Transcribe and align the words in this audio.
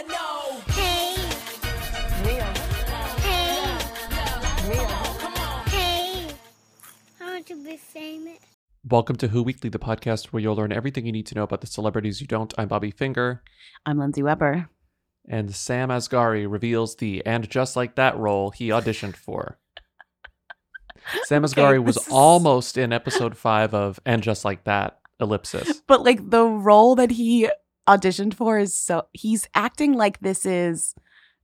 wanna 0.00 0.12
know. 0.12 0.60
Hey, 0.72 1.14
Mia. 2.24 2.44
hey, 3.20 4.68
Mia. 4.68 4.86
Come 5.18 5.34
on. 5.34 5.66
hey. 5.66 6.26
I 7.20 7.24
want 7.24 7.46
to 7.46 7.64
be 7.64 7.76
famous. 7.76 8.38
Welcome 8.88 9.16
to 9.16 9.28
Who 9.28 9.42
Weekly, 9.42 9.68
the 9.68 9.78
podcast 9.78 10.26
where 10.26 10.40
you'll 10.42 10.56
learn 10.56 10.72
everything 10.72 11.06
you 11.06 11.12
need 11.12 11.26
to 11.26 11.34
know 11.34 11.42
about 11.42 11.60
the 11.60 11.66
celebrities 11.66 12.20
you 12.20 12.26
don't. 12.26 12.52
I'm 12.56 12.68
Bobby 12.68 12.90
Finger. 12.90 13.42
I'm 13.84 13.98
Lindsay 13.98 14.22
Weber. 14.22 14.68
And 15.28 15.54
Sam 15.54 15.90
Asghari 15.90 16.50
reveals 16.50 16.96
the 16.96 17.24
and 17.26 17.48
just 17.48 17.76
like 17.76 17.96
that 17.96 18.16
role 18.16 18.50
he 18.50 18.68
auditioned 18.70 19.16
for. 19.16 19.58
Sam 21.24 21.44
Okay, 21.44 21.52
Asghari 21.62 21.84
was 21.84 21.96
is- 21.98 22.08
almost 22.10 22.78
in 22.78 22.92
episode 22.92 23.36
five 23.36 23.74
of 23.74 24.00
And 24.06 24.22
Just 24.22 24.44
Like 24.44 24.64
That, 24.64 24.98
ellipsis. 25.20 25.82
But 25.86 26.04
like 26.04 26.30
the 26.30 26.44
role 26.46 26.94
that 26.94 27.10
he 27.10 27.48
auditioned 27.88 28.34
for 28.34 28.58
is 28.58 28.74
so 28.74 29.06
he's 29.12 29.48
acting 29.54 29.92
like 29.92 30.20
this 30.20 30.44
is 30.44 30.94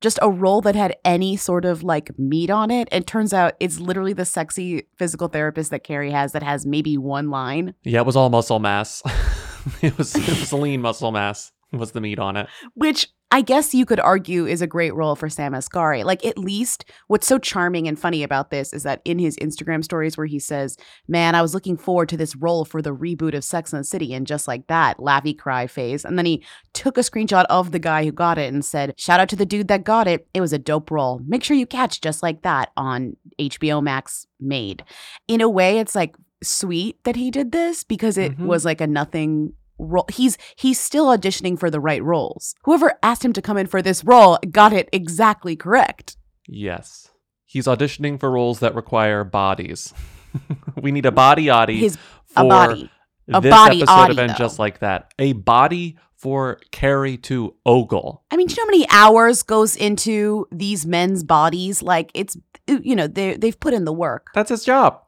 just 0.01 0.19
a 0.21 0.31
role 0.31 0.61
that 0.61 0.75
had 0.75 0.95
any 1.05 1.37
sort 1.37 1.65
of 1.65 1.83
like 1.83 2.17
meat 2.19 2.51
on 2.51 2.71
it. 2.71 2.89
And 2.93 3.07
turns 3.07 3.33
out 3.33 3.55
it's 3.61 3.79
literally 3.79 4.13
the 4.13 4.25
sexy 4.25 4.87
physical 4.97 5.29
therapist 5.29 5.71
that 5.71 5.85
Carrie 5.85 6.11
has 6.11 6.33
that 6.33 6.43
has 6.43 6.67
maybe 6.67 6.99
one 6.99 7.31
line. 7.31 7.75
Yeah, 7.83 8.01
it 8.01 8.07
was 8.07 8.17
all 8.17 8.29
muscle 8.31 8.59
mass. 8.59 9.03
it 9.83 9.97
was 9.97 10.15
it 10.15 10.29
was 10.29 10.53
lean 10.53 10.81
muscle 10.81 11.13
mass 11.13 11.53
was 11.73 11.93
the 11.93 12.01
meat 12.01 12.19
on 12.19 12.37
it. 12.37 12.49
Which 12.75 13.09
I 13.33 13.41
guess 13.41 13.75
you 13.75 13.85
could 13.85 13.99
argue 13.99 14.47
is 14.47 14.63
a 14.63 14.69
great 14.69 14.95
role 14.95 15.17
for 15.17 15.29
Sam 15.29 15.53
Asghari. 15.53 16.05
Like, 16.05 16.25
at 16.25 16.39
least 16.39 16.85
what's 17.09 17.27
so 17.27 17.39
charming 17.39 17.89
and 17.89 17.99
funny 17.99 18.23
about 18.23 18.51
this 18.51 18.73
is 18.73 18.85
that 18.85 19.03
in 19.05 19.19
his 19.19 19.37
Instagram 19.39 19.83
stories, 19.83 20.17
where 20.17 20.27
he 20.27 20.39
says, 20.39 20.77
Man, 21.09 21.35
I 21.35 21.43
was 21.43 21.53
looking 21.53 21.77
forward 21.77 22.09
to 22.11 22.17
this 22.17 22.37
role 22.37 22.65
for 22.65 22.81
the 22.81 22.95
reboot 22.95 23.35
of 23.35 23.43
Sex 23.43 23.73
and 23.73 23.81
the 23.81 23.85
City, 23.85 24.15
and 24.15 24.29
just 24.29 24.47
like 24.47 24.69
that, 24.69 24.99
laughy 24.99 25.37
cry 25.37 25.67
face. 25.67 26.05
And 26.05 26.17
then 26.17 26.25
he 26.25 26.45
took 26.73 26.97
a 26.97 27.01
screenshot 27.03 27.47
of 27.51 27.73
the 27.73 27.81
guy 27.81 28.05
who 28.05 28.13
got 28.13 28.39
it 28.39 28.53
and 28.55 28.65
said, 28.65 28.95
Shout 28.97 29.19
out 29.19 29.29
to 29.31 29.37
the 29.37 29.45
dude 29.47 29.69
that 29.69 29.83
got 29.83 30.07
it. 30.07 30.29
It 30.33 30.41
was 30.41 30.53
a 30.53 30.59
dope 30.59 30.91
role. 30.93 31.21
Make 31.27 31.43
sure 31.43 31.57
you 31.57 31.67
catch 31.67 32.01
just 32.01 32.23
like 32.23 32.43
that 32.43 32.71
on 32.77 33.17
HBO 33.41 33.83
Max 33.83 34.27
Made. 34.41 34.85
In 35.27 35.41
a 35.41 35.49
way, 35.49 35.79
it's 35.81 35.97
like 35.97 36.15
sweet 36.45 37.03
that 37.03 37.17
he 37.17 37.33
did 37.33 37.51
this 37.51 37.83
because 37.83 38.17
it 38.17 38.39
Mhm. 38.39 38.47
was 38.47 38.65
like 38.65 38.81
a 38.81 38.87
nothing 38.87 39.53
role. 39.79 40.07
He's 40.11 40.39
he's 40.57 40.81
still 40.81 41.07
auditioning 41.07 41.59
for 41.59 41.71
the 41.71 41.81
right 41.81 42.03
roles. 42.03 42.55
Whoever 42.65 42.95
asked 43.03 43.25
him 43.25 43.33
to 43.35 43.43
come 43.43 43.57
in 43.57 43.67
for 43.67 43.83
this 43.83 44.05
role 44.05 44.39
got 44.51 44.73
it 44.73 44.89
exactly 44.93 45.57
correct. 45.57 46.17
Yes. 46.47 47.11
He's 47.45 47.67
auditioning 47.67 48.19
for 48.19 48.31
roles 48.31 48.61
that 48.61 48.75
require 48.75 49.25
bodies. 49.25 49.95
we 50.83 50.93
need 50.93 51.07
a 51.07 51.13
body 51.13 51.49
oddy 51.49 51.79
His 51.79 51.97
for 52.27 52.45
a 52.45 52.49
body. 52.49 52.91
a 53.33 53.41
this 53.41 53.51
body 53.51 53.83
episode 53.83 53.93
oddy, 53.93 54.21
And 54.21 54.31
though. 54.31 54.35
Just 54.35 54.59
Like 54.59 54.81
That. 54.81 55.13
A 55.19 55.33
body 55.33 55.97
for 56.17 56.59
Carrie 56.73 57.17
to 57.19 57.55
ogle. 57.65 58.25
I 58.31 58.37
mean, 58.37 58.47
do 58.47 58.55
you 58.55 58.57
know 58.57 58.65
how 58.65 58.71
many 58.71 58.87
hours 58.91 59.43
goes 59.43 59.77
into 59.77 60.47
these 60.51 60.87
men's 60.87 61.25
bodies? 61.25 61.83
Like 61.83 62.11
it's 62.15 62.37
you 62.67 62.97
know 62.97 63.07
they 63.07 63.37
they've 63.37 63.59
put 63.59 63.75
in 63.75 63.85
the 63.85 63.93
work. 63.93 64.29
That's 64.35 64.51
his 64.51 64.65
job. 64.65 65.03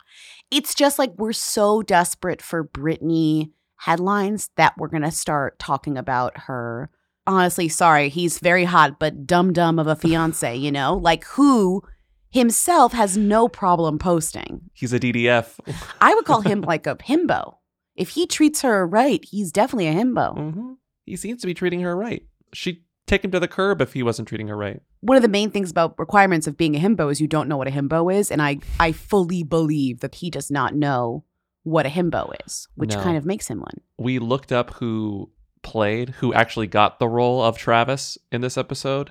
It's 0.51 0.75
just 0.75 0.99
like 0.99 1.13
we're 1.17 1.33
so 1.33 1.83
desperate 1.83 2.41
for 2.41 2.65
Britney 2.65 3.51
headlines 3.79 4.51
that 4.57 4.77
we're 4.77 4.89
gonna 4.89 5.11
start 5.11 5.59
talking 5.59 5.97
about 5.97 6.37
her. 6.37 6.91
Honestly, 7.27 7.69
sorry, 7.69 8.09
he's 8.09 8.39
very 8.39 8.65
hot, 8.65 8.99
but 8.99 9.27
dumb 9.27 9.53
dumb 9.53 9.79
of 9.79 9.87
a 9.87 9.97
fiance. 10.03 10.55
You 10.57 10.71
know, 10.73 10.95
like 10.95 11.25
who 11.25 11.83
himself 12.31 12.93
has 12.93 13.17
no 13.17 13.49
problem 13.49 13.99
posting. 13.99 14.71
He's 14.75 14.93
a 14.93 15.01
DDF. 15.01 15.59
I 16.01 16.15
would 16.15 16.25
call 16.25 16.43
him 16.43 16.61
like 16.61 16.87
a 16.87 16.97
himbo. 16.97 17.57
If 17.97 18.11
he 18.11 18.27
treats 18.27 18.63
her 18.63 18.87
right, 18.87 19.25
he's 19.25 19.51
definitely 19.51 19.89
a 19.89 19.95
himbo. 19.95 20.35
hmm 20.37 20.73
He 21.07 21.17
seems 21.17 21.41
to 21.41 21.47
be 21.47 21.55
treating 21.55 21.81
her 21.81 21.97
right. 21.97 22.25
She'd 22.53 22.83
take 23.07 23.25
him 23.25 23.31
to 23.31 23.41
the 23.41 23.49
curb 23.49 23.81
if 23.81 23.95
he 23.95 24.03
wasn't 24.03 24.29
treating 24.29 24.49
her 24.49 24.57
right. 24.57 24.81
One 25.01 25.17
of 25.17 25.23
the 25.23 25.29
main 25.29 25.51
things 25.51 25.71
about 25.71 25.99
requirements 25.99 26.47
of 26.47 26.57
being 26.57 26.77
a 26.77 26.79
himbo 26.81 27.11
is 27.11 27.21
you 27.21 27.27
don't 27.27 27.49
know 27.49 27.57
what 27.57 27.69
a 27.69 27.71
himbo 27.71 28.15
is, 28.15 28.31
and 28.31 28.41
I 28.43 28.59
I 28.79 28.93
fully 28.93 29.43
believe 29.43 30.01
that 30.01 30.17
he 30.17 30.31
does 30.31 30.51
not 30.51 30.75
know 30.75 31.25
what 31.69 31.87
a 31.87 31.89
himbo 31.89 32.33
is, 32.47 32.69
which 32.75 32.95
No. 32.95 33.03
kind 33.03 33.17
of 33.17 33.25
makes 33.27 33.49
him 33.49 33.61
one. 33.61 33.81
We 33.99 34.19
looked 34.19 34.53
up 34.53 34.75
who 34.75 35.31
played, 35.63 36.11
who 36.21 36.33
actually 36.33 36.67
got 36.67 36.99
the 36.99 37.09
role 37.09 37.43
of 37.43 37.59
Travis 37.59 38.17
in 38.33 38.41
this 38.41 38.57
episode. 38.57 39.11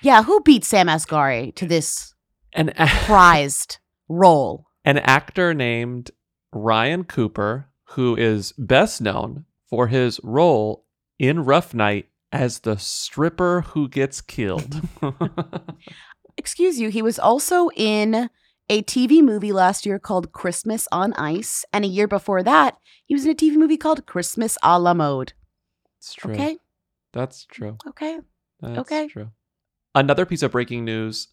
Yeah, 0.00 0.22
who 0.22 0.40
beat 0.40 0.64
Sam 0.64 0.86
Asghari 0.88 1.54
to 1.56 1.66
this 1.66 2.14
An, 2.54 2.72
prized 2.76 3.78
role? 4.08 4.66
an 4.84 4.98
actor 4.98 5.54
named 5.54 6.10
Ryan 6.52 7.04
Cooper, 7.04 7.68
who 7.90 8.16
is 8.16 8.52
best 8.58 9.00
known 9.00 9.44
for 9.68 9.86
his 9.88 10.18
role 10.24 10.86
in 11.18 11.44
Rough 11.44 11.72
Night 11.74 12.08
as 12.32 12.60
the 12.60 12.76
stripper 12.78 13.60
who 13.60 13.88
gets 13.88 14.20
killed. 14.20 14.80
Excuse 16.36 16.80
you, 16.80 16.88
he 16.88 17.02
was 17.02 17.18
also 17.18 17.68
in 17.76 18.30
a 18.72 18.82
TV 18.82 19.22
movie 19.22 19.52
last 19.52 19.84
year 19.84 19.98
called 19.98 20.32
Christmas 20.32 20.88
on 20.90 21.12
Ice, 21.14 21.64
and 21.74 21.84
a 21.84 21.88
year 21.88 22.08
before 22.08 22.42
that, 22.42 22.76
he 23.04 23.14
was 23.14 23.24
in 23.26 23.30
a 23.30 23.34
TV 23.34 23.54
movie 23.56 23.76
called 23.76 24.06
Christmas 24.06 24.56
a 24.62 24.78
la 24.78 24.94
mode. 24.94 25.34
it's 25.98 26.14
true. 26.14 26.32
Okay, 26.32 26.56
That's 27.12 27.44
true. 27.44 27.76
okay. 27.86 28.18
That's 28.60 28.78
Okay. 28.78 29.08
true. 29.08 29.28
Another 29.94 30.24
piece 30.24 30.42
of 30.42 30.52
breaking 30.52 30.84
news 30.86 31.28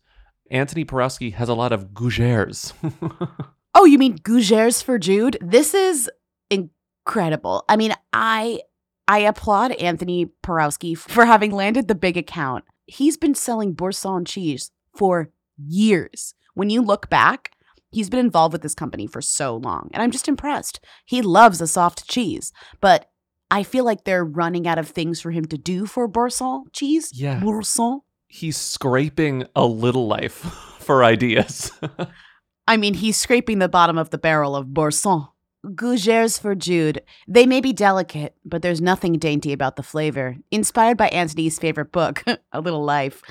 Antoni 0.51 0.85
Porowski 0.85 1.33
has 1.33 1.47
a 1.47 1.53
lot 1.53 1.71
of 1.71 1.89
gougères. 1.93 2.73
Oh, 3.75 3.85
you 3.85 3.99
mean 3.99 4.17
Gougères 4.17 4.83
for 4.83 4.97
Jude? 4.97 5.37
This 5.41 5.75
is 5.75 6.09
incredible. 6.49 7.63
I 7.69 7.77
mean, 7.77 7.93
I 8.11 8.61
I 9.07 9.19
applaud 9.19 9.71
Antoni 9.71 10.31
Porowski 10.43 10.97
for 10.97 11.25
having 11.25 11.51
landed 11.51 11.87
the 11.87 11.95
big 11.95 12.17
account. 12.17 12.65
He's 12.87 13.15
been 13.15 13.35
selling 13.35 13.73
Boursin 13.73 14.25
cheese 14.25 14.71
for 14.97 15.29
years. 15.57 16.33
When 16.59 16.69
you 16.69 16.81
look 16.81 17.09
back, 17.09 17.51
he's 17.89 18.09
been 18.09 18.19
involved 18.19 18.51
with 18.51 18.63
this 18.63 18.75
company 18.75 19.07
for 19.07 19.21
so 19.21 19.55
long, 19.55 19.89
and 19.93 20.03
I'm 20.03 20.11
just 20.11 20.27
impressed. 20.27 20.81
He 21.05 21.21
loves 21.21 21.61
a 21.61 21.67
soft 21.67 22.05
cheese, 22.05 22.51
but 22.81 23.09
I 23.49 23.63
feel 23.63 23.85
like 23.85 24.03
they're 24.03 24.25
running 24.25 24.67
out 24.67 24.77
of 24.77 24.89
things 24.89 25.21
for 25.21 25.31
him 25.31 25.45
to 25.45 25.57
do 25.57 25.85
for 25.85 26.05
Boursin 26.05 26.65
cheese. 26.73 27.11
Yeah. 27.13 27.39
Boursin. 27.39 28.01
He's 28.27 28.57
scraping 28.57 29.45
a 29.55 29.65
little 29.65 30.05
life 30.05 30.33
for 30.79 31.05
ideas. 31.05 31.71
I 32.67 32.75
mean, 32.75 32.95
he's 32.95 33.15
scraping 33.15 33.59
the 33.59 33.69
bottom 33.69 33.97
of 33.97 34.09
the 34.09 34.17
barrel 34.17 34.53
of 34.53 34.73
Boursin. 34.73 35.27
Gougères 35.65 36.39
for 36.39 36.55
Jude. 36.55 37.01
They 37.27 37.45
may 37.45 37.59
be 37.59 37.73
delicate, 37.73 38.35
but 38.45 38.61
there's 38.61 38.81
nothing 38.81 39.13
dainty 39.13 39.51
about 39.51 39.75
the 39.75 39.83
flavor. 39.83 40.37
Inspired 40.51 40.97
by 40.97 41.09
Antoni's 41.09 41.59
favorite 41.59 41.91
book, 41.91 42.23
A 42.51 42.61
Little 42.61 42.83
Life, 42.83 43.21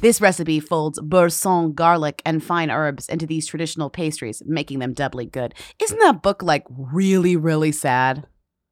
this 0.00 0.20
recipe 0.20 0.60
folds 0.60 1.00
Boursin 1.00 1.72
garlic 1.72 2.20
and 2.26 2.44
fine 2.44 2.70
herbs 2.70 3.08
into 3.08 3.26
these 3.26 3.46
traditional 3.46 3.90
pastries, 3.90 4.42
making 4.44 4.80
them 4.80 4.92
doubly 4.92 5.26
good. 5.26 5.54
Isn't 5.80 5.98
that 6.00 6.22
book 6.22 6.42
like 6.42 6.64
really, 6.68 7.36
really 7.36 7.72
sad? 7.72 8.26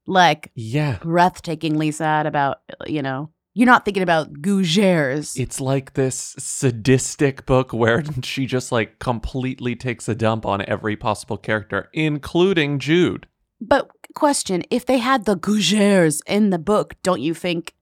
Like 0.07 0.53
yeah. 0.55 0.99
breathtakingly 0.99 1.93
sad 1.93 2.27
about, 2.27 2.59
you 2.87 3.03
know, 3.03 3.31
you're 3.57 3.65
not 3.65 3.87
thinking 3.87 4.03
about 4.03 4.35
Gougères. 4.35 5.33
It's 5.41 5.63
like 5.63 5.95
this 5.95 6.35
sadistic 6.39 7.47
book 7.47 7.73
where 7.73 8.05
she 8.23 8.45
just 8.45 8.71
like 8.71 8.99
completely 8.99 9.75
takes 9.75 10.11
a 10.11 10.15
dump 10.15 10.45
on 10.45 10.61
every 10.69 10.95
possible 10.95 11.39
character, 11.39 11.89
including 11.95 12.79
Jude. 12.79 13.27
But 13.59 13.89
question, 14.15 14.63
if 14.71 14.85
they 14.85 14.99
had 14.99 15.25
the 15.25 15.39
Gougères 15.39 16.21
in 16.27 16.51
the 16.51 16.59
book, 16.59 16.97
don't 17.03 17.23
you 17.23 17.33
think 17.33 17.73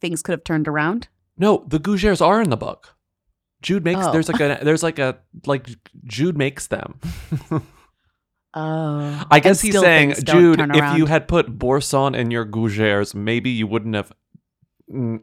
things 0.00 0.22
could 0.22 0.34
have 0.34 0.44
turned 0.44 0.68
around? 0.68 1.08
No, 1.36 1.64
the 1.66 1.80
Gougères 1.80 2.24
are 2.24 2.40
in 2.40 2.50
the 2.50 2.56
book. 2.56 2.94
Jude 3.60 3.84
makes 3.84 4.06
Oh. 4.06 4.12
there's 4.12 4.28
like 4.28 4.40
a 4.40 4.60
there's 4.62 4.84
like 4.84 5.00
a 5.00 5.18
like 5.46 5.66
Jude 6.04 6.38
makes 6.38 6.68
them. 6.68 7.00
Oh. 8.54 9.26
I 9.30 9.40
guess 9.40 9.60
he's 9.60 9.78
saying, 9.78 10.14
Jude, 10.24 10.58
if 10.58 10.96
you 10.96 11.06
had 11.06 11.28
put 11.28 11.58
Boursin 11.58 12.14
in 12.14 12.30
your 12.30 12.46
Gougères, 12.46 13.14
maybe 13.14 13.50
you 13.50 13.66
wouldn't 13.66 13.94
have 13.94 14.10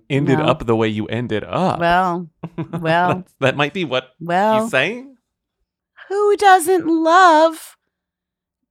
ended 0.10 0.40
No. 0.40 0.46
up 0.46 0.66
the 0.66 0.76
way 0.76 0.88
you 0.88 1.08
ended 1.08 1.44
up. 1.44 1.80
Well, 1.80 2.30
well, 2.80 3.24
that 3.40 3.56
might 3.58 3.74
be 3.74 3.86
what 3.86 4.10
well, 4.20 4.62
he's 4.64 4.72
saying. 4.72 5.16
who 6.10 6.38
doesn't 6.38 6.86
love 6.88 7.78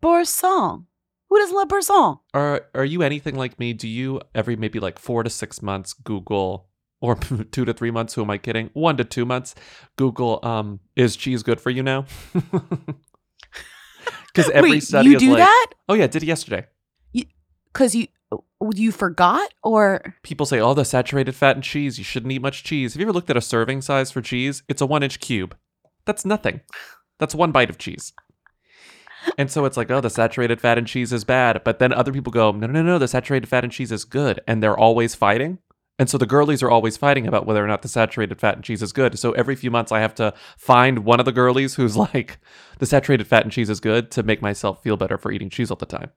Boursin? 0.01 0.87
Who 1.31 1.39
doesn't 1.39 1.57
love 1.57 1.69
Boursin? 1.69 2.19
Are 2.35 2.67
are 2.75 2.85
you 2.85 3.03
anything 3.03 3.35
like 3.37 3.59
me? 3.59 3.73
Do 3.73 3.89
you 3.89 4.21
every 4.35 4.57
maybe 4.57 4.79
like 4.81 4.99
four 4.99 5.23
to 5.23 5.31
six 5.31 5.63
months 5.63 5.93
Google 5.93 6.69
or 7.01 7.17
two 7.53 7.65
to 7.67 7.75
three 7.75 7.91
months. 7.91 8.15
Who 8.15 8.23
am 8.23 8.31
I 8.31 8.39
kidding? 8.39 8.71
One 8.73 8.97
to 8.97 9.05
two 9.05 9.27
months. 9.27 9.55
Google, 9.97 10.41
um, 10.43 10.81
is 10.97 11.17
cheese 11.17 11.43
good 11.43 11.61
for 11.61 11.71
you 11.71 11.83
now? 11.83 12.07
Because 14.35 14.51
every 14.51 14.71
Wait, 14.73 14.83
study 14.83 15.11
you 15.11 15.19
do 15.19 15.31
like, 15.31 15.39
that? 15.39 15.67
oh 15.89 15.95
yeah, 15.95 16.09
did 16.09 16.25
it 16.25 16.27
yesterday. 16.27 16.67
Because 17.73 17.95
you 17.95 18.03
you 18.03 18.09
forgot 18.93 19.53
or 19.63 20.15
People 20.23 20.47
say, 20.47 20.61
oh, 20.61 20.75
the 20.75 20.85
saturated 20.85 21.35
fat 21.35 21.57
and 21.57 21.65
cheese. 21.65 21.99
You 21.99 22.05
shouldn't 22.05 22.33
eat 22.33 22.43
much 22.43 22.65
cheese. 22.65 22.95
Have 22.95 23.01
you 23.01 23.07
ever 23.07 23.13
looked 23.13 23.31
at 23.31 23.37
a 23.37 23.41
serving 23.41 23.83
size 23.83 24.11
for 24.11 24.23
cheese? 24.23 24.63
It's 24.69 24.81
a 24.81 24.87
one 24.87 25.03
inch 25.03 25.21
cube. 25.21 25.57
That's 26.05 26.25
nothing. 26.25 26.61
That's 27.19 27.35
one 27.35 27.53
bite 27.53 27.71
of 27.71 27.79
cheese. 27.79 28.13
And 29.39 29.51
so 29.51 29.65
it's 29.65 29.77
like, 29.77 29.91
oh, 29.91 30.01
the 30.01 30.11
saturated 30.11 30.61
fat 30.61 30.79
and 30.79 30.87
cheese 30.87 31.13
is 31.13 31.25
bad. 31.25 31.63
But 31.65 31.79
then 31.79 31.93
other 31.93 32.13
people 32.13 32.33
go, 32.33 32.53
no, 32.53 32.67
no, 32.67 32.83
no, 32.83 32.99
the 32.99 33.09
saturated 33.09 33.49
fat 33.49 33.65
and 33.65 33.73
cheese 33.73 33.93
is 33.93 34.05
good. 34.05 34.41
And 34.47 34.63
they're 34.63 34.79
always 34.79 35.15
fighting. 35.15 35.59
And 35.99 36.11
so 36.11 36.19
the 36.19 36.27
girlies 36.27 36.63
are 36.63 36.71
always 36.71 36.97
fighting 36.97 37.27
about 37.27 37.47
whether 37.47 37.65
or 37.65 37.69
not 37.69 37.83
the 37.83 37.89
saturated 37.89 38.41
fat 38.41 38.57
and 38.57 38.65
cheese 38.65 38.83
is 38.83 38.93
good. 38.93 39.19
So 39.19 39.33
every 39.33 39.55
few 39.55 39.71
months 39.71 39.93
I 39.93 40.01
have 40.01 40.15
to 40.17 40.35
find 40.59 41.01
one 41.01 41.21
of 41.21 41.27
the 41.27 41.33
girlies 41.33 41.77
who's 41.77 41.97
like, 41.97 42.39
the 42.79 42.87
saturated 42.87 43.27
fat 43.27 43.45
and 43.45 43.53
cheese 43.53 43.71
is 43.71 43.81
good 43.81 44.11
to 44.13 44.25
make 44.25 44.43
myself 44.43 44.83
feel 44.83 44.97
better 44.97 45.17
for 45.17 45.31
eating 45.31 45.51
cheese 45.51 45.71
all 45.71 45.77
the 45.77 45.87
time. 45.87 46.11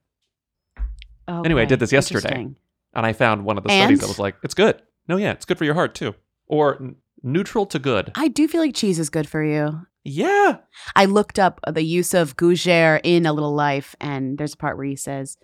Oh, 1.28 1.42
anyway, 1.42 1.62
I 1.62 1.66
did 1.66 1.78
this 1.78 1.92
yesterday. 1.92 2.48
And 2.94 3.06
I 3.06 3.12
found 3.12 3.44
one 3.44 3.58
of 3.58 3.64
the 3.64 3.70
studies 3.70 3.98
And? 3.98 4.00
that 4.00 4.08
was 4.08 4.18
like, 4.18 4.36
it's 4.42 4.54
good. 4.54 4.82
No, 5.08 5.16
yeah, 5.16 5.32
it's 5.32 5.44
good 5.44 5.58
for 5.58 5.64
your 5.64 5.74
heart 5.74 5.94
too. 5.94 6.14
Or 6.46 6.76
n- 6.76 6.96
neutral 7.22 7.66
to 7.66 7.78
good. 7.78 8.10
I 8.16 8.28
do 8.28 8.48
feel 8.48 8.60
like 8.60 8.74
cheese 8.74 8.98
is 8.98 9.10
good 9.10 9.28
for 9.28 9.44
you. 9.44 9.82
Yeah. 10.04 10.58
I 10.96 11.04
looked 11.04 11.38
up 11.38 11.60
the 11.70 11.82
use 11.82 12.14
of 12.14 12.36
gougere 12.36 13.00
in 13.04 13.26
A 13.26 13.32
Little 13.32 13.54
Life, 13.54 13.94
and 14.00 14.38
there's 14.38 14.54
a 14.54 14.56
part 14.56 14.76
where 14.78 14.86
he 14.86 14.96
says, 14.96 15.36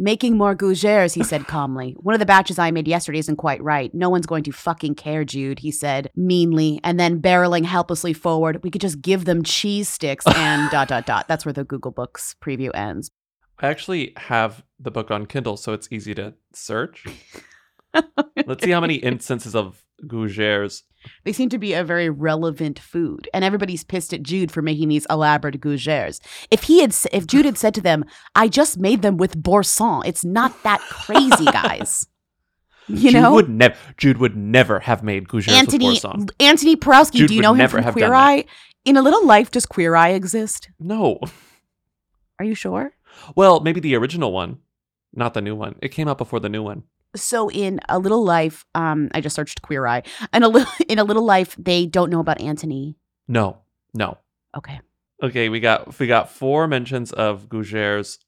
Making 0.00 0.36
more 0.36 0.54
gougères, 0.54 1.14
he 1.14 1.24
said 1.24 1.48
calmly. 1.48 1.92
One 2.00 2.14
of 2.14 2.20
the 2.20 2.26
batches 2.26 2.58
I 2.58 2.70
made 2.70 2.86
yesterday 2.86 3.18
isn't 3.18 3.36
quite 3.36 3.62
right. 3.62 3.92
No 3.92 4.08
one's 4.08 4.26
going 4.26 4.44
to 4.44 4.52
fucking 4.52 4.94
care, 4.94 5.24
Jude, 5.24 5.58
he 5.60 5.72
said 5.72 6.10
meanly, 6.14 6.80
and 6.84 6.98
then 7.00 7.20
barreling 7.20 7.64
helplessly 7.64 8.12
forward. 8.12 8.62
We 8.62 8.70
could 8.70 8.80
just 8.80 9.02
give 9.02 9.24
them 9.24 9.42
cheese 9.42 9.88
sticks 9.88 10.24
and 10.26 10.70
dot, 10.70 10.88
dot, 10.88 11.06
dot. 11.06 11.26
That's 11.26 11.44
where 11.44 11.52
the 11.52 11.64
Google 11.64 11.90
Books 11.90 12.36
preview 12.40 12.70
ends. 12.74 13.10
I 13.60 13.68
actually 13.68 14.12
have 14.16 14.62
the 14.78 14.90
book 14.90 15.10
on 15.10 15.26
Kindle, 15.26 15.56
so 15.56 15.72
it's 15.72 15.88
easy 15.90 16.14
to 16.14 16.34
search. 16.52 17.04
Let's 18.46 18.64
see 18.64 18.70
how 18.70 18.80
many 18.80 18.96
instances 18.96 19.54
of 19.56 19.82
gougères. 20.06 20.82
They 21.24 21.32
seem 21.32 21.48
to 21.48 21.58
be 21.58 21.74
a 21.74 21.82
very 21.82 22.08
relevant 22.08 22.78
food, 22.78 23.28
and 23.34 23.44
everybody's 23.44 23.84
pissed 23.84 24.12
at 24.12 24.22
Jude 24.22 24.52
for 24.52 24.62
making 24.62 24.88
these 24.88 25.06
elaborate 25.10 25.60
gougères. 25.60 26.20
If 26.50 26.64
he 26.64 26.80
had, 26.80 26.94
if 27.12 27.26
Jude 27.26 27.46
had 27.46 27.58
said 27.58 27.74
to 27.74 27.80
them, 27.80 28.04
"I 28.34 28.48
just 28.48 28.78
made 28.78 29.02
them 29.02 29.16
with 29.16 29.40
boursin," 29.42 30.02
it's 30.04 30.24
not 30.24 30.62
that 30.62 30.80
crazy, 30.80 31.46
guys. 31.46 32.06
You 32.90 33.10
Jude 33.10 33.20
know, 33.20 33.34
would 33.34 33.50
never. 33.50 33.74
Jude 33.98 34.16
would 34.16 34.34
never 34.34 34.80
have 34.80 35.02
made 35.02 35.28
gougères 35.28 35.48
Antoni 35.48 35.72
with 35.72 36.02
boursin. 36.02 36.26
Antoni 36.40 36.74
Porowski. 36.74 37.16
Jude 37.16 37.28
do 37.28 37.34
you 37.34 37.42
know 37.42 37.52
him 37.52 37.68
from 37.68 37.84
Queer. 37.92 38.14
Eye? 38.14 38.46
In 38.86 38.96
a 38.96 39.02
Little 39.02 39.26
Life, 39.26 39.50
does 39.50 39.66
Queer 39.66 39.94
Eye 39.94 40.12
exist? 40.12 40.70
No. 40.80 41.20
Are 42.38 42.44
you 42.44 42.54
sure? 42.54 42.92
Well, 43.34 43.60
maybe 43.60 43.80
the 43.80 43.96
original 43.96 44.32
one, 44.32 44.58
not 45.12 45.34
the 45.34 45.40
new 45.40 45.54
one. 45.54 45.76
It 45.82 45.88
came 45.88 46.08
out 46.08 46.18
before 46.18 46.40
the 46.40 46.48
new 46.48 46.62
one. 46.62 46.84
So 47.16 47.50
in 47.50 47.80
A 47.88 47.98
Little 47.98 48.24
Life, 48.24 48.64
um, 48.74 49.08
I 49.12 49.20
just 49.20 49.34
searched 49.34 49.62
Queer 49.62 49.86
Eye. 49.86 50.02
And 50.32 50.44
a 50.44 50.48
little 50.48 50.70
in 50.88 50.98
A 50.98 51.04
Little 51.04 51.24
Life, 51.24 51.56
they 51.58 51.86
don't 51.86 52.10
know 52.10 52.20
about 52.20 52.38
Antoni. 52.38 52.96
No, 53.26 53.58
no. 53.94 54.18
Okay. 54.56 54.80
Okay, 55.22 55.48
we 55.48 55.58
got 55.60 55.98
we 55.98 56.06
got 56.06 56.30
four 56.30 56.68
mentions 56.68 57.12
of 57.12 57.48
gougères. 57.48 58.18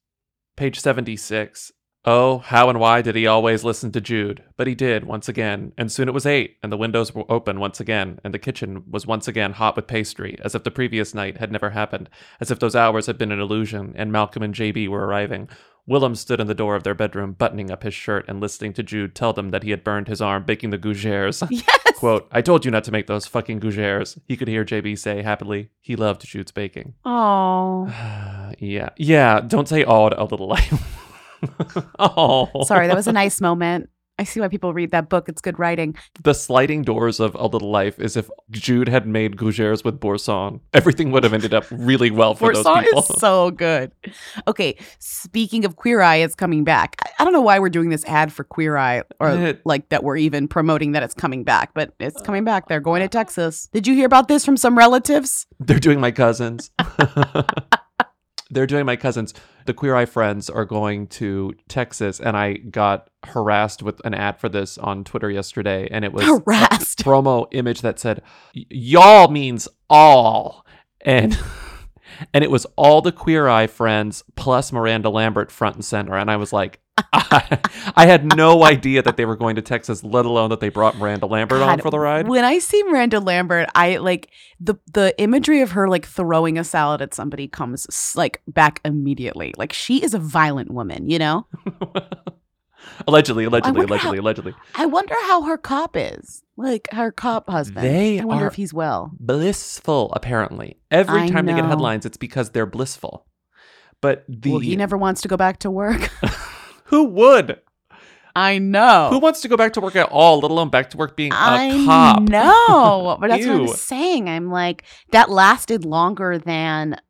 Page 0.57 0.81
seventy 0.81 1.17
six. 1.17 1.73
Oh, 2.07 2.39
how 2.39 2.71
and 2.71 2.81
why 2.81 3.03
did 3.03 3.15
he 3.15 3.27
always 3.27 3.63
listen 3.63 3.93
to 3.93 4.01
Jude? 4.01 4.43
But 4.57 4.67
he 4.67 4.75
did 4.75 5.05
once 5.05 5.29
again, 5.29 5.73
and 5.77 5.93
soon 5.93 6.09
it 6.09 6.15
was 6.15 6.25
eight, 6.25 6.57
and 6.63 6.73
the 6.73 6.79
windows 6.79 7.15
were 7.15 7.31
open 7.31 7.61
once 7.61 7.79
again, 7.79 8.19
and 8.25 8.33
the 8.33 8.39
kitchen 8.39 8.85
was 8.91 9.07
once 9.07 9.29
again 9.29 9.53
hot 9.53 9.77
with 9.77 9.87
pastry, 9.87 10.39
as 10.43 10.55
if 10.55 10.65
the 10.65 10.71
previous 10.71 11.15
night 11.15 11.37
had 11.37 11.53
never 11.53 11.71
happened, 11.71 12.09
as 12.41 12.51
if 12.51 12.59
those 12.59 12.75
hours 12.75 13.05
had 13.05 13.19
been 13.19 13.33
an 13.33 13.41
illusion, 13.41 13.93
and 13.97 14.11
Malcolm 14.11 14.43
and 14.43 14.55
JB 14.55 14.89
were 14.89 15.07
arriving. 15.07 15.51
Willem 15.87 16.15
stood 16.15 16.41
in 16.41 16.47
the 16.47 16.55
door 16.55 16.75
of 16.75 16.85
their 16.85 16.95
bedroom, 16.95 17.33
buttoning 17.33 17.71
up 17.71 17.83
his 17.83 17.95
shirt 17.95 18.25
and 18.29 18.41
listening 18.41 18.73
to 18.75 18.83
Jude 18.83 19.15
tell 19.15 19.33
them 19.33 19.51
that 19.51 19.63
he 19.63 19.71
had 19.71 19.85
burned 19.85 20.09
his 20.09 20.23
arm 20.23 20.45
baking 20.45 20.71
the 20.71 20.79
gougères. 20.79 21.47
Yes. 21.91 21.99
Quote, 21.99 22.29
I 22.33 22.41
told 22.41 22.65
you 22.65 22.71
not 22.71 22.85
to 22.85 22.93
make 22.93 23.09
those 23.09 23.27
fucking 23.27 23.61
gougères. 23.61 24.19
He 24.27 24.37
could 24.37 24.49
hear 24.49 24.65
JB 24.65 24.99
say 24.99 25.21
happily. 25.21 25.69
He 25.83 25.97
loved 25.97 26.27
Jude's 26.27 26.53
baking. 26.53 26.95
Oh. 27.05 27.87
yeah. 28.59 28.91
Yeah. 28.97 29.41
Don't 29.41 29.69
say 29.69 29.83
to 29.85 29.89
a 29.91 30.25
little 30.25 30.49
life. 30.49 30.97
oh. 31.99 32.65
Sorry, 32.65 32.87
that 32.87 32.97
was 32.97 33.07
a 33.07 33.13
nice 33.13 33.41
moment. 33.41 33.91
I 34.19 34.25
see 34.25 34.39
why 34.39 34.49
people 34.49 34.75
read 34.75 34.91
that 34.91 35.09
book. 35.09 35.31
It's 35.31 35.41
good 35.41 35.59
writing. 35.59 35.97
The 36.23 36.35
sliding 36.35 36.83
doors 36.83 37.21
of 37.21 37.35
A 37.37 37.47
Little 37.47 37.71
Life 37.71 37.99
is 37.99 38.19
if 38.19 38.29
Jude 38.51 38.87
had 38.87 39.07
made 39.07 39.37
gougères 39.39 39.83
with 39.83 39.99
Boursin. 39.99 40.61
Everything 40.75 41.11
would 41.13 41.25
have 41.25 41.33
ended 41.33 41.55
up 41.55 41.65
really 41.71 42.11
well 42.11 42.35
for 42.35 42.53
those 42.53 42.63
Boursin 42.65 42.85
people. 42.85 42.99
is 42.99 43.07
so 43.19 43.51
good. 43.51 43.93
Okay, 44.47 44.77
speaking 44.99 45.65
of 45.65 45.77
Queer 45.77 46.03
Eye, 46.03 46.17
it's 46.17 46.35
coming 46.35 46.65
back. 46.65 46.97
I- 47.03 47.11
I 47.21 47.25
don't 47.25 47.33
know 47.33 47.41
why 47.41 47.59
we're 47.61 47.71
doing 47.71 47.89
this 47.89 48.05
ad 48.05 48.31
for 48.31 48.45
Queer 48.45 48.77
Eye 48.77 49.05
or 49.21 49.31
It- 49.31 49.63
like 49.65 49.89
that 49.89 50.05
we're 50.05 50.19
even 50.19 50.49
promoting 50.49 50.93
that 50.93 51.03
it's 51.03 51.15
coming 51.15 51.43
back, 51.43 51.71
but 51.73 51.95
it's 51.99 52.21
uh, 52.21 52.25
coming 52.25 52.45
back. 52.45 52.69
They're 52.69 52.81
going 52.81 53.01
to 53.01 53.07
uh, 53.07 53.09
Texas. 53.09 53.71
Did 53.73 53.87
you 53.87 53.95
hear 53.95 54.05
about 54.05 54.29
this 54.29 54.45
from 54.45 54.59
some 54.59 54.77
relatives? 54.77 55.47
They're 55.61 55.79
doing 55.79 55.99
my 55.99 56.11
cousins. 56.11 56.71
They're 58.51 58.67
doing 58.67 58.85
my 58.85 58.97
cousins. 58.97 59.33
The 59.67 59.75
Queer 59.75 59.95
Eye 59.95 60.07
friends 60.07 60.51
are 60.51 60.65
going 60.65 61.07
to 61.09 61.55
Texas, 61.69 62.19
and 62.19 62.37
I 62.37 62.55
got 62.55 63.09
harassed 63.25 63.83
with 63.83 64.01
an 64.05 64.15
ad 64.15 64.39
for 64.39 64.49
this 64.49 64.77
on 64.79 65.05
Twitter 65.05 65.31
yesterday, 65.31 65.89
and 65.91 66.05
it 66.05 66.13
was 66.13 66.25
a 66.25 66.39
Harassed. 66.39 67.05
promo 67.05 67.47
image 67.53 67.81
that 67.83 67.99
said 67.99 68.23
"Y'all" 68.53 69.29
means 69.29 69.69
all, 69.89 70.67
and 71.03 71.39
and 72.35 72.43
it 72.43 72.51
was 72.51 72.67
all 72.77 73.01
the 73.01 73.13
Queer 73.13 73.49
Eye 73.49 73.67
friends 73.69 74.25
plus 74.35 74.73
Miranda 74.73 75.11
Lambert 75.11 75.53
front 75.53 75.77
and 75.77 75.85
center, 75.85 76.17
and 76.17 76.31
I 76.31 76.37
was 76.37 76.53
like. 76.53 76.81
I, 77.13 77.59
I 77.97 78.07
had 78.07 78.37
no 78.37 78.65
idea 78.65 79.03
that 79.03 79.17
they 79.17 79.25
were 79.25 79.37
going 79.37 79.57
to 79.57 79.63
Texas, 79.63 80.03
let 80.05 80.25
alone 80.25 80.51
that 80.51 80.61
they 80.61 80.69
brought 80.69 80.97
Miranda 80.97 81.27
Lambert 81.27 81.63
on 81.63 81.81
for 81.81 81.91
the 81.91 81.99
ride. 81.99 82.29
When 82.29 82.45
I 82.45 82.59
see 82.59 82.83
Miranda 82.85 83.21
Lambert, 83.21 83.69
I 83.75 83.97
like 83.99 84.31
the 84.59 84.77
the 84.93 85.19
imagery 85.21 85.61
of 85.61 85.73
her 85.73 85.89
like 85.89 86.07
throwing 86.07 86.59
a 86.59 86.65
salad 86.65 87.03
at 87.03 87.15
somebody 87.15 87.49
comes 87.49 87.87
like 88.17 88.43
back 88.47 88.81
immediately. 88.85 89.55
Like 89.57 89.73
she 89.73 90.03
is 90.03 90.15
a 90.15 90.19
violent 90.19 90.71
woman, 90.71 91.09
you 91.09 91.19
know? 91.19 91.47
allegedly, 93.07 93.45
allegedly, 93.45 93.85
allegedly, 93.85 94.19
allegedly. 94.19 94.55
I 94.75 94.87
wonder 94.87 95.15
how 95.23 95.43
her 95.43 95.57
cop 95.57 95.97
is. 95.97 96.43
Like 96.57 96.89
her 96.93 97.11
cop 97.11 97.49
husband. 97.49 97.87
They 97.87 98.21
I 98.21 98.25
wonder 98.25 98.47
if 98.47 98.55
he's 98.55 98.75
well. 98.75 99.13
blissful 99.19 100.13
apparently 100.15 100.79
every 100.91 101.23
I 101.23 101.29
time 101.29 101.47
they 101.47 101.55
get 101.55 101.65
headlines 101.65 102.05
it's 102.05 102.17
because 102.17 102.51
they're 102.51 102.67
blissful 102.67 103.27
but 104.01 104.25
the 104.29 104.51
well, 104.51 104.61
he 104.61 104.77
never 104.77 104.97
wants 104.97 105.23
to 105.23 105.29
go 105.29 105.37
back 105.37 105.59
to 105.61 105.71
work. 105.71 106.11
who 106.91 107.05
would 107.05 107.61
I 108.37 108.59
know. 108.59 109.09
who 109.11 109.19
wants 109.19 109.41
to 109.41 109.49
go 109.49 109.57
back 109.57 109.73
to 109.73 109.81
work 109.81 109.97
at 109.97 110.09
all 110.09 110.39
let 110.41 110.51
alone 110.53 110.69
back 110.69 110.91
to 110.91 110.97
work 110.97 111.17
being 111.17 111.33
a 111.33 111.37
I 111.37 111.83
cop 111.85 112.19
I 112.19 112.25
know, 112.25 113.17
but 113.21 113.29
that's 113.29 113.47
what 113.47 113.57
I'm 113.57 113.67
saying. 113.69 114.29
I'm 114.29 114.51
like 114.51 114.85
that 115.11 115.31
lasted 115.31 115.85
longer 115.85 116.39
than 116.39 117.01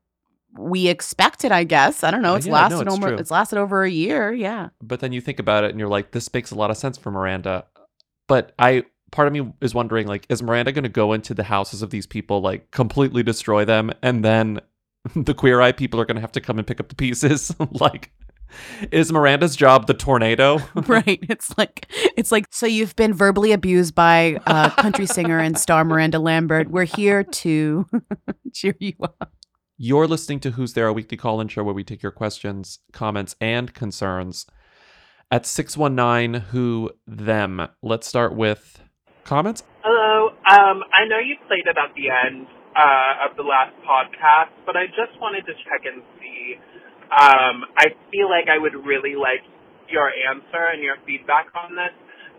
we 0.58 0.88
expected. 0.88 1.52
I 1.52 1.64
guess 1.64 2.02
I 2.02 2.10
don't 2.10 2.22
know. 2.22 2.36
It's 2.36 2.46
yeah, 2.46 2.52
no, 2.52 2.56
lasted 2.58 2.86
it's 2.86 2.96
over. 2.96 3.08
true. 3.08 3.18
It's 3.18 3.30
lasted 3.30 3.58
over 3.58 3.84
a 3.84 3.90
year. 3.90 4.32
Yeah. 4.32 4.70
but 4.82 5.00
then 5.00 5.12
you 5.12 5.20
think 5.20 5.38
about 5.38 5.64
it 5.64 5.70
and 5.70 5.78
you're 5.78 5.88
like 5.88 6.12
this 6.12 6.32
makes 6.32 6.50
a 6.50 6.54
lot 6.56 6.70
of 6.70 6.76
sense 6.76 6.96
for 6.96 7.10
miranda 7.10 7.66
but 8.26 8.52
i 8.58 8.82
part 9.12 9.26
of 9.28 9.34
me 9.34 9.52
is 9.60 9.74
wondering 9.74 10.06
like 10.06 10.24
is 10.28 10.42
miranda 10.42 10.72
going 10.72 10.84
to 10.84 10.88
go 10.88 11.12
into 11.12 11.34
the 11.34 11.44
houses 11.44 11.82
of 11.82 11.90
these 11.90 12.06
people 12.06 12.40
like 12.40 12.70
completely 12.70 13.22
destroy 13.22 13.64
them 13.64 13.90
and 14.02 14.24
then 14.24 14.60
the 15.16 15.34
queer 15.34 15.60
eye 15.60 15.72
people 15.72 16.00
are 16.00 16.04
going 16.04 16.14
to 16.16 16.20
have 16.20 16.32
to 16.32 16.40
come 16.40 16.58
and 16.58 16.66
pick 16.66 16.80
up 16.80 16.88
the 16.88 16.94
pieces 16.94 17.54
like 17.72 18.10
is 18.90 19.12
miranda's 19.12 19.56
job 19.56 19.86
the 19.86 19.94
tornado 19.94 20.60
right. 20.86 21.18
It's 21.28 21.56
like 21.58 21.86
it's 22.16 22.32
like 22.32 22.46
so 22.50 22.66
you've 22.66 22.96
been 22.96 23.12
verbally 23.12 23.52
abused 23.52 23.94
by 23.94 24.40
uh, 24.46 24.70
country 24.70 25.06
singer 25.06 25.38
and 25.38 25.58
star 25.58 25.84
Miranda 25.84 26.18
Lambert. 26.18 26.70
We're 26.70 26.84
here 26.84 27.24
to 27.24 27.86
cheer 28.52 28.74
you 28.78 28.94
up. 29.02 29.32
You're 29.76 30.06
listening 30.06 30.40
to 30.40 30.52
Who's 30.52 30.74
There, 30.74 30.86
a 30.86 30.92
weekly 30.92 31.16
call 31.16 31.40
in 31.40 31.48
show 31.48 31.64
where 31.64 31.74
we 31.74 31.84
take 31.84 32.02
your 32.02 32.12
questions, 32.12 32.80
comments, 32.92 33.34
and 33.40 33.72
concerns 33.72 34.46
at 35.30 35.46
619 35.46 36.48
Who 36.50 36.90
Them. 37.06 37.66
Let's 37.82 38.06
start 38.06 38.36
with 38.36 38.82
comments. 39.24 39.62
Hello. 39.82 40.28
Um, 40.28 40.82
I 40.94 41.06
know 41.08 41.18
you 41.18 41.36
played 41.46 41.66
it 41.66 41.76
at 41.78 41.94
the 41.94 42.10
end 42.10 42.46
uh, 42.76 43.30
of 43.30 43.36
the 43.36 43.42
last 43.42 43.74
podcast, 43.88 44.52
but 44.66 44.76
I 44.76 44.86
just 44.86 45.18
wanted 45.20 45.46
to 45.46 45.54
check 45.64 45.86
and 45.86 46.02
see. 46.20 46.56
Um, 47.10 47.66
I 47.76 47.90
feel 48.10 48.30
like 48.30 48.46
I 48.46 48.58
would 48.58 48.86
really 48.86 49.18
like 49.18 49.42
your 49.90 50.10
answer 50.30 50.62
and 50.72 50.82
your 50.82 50.96
feedback 51.04 51.50
on 51.54 51.74
this. 51.74 51.94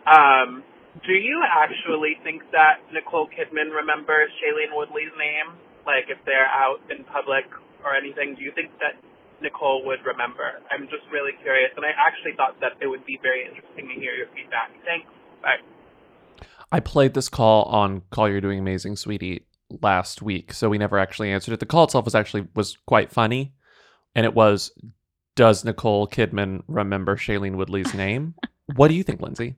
Um, 0.08 0.64
do 1.06 1.14
you 1.14 1.44
actually 1.44 2.16
think 2.24 2.44
that 2.52 2.80
Nicole 2.92 3.28
Kidman 3.28 3.72
remembers 3.72 4.32
Shailene 4.40 4.76
Woodley's 4.76 5.12
name? 5.18 5.56
Like, 5.86 6.08
if 6.08 6.20
they're 6.26 6.48
out 6.48 6.80
in 6.90 7.04
public 7.06 7.46
or 7.84 7.96
anything, 7.96 8.36
do 8.36 8.44
you 8.44 8.52
think 8.56 8.72
that 8.80 8.96
Nicole 9.42 9.84
would 9.86 10.00
remember? 10.06 10.62
I'm 10.70 10.88
just 10.88 11.04
really 11.12 11.32
curious, 11.42 11.72
and 11.76 11.86
I 11.86 11.92
actually 11.96 12.34
thought 12.38 12.60
that 12.62 12.74
it 12.82 12.88
would 12.88 13.06
be 13.06 13.20
very 13.22 13.48
interesting 13.48 13.88
to 13.88 13.96
hear 14.00 14.14
your 14.14 14.28
feedback. 14.36 14.72
Thanks. 14.86 15.08
Bye. 15.42 15.60
I 16.72 16.80
played 16.80 17.14
this 17.14 17.30
call 17.30 17.64
on 17.64 18.04
Call 18.12 18.30
You're 18.30 18.42
Doing 18.42 18.60
Amazing, 18.60 18.96
Sweetie 18.96 19.46
last 19.82 20.22
week, 20.22 20.54
so 20.54 20.70
we 20.70 20.78
never 20.78 21.00
actually 21.00 21.32
answered 21.32 21.54
it. 21.54 21.60
The 21.60 21.66
call 21.66 21.86
itself 21.86 22.06
was 22.06 22.16
actually 22.16 22.48
was 22.56 22.78
quite 22.86 23.12
funny, 23.12 23.54
and 24.16 24.26
it 24.26 24.34
was, 24.34 24.72
"Does 25.36 25.64
Nicole 25.64 26.08
Kidman 26.08 26.64
remember 26.68 27.16
Shailene 27.16 27.56
Woodley's 27.56 27.94
name?" 28.06 28.36
what 28.76 28.88
do 28.88 28.94
you 28.94 29.04
think, 29.04 29.22
Lindsay? 29.22 29.56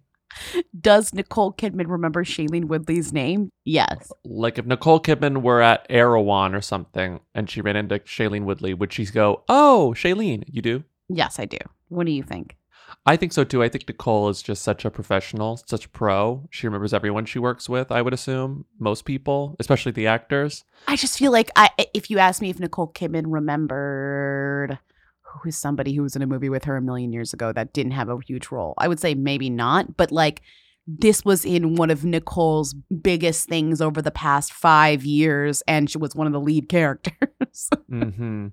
Does 0.79 1.13
Nicole 1.13 1.53
Kidman 1.53 1.87
remember 1.87 2.23
Shailene 2.23 2.65
Woodley's 2.65 3.13
name? 3.13 3.49
Yes. 3.65 4.11
Like 4.23 4.57
if 4.57 4.65
Nicole 4.65 4.99
Kidman 4.99 5.43
were 5.43 5.61
at 5.61 5.85
Erewhon 5.89 6.55
or 6.55 6.61
something, 6.61 7.19
and 7.35 7.49
she 7.49 7.61
ran 7.61 7.75
into 7.75 7.99
Shailene 7.99 8.45
Woodley, 8.45 8.73
would 8.73 8.91
she 8.91 9.05
go, 9.05 9.43
"Oh, 9.47 9.93
Shailene"? 9.95 10.43
You 10.47 10.61
do? 10.61 10.83
Yes, 11.09 11.39
I 11.39 11.45
do. 11.45 11.59
What 11.89 12.05
do 12.07 12.11
you 12.11 12.23
think? 12.23 12.55
I 13.05 13.17
think 13.17 13.33
so 13.33 13.43
too. 13.43 13.61
I 13.61 13.69
think 13.69 13.87
Nicole 13.87 14.29
is 14.29 14.41
just 14.41 14.63
such 14.63 14.85
a 14.85 14.91
professional, 14.91 15.57
such 15.57 15.85
a 15.85 15.89
pro. 15.89 16.47
She 16.51 16.67
remembers 16.67 16.93
everyone 16.93 17.25
she 17.25 17.39
works 17.39 17.67
with, 17.67 17.91
I 17.91 18.01
would 18.01 18.13
assume. 18.13 18.65
Most 18.79 19.03
people, 19.03 19.57
especially 19.59 19.91
the 19.91 20.07
actors. 20.07 20.63
I 20.87 20.95
just 20.95 21.17
feel 21.17 21.31
like 21.31 21.51
I 21.55 21.69
if 21.93 22.09
you 22.09 22.19
ask 22.19 22.41
me 22.41 22.49
if 22.49 22.59
Nicole 22.59 22.91
Kidman 22.91 23.25
remembered 23.27 24.79
who 25.21 25.49
is 25.49 25.57
somebody 25.57 25.95
who 25.95 26.03
was 26.03 26.15
in 26.15 26.21
a 26.21 26.27
movie 26.27 26.49
with 26.49 26.63
her 26.65 26.77
a 26.77 26.81
million 26.81 27.11
years 27.11 27.33
ago 27.33 27.51
that 27.51 27.73
didn't 27.73 27.91
have 27.93 28.07
a 28.07 28.17
huge 28.25 28.51
role, 28.51 28.73
I 28.77 28.87
would 28.87 28.99
say 28.99 29.15
maybe 29.15 29.49
not, 29.49 29.97
but 29.97 30.11
like 30.11 30.41
this 30.87 31.25
was 31.25 31.43
in 31.43 31.75
one 31.75 31.89
of 31.89 32.05
Nicole's 32.05 32.73
biggest 32.73 33.47
things 33.47 33.81
over 33.81 34.01
the 34.01 34.11
past 34.11 34.53
5 34.53 35.05
years 35.05 35.63
and 35.67 35.89
she 35.89 35.97
was 35.97 36.15
one 36.15 36.27
of 36.27 36.33
the 36.33 36.41
lead 36.41 36.69
characters. 36.69 37.69
hmm 37.89 38.47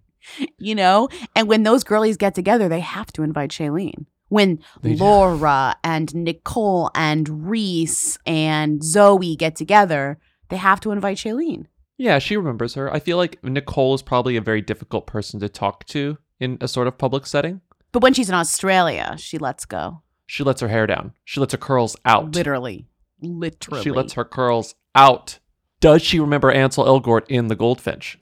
you 0.58 0.74
know? 0.74 1.08
And 1.34 1.48
when 1.48 1.62
those 1.62 1.84
girlies 1.84 2.16
get 2.16 2.34
together, 2.34 2.68
they 2.68 2.80
have 2.80 3.12
to 3.14 3.22
invite 3.22 3.50
Shailene. 3.50 4.04
When 4.30 4.60
They 4.80 4.94
do. 4.94 5.04
Laura 5.04 5.76
and 5.84 6.14
Nicole 6.14 6.90
and 6.94 7.48
Reese 7.50 8.16
and 8.24 8.82
Zoe 8.82 9.36
get 9.36 9.54
together, 9.56 10.18
they 10.48 10.56
have 10.56 10.80
to 10.80 10.92
invite 10.92 11.18
Shailene. 11.18 11.66
Yeah, 11.98 12.18
she 12.18 12.36
remembers 12.36 12.74
her. 12.74 12.90
I 12.92 12.98
feel 13.00 13.18
like 13.18 13.44
Nicole 13.44 13.92
is 13.94 14.00
probably 14.02 14.36
a 14.36 14.40
very 14.40 14.62
difficult 14.62 15.06
person 15.06 15.38
to 15.40 15.48
talk 15.50 15.84
to 15.86 16.16
in 16.38 16.56
a 16.62 16.68
sort 16.68 16.86
of 16.86 16.96
public 16.96 17.26
setting. 17.26 17.60
But 17.92 18.02
when 18.02 18.14
she's 18.14 18.28
in 18.28 18.34
Australia, 18.34 19.16
she 19.18 19.36
lets 19.36 19.66
go. 19.66 20.02
She 20.26 20.42
lets 20.44 20.60
her 20.62 20.68
hair 20.68 20.86
down. 20.86 21.12
She 21.24 21.40
lets 21.40 21.52
her 21.52 21.58
curls 21.58 21.96
out. 22.04 22.34
Literally. 22.34 22.86
Literally. 23.20 23.82
She 23.82 23.90
lets 23.90 24.14
her 24.14 24.24
curls 24.24 24.76
out. 24.94 25.40
Does 25.80 26.02
she 26.02 26.20
remember 26.20 26.50
Ansel 26.52 26.84
Elgort 26.84 27.26
in 27.28 27.48
The 27.48 27.56
Goldfinch? 27.56 28.18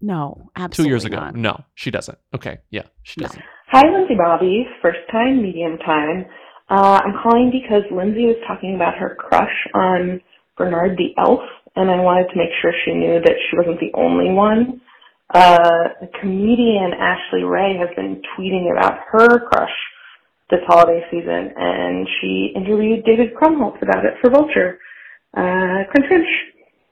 No, 0.00 0.50
absolutely. 0.54 0.88
Two 0.88 0.92
years 0.92 1.04
ago. 1.04 1.16
not. 1.16 1.34
No, 1.34 1.64
she 1.74 1.90
doesn't. 1.90 2.18
Okay, 2.34 2.58
yeah, 2.70 2.84
she 3.02 3.20
doesn't. 3.20 3.38
No. 3.40 3.44
Doesn't. 3.72 3.84
Hi, 3.84 3.92
Lindsay 3.92 4.14
Bobby. 4.16 4.66
First 4.82 5.00
time, 5.10 5.42
medium 5.42 5.78
time. 5.78 6.26
Uh, 6.70 7.00
I'm 7.04 7.14
calling 7.22 7.50
because 7.50 7.82
Lindsay 7.90 8.26
was 8.26 8.36
talking 8.46 8.74
about 8.74 8.96
her 8.98 9.16
crush 9.18 9.54
on 9.74 10.20
Bernard 10.56 10.98
the 10.98 11.14
Elf, 11.18 11.40
and 11.76 11.90
I 11.90 12.00
wanted 12.00 12.28
to 12.30 12.36
make 12.36 12.50
sure 12.60 12.72
she 12.84 12.92
knew 12.92 13.20
that 13.20 13.34
she 13.50 13.56
wasn't 13.56 13.80
the 13.80 13.92
only 13.94 14.30
one. 14.32 14.80
Uh, 15.32 15.88
the 16.00 16.08
comedian 16.20 16.92
Ashley 16.98 17.44
Ray 17.44 17.76
has 17.78 17.88
been 17.96 18.22
tweeting 18.36 18.72
about 18.72 18.98
her 19.12 19.40
crush 19.48 19.70
this 20.50 20.60
holiday 20.66 21.02
season, 21.10 21.52
and 21.56 22.08
she 22.20 22.52
interviewed 22.56 23.04
David 23.04 23.34
Krumholtz 23.34 23.82
about 23.82 24.04
it 24.04 24.14
for 24.20 24.30
Vulture. 24.30 24.78
Uh, 25.36 25.84
crunch 25.90 26.08
crunch. 26.08 26.26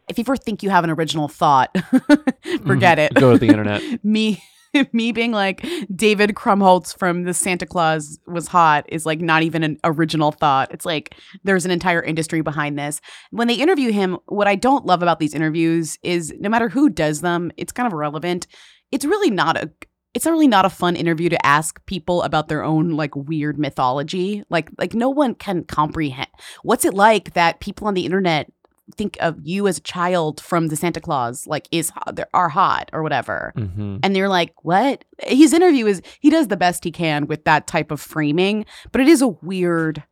If 0.08 0.18
you 0.18 0.22
ever 0.22 0.36
think 0.36 0.62
you 0.62 0.70
have 0.70 0.84
an 0.84 0.90
original 0.90 1.28
thought, 1.28 1.74
forget 2.66 2.98
it. 2.98 3.14
Mm-hmm. 3.14 3.20
Go 3.20 3.32
to 3.32 3.38
the 3.38 3.48
internet. 3.48 3.82
me 4.04 4.42
me 4.92 5.12
being 5.12 5.32
like 5.32 5.66
David 5.94 6.34
Krumholtz 6.34 6.96
from 6.96 7.24
the 7.24 7.34
Santa 7.34 7.66
Clause 7.66 8.18
was 8.26 8.48
hot 8.48 8.84
is 8.88 9.06
like 9.06 9.20
not 9.20 9.42
even 9.42 9.62
an 9.62 9.78
original 9.84 10.32
thought. 10.32 10.72
It's 10.72 10.86
like 10.86 11.14
there's 11.44 11.64
an 11.64 11.70
entire 11.70 12.02
industry 12.02 12.40
behind 12.40 12.78
this. 12.78 13.00
When 13.30 13.48
they 13.48 13.54
interview 13.54 13.92
him, 13.92 14.18
what 14.26 14.48
I 14.48 14.54
don't 14.54 14.86
love 14.86 15.02
about 15.02 15.20
these 15.20 15.34
interviews 15.34 15.98
is 16.02 16.32
no 16.38 16.48
matter 16.48 16.68
who 16.68 16.88
does 16.88 17.20
them, 17.20 17.52
it's 17.56 17.72
kind 17.72 17.86
of 17.86 17.92
irrelevant. 17.92 18.46
It's 18.92 19.04
really 19.04 19.30
not 19.30 19.56
a 19.56 19.70
it's 20.16 20.24
really 20.24 20.48
not 20.48 20.64
a 20.64 20.70
fun 20.70 20.96
interview 20.96 21.28
to 21.28 21.46
ask 21.46 21.84
people 21.84 22.22
about 22.22 22.48
their 22.48 22.64
own 22.64 22.92
like 22.92 23.14
weird 23.14 23.58
mythology. 23.58 24.42
Like 24.48 24.70
like 24.78 24.94
no 24.94 25.10
one 25.10 25.34
can 25.34 25.64
comprehend. 25.64 26.30
What's 26.62 26.86
it 26.86 26.94
like 26.94 27.34
that 27.34 27.60
people 27.60 27.86
on 27.86 27.92
the 27.92 28.06
internet 28.06 28.50
think 28.94 29.16
of 29.20 29.38
you 29.42 29.66
as 29.66 29.78
a 29.78 29.82
child 29.82 30.40
from 30.40 30.68
the 30.68 30.76
Santa 30.76 31.00
Clause 31.00 31.46
like 31.46 31.66
is 31.72 31.90
are 32.32 32.48
hot 32.48 32.90
or 32.92 33.02
whatever. 33.02 33.52
hmm 33.56 33.96
And 34.02 34.14
they're 34.14 34.28
like, 34.28 34.54
what? 34.64 35.04
His 35.24 35.52
interview 35.52 35.86
is, 35.86 36.02
he 36.20 36.30
does 36.30 36.48
the 36.48 36.56
best 36.56 36.84
he 36.84 36.92
can 36.92 37.26
with 37.26 37.44
that 37.44 37.66
type 37.66 37.90
of 37.90 38.00
framing, 38.00 38.64
but 38.92 39.00
it 39.00 39.08
is 39.08 39.22
a 39.22 39.28
weird. 39.28 40.02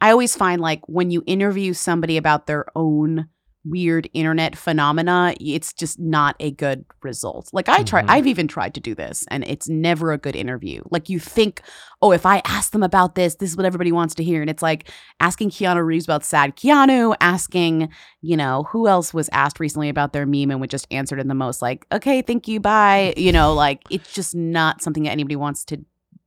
I 0.00 0.10
always 0.10 0.36
find 0.36 0.60
like 0.60 0.86
when 0.88 1.10
you 1.10 1.22
interview 1.26 1.72
somebody 1.72 2.16
about 2.16 2.46
their 2.46 2.66
own 2.74 3.28
weird 3.64 4.08
internet 4.12 4.56
phenomena, 4.56 5.34
it's 5.40 5.72
just 5.72 5.98
not 5.98 6.36
a 6.38 6.50
good 6.50 6.84
result. 7.02 7.48
Like 7.52 7.68
I 7.68 7.82
try, 7.82 8.02
Mhm. 8.02 8.10
I've 8.10 8.26
even 8.26 8.46
tried 8.46 8.74
to 8.74 8.80
do 8.80 8.94
this 8.94 9.24
and 9.30 9.42
it's 9.44 9.68
never 9.68 10.12
a 10.12 10.18
good 10.18 10.36
interview. 10.36 10.82
Like 10.90 11.08
you 11.08 11.18
think, 11.18 11.62
oh, 12.02 12.12
if 12.12 12.26
I 12.26 12.42
ask 12.44 12.72
them 12.72 12.82
about 12.82 13.14
this, 13.14 13.36
this 13.36 13.50
is 13.50 13.56
what 13.56 13.64
everybody 13.64 13.90
wants 13.90 14.14
to 14.16 14.24
hear. 14.24 14.42
And 14.42 14.50
it's 14.50 14.62
like 14.62 14.90
asking 15.20 15.50
Keanu 15.50 15.84
Reeves 15.84 16.04
about 16.04 16.24
sad 16.24 16.56
Keanu, 16.56 17.14
asking, 17.20 17.88
you 18.20 18.36
know, 18.36 18.64
who 18.70 18.86
else 18.86 19.14
was 19.14 19.30
asked 19.32 19.58
recently 19.58 19.88
about 19.88 20.12
their 20.12 20.26
meme 20.26 20.50
and 20.50 20.60
would 20.60 20.70
just 20.70 20.86
answered 20.90 21.18
in 21.18 21.28
the 21.28 21.34
most 21.34 21.62
like, 21.62 21.86
okay, 21.90 22.20
thank 22.20 22.46
you, 22.46 22.60
bye. 22.60 23.14
You 23.16 23.32
know, 23.32 23.54
like 23.54 23.82
it's 23.90 24.12
just 24.12 24.34
not 24.34 24.82
something 24.82 25.04
that 25.04 25.10
anybody 25.12 25.36
wants 25.36 25.64
to 25.66 25.78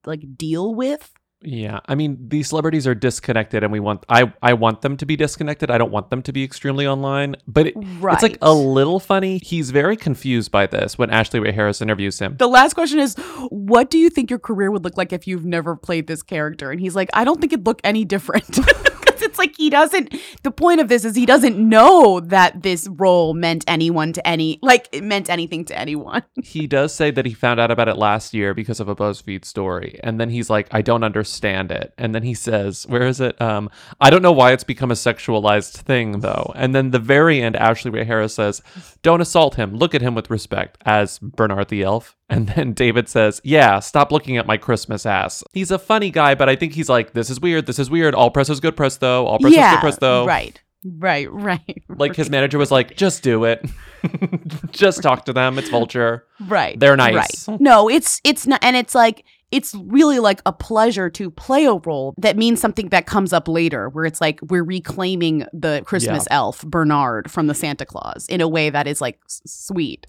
like 0.06 0.24
deal 0.36 0.74
with. 0.74 1.14
Yeah, 1.42 1.82
I 1.86 1.94
mean 1.94 2.18
these 2.30 2.50
celebrities 2.50 2.88
are 2.88 2.96
disconnected, 2.96 3.64
and 3.64 3.72
we 3.72 3.80
want 3.80 4.04
I 4.10 4.34
I 4.42 4.54
want 4.54 4.82
them 4.82 4.98
to 4.98 5.06
be 5.06 5.16
disconnected. 5.16 5.70
I 5.70 5.78
don't 5.78 5.92
want 5.92 6.10
them 6.10 6.24
to 6.24 6.34
be 6.34 6.44
extremely 6.44 6.88
online, 6.88 7.36
but 7.48 7.68
it, 7.68 7.74
Right. 8.00 8.14
it's 8.16 8.24
like 8.24 8.40
a 8.42 8.52
little 8.54 9.00
funny. 9.00 9.40
He's 9.44 9.70
very 9.70 9.96
confused 9.96 10.52
by 10.52 10.66
this 10.66 10.98
when 10.98 11.12
Ashley 11.12 11.40
Ray 11.40 11.52
Harris 11.52 11.80
interviews 11.80 12.18
him. 12.18 12.38
The 12.38 12.48
last 12.48 12.74
question 12.74 12.98
is, 12.98 13.14
what 13.50 13.92
do 13.92 14.00
you 14.00 14.10
think 14.10 14.32
your 14.32 14.40
career 14.40 14.72
would 14.72 14.84
look 14.84 14.98
like 14.98 15.14
if 15.14 15.28
you've 15.28 15.46
never 15.46 15.76
played 15.76 16.08
this 16.08 16.24
character? 16.24 16.72
And 16.72 16.82
he's 16.82 16.96
like, 16.96 17.10
I 17.14 17.24
don't 17.24 17.40
think 17.40 17.54
it'd 17.54 17.68
look 17.68 17.82
any 17.84 18.04
different. 18.04 18.58
It's 19.28 19.38
like 19.38 19.56
he 19.58 19.70
doesn't, 19.70 20.16
the 20.44 20.52
point 20.52 20.80
of 20.80 20.88
this 20.88 21.06
is 21.06 21.16
he 21.16 21.26
doesn't 21.26 21.58
know 21.58 22.20
that 22.22 22.64
this 22.64 22.88
role 22.88 23.34
meant 23.34 23.64
anyone 23.68 24.14
to 24.14 24.28
any, 24.28 24.58
like 24.62 24.88
it 24.92 25.04
meant 25.04 25.30
anything 25.30 25.66
to 25.66 25.78
anyone. 25.78 26.24
he 26.44 26.66
does 26.66 26.94
say 26.94 27.12
that 27.12 27.26
he 27.26 27.34
found 27.34 27.60
out 27.60 27.72
about 27.72 27.88
it 27.88 27.98
last 27.98 28.34
year 28.34 28.54
because 28.54 28.80
of 28.80 28.88
a 28.90 28.96
BuzzFeed 28.96 29.46
story, 29.46 30.00
and 30.04 30.20
then 30.20 30.30
he's 30.30 30.50
like, 30.50 30.68
"I 30.72 30.82
don't 30.82 31.04
understand 31.04 31.72
it." 31.72 31.94
And 31.98 32.16
then 32.16 32.24
he 32.24 32.34
says, 32.34 32.86
"Where 32.88 33.06
is 33.06 33.22
it? 33.22 33.40
Um, 33.42 33.70
I 34.00 34.10
don't 34.10 34.22
know 34.22 34.32
why 34.32 34.54
it's 34.54 34.64
become 34.64 34.92
a 34.92 34.96
sexualized 34.96 35.74
thing, 35.74 36.22
though." 36.22 36.52
And 36.56 36.74
then 36.74 36.92
the 36.92 37.00
very 37.00 37.42
end, 37.42 37.56
Ashley 37.56 37.92
Ray 37.92 38.06
Harris 38.06 38.34
says, 38.34 38.62
"Don't 39.02 39.22
assault 39.22 39.56
him. 39.56 39.76
Look 39.76 39.94
at 39.94 40.02
him 40.02 40.16
with 40.16 40.30
respect." 40.30 40.78
As 40.86 41.20
Bernard 41.20 41.68
the 41.68 41.84
elf, 41.84 42.17
and 42.30 42.48
then 42.50 42.74
David 42.74 43.08
says, 43.10 43.40
"Yeah, 43.44 43.80
stop 43.80 44.12
looking 44.12 44.38
at 44.38 44.46
my 44.48 44.58
Christmas 44.58 45.06
ass." 45.06 45.44
He's 45.54 45.72
a 45.72 45.80
funny 45.80 46.10
guy, 46.12 46.36
but 46.36 46.50
I 46.50 46.56
think 46.56 46.74
he's 46.74 46.90
like, 46.90 47.14
"This 47.14 47.30
is 47.30 47.40
weird. 47.40 47.66
This 47.66 47.80
is 47.80 47.90
weird. 47.90 48.14
All 48.16 48.30
press 48.32 48.50
is 48.50 48.60
good 48.60 48.76
press, 48.76 48.98
though. 48.98 49.26
All 49.28 49.40
press 49.40 49.52
is 49.52 49.58
good 49.76 49.80
press, 49.82 49.98
though." 49.98 50.26
Right. 50.26 50.62
Right. 50.86 51.28
Right. 51.32 51.84
Like 51.90 52.16
his 52.16 52.30
manager 52.30 52.58
was 52.58 52.72
like, 52.72 52.96
"Just 52.96 53.24
do 53.24 53.44
it. 53.46 53.66
Just 54.72 55.02
talk 55.02 55.26
to 55.26 55.34
them. 55.34 55.58
It's 55.58 55.70
Vulture." 55.70 56.26
Right. 56.48 56.80
They're 56.80 56.96
nice. 56.96 57.48
Right. 57.48 57.60
No, 57.62 57.90
it's 57.90 58.22
it's 58.24 58.46
not 58.46 58.60
and 58.64 58.76
it's 58.76 58.94
like 58.96 59.26
it's 59.52 59.74
really 59.76 60.20
like 60.20 60.42
a 60.46 60.52
pleasure 60.52 61.10
to 61.10 61.32
play 61.32 61.66
a 61.66 61.74
role 61.74 62.14
that 62.18 62.36
means 62.38 62.60
something 62.60 62.90
that 62.90 63.06
comes 63.06 63.32
up 63.34 63.48
later 63.48 63.88
where 63.90 64.04
it's 64.06 64.20
like 64.22 64.40
we're 64.44 64.64
reclaiming 64.64 65.46
the 65.54 65.82
Christmas 65.86 66.28
elf 66.32 66.62
Bernard 66.64 67.32
from 67.32 67.48
the 67.48 67.54
Santa 67.56 67.86
Clause 67.86 68.28
in 68.30 68.42
a 68.42 68.48
way 68.48 68.70
that 68.70 68.88
is 68.88 69.00
like 69.02 69.18
s- 69.26 69.42
sweet. 69.46 70.06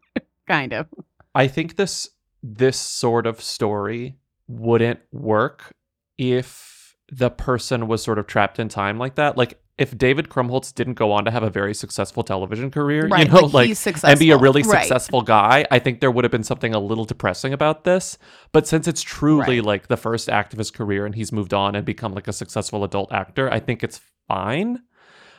kind 0.46 0.72
of. 0.72 0.86
I 1.34 1.48
think 1.48 1.76
this 1.76 2.08
this 2.42 2.78
sort 2.78 3.26
of 3.26 3.40
story 3.40 4.16
wouldn't 4.48 5.00
work 5.12 5.72
if 6.18 6.96
the 7.10 7.30
person 7.30 7.86
was 7.86 8.02
sort 8.02 8.18
of 8.18 8.26
trapped 8.26 8.58
in 8.58 8.68
time 8.68 8.98
like 8.98 9.14
that. 9.14 9.36
Like 9.36 9.60
if 9.78 9.96
David 9.96 10.28
Krumholtz 10.28 10.74
didn't 10.74 10.94
go 10.94 11.12
on 11.12 11.24
to 11.24 11.30
have 11.30 11.42
a 11.42 11.50
very 11.50 11.74
successful 11.74 12.22
television 12.22 12.70
career, 12.70 13.08
Right, 13.08 13.26
you 13.26 13.32
know, 13.32 13.46
like, 13.46 13.74
and 14.04 14.18
be 14.18 14.30
a 14.30 14.36
really 14.36 14.62
Right. 14.62 14.80
successful 14.80 15.22
guy, 15.22 15.64
I 15.70 15.78
think 15.78 16.00
there 16.00 16.10
would 16.10 16.24
have 16.24 16.30
been 16.30 16.44
something 16.44 16.74
a 16.74 16.78
little 16.78 17.04
depressing 17.04 17.52
about 17.52 17.84
this. 17.84 18.18
But 18.52 18.66
since 18.66 18.86
it's 18.86 19.02
truly 19.02 19.60
Right. 19.60 19.64
like 19.64 19.88
the 19.88 19.96
first 19.96 20.28
act 20.28 20.52
of 20.52 20.58
his 20.58 20.70
career 20.70 21.06
and 21.06 21.14
he's 21.14 21.32
moved 21.32 21.54
on 21.54 21.74
and 21.74 21.86
become 21.86 22.12
like 22.12 22.28
a 22.28 22.32
successful 22.32 22.84
adult 22.84 23.12
actor, 23.12 23.50
I 23.50 23.60
think 23.60 23.82
it's 23.82 24.00
fine. 24.28 24.82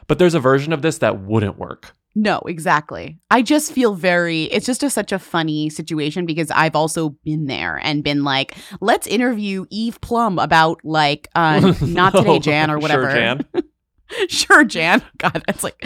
But 0.08 0.20
there's 0.20 0.34
a 0.36 0.40
version 0.40 0.74
of 0.74 0.82
this 0.82 0.98
that 1.00 1.22
wouldn't 1.22 1.58
work. 1.58 1.94
No, 2.16 2.40
exactly. 2.46 3.18
I 3.32 3.42
just 3.42 3.72
feel 3.72 3.96
very, 3.96 4.44
it's 4.44 4.68
just 4.68 4.84
a, 4.84 4.90
such 4.92 5.12
a 5.12 5.18
funny 5.18 5.70
situation 5.72 6.28
because 6.28 6.52
I've 6.52 6.76
also 6.76 7.10
been 7.24 7.46
there 7.48 7.80
and 7.84 8.04
been 8.04 8.24
like, 8.24 8.56
let's 8.82 9.08
interview 9.08 9.66
Eve 9.72 10.00
Plumb 10.02 10.38
about 10.38 10.80
like, 10.84 11.28
uh, 11.34 11.74
not 11.82 12.14
today, 12.14 12.38
Jan, 12.38 12.70
or 12.70 12.78
whatever. 12.78 13.10
Sure, 13.10 13.16
Jan. 13.20 13.46
sure, 14.30 14.64
Jan. 14.64 15.02
God, 15.18 15.42
that's 15.48 15.64
like, 15.64 15.82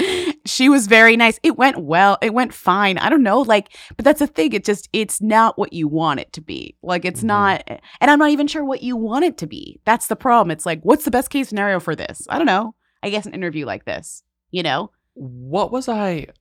she 0.45 0.67
was 0.67 0.87
very 0.87 1.15
nice. 1.15 1.39
It 1.43 1.57
went 1.57 1.77
well. 1.77 2.17
It 2.21 2.33
went 2.33 2.53
fine. 2.53 2.97
I 2.97 3.07
don't 3.09 3.23
know. 3.23 3.39
Like, 3.39 3.73
but 3.95 4.03
that's 4.03 4.19
the 4.19 4.27
thing. 4.27 4.51
It 4.51 4.65
just, 4.65 4.89
it's 4.91 5.21
not 5.21 5.57
what 5.57 5.71
you 5.71 5.87
want 5.87 6.19
it 6.19 6.33
to 6.33 6.41
be. 6.41 6.75
Like, 6.83 7.05
it's 7.05 7.21
Mhm. 7.21 7.27
not, 7.27 7.63
and 8.01 8.11
I'm 8.11 8.19
not 8.19 8.31
even 8.31 8.47
sure 8.47 8.65
what 8.65 8.83
you 8.83 8.97
want 8.97 9.23
it 9.23 9.37
to 9.37 9.47
be. 9.47 9.79
That's 9.85 10.07
the 10.07 10.17
problem. 10.17 10.51
It's 10.51 10.65
like, 10.65 10.81
what's 10.81 11.05
the 11.05 11.11
best 11.11 11.29
case 11.29 11.47
scenario 11.47 11.79
for 11.79 11.95
this? 11.95 12.27
I 12.29 12.37
don't 12.37 12.47
know. 12.47 12.73
I 13.03 13.09
guess, 13.09 13.25
an 13.25 13.33
interview 13.33 13.65
like 13.65 13.85
this. 13.85 14.23
You 14.51 14.63
know? 14.63 14.91
What 15.13 15.71
was 15.71 15.87
I? 15.89 16.27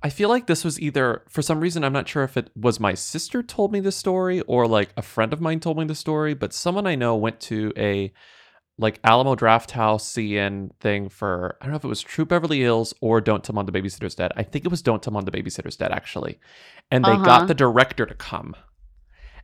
I 0.00 0.10
feel 0.10 0.28
like 0.28 0.46
this 0.46 0.62
was 0.64 0.80
either 0.80 1.24
for 1.28 1.42
some 1.42 1.58
reason 1.58 1.82
I'm 1.82 1.92
not 1.92 2.08
sure 2.08 2.22
if 2.22 2.36
it 2.36 2.50
was 2.54 2.78
my 2.78 2.94
sister 2.94 3.42
told 3.42 3.72
me 3.72 3.80
the 3.80 3.90
story 3.90 4.40
or 4.42 4.68
like 4.68 4.90
a 4.96 5.02
friend 5.02 5.32
of 5.32 5.40
mine 5.40 5.58
told 5.58 5.76
me 5.76 5.84
the 5.86 5.94
story, 5.96 6.34
but 6.34 6.52
someone 6.52 6.86
I 6.86 6.94
know 6.94 7.16
went 7.16 7.40
to 7.40 7.72
a 7.76 8.12
like 8.78 9.00
Alamo 9.02 9.34
Draft 9.34 9.72
House 9.72 10.08
CN 10.12 10.70
thing 10.78 11.08
for 11.08 11.56
I 11.60 11.64
don't 11.64 11.72
know 11.72 11.78
if 11.78 11.84
it 11.84 11.88
was 11.88 12.00
Troop 12.00 12.28
Beverly 12.28 12.60
Hills 12.60 12.94
or 13.00 13.20
Don't 13.20 13.42
Tell 13.42 13.56
Mom 13.56 13.66
the 13.66 13.72
Babysitter's 13.72 14.14
Dead. 14.14 14.30
I 14.36 14.44
think 14.44 14.64
it 14.64 14.70
was 14.70 14.82
Don't 14.82 15.02
Tell 15.02 15.12
Mom 15.12 15.24
the 15.24 15.32
Babysitter's 15.32 15.76
Dead 15.76 15.90
actually, 15.90 16.38
and 16.92 17.04
they 17.04 17.10
Uh-huh. 17.10 17.24
got 17.24 17.48
the 17.48 17.54
director 17.54 18.06
to 18.06 18.14
come, 18.14 18.54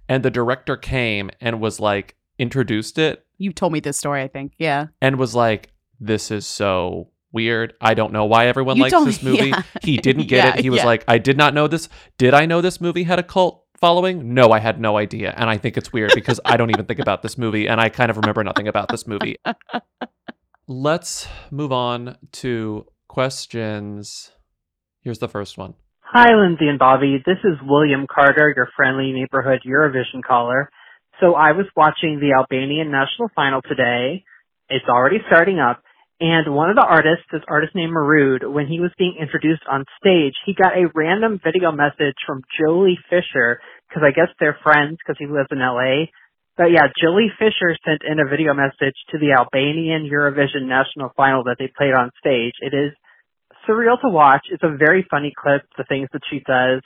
and 0.09 0.23
the 0.23 0.31
director 0.31 0.77
came 0.77 1.31
and 1.41 1.61
was 1.61 1.81
like 1.81 2.15
introduced 2.39 2.97
it 2.97 3.27
You 3.39 3.53
told 3.53 3.73
me 3.73 3.81
this 3.81 3.99
story, 3.99 4.23
I 4.23 4.29
think. 4.29 4.53
Yeah. 4.57 4.87
and 5.03 5.17
was 5.19 5.35
like, 5.35 5.73
"This 6.01 6.31
is 6.31 6.47
so 6.47 7.11
weird. 7.33 7.75
I 7.81 7.95
don't 7.95 8.13
know 8.13 8.25
why 8.27 8.47
everyone 8.47 8.77
You 8.77 8.85
likes 8.85 9.05
this 9.05 9.23
movie." 9.31 9.49
yeah. 9.49 9.63
He 9.83 9.97
didn't 9.97 10.29
get 10.29 10.45
Yeah, 10.45 10.57
it. 10.57 10.63
He 10.63 10.71
was 10.71 10.79
yeah. 10.81 10.87
like, 10.87 11.05
"I 11.09 11.19
did 11.19 11.37
not 11.37 11.55
know 11.55 11.69
this. 11.69 11.89
Did 12.19 12.35
I 12.35 12.47
know 12.47 12.61
this 12.61 12.81
movie 12.81 13.05
had 13.05 13.19
a 13.19 13.23
cult 13.23 13.65
following? 13.81 14.35
No, 14.35 14.51
I 14.51 14.59
had 14.61 14.81
no 14.81 14.97
idea." 14.99 15.35
And 15.37 15.49
I 15.51 15.57
think 15.59 15.77
it's 15.77 15.93
weird 15.93 16.13
because 16.15 16.41
I 16.45 16.57
don't 16.57 16.71
even 16.71 16.87
think 16.87 17.01
about 17.01 17.23
this 17.23 17.37
movie, 17.39 17.69
and 17.69 17.81
I 17.81 17.89
kind 17.89 18.11
of 18.11 18.17
remember 18.17 18.43
nothing 18.45 18.69
about 18.69 18.89
this 18.89 19.07
movie. 19.07 19.37
Let's 20.67 21.29
move 21.51 21.73
on 21.73 22.17
to 22.33 22.87
questions. 23.09 24.33
Here's 25.03 25.19
the 25.19 25.29
first 25.29 25.59
one. 25.59 25.75
Hi, 26.01 26.35
Lindsay 26.35 26.69
and 26.69 26.79
Bobby. 26.79 27.19
This 27.27 27.37
is 27.45 27.59
William 27.63 28.07
Carter, 28.13 28.53
your 28.57 28.69
friendly 28.75 29.13
neighborhood 29.13 29.61
Eurovision 29.67 30.23
caller. 30.27 30.71
So 31.21 31.35
I 31.35 31.53
was 31.53 31.67
watching 31.77 32.19
the 32.21 32.33
Albanian 32.39 32.91
national 32.91 33.29
final 33.37 33.61
today. 33.63 34.25
It's 34.71 34.87
already 34.89 35.19
starting 35.27 35.59
up. 35.61 35.83
And 36.21 36.55
one 36.55 36.71
of 36.71 36.77
the 36.77 36.87
artists, 36.87 37.27
this 37.33 37.43
artist 37.49 37.75
named 37.75 37.93
Mirud, 37.93 38.47
when 38.47 38.69
he 38.69 38.79
was 38.79 38.93
being 38.97 39.17
introduced 39.21 39.63
on 39.69 39.85
stage, 39.99 40.35
he 40.47 40.55
got 40.55 40.79
a 40.79 40.91
random 40.95 41.41
video 41.43 41.73
message 41.73 42.15
from 42.25 42.43
Joely 42.55 42.95
Fisher, 43.11 43.59
because 43.89 44.03
I 44.07 44.15
guess 44.15 44.31
they're 44.39 44.59
friends 44.63 44.99
because 44.99 45.19
he 45.19 45.27
lives 45.27 45.51
in 45.51 45.59
LA. 45.59 46.07
But 46.57 46.71
yeah, 46.71 46.87
Joely 47.03 47.35
Fisher 47.37 47.75
sent 47.85 48.03
in 48.07 48.21
a 48.21 48.31
video 48.31 48.55
message 48.55 48.95
to 49.11 49.19
the 49.19 49.35
Albanian 49.35 50.09
Eurovision 50.09 50.71
national 50.71 51.11
final 51.17 51.45
that 51.45 51.57
they 51.59 51.71
played 51.77 51.95
on 51.95 52.11
stage. 52.19 52.55
It 52.61 52.75
is 52.75 52.95
surreal 53.69 54.01
to 54.01 54.09
watch. 54.09 54.47
It's 54.51 54.63
a 54.63 54.77
very 54.77 55.05
funny 55.11 55.33
clip, 55.37 55.63
the 55.77 55.85
things 55.85 56.09
that 56.13 56.23
she 56.31 56.43
says. 56.47 56.81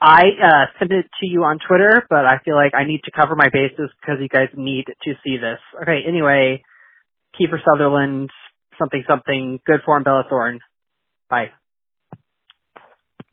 I 0.00 0.22
uh, 0.42 0.66
sent 0.78 0.92
it 0.92 1.06
to 1.20 1.26
you 1.26 1.44
on 1.44 1.58
Twitter, 1.66 2.06
but 2.08 2.26
I 2.26 2.38
feel 2.44 2.56
like 2.56 2.74
I 2.74 2.84
need 2.84 3.02
to 3.04 3.12
cover 3.12 3.36
my 3.36 3.48
bases 3.52 3.90
because 4.00 4.18
you 4.20 4.28
guys 4.28 4.48
need 4.54 4.86
to 4.86 5.14
see 5.24 5.38
this. 5.38 5.58
Okay, 5.82 6.02
anyway, 6.06 6.62
Kiefer 7.38 7.58
Sutherland, 7.64 8.30
something 8.78 9.04
something, 9.08 9.60
good 9.66 9.80
form 9.84 10.02
Bella 10.02 10.24
Thorne. 10.28 10.60
Bye. 11.30 11.50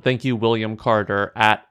Thank 0.02 0.24
you, 0.24 0.36
William 0.36 0.78
Carter 0.78 1.34
at 1.36 1.66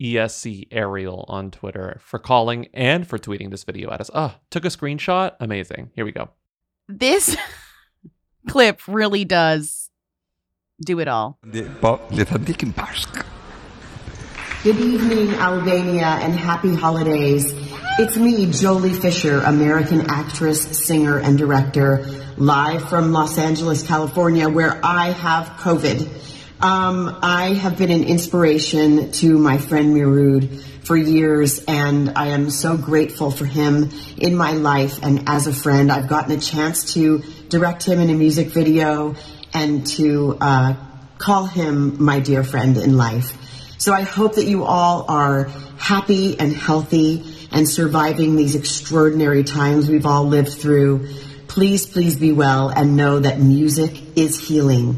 ESC 0.00 0.68
Ariel 0.70 1.24
on 1.28 1.50
Twitter 1.50 1.98
for 2.00 2.18
calling 2.18 2.68
and 2.74 3.06
for 3.06 3.18
tweeting 3.18 3.50
this 3.50 3.64
video 3.64 3.90
at 3.90 4.00
us. 4.00 4.10
Oh, 4.14 4.34
took 4.50 4.64
a 4.64 4.68
screenshot. 4.68 5.32
Amazing. 5.40 5.90
Here 5.94 6.04
we 6.04 6.12
go. 6.12 6.30
This 6.88 7.36
clip 8.48 8.80
really 8.86 9.24
does 9.24 9.90
do 10.84 11.00
it 11.00 11.08
all. 11.08 11.38
Good 14.62 14.76
evening, 14.76 15.34
Albania, 15.34 16.18
and 16.22 16.34
happy 16.34 16.74
holidays. 16.74 17.52
It's 17.96 18.16
me, 18.16 18.46
Joely 18.46 18.92
Fisher, 19.00 19.38
American 19.38 20.10
actress, 20.10 20.62
singer, 20.84 21.16
and 21.16 21.38
director, 21.38 22.04
live 22.36 22.88
from 22.88 23.12
Los 23.12 23.38
Angeles, 23.38 23.86
California, 23.86 24.48
where 24.48 24.80
I 24.84 25.10
have 25.10 25.46
COVID. 25.60 26.08
Um, 26.60 27.16
I 27.22 27.54
have 27.54 27.78
been 27.78 27.92
an 27.92 28.02
inspiration 28.02 29.12
to 29.12 29.38
my 29.38 29.58
friend 29.58 29.94
Mirud 29.94 30.60
for 30.84 30.96
years, 30.96 31.62
and 31.68 32.14
I 32.16 32.30
am 32.30 32.50
so 32.50 32.76
grateful 32.76 33.30
for 33.30 33.44
him 33.44 33.90
in 34.18 34.34
my 34.36 34.54
life 34.54 35.00
and 35.04 35.28
as 35.28 35.46
a 35.46 35.52
friend. 35.52 35.92
I've 35.92 36.08
gotten 36.08 36.36
a 36.36 36.40
chance 36.40 36.94
to 36.94 37.22
direct 37.48 37.84
him 37.84 38.00
in 38.00 38.10
a 38.10 38.14
music 38.14 38.48
video 38.48 39.14
and 39.52 39.86
to 39.98 40.36
uh, 40.40 40.74
call 41.18 41.46
him 41.46 42.02
my 42.02 42.18
dear 42.18 42.42
friend 42.42 42.76
in 42.76 42.96
life. 42.96 43.38
So 43.78 43.92
I 43.92 44.02
hope 44.02 44.34
that 44.34 44.46
you 44.46 44.64
all 44.64 45.04
are 45.08 45.44
happy 45.78 46.40
and 46.40 46.52
healthy 46.52 47.33
and 47.54 47.68
surviving 47.68 48.36
these 48.36 48.56
extraordinary 48.56 49.44
times 49.44 49.88
we've 49.88 50.04
all 50.04 50.24
lived 50.24 50.52
through. 50.52 51.08
Please, 51.46 51.86
please 51.86 52.18
be 52.18 52.32
well 52.32 52.68
and 52.68 52.96
know 52.96 53.20
that 53.20 53.38
music 53.38 54.02
is 54.16 54.48
healing. 54.48 54.96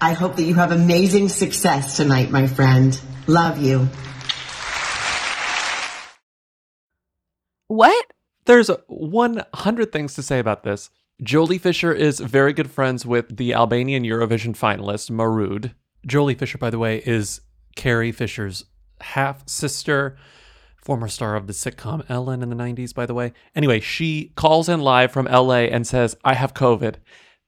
I 0.00 0.12
hope 0.12 0.34
that 0.36 0.42
you 0.42 0.54
have 0.54 0.72
amazing 0.72 1.28
success 1.28 1.96
tonight, 1.96 2.30
my 2.30 2.48
friend. 2.48 3.00
Love 3.28 3.58
you. 3.58 3.88
What? 7.68 8.06
There's 8.44 8.68
100 8.88 9.92
things 9.92 10.14
to 10.14 10.22
say 10.22 10.40
about 10.40 10.64
this. 10.64 10.90
Joely 11.22 11.60
Fisher 11.60 11.92
is 11.92 12.18
very 12.18 12.52
good 12.52 12.72
friends 12.72 13.06
with 13.06 13.36
the 13.36 13.54
Albanian 13.54 14.02
Eurovision 14.02 14.56
finalist, 14.58 15.12
Mirud. 15.12 15.72
Joely 16.08 16.36
Fisher, 16.36 16.58
by 16.58 16.70
the 16.70 16.80
way, 16.80 16.98
is 17.06 17.40
Carrie 17.76 18.10
Fisher's 18.10 18.64
half 19.00 19.48
sister, 19.48 20.16
former 20.82 21.08
star 21.08 21.36
of 21.36 21.46
the 21.46 21.52
sitcom 21.52 22.04
Ellen 22.08 22.42
in 22.42 22.50
the 22.50 22.56
90s, 22.56 22.92
by 22.92 23.06
the 23.06 23.14
way. 23.14 23.32
Anyway, 23.54 23.80
she 23.80 24.32
calls 24.34 24.68
in 24.68 24.80
live 24.80 25.12
from 25.12 25.26
LA 25.26 25.62
and 25.62 25.86
says, 25.86 26.16
I 26.24 26.34
have 26.34 26.52
COVID. 26.52 26.96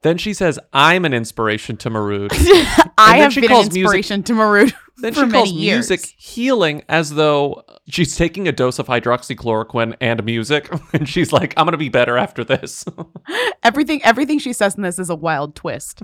Then 0.04 0.18
she 0.18 0.34
says, 0.34 0.58
I'm 0.72 1.04
an 1.06 1.14
inspiration 1.14 1.78
to 1.78 1.88
Mirud. 1.90 2.30
I 2.98 3.14
then 3.14 3.20
have 3.22 3.32
she 3.32 3.40
been 3.40 3.48
calls 3.48 3.66
an 3.68 3.72
music- 3.72 3.84
inspiration 3.96 4.22
to 4.24 4.32
Mirud 4.34 4.72
Then 4.98 5.14
for 5.14 5.20
she 5.20 5.26
many 5.26 5.32
calls 5.32 5.52
years. 5.52 5.90
music 5.90 6.14
healing 6.18 6.82
as 6.90 7.14
though 7.14 7.64
she's 7.88 8.14
taking 8.14 8.46
a 8.46 8.52
dose 8.52 8.78
of 8.78 8.86
hydroxychloroquine 8.86 9.96
and 10.02 10.22
music. 10.24 10.70
And 10.92 11.08
she's 11.08 11.32
like, 11.32 11.54
I'm 11.56 11.64
going 11.64 11.72
to 11.72 11.78
be 11.78 11.88
better 11.88 12.16
after 12.18 12.44
this. 12.44 12.84
Everything 13.62 14.00
everything 14.04 14.38
she 14.38 14.52
says 14.52 14.76
in 14.76 14.82
this 14.82 14.98
is 14.98 15.08
a 15.10 15.14
wild 15.16 15.56
twist. 15.56 16.02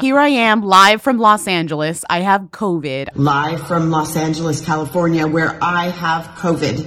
Here 0.00 0.18
I 0.18 0.28
am 0.28 0.62
live 0.62 1.02
from 1.02 1.18
Los 1.18 1.46
Angeles. 1.48 2.04
I 2.08 2.20
have 2.20 2.42
COVID. 2.52 3.08
Live 3.16 3.66
from 3.66 3.90
Los 3.90 4.16
Angeles, 4.16 4.64
California, 4.64 5.26
where 5.26 5.58
I 5.62 5.88
have 5.90 6.24
COVID. 6.38 6.86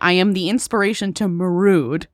I 0.00 0.12
am 0.12 0.32
the 0.32 0.48
inspiration 0.48 1.12
to 1.14 1.24
Mirud, 1.24 2.06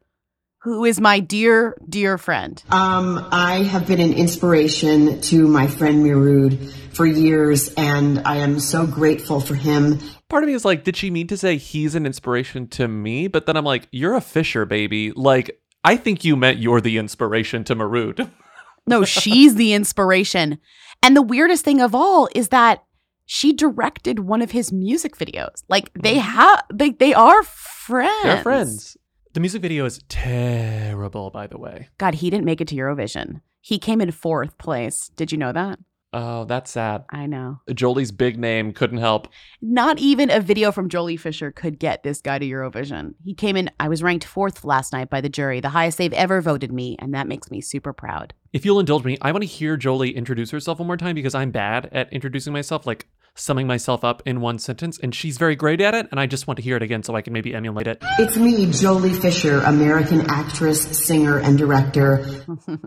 who 0.64 0.86
is 0.86 0.98
my 0.98 1.20
dear, 1.20 1.76
dear 1.86 2.16
friend. 2.16 2.62
Um, 2.70 3.28
I 3.30 3.64
have 3.64 3.86
been 3.86 4.00
an 4.00 4.14
inspiration 4.14 5.20
to 5.20 5.46
my 5.46 5.66
friend 5.66 6.02
Mirud 6.02 6.72
for 6.94 7.04
years, 7.04 7.72
and 7.76 8.22
I 8.24 8.36
am 8.36 8.58
so 8.58 8.86
grateful 8.86 9.40
for 9.40 9.54
him. 9.54 9.98
Part 10.30 10.42
of 10.42 10.48
me 10.48 10.54
is 10.54 10.64
like, 10.64 10.82
did 10.82 10.96
she 10.96 11.10
mean 11.10 11.26
to 11.26 11.36
say 11.36 11.58
he's 11.58 11.94
an 11.94 12.06
inspiration 12.06 12.66
to 12.68 12.88
me? 12.88 13.28
But 13.28 13.44
then 13.44 13.58
I'm 13.58 13.64
like, 13.66 13.88
you're 13.90 14.14
a 14.14 14.22
Fisher, 14.22 14.64
baby. 14.64 15.12
Like, 15.12 15.60
I 15.84 15.98
think 15.98 16.24
you 16.24 16.34
meant 16.34 16.58
you're 16.60 16.80
the 16.80 16.96
inspiration 16.96 17.62
to 17.64 17.76
Mirud. 17.76 18.30
No, 18.86 19.02
she's 19.02 19.54
the 19.54 19.72
inspiration. 19.72 20.58
And 21.02 21.16
the 21.16 21.22
weirdest 21.22 21.64
thing 21.64 21.80
of 21.80 21.94
all 21.94 22.28
is 22.34 22.50
that 22.50 22.84
she 23.24 23.54
directed 23.54 24.20
one 24.20 24.42
of 24.42 24.50
his 24.50 24.72
music 24.72 25.16
videos. 25.16 25.62
Like 25.70 25.90
they 25.94 26.16
have 26.18 26.64
they 26.70 26.90
they 26.90 27.14
are 27.14 27.42
friends. 27.44 28.12
Mm-hmm. 28.12 28.28
They're 28.28 28.42
friends. 28.42 28.96
The 29.34 29.40
music 29.40 29.62
video 29.62 29.84
is 29.84 30.00
terrible, 30.08 31.28
by 31.30 31.48
the 31.48 31.58
way. 31.58 31.88
God, 31.98 32.14
he 32.14 32.30
didn't 32.30 32.44
make 32.44 32.60
it 32.60 32.68
to 32.68 32.76
Eurovision. 32.76 33.40
He 33.60 33.80
came 33.80 34.00
in 34.00 34.12
fourth 34.12 34.56
place. 34.58 35.10
Did 35.16 35.32
you 35.32 35.38
know 35.38 35.50
that? 35.50 35.80
Oh, 36.12 36.44
that's 36.44 36.70
sad. 36.70 37.04
I 37.10 37.26
know. 37.26 37.58
Joely's 37.68 38.12
big 38.12 38.38
name 38.38 38.72
couldn't 38.72 38.98
help. 38.98 39.26
Not 39.60 39.98
even 39.98 40.30
a 40.30 40.38
video 40.38 40.70
from 40.70 40.88
Joely 40.88 41.18
Fisher 41.18 41.50
could 41.50 41.80
get 41.80 42.04
this 42.04 42.20
guy 42.20 42.38
to 42.38 42.46
Eurovision. 42.46 43.14
He 43.24 43.34
came 43.34 43.56
in, 43.56 43.72
I 43.80 43.88
was 43.88 44.04
ranked 44.04 44.24
fourth 44.24 44.62
last 44.62 44.92
night 44.92 45.10
by 45.10 45.20
the 45.20 45.28
jury, 45.28 45.58
the 45.58 45.70
highest 45.70 45.98
they've 45.98 46.12
ever 46.12 46.40
voted 46.40 46.70
me, 46.70 46.94
and 47.00 47.12
that 47.12 47.26
makes 47.26 47.50
me 47.50 47.60
super 47.60 47.92
proud. 47.92 48.34
If 48.52 48.64
you'll 48.64 48.78
indulge 48.78 49.02
me, 49.02 49.18
I 49.20 49.32
want 49.32 49.42
to 49.42 49.48
hear 49.48 49.76
Joely 49.76 50.14
introduce 50.14 50.52
herself 50.52 50.78
one 50.78 50.86
more 50.86 50.96
time 50.96 51.16
because 51.16 51.34
I'm 51.34 51.50
bad 51.50 51.88
at 51.90 52.12
introducing 52.12 52.52
myself, 52.52 52.86
like 52.86 53.08
summing 53.34 53.66
myself 53.66 54.04
up 54.04 54.22
in 54.24 54.40
one 54.40 54.58
sentence, 54.58 54.98
and 55.02 55.14
she's 55.14 55.38
very 55.38 55.56
great 55.56 55.80
at 55.80 55.94
it. 55.94 56.06
And 56.10 56.20
I 56.20 56.26
just 56.26 56.46
want 56.46 56.56
to 56.58 56.62
hear 56.62 56.76
it 56.76 56.82
again 56.82 57.02
so 57.02 57.14
I 57.14 57.22
can 57.22 57.32
maybe 57.32 57.54
emulate 57.54 57.86
it. 57.86 57.98
It's 58.18 58.36
me, 58.36 58.66
Joely 58.66 59.20
Fisher, 59.20 59.58
American 59.60 60.30
actress, 60.30 60.82
singer, 61.06 61.38
and 61.38 61.58
director. 61.58 62.24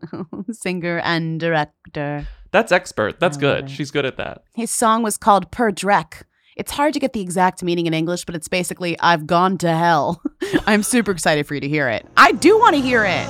Singer 0.52 1.00
and 1.00 1.40
director. 1.40 2.28
That's 2.52 2.72
expert. 2.72 3.20
That's 3.20 3.38
oh, 3.38 3.42
good. 3.42 3.64
Okay. 3.66 3.74
She's 3.74 3.92
good 3.92 4.06
at 4.06 4.18
that. 4.18 4.44
His 4.54 4.72
song 4.72 5.04
was 5.04 5.18
called 5.18 5.52
Për 5.52 5.72
Dreq. 5.72 6.24
It's 6.56 6.72
hard 6.72 6.94
to 6.94 7.00
get 7.00 7.14
the 7.14 7.22
exact 7.22 7.62
meaning 7.62 7.86
in 7.86 7.94
English, 7.94 8.26
but 8.26 8.36
it's 8.36 8.48
basically 8.48 9.00
I've 9.00 9.28
gone 9.28 9.60
to 9.60 9.76
hell. 9.76 10.22
I'm 10.66 10.82
super 10.82 11.12
excited 11.12 11.46
for 11.46 11.54
you 11.54 11.62
to 11.62 11.68
hear 11.68 11.88
it. 11.88 12.06
I 12.18 12.32
do 12.32 12.58
want 12.58 12.76
to 12.76 12.82
hear 12.82 13.06
it. 13.06 13.28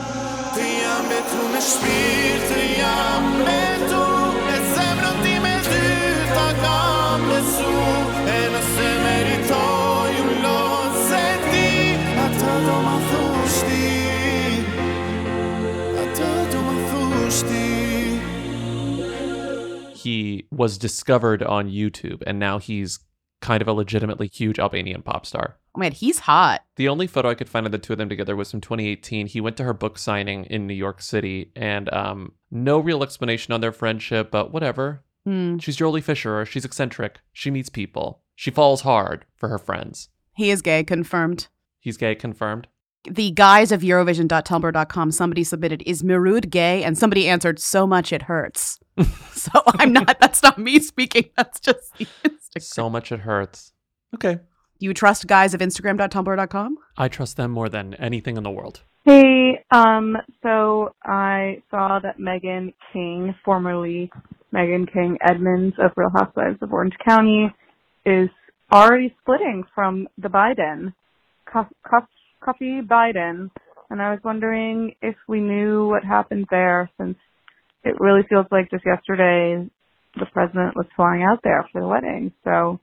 He 20.08 20.48
was 20.52 20.78
discovered 20.78 21.44
on 21.44 21.70
YouTube 21.70 22.24
and 22.26 22.40
now 22.40 22.60
he's 22.60 23.00
kind 23.42 23.62
of 23.62 23.68
a 23.68 23.74
legitimately 23.74 24.28
huge 24.28 24.58
Albanian 24.58 25.02
pop 25.02 25.26
star. 25.26 25.58
Oh 25.76 25.80
man, 25.80 25.92
he's 25.92 26.20
hot. 26.20 26.64
The 26.78 26.88
only 26.88 27.08
photo 27.08 27.30
I 27.30 27.36
could 27.36 27.50
find 27.50 27.66
of 27.66 27.74
the 27.74 27.78
two 27.78 27.92
of 27.92 28.00
them 28.00 28.08
together 28.08 28.34
was 28.34 28.50
from 28.50 28.62
2018. 28.62 29.28
He 29.28 29.42
went 29.42 29.58
to 29.58 29.66
her 29.66 29.74
book 29.74 29.98
signing 29.98 30.46
in 30.46 30.66
New 30.66 30.74
York 30.74 31.02
City, 31.02 31.52
and 31.58 31.92
um, 31.94 32.32
no 32.50 32.80
real 32.80 33.04
explanation 33.04 33.54
on 33.54 33.60
their 33.60 33.74
friendship, 33.74 34.32
but 34.32 34.52
whatever. 34.52 35.04
Hmm. 35.26 35.58
She's 35.58 35.78
Joely 35.78 36.02
Fisher. 36.02 36.46
She's 36.46 36.64
eccentric. 36.66 37.20
She 37.34 37.52
meets 37.52 37.70
people. 37.70 38.22
She 38.34 38.50
falls 38.50 38.82
hard 38.82 39.26
for 39.36 39.50
her 39.50 39.60
friends. 39.60 40.10
He 40.36 40.52
is 40.52 40.62
gay, 40.62 40.84
confirmed. 40.84 41.48
He's 41.80 41.98
gay, 41.98 42.16
confirmed. 42.16 42.68
The 43.10 43.32
guys 43.32 43.72
of 43.72 43.82
Eurovision.tumblr.com, 43.82 45.12
somebody 45.12 45.44
submitted, 45.44 45.84
is 45.86 46.04
Mirud 46.04 46.50
gay? 46.50 46.84
And 46.84 46.98
somebody 46.98 47.28
answered, 47.28 47.60
so 47.60 47.88
much 47.88 48.12
it 48.12 48.24
hurts. 48.24 48.80
so 49.32 49.52
I'm 49.66 49.94
not, 49.94 50.20
that's 50.20 50.44
not 50.44 50.58
me 50.58 50.80
speaking. 50.80 51.30
That's 51.36 51.60
just 51.60 51.98
the 51.98 52.08
Instagram. 52.24 52.62
So 52.62 52.90
much 52.90 53.12
it 53.12 53.22
hurts. 53.22 53.72
Okay. 54.16 54.40
You 54.80 54.94
trust 54.94 55.28
guys 55.28 55.54
of 55.54 55.62
Instagram.tumblr.com? 55.62 56.78
I 56.98 57.08
trust 57.08 57.38
them 57.38 57.52
more 57.52 57.70
than 57.70 57.94
anything 57.96 58.38
in 58.38 58.44
the 58.44 58.52
world. 58.52 58.82
Hey, 59.06 59.64
um, 59.72 60.18
so 60.44 60.94
I 61.04 61.62
saw 61.72 62.00
that 62.00 62.20
Megan 62.20 62.74
King, 62.92 63.34
formerly 63.46 64.12
Megan 64.52 64.86
King 64.86 65.18
Edmonds 65.22 65.76
of 65.80 65.92
Real 65.96 66.10
Housewives 66.10 66.58
of 66.62 66.74
Orange 66.74 66.96
County, 67.06 67.54
is 68.06 68.30
already 68.72 69.16
splitting 69.22 69.64
from 69.74 70.08
the 70.18 70.28
Biden, 70.28 70.94
Cuff, 71.46 71.68
Cuff, 71.90 72.04
Cuffy 72.44 72.82
Biden, 72.82 73.50
and 73.90 74.02
I 74.02 74.12
was 74.12 74.20
wondering 74.24 74.96
if 75.02 75.16
we 75.28 75.40
knew 75.40 75.88
what 75.88 76.04
happened 76.04 76.48
there, 76.50 76.90
since 76.98 77.18
it 77.84 78.00
really 78.00 78.24
feels 78.30 78.46
like 78.52 78.70
just 78.70 78.86
yesterday 78.86 79.70
the 80.16 80.26
president 80.34 80.76
was 80.76 80.86
flying 80.96 81.24
out 81.24 81.40
there 81.44 81.68
for 81.72 81.82
the 81.82 81.88
wedding. 81.88 82.32
So, 82.44 82.80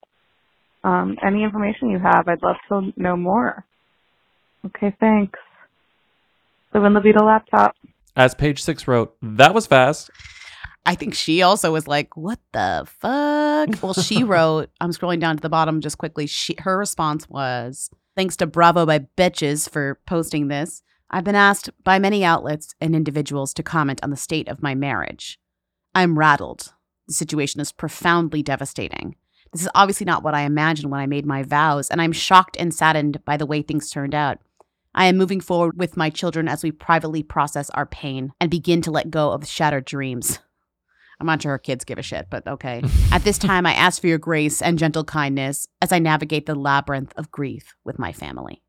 um, 0.84 1.16
any 1.26 1.42
information 1.42 1.90
you 1.90 1.98
have, 1.98 2.28
I'd 2.28 2.42
love 2.42 2.56
to 2.68 2.92
know 3.00 3.16
more. 3.16 3.64
Okay, 4.66 4.94
thanks. 4.98 5.38
Live 6.72 6.84
in 6.84 6.94
the 6.94 7.00
Vita 7.00 7.24
laptop. 7.24 7.76
As 8.16 8.34
page 8.34 8.62
six 8.62 8.86
wrote, 8.88 9.16
that 9.22 9.54
was 9.54 9.66
fast. 9.66 10.10
I 10.86 10.94
think 10.94 11.14
she 11.14 11.42
also 11.42 11.72
was 11.72 11.88
like, 11.88 12.16
"What 12.16 12.38
the 12.52 12.86
fuck?" 12.86 13.82
Well, 13.82 13.94
she 13.94 14.22
wrote. 14.24 14.70
I'm 14.80 14.90
scrolling 14.90 15.20
down 15.20 15.36
to 15.36 15.40
the 15.40 15.48
bottom 15.48 15.80
just 15.80 15.98
quickly. 15.98 16.26
She 16.26 16.56
her 16.58 16.76
response 16.78 17.28
was, 17.28 17.90
"Thanks 18.16 18.37
to 18.37 18.46
Bravo 18.46 18.87
by 18.87 19.00
Betches 19.16 19.68
for 19.68 20.00
posting 20.07 20.48
this. 20.48 20.83
I've 21.11 21.24
been 21.24 21.35
asked 21.35 21.70
by 21.83 21.98
many 21.98 22.24
outlets 22.24 22.74
and 22.81 22.94
individuals 22.94 23.53
to 23.55 23.62
comment 23.62 24.00
on 24.03 24.11
the 24.11 24.16
state 24.16 24.48
of 24.48 24.62
my 24.62 24.74
marriage. 24.74 25.38
I'm 25.94 26.18
rattled. 26.18 26.72
The 27.07 27.14
situation 27.14 27.61
is 27.61 27.72
profoundly 27.72 28.42
devastating. 28.42 29.16
This 29.53 29.62
is 29.62 29.68
obviously 29.74 30.07
not 30.07 30.22
what 30.22 30.35
I 30.35 30.42
imagined 30.42 30.90
when 30.90 31.00
I 31.00 31.07
made 31.07 31.27
my 31.27 31.42
vows, 31.42 31.88
and 31.90 32.00
I'm 32.00 32.12
shocked 32.12 32.57
and 32.59 32.74
saddened 32.74 33.24
by 33.24 33.37
the 33.37 33.46
way 33.46 33.62
things 33.62 33.90
turned 33.90 34.14
out." 34.14 34.38
I 34.94 35.07
am 35.07 35.16
moving 35.16 35.40
forward 35.40 35.77
with 35.77 35.96
my 35.96 36.09
children 36.09 36.48
as 36.48 36.62
we 36.62 36.70
privately 36.70 37.22
process 37.22 37.68
our 37.70 37.87
pain 37.87 38.33
and 38.40 38.50
begin 38.50 38.81
to 38.83 38.92
let 38.92 39.11
go 39.11 39.33
of 39.33 39.46
shattered 39.46 39.85
dreams. 39.85 40.38
I'm 41.20 41.27
not 41.27 41.42
sure 41.42 41.53
her 41.53 41.59
kids 41.59 41.85
give 41.85 41.98
a 41.98 42.03
shit, 42.03 42.27
but 42.31 42.46
okay. 42.46 42.83
At 43.12 43.24
this 43.24 43.38
time, 43.38 43.66
I 43.66 43.74
ask 43.74 44.00
for 44.00 44.07
your 44.09 44.18
grace 44.18 44.61
and 44.62 44.79
gentle 44.79 45.05
kindness 45.05 45.68
as 45.81 45.92
I 45.92 45.98
navigate 45.98 46.46
the 46.46 46.55
labyrinth 46.55 47.12
of 47.16 47.31
grief 47.31 47.74
with 47.85 47.98
my 47.98 48.12
family. 48.12 48.61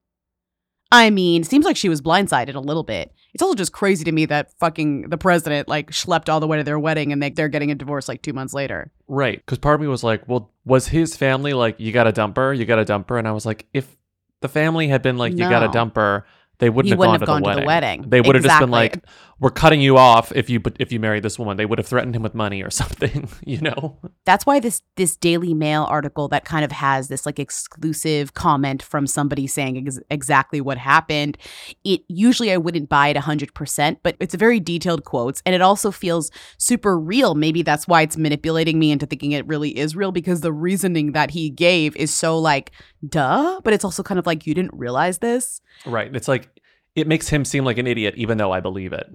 I 0.91 1.09
mean, 1.09 1.43
seems 1.43 1.65
like 1.65 1.75
she 1.75 1.89
was 1.89 1.99
blindsided 2.01 2.53
a 2.55 2.59
little 2.59 2.83
bit. 2.83 3.11
It's 3.33 3.41
also 3.41 3.55
just 3.55 3.73
crazy 3.73 4.03
to 4.05 4.11
me 4.11 4.25
that 4.27 4.53
fucking 4.59 5.09
the 5.09 5.17
president 5.17 5.67
like 5.67 5.91
schlepped 5.91 6.29
all 6.29 6.39
the 6.39 6.47
way 6.47 6.57
to 6.57 6.63
their 6.63 6.79
wedding 6.79 7.11
and 7.11 7.21
they, 7.21 7.31
they're 7.31 7.49
getting 7.49 7.71
a 7.71 7.75
divorce 7.75 8.07
like 8.07 8.21
two 8.21 8.33
months 8.33 8.53
later. 8.53 8.91
Right. 9.07 9.39
Because 9.43 9.57
part 9.57 9.75
of 9.75 9.81
me 9.81 9.87
was 9.87 10.03
like, 10.03 10.25
well, 10.29 10.51
was 10.63 10.87
his 10.87 11.15
family 11.17 11.53
like, 11.53 11.79
you 11.79 11.91
got 11.91 12.03
to 12.05 12.11
dump 12.11 12.37
her? 12.37 12.53
You 12.53 12.65
got 12.65 12.75
to 12.77 12.85
dump 12.85 13.09
her? 13.09 13.17
And 13.17 13.27
I 13.27 13.31
was 13.31 13.45
like, 13.45 13.65
if 13.73 13.97
the 14.41 14.47
family 14.47 14.87
had 14.87 15.01
been 15.01 15.17
like, 15.17 15.33
you 15.33 15.39
got 15.39 15.59
to 15.61 15.65
No. 15.67 15.71
dump 15.73 15.95
her, 15.95 16.25
they 16.59 16.69
wouldn't 16.69 16.85
He 16.85 16.91
have 16.91 16.99
wouldn't 16.99 17.19
gone, 17.25 17.41
have 17.43 17.43
to, 17.43 17.45
the 17.45 17.51
to 17.55 17.61
the 17.61 17.65
wedding. 17.65 18.01
wedding. 18.01 18.09
They 18.09 18.21
would 18.21 18.35
have 18.35 18.43
just 18.45 18.59
been 18.61 18.71
like, 18.71 19.03
we're 19.39 19.49
cutting 19.49 19.81
you 19.81 19.97
off 19.97 20.31
if 20.33 20.49
you 20.49 20.61
if 20.79 20.91
you 20.91 20.99
marry 20.99 21.19
this 21.19 21.37
woman. 21.37 21.57
They 21.57 21.65
would 21.65 21.77
have 21.77 21.87
threatened 21.87 22.15
him 22.15 22.23
with 22.23 22.33
money 22.33 22.63
or 22.63 22.69
something, 22.71 23.29
you 23.45 23.59
know? 23.59 23.97
That's 24.25 24.45
why 24.45 24.59
this 24.59 24.81
this 24.95 25.15
Daily 25.15 25.53
Mail 25.53 25.83
article 25.89 26.27
that 26.29 26.45
kind 26.45 26.63
of 26.63 26.71
has 26.71 27.07
this 27.07 27.25
like 27.25 27.39
exclusive 27.39 28.33
comment 28.33 28.81
from 28.81 29.07
somebody 29.07 29.47
saying 29.47 29.77
ex- 29.77 29.99
exactly 30.09 30.61
what 30.61 30.77
happened. 30.77 31.37
It 31.83 32.01
usually 32.07 32.51
I 32.51 32.57
wouldn't 32.57 32.89
buy 32.89 33.09
it 33.09 33.17
100%, 33.17 33.97
but 34.03 34.15
it's 34.19 34.33
a 34.33 34.37
very 34.37 34.59
detailed 34.59 35.03
quotes 35.03 35.41
and 35.45 35.53
it 35.53 35.61
also 35.61 35.91
feels 35.91 36.31
super 36.57 36.97
real. 36.97 37.35
Maybe 37.35 37.61
that's 37.61 37.87
why 37.87 38.01
it's 38.03 38.17
manipulating 38.17 38.79
me 38.79 38.91
into 38.91 39.05
thinking 39.05 39.31
it 39.33 39.45
really 39.47 39.77
is 39.77 39.95
real 39.95 40.11
because 40.11 40.41
the 40.41 40.53
reasoning 40.53 41.11
that 41.11 41.31
he 41.31 41.49
gave 41.49 41.95
is 41.97 42.13
so 42.13 42.39
like 42.39 42.71
duh, 43.07 43.59
but 43.63 43.73
it's 43.73 43.85
also 43.85 44.03
kind 44.03 44.19
of 44.19 44.25
like 44.25 44.47
you 44.47 44.53
didn't 44.53 44.73
realize 44.73 45.19
this. 45.19 45.61
Right. 45.85 46.13
It's 46.15 46.27
like, 46.27 46.49
it 46.95 47.07
makes 47.07 47.29
him 47.29 47.45
seem 47.45 47.65
like 47.65 47.77
an 47.77 47.87
idiot, 47.87 48.13
even 48.17 48.37
though 48.37 48.51
I 48.51 48.59
believe 48.59 48.93
it. 48.93 49.07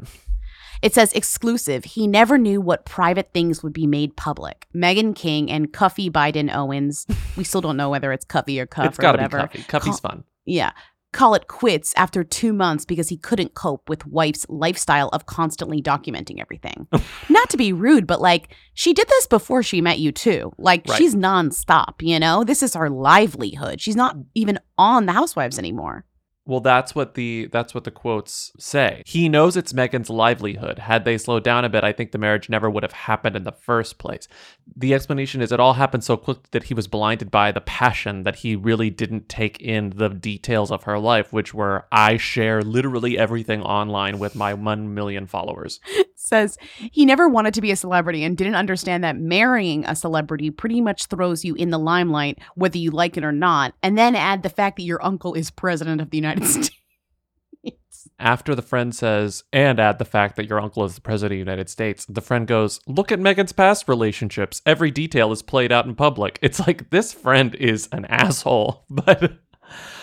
It 0.83 0.95
says 0.95 1.13
exclusive. 1.13 1.85
He 1.85 2.07
never 2.07 2.39
knew 2.39 2.61
what 2.61 2.87
private 2.87 3.31
things 3.35 3.63
would 3.63 3.73
be 3.75 3.87
made 3.87 4.17
public. 4.17 4.67
Megan 4.73 5.13
King 5.13 5.51
and 5.51 5.73
Cuffy 5.73 6.09
Biden 6.11 6.55
Owens. 6.55 7.07
We 7.37 7.45
still 7.45 7.61
don't 7.61 7.77
know 7.77 7.89
whether 7.91 8.13
it's 8.13 8.25
Cuffy 8.25 8.61
or 8.61 8.67
Cuff 8.67 8.87
it's 8.87 8.99
or 8.99 9.03
got 9.03 9.13
to 9.13 9.19
be 9.19 9.25
whatever. 9.25 9.47
Cuffy. 9.49 9.63
Cuffy's 9.65 10.01
Call- 10.01 10.11
fun. 10.11 10.25
Yeah. 10.45 10.73
Call 11.13 11.35
it 11.35 11.49
quits 11.49 11.93
after 11.97 12.23
two 12.23 12.53
months 12.53 12.85
because 12.85 13.09
he 13.09 13.17
couldn't 13.17 13.55
cope 13.55 13.89
with 13.89 14.07
wife's 14.07 14.47
lifestyle 14.49 15.09
of 15.09 15.27
constantly 15.27 15.83
documenting 15.83 16.41
everything. 16.41 16.87
Not 17.29 17.51
to 17.51 17.57
be 17.57 17.73
rude, 17.73 18.07
but 18.07 18.21
like 18.21 18.55
she 18.75 18.93
did 18.95 19.09
this 19.09 19.27
before 19.27 19.63
she 19.63 19.81
met 19.81 19.99
you 19.99 20.13
too. 20.13 20.53
Like 20.59 20.87
Right. 20.87 20.97
she's 20.99 21.15
nonstop, 21.15 21.95
you 22.01 22.19
know? 22.21 22.45
This 22.45 22.63
is 22.63 22.75
her 22.75 22.89
livelihood. 22.91 23.81
She's 23.81 23.97
not 23.97 24.17
even 24.35 24.59
on 24.79 25.07
the 25.07 25.13
housewives 25.13 25.59
anymore. 25.59 26.05
Well, 26.51 26.59
that's 26.59 26.97
what 26.97 27.15
the 27.15 27.49
that's 27.53 27.77
what 27.77 27.85
the 27.85 27.93
quotes 27.93 28.51
say. 28.59 29.05
He 29.07 29.29
knows 29.29 29.57
it's 29.57 29.73
Megan's 29.73 30.11
livelihood. 30.11 30.81
Had 30.81 31.05
they 31.05 31.17
slowed 31.17 31.45
down 31.45 31.65
a 31.65 31.69
bit, 31.69 31.85
I 31.85 31.93
think 31.93 32.11
the 32.11 32.19
marriage 32.19 32.49
never 32.49 32.69
would 32.69 32.83
have 32.83 32.91
happened 32.91 33.37
in 33.37 33.45
the 33.45 33.53
first 33.53 33.99
place. 33.99 34.27
The 34.77 34.93
explanation 34.93 35.43
is 35.43 35.53
it 35.53 35.61
all 35.61 35.75
happened 35.75 36.03
so 36.03 36.17
quick 36.17 36.51
that 36.51 36.65
he 36.65 36.75
was 36.75 36.89
blinded 36.89 37.31
by 37.31 37.53
the 37.53 37.61
passion 37.61 38.25
that 38.25 38.35
he 38.35 38.57
really 38.57 38.91
didn't 38.91 39.29
take 39.29 39.61
in 39.61 39.91
the 39.91 40.09
details 40.09 40.73
of 40.73 40.83
her 40.83 40.99
life, 40.99 41.33
which 41.33 41.55
were 41.55 41.87
I 41.93 42.17
share 42.17 42.63
literally 42.63 43.17
everything 43.17 43.63
online 43.63 44.19
with 44.19 44.35
my 44.35 44.53
1 44.53 44.93
million 44.93 45.29
followers. 45.29 45.79
says 46.17 46.57
he 46.93 47.05
never 47.05 47.29
wanted 47.29 47.53
to 47.55 47.61
be 47.61 47.71
a 47.71 47.77
celebrity 47.77 48.23
and 48.25 48.37
didn't 48.37 48.55
understand 48.55 49.03
that 49.03 49.17
marrying 49.17 49.85
a 49.85 49.97
celebrity 49.97 50.51
pretty 50.51 50.81
much 50.81 51.07
throws 51.07 51.45
you 51.45 51.55
in 51.55 51.71
the 51.71 51.79
limelight, 51.79 52.39
whether 52.55 52.79
you 52.79 52.91
like 52.91 53.17
it 53.17 53.25
or 53.25 53.33
not. 53.33 53.75
And 53.83 53.99
then 53.99 54.15
add 54.15 54.43
the 54.43 54.49
fact 54.49 54.77
that 54.77 54.85
your 54.85 55.05
uncle 55.05 55.35
is 55.35 55.51
president 55.51 56.01
of 56.01 56.11
the 56.11 56.19
United 56.19 56.40
States. 57.63 58.09
After 58.19 58.55
the 58.55 58.63
friend 58.63 58.95
says, 58.95 59.45
and 59.53 59.81
add 59.81 59.99
the 59.99 60.05
fact 60.05 60.37
that 60.37 60.47
your 60.47 60.61
uncle 60.61 60.85
is 60.85 60.95
the 60.95 61.01
president 61.01 61.41
of 61.41 61.47
the 61.47 61.51
United 61.51 61.69
States, 61.69 62.05
the 62.07 62.21
friend 62.21 62.47
goes, 62.47 62.81
Look 62.87 63.11
at 63.11 63.19
Megan's 63.19 63.53
past 63.53 63.89
relationships. 63.89 64.63
Every 64.67 64.91
detail 64.91 65.33
is 65.33 65.43
played 65.43 65.73
out 65.73 65.87
in 65.87 65.95
public. 65.95 66.39
It's 66.43 66.61
like 66.61 66.91
this 66.91 67.13
friend 67.13 67.55
is 67.55 67.89
an 67.93 68.05
asshole, 68.07 68.85
but 68.91 69.39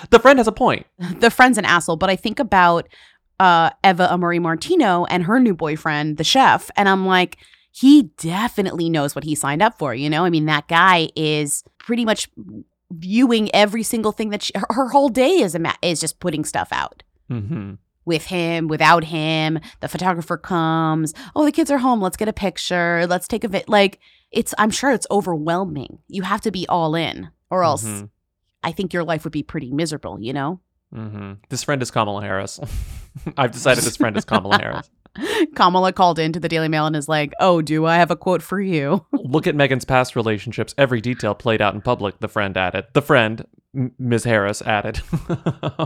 the 0.09 0.19
friend 0.19 0.39
has 0.39 0.47
a 0.47 0.51
point. 0.51 0.85
the 1.19 1.29
friend's 1.29 1.57
an 1.57 1.65
asshole, 1.65 1.97
but 1.97 2.09
I 2.09 2.15
think 2.15 2.39
about 2.39 2.87
uh, 3.39 3.69
Eva 3.85 4.07
Amurri 4.11 4.41
Martino 4.41 5.05
and 5.05 5.23
her 5.23 5.39
new 5.39 5.53
boyfriend, 5.53 6.17
the 6.17 6.23
chef, 6.23 6.71
and 6.75 6.89
I'm 6.89 7.05
like, 7.05 7.37
he 7.71 8.09
definitely 8.17 8.89
knows 8.89 9.13
what 9.13 9.23
he 9.23 9.35
signed 9.35 9.61
up 9.61 9.77
for. 9.77 9.93
You 9.93 10.09
know, 10.09 10.25
I 10.25 10.31
mean, 10.31 10.45
that 10.45 10.67
guy 10.67 11.09
is 11.15 11.63
pretty 11.77 12.05
much 12.05 12.27
viewing 12.91 13.53
every 13.53 13.83
single 13.83 14.11
thing 14.11 14.29
that 14.29 14.43
she, 14.43 14.51
her, 14.55 14.65
her 14.69 14.89
whole 14.89 15.09
day 15.09 15.39
is 15.41 15.55
a 15.55 15.59
ma- 15.59 15.73
is 15.81 15.99
just 15.99 16.19
putting 16.19 16.43
stuff 16.45 16.69
out. 16.71 17.03
Mm-hmm. 17.29 17.73
with 18.05 18.27
him, 18.27 18.69
without 18.69 19.03
him. 19.03 19.59
The 19.81 19.89
photographer 19.89 20.37
comes. 20.37 21.13
Oh, 21.35 21.43
the 21.43 21.51
kids 21.51 21.69
are 21.69 21.77
home. 21.79 22.01
Let's 22.01 22.15
get 22.15 22.29
a 22.29 22.33
picture. 22.33 23.05
Let's 23.05 23.27
take 23.27 23.43
a 23.43 23.49
vid. 23.49 23.67
Like 23.67 23.99
it's. 24.31 24.53
I'm 24.57 24.71
sure 24.71 24.91
it's 24.91 25.07
overwhelming. 25.11 25.99
You 26.07 26.21
have 26.21 26.39
to 26.41 26.51
be 26.51 26.65
all 26.69 26.95
in, 26.95 27.29
or 27.49 27.63
else 27.65 27.83
Mhm. 27.83 28.09
I 28.63 28.71
think 28.71 28.93
your 28.93 29.03
life 29.03 29.23
would 29.25 29.33
be 29.33 29.43
pretty 29.43 29.71
miserable. 29.73 30.21
You 30.21 30.31
know. 30.33 30.61
Mm-hmm. 30.95 31.33
This 31.49 31.63
friend 31.63 31.81
is 31.81 31.91
Kamala 31.91 32.21
Harris. 32.21 32.61
I've 33.37 33.51
decided 33.51 33.83
this 33.83 33.97
friend 33.97 34.15
is 34.15 34.23
Kamala 34.23 34.57
Harris. 34.61 34.89
Kamala 35.55 35.93
called 35.93 36.19
into 36.19 36.39
the 36.39 36.49
Daily 36.49 36.67
Mail 36.67 36.85
and 36.85 36.95
is 36.95 37.07
like, 37.09 37.33
"Oh, 37.39 37.61
do 37.61 37.85
I 37.85 37.95
have 37.95 38.11
a 38.11 38.15
quote 38.15 38.41
for 38.41 38.59
you?" 38.61 39.05
Look 39.11 39.47
at 39.47 39.55
Megan's 39.55 39.85
past 39.85 40.15
relationships. 40.15 40.73
Every 40.77 41.01
detail 41.01 41.33
played 41.35 41.61
out 41.61 41.73
in 41.73 41.81
public. 41.81 42.19
The 42.19 42.27
friend 42.27 42.55
added. 42.57 42.85
The 42.93 43.01
friend, 43.01 43.45
M- 43.75 43.93
Ms. 43.99 44.23
Harris, 44.25 44.61
added. 44.61 45.01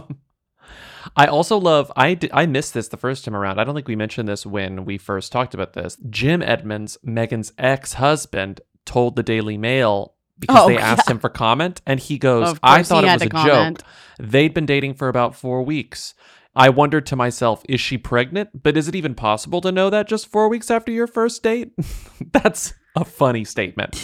I 1.16 1.26
also 1.26 1.58
love. 1.58 1.92
I 1.96 2.18
I 2.32 2.46
missed 2.46 2.74
this 2.74 2.88
the 2.88 2.98
first 2.98 3.26
time 3.26 3.36
around. 3.36 3.60
I 3.60 3.64
don't 3.64 3.74
think 3.76 3.88
we 3.88 3.96
mentioned 3.96 4.28
this 4.30 4.46
when 4.46 4.86
we 4.86 4.98
first 4.98 5.32
talked 5.32 5.54
about 5.54 5.74
this. 5.74 5.98
Jim 6.10 6.42
Edmonds, 6.42 6.98
Megan's 7.04 7.52
ex-husband, 7.58 8.62
told 8.86 9.16
the 9.16 9.24
Daily 9.24 9.58
Mail 9.58 10.14
because 10.38 10.58
Oh, 10.60 10.68
they 10.68 10.78
asked 10.80 11.04
yeah. 11.08 11.14
him 11.14 11.20
for 11.20 11.30
comment, 11.30 11.82
and 11.88 12.00
he 12.00 12.18
goes, 12.20 12.56
"I 12.62 12.84
thought 12.84 13.04
it 13.04 13.12
was 13.14 13.22
a 13.24 13.30
comment. 13.30 13.80
joke. 13.80 13.88
They'd 14.20 14.54
been 14.54 14.68
dating 14.68 14.94
for 14.94 15.08
about 15.10 15.36
four 15.36 15.64
weeks." 15.64 16.14
I 16.56 16.70
wondered 16.70 17.06
to 17.08 17.16
myself, 17.16 17.64
is 17.70 17.80
she 17.80 17.98
pregnant? 17.98 18.64
But 18.64 18.76
is 18.76 18.88
it 18.88 18.96
even 18.96 19.16
possible 19.16 19.62
to 19.62 19.72
know 19.72 19.90
that 19.90 20.08
just 20.08 20.28
four 20.28 20.50
weeks 20.50 20.70
after 20.70 20.92
your 20.92 21.08
first 21.08 21.44
date? 21.44 21.72
That's 22.32 22.74
a 22.96 23.06
funny 23.06 23.46
statement. 23.46 24.02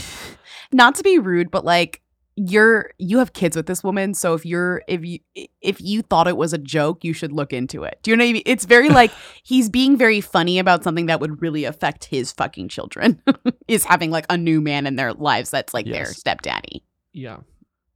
Not 0.71 0.95
to 0.95 1.03
be 1.03 1.19
rude, 1.19 1.51
but 1.51 1.65
like 1.65 2.01
you're 2.36 2.91
you 2.99 3.17
have 3.17 3.33
kids 3.33 3.57
with 3.57 3.65
this 3.65 3.83
woman, 3.83 4.13
so 4.13 4.33
if 4.36 4.45
you're 4.45 4.83
if 4.88 5.03
you 5.03 5.19
if 5.62 5.81
you 5.81 6.03
thought 6.03 6.27
it 6.27 6.38
was 6.38 6.53
a 6.53 6.57
joke, 6.57 7.03
you 7.03 7.12
should 7.12 7.31
look 7.31 7.51
into 7.51 7.83
it. 7.83 7.99
Do 8.03 8.12
you 8.12 8.17
know 8.17 8.23
what 8.23 8.29
I 8.29 8.33
mean? 8.33 8.43
It's 8.45 8.65
very 8.65 8.89
like 8.89 9.12
he's 9.43 9.69
being 9.69 9.97
very 9.97 10.21
funny 10.21 10.60
about 10.60 10.83
something 10.83 11.07
that 11.07 11.19
would 11.19 11.41
really 11.41 11.65
affect 11.65 12.05
his 12.05 12.31
fucking 12.31 12.69
children. 12.69 13.21
is 13.67 13.83
having 13.83 14.12
like 14.12 14.25
a 14.29 14.38
new 14.38 14.62
man 14.62 14.88
in 14.88 14.95
their 14.95 15.13
lives 15.13 15.49
that's 15.49 15.73
like 15.73 15.86
their 15.88 16.05
stepdaddy. 16.05 16.83
Yeah. 17.12 17.38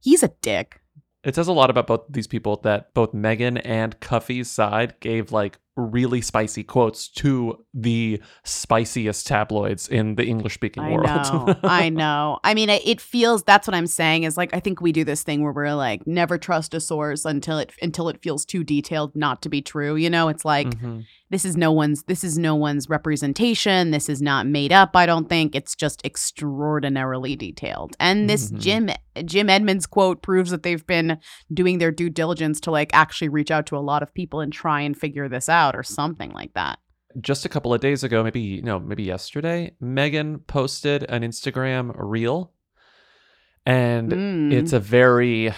He's 0.00 0.22
a 0.22 0.28
dick. 0.42 0.81
It 1.24 1.36
says 1.36 1.46
a 1.46 1.52
lot 1.52 1.70
about 1.70 1.86
both 1.86 2.02
these 2.08 2.26
people 2.26 2.56
that 2.62 2.92
both 2.94 3.14
Megan 3.14 3.56
and 3.58 3.98
Cuffy's 4.00 4.50
side 4.50 4.98
gave 5.00 5.30
like 5.30 5.58
really 5.76 6.20
spicy 6.20 6.62
quotes 6.62 7.08
to 7.08 7.64
the 7.72 8.20
spiciest 8.44 9.26
tabloids 9.26 9.88
in 9.88 10.16
the 10.16 10.24
English 10.24 10.54
speaking 10.54 10.82
world. 10.90 11.06
know. 11.06 11.56
I 11.62 11.88
know. 11.88 12.38
I 12.44 12.52
mean, 12.54 12.68
it, 12.68 13.00
feels 13.00 13.42
that's 13.42 13.66
what 13.66 13.74
I'm 13.74 13.86
saying 13.86 14.24
is 14.24 14.36
like 14.36 14.54
I 14.54 14.60
think 14.60 14.80
we 14.80 14.92
do 14.92 15.02
this 15.04 15.22
thing 15.22 15.42
where 15.42 15.52
we're 15.52 15.72
like 15.74 16.06
never 16.06 16.36
trust 16.38 16.74
a 16.74 16.80
source 16.80 17.24
until 17.24 17.58
it 17.58 17.72
until 17.80 18.08
it 18.10 18.22
feels 18.22 18.44
too 18.44 18.62
detailed 18.64 19.16
not 19.16 19.40
to 19.42 19.48
be 19.48 19.62
true. 19.62 19.96
You 19.96 20.10
know, 20.10 20.28
it's 20.28 20.44
like 20.44 20.68
Mhm. 20.78 21.04
this 21.30 21.44
is 21.44 21.56
no 21.56 21.72
one's 21.72 22.02
this 22.04 22.22
is 22.22 22.36
no 22.38 22.54
one's 22.54 22.88
representation. 22.90 23.90
This 23.92 24.08
is 24.10 24.20
not 24.20 24.46
made 24.46 24.72
up. 24.72 24.94
I 24.94 25.06
don't 25.06 25.28
think 25.28 25.54
it's 25.54 25.74
just 25.74 26.04
extraordinarily 26.04 27.34
detailed. 27.36 27.96
And 27.98 28.28
this 28.28 28.50
Mhm. 28.50 28.58
Jim 28.60 28.90
Jim 29.26 29.50
Edmonds 29.50 29.86
quote 29.86 30.22
proves 30.22 30.50
that 30.50 30.62
they've 30.62 30.86
been 30.86 31.18
doing 31.52 31.78
their 31.78 31.90
due 31.90 32.08
diligence 32.10 32.60
to 32.60 32.70
like 32.70 32.90
actually 32.94 33.28
reach 33.28 33.50
out 33.50 33.66
to 33.66 33.76
a 33.76 33.80
lot 33.80 34.02
of 34.02 34.12
people 34.14 34.40
and 34.40 34.52
try 34.52 34.80
and 34.80 34.96
figure 34.96 35.28
this 35.28 35.48
out 35.48 35.61
or 35.70 35.82
something 35.82 36.30
like 36.32 36.52
that. 36.54 36.78
Just 37.20 37.44
a 37.44 37.48
couple 37.48 37.72
of 37.74 37.80
days 37.80 38.02
ago, 38.04 38.22
maybe 38.24 38.40
you 38.40 38.62
no, 38.62 38.78
maybe 38.80 39.02
yesterday, 39.02 39.74
Megan 39.80 40.38
posted 40.40 41.04
an 41.08 41.22
Instagram 41.22 41.92
reel, 41.94 42.52
and 43.66 44.10
Mm. 44.12 44.52
it's 44.52 44.72
a 44.72 44.80
very 44.80 45.52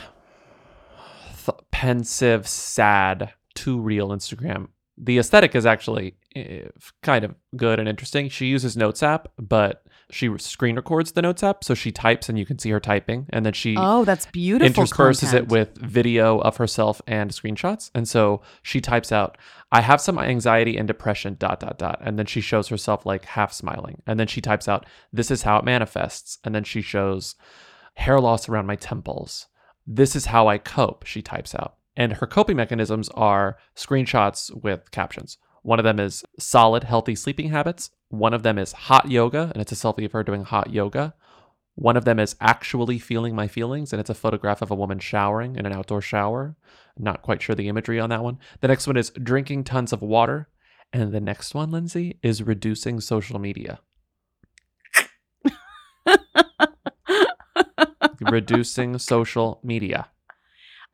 th- 1.46 1.58
pensive, 1.70 2.46
sad, 2.48 3.32
too 3.54 3.78
real 3.80 4.08
Instagram. 4.08 4.68
The 4.98 5.18
aesthetic 5.18 5.54
is 5.54 5.64
actually 5.66 6.14
eh, 6.34 6.66
kind 7.02 7.24
of 7.24 7.34
good 7.56 7.78
and 7.78 7.88
interesting. 7.88 8.28
She 8.28 8.46
uses 8.46 8.76
Notes 8.76 9.02
app, 9.02 9.28
but 9.38 9.83
she 10.10 10.30
screen 10.38 10.76
records 10.76 11.12
the 11.12 11.22
Notes 11.22 11.42
app, 11.42 11.64
so 11.64 11.74
she 11.74 11.90
types 11.90 12.28
and 12.28 12.38
you 12.38 12.44
can 12.46 12.58
see 12.58 12.70
her 12.70 12.80
typing, 12.80 13.26
and 13.30 13.44
then 13.44 13.52
she 13.52 13.74
Oh, 13.78 14.04
that's 14.04 14.26
beautiful. 14.26 14.84
intersperses 14.84 15.30
content. 15.30 15.44
it 15.46 15.48
with 15.48 15.78
video 15.78 16.38
of 16.40 16.56
herself 16.58 17.00
and 17.06 17.30
screenshots. 17.30 17.90
And 17.94 18.06
so 18.08 18.42
she 18.62 18.80
types 18.80 19.10
out, 19.12 19.38
I 19.72 19.80
have 19.80 20.00
some 20.00 20.18
anxiety 20.18 20.76
and 20.76 20.86
depression, 20.86 21.36
dot, 21.38 21.60
dot, 21.60 21.78
dot. 21.78 22.00
And 22.02 22.18
then 22.18 22.26
she 22.26 22.40
shows 22.40 22.68
herself 22.68 23.04
like 23.04 23.24
half 23.24 23.52
smiling. 23.52 24.02
And 24.06 24.20
then 24.20 24.26
she 24.26 24.40
types 24.40 24.68
out, 24.68 24.86
This 25.12 25.30
is 25.30 25.42
how 25.42 25.58
it 25.58 25.64
manifests. 25.64 26.38
And 26.44 26.54
then 26.54 26.64
she 26.64 26.80
shows 26.80 27.34
hair 27.94 28.20
loss 28.20 28.48
around 28.48 28.66
my 28.66 28.76
temples. 28.76 29.46
This 29.86 30.14
is 30.16 30.26
how 30.26 30.48
I 30.48 30.58
cope, 30.58 31.04
she 31.06 31.22
types 31.22 31.54
out. 31.54 31.74
And 31.96 32.14
her 32.14 32.26
coping 32.26 32.56
mechanisms 32.56 33.08
are 33.10 33.56
screenshots 33.76 34.50
with 34.62 34.90
captions. 34.90 35.38
One 35.64 35.78
of 35.78 35.84
them 35.84 35.98
is 35.98 36.22
solid, 36.38 36.84
healthy 36.84 37.14
sleeping 37.14 37.48
habits. 37.48 37.90
One 38.10 38.34
of 38.34 38.42
them 38.42 38.58
is 38.58 38.72
hot 38.72 39.10
yoga, 39.10 39.50
and 39.54 39.62
it's 39.62 39.72
a 39.72 39.74
selfie 39.74 40.04
of 40.04 40.12
her 40.12 40.22
doing 40.22 40.44
hot 40.44 40.70
yoga. 40.70 41.14
One 41.74 41.96
of 41.96 42.04
them 42.04 42.20
is 42.20 42.36
actually 42.38 42.98
feeling 42.98 43.34
my 43.34 43.48
feelings, 43.48 43.90
and 43.90 43.98
it's 43.98 44.10
a 44.10 44.14
photograph 44.14 44.60
of 44.60 44.70
a 44.70 44.74
woman 44.74 44.98
showering 44.98 45.56
in 45.56 45.64
an 45.64 45.72
outdoor 45.72 46.02
shower. 46.02 46.54
Not 46.98 47.22
quite 47.22 47.40
sure 47.40 47.56
the 47.56 47.68
imagery 47.68 47.98
on 47.98 48.10
that 48.10 48.22
one. 48.22 48.38
The 48.60 48.68
next 48.68 48.86
one 48.86 48.98
is 48.98 49.08
drinking 49.08 49.64
tons 49.64 49.90
of 49.94 50.02
water. 50.02 50.50
And 50.92 51.12
the 51.12 51.20
next 51.20 51.54
one, 51.54 51.70
Lindsay, 51.70 52.18
is 52.22 52.42
reducing 52.42 53.00
social 53.00 53.38
media. 53.38 53.80
reducing 58.20 58.98
social 58.98 59.60
media. 59.62 60.08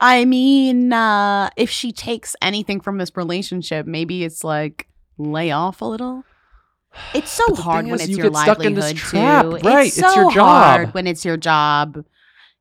I 0.01 0.25
mean, 0.25 0.93
uh, 0.93 1.51
if 1.57 1.69
she 1.71 1.93
takes 1.93 2.35
anything 2.41 2.81
from 2.81 2.99
this 2.99 3.17
relationship, 3.17 3.87
maybe 3.87 4.25
it's 4.25 4.43
like 4.43 4.89
lay 5.19 5.51
off 5.51 5.83
a 5.83 5.85
little. 5.85 6.25
It's 7.15 7.31
so 7.31 7.55
hard 7.55 7.85
when 7.87 7.95
is, 7.97 8.01
it's 8.03 8.11
you 8.11 8.17
your 8.17 8.31
get 8.31 8.37
stuck 8.41 8.65
in 8.65 8.75
livelihood 8.75 8.97
this 8.97 9.03
trap, 9.03 9.45
too. 9.45 9.51
right, 9.59 9.87
It's, 9.87 9.99
it's 9.99 10.13
so 10.13 10.15
your 10.23 10.31
hard 10.31 10.87
job. 10.87 10.95
when 10.95 11.07
it's 11.07 11.25
your 11.25 11.37
job. 11.37 12.05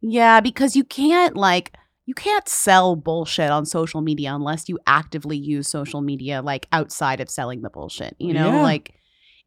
Yeah, 0.01 0.39
because 0.41 0.75
you 0.75 0.83
can't 0.83 1.35
like 1.35 1.73
you 2.05 2.13
can't 2.13 2.47
sell 2.47 2.95
bullshit 2.95 3.49
on 3.51 3.65
social 3.65 4.01
media 4.01 4.33
unless 4.33 4.67
you 4.69 4.77
actively 4.87 5.37
use 5.37 5.67
social 5.67 6.01
media 6.01 6.41
like 6.41 6.67
outside 6.71 7.19
of 7.21 7.29
selling 7.29 7.61
the 7.61 7.69
bullshit. 7.69 8.15
You 8.19 8.33
know, 8.33 8.51
Yeah. 8.53 8.61
like 8.63 8.93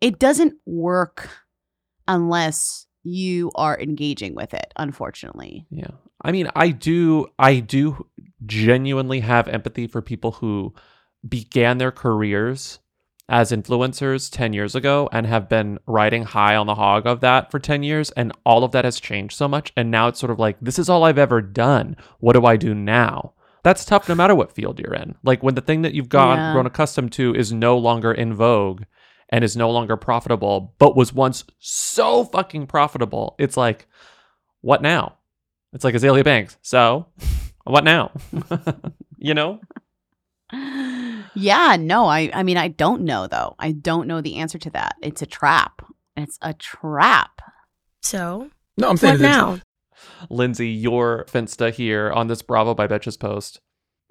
it 0.00 0.18
doesn't 0.18 0.54
work 0.66 1.28
unless 2.08 2.86
you 3.04 3.50
are 3.54 3.78
engaging 3.78 4.34
with 4.34 4.54
it, 4.54 4.72
unfortunately. 4.76 5.66
Yeah. 5.70 5.90
I 6.22 6.32
mean, 6.32 6.48
I 6.54 6.68
do 6.70 7.26
I 7.38 7.60
do 7.60 8.06
genuinely 8.46 9.20
have 9.20 9.48
empathy 9.48 9.86
for 9.86 10.00
people 10.02 10.32
who 10.32 10.74
began 11.28 11.78
their 11.78 11.92
careers 11.92 12.78
as 13.28 13.52
influencers 13.52 14.28
10 14.30 14.52
years 14.52 14.74
ago 14.74 15.08
and 15.12 15.26
have 15.26 15.48
been 15.48 15.78
riding 15.86 16.24
high 16.24 16.56
on 16.56 16.66
the 16.66 16.74
hog 16.74 17.06
of 17.06 17.20
that 17.20 17.50
for 17.50 17.58
10 17.58 17.82
years 17.82 18.10
and 18.10 18.32
all 18.44 18.64
of 18.64 18.72
that 18.72 18.84
has 18.84 18.98
changed 19.00 19.36
so 19.36 19.46
much 19.46 19.72
and 19.76 19.90
now 19.90 20.08
it's 20.08 20.18
sort 20.18 20.30
of 20.30 20.38
like 20.40 20.56
this 20.60 20.78
is 20.78 20.88
all 20.88 21.04
I've 21.04 21.18
ever 21.18 21.40
done. 21.40 21.96
What 22.18 22.34
do 22.34 22.44
I 22.44 22.56
do 22.56 22.74
now? 22.74 23.34
That's 23.62 23.84
tough 23.84 24.08
no 24.08 24.16
matter 24.16 24.34
what 24.34 24.52
field 24.52 24.80
you're 24.80 24.94
in. 24.94 25.14
Like 25.22 25.42
when 25.42 25.54
the 25.54 25.60
thing 25.60 25.82
that 25.82 25.94
you've 25.94 26.08
gone 26.08 26.36
Yeah. 26.38 26.52
grown 26.52 26.66
accustomed 26.66 27.12
to 27.12 27.34
is 27.34 27.52
no 27.52 27.78
longer 27.78 28.12
in 28.12 28.34
vogue 28.34 28.82
and 29.28 29.44
is 29.44 29.56
no 29.56 29.70
longer 29.70 29.96
profitable 29.96 30.74
but 30.78 30.96
was 30.96 31.12
once 31.12 31.44
so 31.58 32.24
fucking 32.24 32.66
profitable. 32.66 33.36
It's 33.38 33.56
like 33.56 33.86
what 34.60 34.82
now? 34.82 35.16
It's 35.72 35.84
like 35.84 35.94
Azealia 35.94 36.24
Banks. 36.24 36.56
So, 36.62 37.06
what 37.64 37.84
now? 37.84 38.10
you 39.18 39.34
know? 39.34 39.60
Yeah, 41.34 41.76
no, 41.80 42.06
I 42.06 42.30
I 42.34 42.42
mean 42.42 42.56
I 42.58 42.68
don't 42.68 43.02
know 43.02 43.26
though. 43.26 43.54
I 43.58 43.72
don't 43.72 44.06
know 44.06 44.20
the 44.20 44.36
answer 44.36 44.58
to 44.58 44.70
that. 44.70 44.96
It's 45.02 45.22
a 45.22 45.26
trap. 45.26 45.82
It's 46.16 46.38
a 46.42 46.52
trap. 46.52 47.40
So, 48.02 48.50
No, 48.76 48.90
I'm 48.90 48.96
saying 48.96 49.14
what 49.14 49.20
now? 49.22 49.60
Lindsay, 50.28 50.68
your 50.68 51.24
Finsta 51.30 51.72
here 51.72 52.10
on 52.10 52.26
this 52.26 52.42
Bravo 52.42 52.74
by 52.74 52.86
Betches 52.86 53.18
post. 53.18 53.60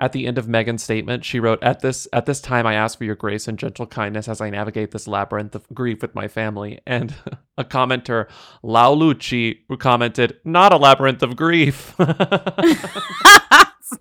At 0.01 0.11
the 0.13 0.25
end 0.25 0.37
of 0.39 0.47
Megan's 0.47 0.83
statement, 0.83 1.23
she 1.23 1.39
wrote, 1.39 1.61
"At 1.61 1.81
this 1.81 2.07
at 2.11 2.25
this 2.25 2.41
time, 2.41 2.65
I 2.65 2.73
ask 2.73 2.97
for 2.97 3.03
your 3.05 3.15
grace 3.15 3.47
and 3.47 3.57
gentle 3.57 3.85
kindness 3.85 4.27
as 4.27 4.41
I 4.41 4.49
navigate 4.49 4.91
this 4.91 5.07
labyrinth 5.07 5.53
of 5.55 5.67
grief 5.73 6.01
with 6.01 6.15
my 6.15 6.27
family." 6.27 6.79
And 6.87 7.13
a 7.57 7.63
commenter, 7.63 8.27
Lau 8.63 8.95
Lucci, 8.95 9.59
who 9.69 9.77
commented, 9.77 10.37
"Not 10.43 10.73
a 10.73 10.77
labyrinth 10.77 11.21
of 11.21 11.35
grief." 11.35 11.93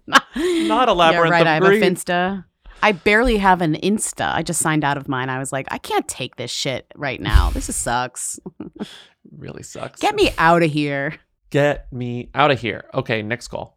Not 0.07 0.89
a 0.89 0.93
labyrinth 0.93 1.33
yeah, 1.33 1.33
right. 1.33 1.41
of 1.43 1.47
I 1.47 1.55
have 1.55 1.63
grief. 1.63 1.83
a 1.83 1.87
Finsta. 1.87 2.45
I 2.83 2.93
barely 2.93 3.37
have 3.37 3.61
an 3.61 3.75
Insta. 3.75 4.33
I 4.35 4.43
just 4.43 4.61
signed 4.61 4.85
out 4.85 4.97
of 4.97 5.09
mine. 5.09 5.29
I 5.29 5.39
was 5.39 5.53
like, 5.53 5.67
I 5.71 5.79
can't 5.79 6.09
take 6.09 6.37
this 6.37 6.51
shit 6.51 6.87
right 6.95 7.21
now. 7.21 7.51
This 7.51 7.69
is 7.69 7.77
sucks. 7.77 8.39
really 9.37 9.63
sucks. 9.63 10.01
Get 10.01 10.15
me 10.15 10.31
out 10.39 10.63
of 10.63 10.71
here. 10.71 11.17
Get 11.51 11.93
me 11.93 12.31
out 12.35 12.51
of 12.51 12.61
here. 12.61 12.85
Okay, 12.95 13.23
next 13.23 13.49
call. 13.49 13.77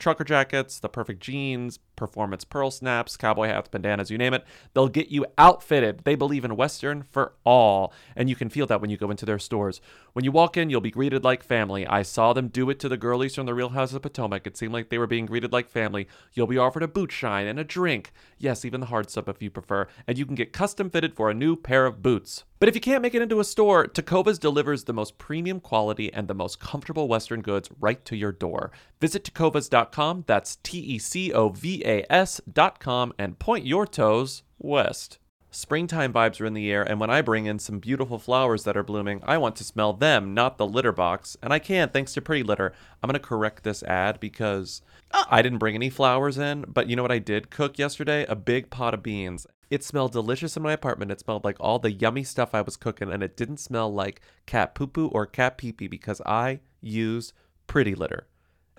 trucker 0.00 0.24
jackets, 0.24 0.80
the 0.80 0.88
perfect 0.88 1.20
jeans, 1.20 1.78
performance 1.94 2.44
pearl 2.44 2.70
snaps, 2.70 3.16
cowboy 3.16 3.46
hats, 3.46 3.68
bandanas, 3.68 4.10
you 4.10 4.18
name 4.18 4.34
it. 4.34 4.44
They'll 4.74 4.88
get 4.88 5.08
you 5.08 5.26
outfitted. 5.38 6.00
They 6.04 6.14
believe 6.14 6.44
in 6.44 6.56
Western 6.56 7.02
for 7.02 7.34
all. 7.44 7.92
And 8.16 8.28
you 8.28 8.34
can 8.34 8.48
feel 8.48 8.66
that 8.66 8.80
when 8.80 8.90
you 8.90 8.96
go 8.96 9.10
into 9.10 9.26
their 9.26 9.38
stores. 9.38 9.80
When 10.12 10.24
you 10.24 10.32
walk 10.32 10.56
in, 10.56 10.70
you'll 10.70 10.80
be 10.80 10.90
greeted 10.90 11.22
like 11.22 11.44
family. 11.44 11.86
I 11.86 12.02
saw 12.02 12.32
them 12.32 12.48
do 12.48 12.68
it 12.70 12.80
to 12.80 12.88
the 12.88 12.96
girlies 12.96 13.34
from 13.34 13.46
the 13.46 13.54
Real 13.54 13.68
House 13.68 13.92
of 13.92 14.02
Potomac. 14.02 14.46
It 14.46 14.56
seemed 14.56 14.72
like 14.72 14.88
they 14.88 14.98
were 14.98 15.06
being 15.06 15.26
greeted 15.26 15.52
like 15.52 15.68
family. 15.68 16.08
You'll 16.32 16.46
be 16.48 16.58
offered 16.58 16.82
a 16.82 16.88
boot 16.88 17.12
shine 17.12 17.46
and 17.46 17.58
a 17.58 17.64
drink. 17.64 18.12
Yes, 18.36 18.64
even 18.64 18.80
the 18.80 18.86
hard 18.86 19.08
stuff 19.08 19.28
if 19.28 19.40
you 19.40 19.50
prefer. 19.50 19.86
And 20.06 20.18
you 20.18 20.26
can 20.26 20.34
get 20.34 20.52
custom 20.52 20.90
fitted 20.90 21.14
for 21.14 21.30
a 21.30 21.34
new 21.34 21.54
pair 21.54 21.86
of 21.86 22.02
boots. 22.02 22.44
But 22.58 22.68
if 22.68 22.74
you 22.74 22.80
can't 22.80 23.02
make 23.02 23.14
it 23.14 23.22
into 23.22 23.40
a 23.40 23.44
store, 23.44 23.86
Tecovas 23.86 24.40
delivers 24.40 24.84
the 24.84 24.92
most 24.92 25.16
premium 25.16 25.60
quality 25.60 26.12
and 26.12 26.26
the 26.28 26.34
most 26.34 26.58
comfortable 26.58 27.08
Western 27.08 27.40
goods 27.40 27.70
right 27.78 28.04
to 28.04 28.16
your 28.16 28.32
door. 28.32 28.72
Visit 29.00 29.24
tecovas.com, 29.24 30.24
that's 30.26 30.56
T 30.56 30.78
E 30.78 30.98
C 30.98 31.32
O 31.32 31.50
V 31.50 31.82
A 31.84 32.04
S.com, 32.12 33.12
and 33.18 33.38
point 33.38 33.64
your 33.64 33.86
toes 33.86 34.42
west. 34.58 35.18
Springtime 35.52 36.12
vibes 36.12 36.40
are 36.40 36.46
in 36.46 36.54
the 36.54 36.70
air, 36.70 36.82
and 36.82 37.00
when 37.00 37.10
I 37.10 37.22
bring 37.22 37.46
in 37.46 37.58
some 37.58 37.80
beautiful 37.80 38.20
flowers 38.20 38.62
that 38.62 38.76
are 38.76 38.84
blooming, 38.84 39.20
I 39.24 39.36
want 39.36 39.56
to 39.56 39.64
smell 39.64 39.92
them, 39.92 40.32
not 40.32 40.58
the 40.58 40.66
litter 40.66 40.92
box. 40.92 41.36
And 41.42 41.52
I 41.52 41.58
can, 41.58 41.88
thanks 41.88 42.12
to 42.14 42.22
Pretty 42.22 42.44
Litter. 42.44 42.72
I'm 43.02 43.08
going 43.08 43.20
to 43.20 43.26
correct 43.26 43.64
this 43.64 43.82
ad 43.82 44.20
because 44.20 44.80
ah. 45.12 45.26
I 45.28 45.42
didn't 45.42 45.58
bring 45.58 45.74
any 45.74 45.90
flowers 45.90 46.38
in, 46.38 46.66
but 46.68 46.88
you 46.88 46.94
know 46.94 47.02
what 47.02 47.10
I 47.10 47.18
did 47.18 47.50
cook 47.50 47.80
yesterday? 47.80 48.24
A 48.28 48.36
big 48.36 48.70
pot 48.70 48.94
of 48.94 49.02
beans. 49.02 49.44
It 49.70 49.82
smelled 49.82 50.12
delicious 50.12 50.56
in 50.56 50.62
my 50.62 50.72
apartment. 50.72 51.10
It 51.10 51.18
smelled 51.18 51.44
like 51.44 51.56
all 51.58 51.80
the 51.80 51.92
yummy 51.92 52.22
stuff 52.22 52.54
I 52.54 52.60
was 52.60 52.76
cooking, 52.76 53.10
and 53.10 53.22
it 53.22 53.36
didn't 53.36 53.58
smell 53.58 53.92
like 53.92 54.20
cat 54.46 54.76
poo 54.76 54.86
poo 54.86 55.08
or 55.08 55.26
cat 55.26 55.58
pee 55.58 55.72
pee 55.72 55.88
because 55.88 56.20
I 56.24 56.60
used 56.80 57.32
Pretty 57.66 57.96
Litter. 57.96 58.28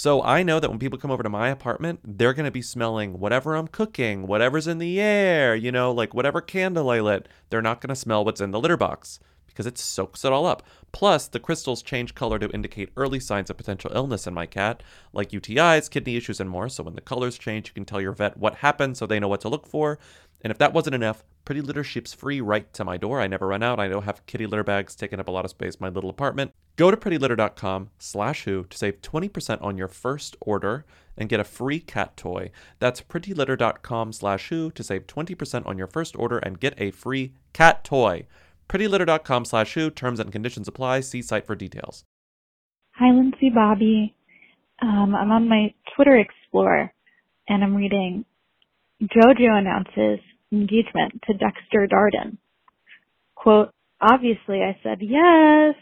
So 0.00 0.22
I 0.22 0.42
know 0.42 0.60
that 0.60 0.70
when 0.70 0.78
people 0.78 0.98
come 0.98 1.10
over 1.10 1.22
to 1.22 1.28
my 1.28 1.50
apartment, 1.50 2.00
they're 2.02 2.32
going 2.32 2.46
to 2.46 2.50
be 2.50 2.62
smelling 2.62 3.20
whatever 3.20 3.54
I'm 3.54 3.68
cooking, 3.68 4.26
whatever's 4.26 4.66
in 4.66 4.78
the 4.78 4.98
air, 4.98 5.54
you 5.54 5.70
know, 5.70 5.92
like 5.92 6.14
whatever 6.14 6.40
candle 6.40 6.88
I 6.88 7.00
lit. 7.00 7.28
They're 7.50 7.60
not 7.60 7.82
going 7.82 7.90
to 7.90 7.94
smell 7.94 8.24
what's 8.24 8.40
in 8.40 8.50
the 8.50 8.58
litter 8.58 8.78
box 8.78 9.20
because 9.50 9.66
it 9.66 9.78
soaks 9.78 10.24
it 10.24 10.32
all 10.32 10.46
up. 10.46 10.62
Plus, 10.92 11.28
the 11.28 11.38
crystals 11.38 11.82
change 11.82 12.14
color 12.14 12.38
to 12.38 12.50
indicate 12.50 12.90
early 12.96 13.20
signs 13.20 13.50
of 13.50 13.56
potential 13.56 13.92
illness 13.94 14.26
in 14.26 14.34
my 14.34 14.46
cat, 14.46 14.82
like 15.12 15.30
UTIs, 15.30 15.90
kidney 15.90 16.16
issues, 16.16 16.40
and 16.40 16.50
more. 16.50 16.68
So 16.68 16.82
when 16.82 16.94
the 16.94 17.00
colors 17.00 17.38
change, 17.38 17.68
you 17.68 17.74
can 17.74 17.84
tell 17.84 18.00
your 18.00 18.12
vet 18.12 18.36
what 18.36 18.56
happened 18.56 18.96
so 18.96 19.06
they 19.06 19.20
know 19.20 19.28
what 19.28 19.40
to 19.42 19.48
look 19.48 19.66
for. 19.66 19.98
And 20.42 20.50
if 20.50 20.58
that 20.58 20.72
wasn't 20.72 20.94
enough, 20.94 21.22
Pretty 21.44 21.62
Litter 21.62 21.84
ships 21.84 22.12
free 22.12 22.40
right 22.40 22.72
to 22.74 22.84
my 22.84 22.96
door. 22.96 23.20
I 23.20 23.26
never 23.26 23.46
run 23.46 23.62
out. 23.62 23.80
I 23.80 23.88
don't 23.88 24.04
have 24.04 24.24
kitty 24.26 24.46
litter 24.46 24.62
bags 24.62 24.94
taking 24.94 25.18
up 25.18 25.28
a 25.28 25.30
lot 25.30 25.44
of 25.44 25.50
space 25.50 25.74
in 25.74 25.78
my 25.80 25.88
little 25.88 26.10
apartment. 26.10 26.52
Go 26.76 26.90
to 26.90 26.96
prettylitter.com 26.96 27.90
slash 27.98 28.44
who 28.44 28.64
to 28.64 28.78
save 28.78 29.02
20% 29.02 29.60
on 29.62 29.76
your 29.76 29.88
first 29.88 30.36
order 30.40 30.84
and 31.16 31.28
get 31.28 31.40
a 31.40 31.44
free 31.44 31.80
cat 31.80 32.16
toy. 32.16 32.50
That's 32.78 33.00
prettylitter.com 33.00 34.12
slash 34.12 34.48
who 34.48 34.70
to 34.70 34.82
save 34.82 35.06
20% 35.06 35.66
on 35.66 35.76
your 35.76 35.86
first 35.86 36.16
order 36.16 36.38
and 36.38 36.60
get 36.60 36.80
a 36.80 36.90
free 36.90 37.34
cat 37.52 37.84
toy. 37.84 38.26
prettylitter.com 38.70 39.44
slash 39.44 39.74
who. 39.74 39.90
Terms 39.90 40.20
and 40.20 40.30
conditions 40.30 40.68
apply. 40.68 41.00
See 41.00 41.22
site 41.22 41.46
for 41.46 41.54
details. 41.54 42.04
Hi, 42.92 43.10
Lindsay 43.10 43.50
Bobby. 43.54 44.14
Um, 44.82 45.14
I'm 45.14 45.30
on 45.30 45.48
my 45.48 45.74
Twitter 45.94 46.16
Explorer 46.18 46.92
and 47.48 47.64
I'm 47.64 47.74
reading 47.74 48.24
JoJo 49.02 49.58
announces 49.58 50.20
engagement 50.52 51.22
to 51.26 51.34
Dexter 51.34 51.88
Darden. 51.90 52.36
Quote, 53.34 53.70
obviously 54.00 54.62
I 54.62 54.78
said 54.82 54.98
yes. 55.00 55.74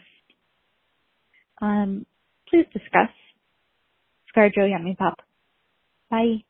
Um, 1.61 2.05
please 2.49 2.65
discuss. 2.73 3.09
ScarJo 4.35 4.69
Yummy 4.69 4.95
Pop. 4.95 5.19
Bye. 6.09 6.43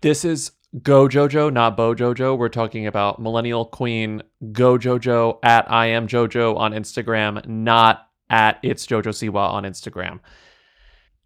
This 0.00 0.24
is 0.24 0.52
Go 0.82 1.08
Jojo, 1.08 1.52
not 1.52 1.76
Bo 1.76 1.96
Jojo. 1.96 2.38
We're 2.38 2.48
talking 2.48 2.86
about 2.86 3.20
Millennial 3.20 3.64
Queen 3.64 4.22
Go 4.52 4.78
Jojo 4.78 5.40
at 5.42 5.68
I 5.68 5.86
am 5.86 6.06
Jojo 6.06 6.56
on 6.56 6.70
Instagram, 6.72 7.44
not 7.48 8.06
at 8.28 8.60
It's 8.62 8.86
Jojo 8.86 9.08
Siwa 9.08 9.50
on 9.50 9.64
Instagram. 9.64 10.20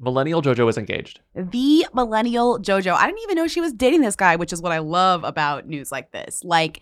Millennial 0.01 0.41
Jojo 0.41 0.69
is 0.71 0.79
engaged. 0.79 1.21
The 1.35 1.87
millennial 1.95 2.59
JoJo. 2.59 2.95
I 2.95 3.07
didn't 3.07 3.23
even 3.23 3.37
know 3.37 3.47
she 3.47 3.61
was 3.61 3.73
dating 3.73 4.01
this 4.01 4.17
guy, 4.17 4.37
which 4.37 4.53
is 4.53 4.63
what 4.63 4.73
I 4.73 4.79
love 4.79 5.25
about 5.25 5.69
news 5.69 5.93
like 5.93 6.11
this. 6.11 6.43
Like, 6.43 6.81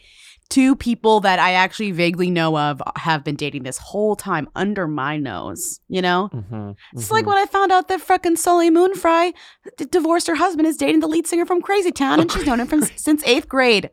two 0.52 0.76
people 0.76 1.20
that 1.20 1.38
I 1.38 1.52
actually 1.54 1.92
vaguely 1.92 2.30
know 2.30 2.58
of 2.58 2.82
have 2.96 3.24
been 3.24 3.36
dating 3.36 3.62
this 3.62 3.78
whole 3.78 4.14
time 4.16 4.48
under 4.54 4.86
my 4.86 5.16
nose, 5.16 5.80
you 5.88 6.02
know? 6.02 6.28
Mm-hmm. 6.32 6.72
It's 6.92 7.10
like 7.10 7.24
when 7.26 7.38
I 7.38 7.46
found 7.46 7.72
out 7.72 7.88
that 7.88 8.00
fucking 8.00 8.36
Soleil 8.36 8.70
Moonfrye 8.70 9.32
d- 9.78 9.84
divorced 9.86 10.26
her 10.26 10.34
husband 10.34 10.68
is 10.68 10.76
dating 10.76 11.00
the 11.00 11.06
lead 11.08 11.26
singer 11.26 11.46
from 11.46 11.62
Crazy 11.62 11.90
Town, 11.92 12.20
and 12.20 12.30
she's 12.30 12.44
known 12.46 12.60
him 12.60 12.66
from 12.66 12.82
since 12.96 13.24
eighth 13.24 13.48
grade. 13.48 13.90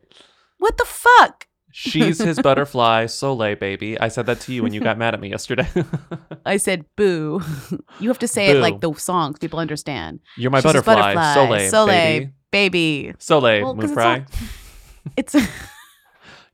What 0.58 0.76
the 0.76 0.84
fuck? 0.84 1.46
She's 1.72 2.18
his 2.18 2.38
butterfly, 2.42 3.06
Soleil 3.06 3.56
baby. 3.56 3.98
I 3.98 4.08
said 4.08 4.26
that 4.26 4.40
to 4.40 4.52
you 4.52 4.62
when 4.62 4.74
you 4.74 4.80
got 4.80 4.98
mad 4.98 5.14
at 5.14 5.20
me 5.20 5.30
yesterday. 5.30 5.68
I 6.44 6.56
said 6.58 6.84
boo. 6.96 7.40
you 8.00 8.08
have 8.08 8.18
to 8.18 8.28
say 8.28 8.48
it 8.48 8.60
like 8.60 8.80
the 8.80 8.92
songs 8.94 9.38
people 9.38 9.58
understand. 9.60 10.20
You're 10.36 10.50
my 10.50 10.60
She's 10.60 10.72
his 10.72 10.82
butterfly, 10.82 11.34
Soleil, 11.34 11.70
Soleil, 11.70 11.86
baby. 11.86 12.30
baby. 12.50 13.14
Soleil, 13.18 13.62
Well, 13.64 13.74
'cause 13.76 13.90
it's 13.92 13.98
all- 13.98 14.24
It's 15.16 15.34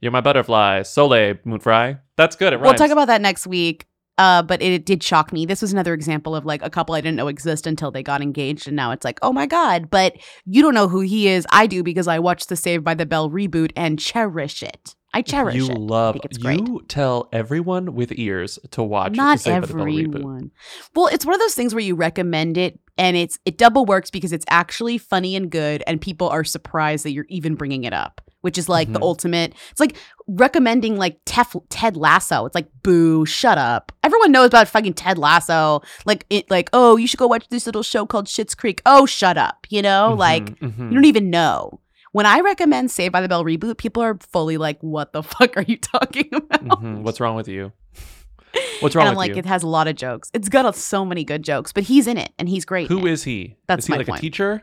You're 0.00 0.12
my 0.12 0.20
butterfly, 0.20 0.82
Soleil, 0.82 1.34
Moonfrye. 1.46 2.00
That's 2.16 2.36
good. 2.36 2.52
It 2.52 2.60
we'll 2.60 2.74
talk 2.74 2.90
about 2.90 3.06
that 3.06 3.20
next 3.20 3.46
week. 3.46 3.86
Uh, 4.18 4.42
but 4.42 4.62
it, 4.62 4.72
it 4.72 4.86
did 4.86 5.02
shock 5.02 5.30
me. 5.30 5.44
This 5.44 5.60
was 5.60 5.72
another 5.72 5.92
example 5.92 6.34
of 6.34 6.46
like 6.46 6.62
a 6.62 6.70
couple 6.70 6.94
I 6.94 7.02
didn't 7.02 7.16
know 7.16 7.28
exist 7.28 7.66
until 7.66 7.90
they 7.90 8.02
got 8.02 8.22
engaged, 8.22 8.66
and 8.66 8.74
now 8.74 8.90
it's 8.92 9.04
like, 9.04 9.18
oh 9.20 9.32
my 9.32 9.46
god! 9.46 9.90
But 9.90 10.16
you 10.46 10.62
don't 10.62 10.74
know 10.74 10.88
who 10.88 11.00
he 11.00 11.28
is. 11.28 11.46
I 11.50 11.66
do 11.66 11.82
because 11.82 12.08
I 12.08 12.18
watched 12.18 12.48
the 12.48 12.56
Saved 12.56 12.82
by 12.82 12.94
the 12.94 13.04
Bell 13.04 13.28
reboot 13.28 13.72
and 13.76 13.98
cherish 13.98 14.62
it. 14.62 14.94
I 15.12 15.20
cherish 15.22 15.54
it. 15.54 15.58
you 15.58 15.70
it. 15.70 15.78
love. 15.78 16.14
think 16.14 16.24
it's 16.24 16.38
great. 16.38 16.60
You 16.60 16.82
tell 16.88 17.28
everyone 17.32 17.94
with 17.94 18.12
ears 18.18 18.58
to 18.70 18.82
watch. 18.82 19.12
the 19.12 19.16
Not 19.16 19.40
Saved 19.40 19.62
by 19.62 19.66
the 19.66 19.74
Bell 19.74 19.84
reboot. 19.84 20.14
everyone. 20.14 20.50
Well, 20.94 21.08
it's 21.08 21.26
one 21.26 21.34
of 21.34 21.40
those 21.40 21.54
things 21.54 21.74
where 21.74 21.84
you 21.84 21.94
recommend 21.94 22.56
it 22.56 22.80
and 22.96 23.16
it's 23.16 23.38
it 23.44 23.58
double 23.58 23.84
works 23.84 24.10
because 24.10 24.32
it's 24.32 24.46
actually 24.48 24.96
funny 24.98 25.36
and 25.36 25.50
good 25.50 25.82
and 25.86 26.00
people 26.00 26.28
are 26.28 26.44
surprised 26.44 27.04
that 27.04 27.12
you're 27.12 27.26
even 27.28 27.54
bringing 27.54 27.84
it 27.84 27.92
up, 27.92 28.22
which 28.46 28.56
is 28.56 28.68
like 28.68 28.92
the 28.92 29.00
Mhm. 29.00 29.10
ultimate. 29.10 29.52
It's 29.72 29.80
like 29.80 29.96
recommending 30.28 30.96
like 30.96 31.22
Tef, 31.24 31.60
Ted 31.68 31.96
Lasso. 31.96 32.46
It's 32.46 32.54
like 32.54 32.68
boo, 32.82 33.26
shut 33.26 33.58
up. 33.58 33.90
Everyone 34.04 34.30
knows 34.32 34.46
about 34.46 34.68
fucking 34.68 34.94
Ted 34.94 35.18
Lasso. 35.18 35.82
Like 36.04 36.24
it 36.30 36.48
like, 36.50 36.70
"Oh, 36.72 36.96
you 36.96 37.06
should 37.06 37.18
go 37.18 37.26
watch 37.26 37.46
this 37.48 37.66
little 37.66 37.82
show 37.82 38.06
called 38.06 38.26
Schitt's 38.26 38.54
Creek." 38.54 38.80
Oh, 38.86 39.04
shut 39.06 39.36
up. 39.36 39.66
You 39.68 39.82
know? 39.82 40.14
Like 40.16 40.58
Mhm, 40.60 40.72
mhm. 40.76 40.88
you 40.90 40.94
don't 40.94 41.04
even 41.04 41.28
know. 41.30 41.80
When 42.12 42.24
I 42.24 42.40
recommend 42.40 42.90
Saved 42.90 43.12
by 43.12 43.20
the 43.20 43.28
Bell 43.28 43.44
reboot, 43.44 43.76
people 43.76 44.02
are 44.02 44.16
fully 44.32 44.56
like, 44.56 44.78
"What 44.80 45.12
the 45.12 45.22
fuck 45.34 45.56
are 45.56 45.62
you 45.66 45.76
talking 45.76 46.28
about?" 46.32 46.64
Mhm. 46.82 47.02
What's 47.02 47.20
wrong 47.20 47.36
with 47.36 47.48
you? 47.48 47.72
What's 48.80 48.94
wrong 48.94 49.02
and 49.06 49.10
I'm 49.10 49.16
like, 49.16 49.32
you? 49.32 49.38
it 49.38 49.46
has 49.46 49.62
a 49.62 49.68
lot 49.68 49.86
of 49.88 49.96
jokes. 49.96 50.30
It's 50.32 50.48
got 50.48 50.74
so 50.76 51.04
many 51.04 51.24
good 51.24 51.42
jokes, 51.42 51.72
but 51.72 51.82
he's 51.84 52.06
in 52.06 52.16
it 52.16 52.30
and 52.38 52.48
he's 52.48 52.64
great. 52.64 52.88
Who 52.88 53.06
is 53.06 53.24
he? 53.24 53.56
That's 53.66 53.84
is 53.84 53.86
he 53.88 53.92
like 53.98 54.06
point. 54.06 54.18
a 54.18 54.22
teacher? 54.22 54.62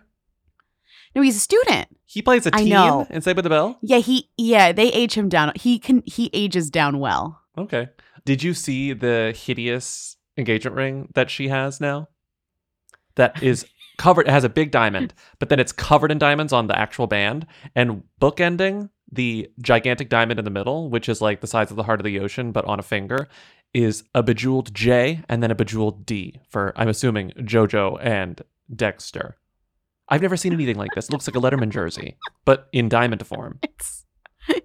No, 1.15 1.21
he's 1.21 1.37
a 1.37 1.39
student. 1.39 1.87
He 2.05 2.21
plays 2.21 2.45
a 2.45 2.51
teen 2.51 2.69
know. 2.69 3.07
in 3.09 3.21
Saved 3.21 3.35
by 3.35 3.41
the 3.41 3.49
Bell. 3.49 3.77
Yeah, 3.81 3.97
he 3.97 4.29
yeah, 4.37 4.71
they 4.71 4.91
age 4.91 5.13
him 5.15 5.29
down. 5.29 5.51
He 5.55 5.79
can 5.79 6.03
he 6.05 6.29
ages 6.33 6.69
down 6.69 6.99
well. 6.99 7.41
Okay. 7.57 7.89
Did 8.25 8.43
you 8.43 8.53
see 8.53 8.93
the 8.93 9.35
hideous 9.35 10.17
engagement 10.37 10.75
ring 10.75 11.09
that 11.13 11.29
she 11.29 11.49
has 11.49 11.81
now? 11.81 12.09
That 13.15 13.41
is 13.43 13.65
covered. 13.97 14.27
It 14.27 14.31
has 14.31 14.43
a 14.43 14.49
big 14.49 14.71
diamond, 14.71 15.13
but 15.39 15.49
then 15.49 15.59
it's 15.59 15.71
covered 15.71 16.11
in 16.11 16.19
diamonds 16.19 16.53
on 16.53 16.67
the 16.67 16.77
actual 16.77 17.07
band, 17.07 17.45
and 17.75 18.03
bookending 18.21 18.89
the 19.11 19.51
gigantic 19.61 20.09
diamond 20.09 20.39
in 20.39 20.45
the 20.45 20.51
middle, 20.51 20.89
which 20.89 21.07
is 21.07 21.21
like 21.21 21.41
the 21.41 21.47
size 21.47 21.69
of 21.69 21.77
the 21.77 21.83
heart 21.83 21.99
of 21.99 22.03
the 22.03 22.19
ocean, 22.19 22.51
but 22.51 22.65
on 22.65 22.79
a 22.79 22.83
finger, 22.83 23.27
is 23.73 24.03
a 24.13 24.23
bejeweled 24.23 24.73
J 24.73 25.21
and 25.27 25.41
then 25.41 25.51
a 25.51 25.55
bejeweled 25.55 26.05
D 26.05 26.39
for 26.49 26.73
I'm 26.75 26.89
assuming 26.89 27.31
JoJo 27.31 27.99
and 28.01 28.41
Dexter. 28.73 29.35
I've 30.09 30.21
never 30.21 30.37
seen 30.37 30.53
anything 30.53 30.77
like 30.77 30.91
this. 30.95 31.09
It 31.09 31.11
looks 31.11 31.27
like 31.27 31.35
a 31.35 31.39
Letterman 31.39 31.69
jersey, 31.69 32.17
but 32.45 32.67
in 32.71 32.89
diamond 32.89 33.25
form. 33.25 33.59
It's 33.61 34.05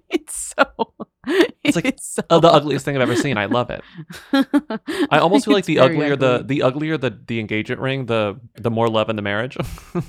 it's 0.09 0.53
so 0.57 0.93
It's 1.63 1.75
like 1.75 1.85
It's 1.85 2.07
so 2.07 2.23
uh, 2.29 2.39
the 2.39 2.51
ugliest 2.51 2.85
thing 2.85 2.95
I've 2.95 3.01
ever 3.01 3.15
seen. 3.15 3.37
I 3.37 3.45
love 3.45 3.69
it. 3.69 3.81
I 5.11 5.19
almost 5.19 5.45
feel 5.45 5.53
like 5.53 5.65
the 5.65 5.79
uglier 5.79 6.15
the 6.15 6.43
the 6.43 6.63
uglier 6.63 6.97
the 6.97 7.17
the 7.27 7.39
engagement 7.39 7.81
ring, 7.81 8.05
the 8.07 8.39
the 8.55 8.71
more 8.71 8.89
love 8.89 9.09
in 9.09 9.15
the 9.15 9.21
marriage. 9.21 9.57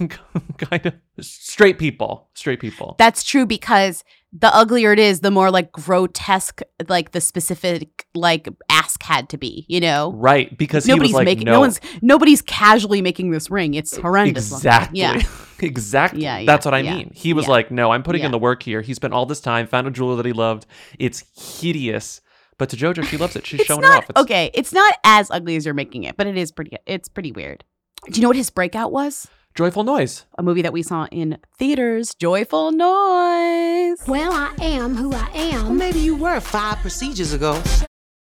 kind 0.59 0.87
of 0.87 0.95
straight 1.21 1.79
people, 1.79 2.29
straight 2.35 2.61
people. 2.61 2.97
That's 2.99 3.23
true 3.23 3.47
because 3.47 4.05
the 4.33 4.55
uglier 4.55 4.93
it 4.93 4.99
is, 4.99 5.21
the 5.21 5.31
more 5.31 5.51
like 5.51 5.73
grotesque, 5.73 6.61
like 6.89 7.13
the 7.13 7.21
specific 7.21 8.07
like 8.15 8.49
ask 8.69 9.03
had 9.03 9.29
to 9.31 9.39
be. 9.39 9.67
You 9.69 9.81
know, 9.81 10.13
right? 10.13 10.57
Because 10.57 10.87
nobody's 10.87 11.11
he 11.11 11.15
was 11.15 11.19
like, 11.19 11.25
making 11.25 11.45
no, 11.47 11.53
no. 11.53 11.61
one's 11.61 11.81
nobody's 12.01 12.43
casually 12.43 13.03
making 13.03 13.31
this 13.31 13.51
ring. 13.51 13.75
It's 13.75 13.97
horrendous. 13.97 14.51
looking. 14.51 14.69
exactly, 14.69 15.01
Yeah. 15.01 15.23
exactly. 15.61 16.23
Yeah, 16.23 16.39
yeah, 16.39 16.47
That's 16.47 16.65
what 16.65 16.75
I 16.75 16.81
yeah, 16.81 16.97
mean. 16.97 17.13
He 17.15 17.33
was 17.33 17.47
yeah. 17.47 17.53
like, 17.53 17.71
no, 17.71 17.91
I'm 17.91 18.03
putting 18.03 18.23
in 18.23 18.31
the 18.31 18.39
work 18.39 18.63
here. 18.63 18.81
He 18.83 18.95
spent 18.95 19.13
all 19.13 19.27
this 19.27 19.41
time, 19.41 19.67
found 19.67 19.87
a 19.87 19.91
jeweler 19.91 20.17
that 20.17 20.27
he 20.27 20.33
loved. 20.33 20.67
It's 20.99 21.25
hideous, 21.61 22.21
but 22.59 22.69
to 22.71 22.77
JoJo, 22.77 23.05
she 23.07 23.17
loves 23.17 23.37
it. 23.37 23.47
She's 23.47 23.63
showing 23.63 23.83
not 23.83 23.95
it 23.95 23.99
off. 23.99 24.11
It's, 24.11 24.21
okay. 24.21 24.51
It's 24.55 24.73
not 24.73 24.95
as 25.05 25.31
ugly 25.31 25.57
as 25.57 25.65
you're 25.65 25.75
making 25.75 26.05
it, 26.05 26.17
but 26.17 26.27
it 26.27 26.37
is 26.37 26.53
pretty. 26.53 26.77
It's 26.87 27.09
pretty 27.09 27.33
weird. 27.33 27.65
Do 28.07 28.13
you 28.15 28.23
know 28.23 28.29
what 28.29 28.37
his 28.37 28.51
breakout 28.51 28.93
was? 28.93 29.29
Joyful 29.55 29.83
noise. 29.83 30.27
A 30.39 30.43
movie 30.43 30.63
that 30.63 30.73
we 30.73 30.83
saw 30.83 31.07
in 31.11 31.39
theaters. 31.59 32.15
Joyful 32.15 32.71
noise. 32.71 33.99
Well, 34.07 34.33
I 34.33 34.55
am 34.61 34.97
who 34.97 35.13
I 35.13 35.29
am. 35.35 35.77
Maybe 35.77 35.99
you 35.99 36.17
were 36.17 36.41
five 36.41 36.79
procedures 36.79 37.33
ago. 37.33 37.61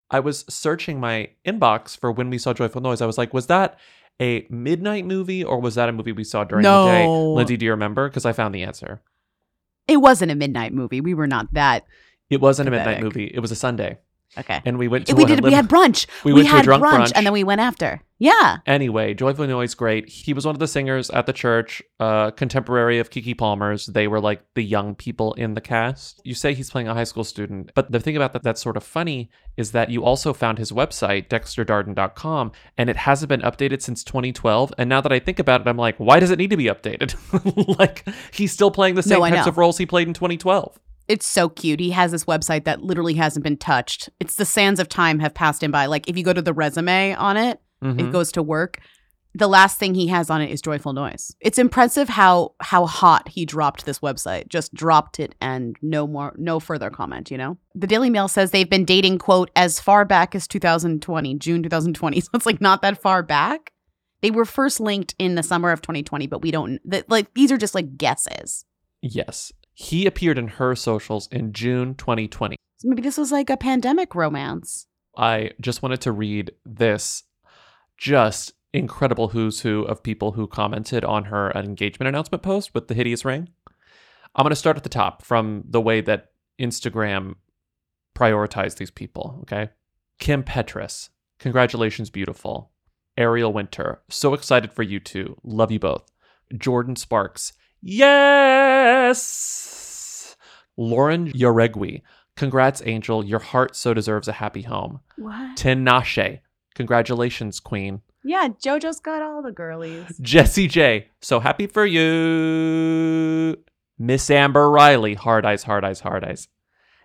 I 0.09 0.19
was 0.19 0.43
searching 0.49 0.99
my 0.99 1.29
inbox 1.45 1.97
for 1.97 2.11
when 2.11 2.29
we 2.29 2.37
saw 2.37 2.53
Joyful 2.53 2.81
Noise. 2.81 3.01
I 3.01 3.05
was 3.05 3.17
like, 3.17 3.33
was 3.33 3.47
that 3.47 3.79
a 4.19 4.45
midnight 4.49 5.05
movie 5.05 5.43
or 5.43 5.61
was 5.61 5.75
that 5.75 5.87
a 5.89 5.91
movie 5.91 6.11
we 6.11 6.23
saw 6.23 6.43
during 6.43 6.63
the 6.63 6.85
day? 6.85 7.05
No. 7.05 7.33
Lindsay, 7.33 7.55
do 7.55 7.65
you 7.65 7.71
remember? 7.71 8.09
Because 8.09 8.25
I 8.25 8.33
found 8.33 8.53
the 8.53 8.63
answer. 8.63 9.01
It 9.87 9.97
wasn't 9.97 10.31
a 10.31 10.35
midnight 10.35 10.73
movie. 10.73 11.01
We 11.01 11.13
were 11.13 11.27
not 11.27 11.53
that. 11.53 11.85
It 12.29 12.41
wasn't 12.41 12.67
a 12.67 12.71
midnight 12.71 13.01
movie. 13.01 13.31
It 13.33 13.39
was 13.39 13.51
a 13.51 13.55
Sunday. 13.55 13.99
Okay. 14.37 14.61
And 14.65 14.77
we 14.77 14.87
went 14.87 15.07
to 15.07 15.15
we 15.15 15.23
a 15.23 15.27
did. 15.27 15.43
We 15.43 15.51
had 15.51 15.67
brunch. 15.67 16.07
We 16.23 16.33
went 16.33 16.47
to 16.47 16.53
a 16.53 16.57
had 16.57 16.65
drunk 16.65 16.83
brunch, 16.83 16.97
brunch. 16.97 17.11
and 17.15 17.25
then 17.25 17.33
we 17.33 17.43
went 17.43 17.61
after. 17.61 18.01
Yeah. 18.21 18.57
Anyway, 18.67 19.15
Joyful 19.15 19.47
Noise, 19.47 19.73
great. 19.73 20.07
He 20.07 20.31
was 20.31 20.45
one 20.45 20.53
of 20.53 20.59
the 20.59 20.67
singers 20.67 21.09
at 21.09 21.25
the 21.25 21.33
church, 21.33 21.81
uh, 21.99 22.29
contemporary 22.29 22.99
of 22.99 23.09
Keke 23.09 23.35
Palmer's. 23.35 23.87
They 23.87 24.07
were 24.07 24.19
like 24.19 24.43
the 24.53 24.63
young 24.63 24.93
people 24.93 25.33
in 25.33 25.55
the 25.55 25.59
cast. 25.59 26.21
You 26.23 26.35
say 26.35 26.53
he's 26.53 26.69
playing 26.69 26.87
a 26.87 26.93
high 26.93 27.05
school 27.05 27.23
student, 27.23 27.71
but 27.73 27.91
the 27.91 27.99
thing 27.99 28.15
about 28.15 28.33
that 28.33 28.43
that's 28.43 28.61
sort 28.61 28.77
of 28.77 28.83
funny 28.83 29.31
is 29.57 29.71
that 29.71 29.89
you 29.89 30.05
also 30.05 30.33
found 30.33 30.59
his 30.59 30.71
website, 30.71 31.29
dexterdarden.com, 31.29 32.51
and 32.77 32.91
it 32.91 32.95
hasn't 32.95 33.29
been 33.29 33.41
updated 33.41 33.81
since 33.81 34.03
2012. 34.03 34.71
And 34.77 34.87
now 34.87 35.01
that 35.01 35.11
I 35.11 35.17
think 35.17 35.39
about 35.39 35.61
it, 35.61 35.67
I'm 35.67 35.77
like, 35.77 35.97
why 35.97 36.19
does 36.19 36.29
it 36.29 36.37
need 36.37 36.51
to 36.51 36.57
be 36.57 36.65
updated? 36.65 37.15
like, 37.79 38.07
he's 38.31 38.51
still 38.51 38.69
playing 38.69 38.93
the 38.93 39.01
same 39.01 39.19
No, 39.19 39.29
types 39.29 39.47
know. 39.47 39.49
of 39.49 39.57
roles 39.57 39.79
he 39.79 39.87
played 39.87 40.07
in 40.07 40.13
2012. 40.13 40.79
It's 41.07 41.27
so 41.27 41.49
cute. 41.49 41.79
He 41.79 41.89
has 41.89 42.11
this 42.11 42.25
website 42.25 42.65
that 42.65 42.83
literally 42.83 43.15
hasn't 43.15 43.43
been 43.43 43.57
touched. 43.57 44.09
It's 44.19 44.35
the 44.35 44.45
sands 44.45 44.79
of 44.79 44.89
time 44.89 45.17
have 45.17 45.33
passed 45.33 45.63
him 45.63 45.71
by. 45.71 45.87
Like 45.87 46.07
if 46.07 46.15
you 46.19 46.23
go 46.23 46.33
to 46.33 46.41
the 46.43 46.53
resume 46.53 47.15
on 47.15 47.35
it, 47.35 47.59
Mhm. 47.83 47.99
it 47.99 48.11
goes 48.11 48.31
to 48.33 48.43
work. 48.43 48.79
The 49.33 49.47
last 49.47 49.77
thing 49.77 49.93
he 49.95 50.07
has 50.07 50.29
on 50.29 50.41
it 50.41 50.51
is 50.51 50.61
joyful 50.61 50.91
noise. 50.91 51.33
It's 51.39 51.57
impressive 51.57 52.09
how 52.09 52.53
how 52.59 52.85
hot 52.85 53.29
he 53.29 53.45
dropped 53.45 53.85
this 53.85 53.99
website. 53.99 54.49
Just 54.49 54.73
dropped 54.73 55.21
it 55.21 55.35
and 55.39 55.77
no 55.81 56.05
more 56.05 56.33
no 56.37 56.59
further 56.59 56.89
comment, 56.89 57.31
you 57.31 57.37
know? 57.37 57.57
The 57.73 57.87
Daily 57.87 58.09
Mail 58.09 58.27
says 58.27 58.51
they've 58.51 58.69
been 58.69 58.83
dating 58.83 59.19
quote 59.19 59.49
as 59.55 59.79
far 59.79 60.03
back 60.03 60.35
as 60.35 60.47
2020, 60.49 61.35
June 61.35 61.63
2020. 61.63 62.19
So 62.21 62.29
it's 62.33 62.45
like 62.45 62.59
not 62.59 62.81
that 62.81 63.01
far 63.01 63.23
back. 63.23 63.71
They 64.21 64.31
were 64.31 64.45
first 64.45 64.79
linked 64.81 65.15
in 65.17 65.35
the 65.35 65.43
summer 65.43 65.71
of 65.71 65.81
2020, 65.81 66.27
but 66.27 66.41
we 66.41 66.51
don't 66.51 66.79
that 66.83 67.09
like 67.09 67.33
these 67.33 67.53
are 67.53 67.57
just 67.57 67.73
like 67.73 67.97
guesses. 67.97 68.65
Yes. 69.01 69.53
He 69.73 70.05
appeared 70.05 70.37
in 70.37 70.49
her 70.49 70.75
socials 70.75 71.29
in 71.31 71.53
June 71.53 71.95
2020. 71.95 72.57
So 72.79 72.89
maybe 72.89 73.01
this 73.01 73.17
was 73.17 73.31
like 73.31 73.49
a 73.49 73.55
pandemic 73.57 74.13
romance. 74.13 74.87
I 75.17 75.51
just 75.61 75.81
wanted 75.81 76.01
to 76.01 76.11
read 76.11 76.51
this 76.65 77.23
just 78.01 78.53
incredible 78.73 79.27
who's 79.29 79.61
who 79.61 79.83
of 79.83 80.01
people 80.01 80.31
who 80.31 80.47
commented 80.47 81.05
on 81.05 81.25
her 81.25 81.51
engagement 81.51 82.07
announcement 82.07 82.41
post 82.41 82.73
with 82.73 82.87
the 82.87 82.95
hideous 82.95 83.23
ring. 83.23 83.47
I'm 84.35 84.41
going 84.43 84.49
to 84.49 84.55
start 84.55 84.75
at 84.75 84.81
the 84.81 84.89
top 84.89 85.21
from 85.21 85.65
the 85.69 85.79
way 85.79 86.01
that 86.01 86.31
Instagram 86.59 87.35
prioritized 88.17 88.77
these 88.77 88.89
people, 88.89 89.37
okay? 89.41 89.69
Kim 90.17 90.41
Petras, 90.41 91.09
congratulations, 91.37 92.09
beautiful. 92.09 92.71
Ariel 93.17 93.53
Winter, 93.53 94.01
so 94.09 94.33
excited 94.33 94.73
for 94.73 94.81
you 94.81 94.99
two. 94.99 95.37
Love 95.43 95.71
you 95.71 95.77
both. 95.77 96.11
Jordin 96.55 96.97
Sparks, 96.97 97.53
yes. 97.83 99.15
Lauren 100.75 101.31
Jauregui, 101.33 102.01
congrats, 102.35 102.81
Angel. 102.83 103.23
Your 103.23 103.39
heart 103.39 103.75
so 103.75 103.93
deserves 103.93 104.27
a 104.27 104.33
happy 104.33 104.63
home. 104.63 105.01
What? 105.17 105.55
Tinashe, 105.55 106.39
congratulations, 106.75 107.59
Queen. 107.59 108.01
Yeah, 108.23 108.49
JoJo's 108.49 108.99
got 108.99 109.21
all 109.21 109.41
the 109.41 109.51
girlies. 109.51 110.05
Jessie 110.21 110.67
J, 110.67 111.07
so 111.21 111.39
happy 111.39 111.67
for 111.67 111.85
you. 111.85 113.55
Miss 113.97 114.29
Amber 114.29 114.69
Riley, 114.69 115.13
hard 115.15 115.45
eyes, 115.45 115.63
hard 115.63 115.83
eyes, 115.85 115.99
hard 116.01 116.23
eyes. 116.23 116.47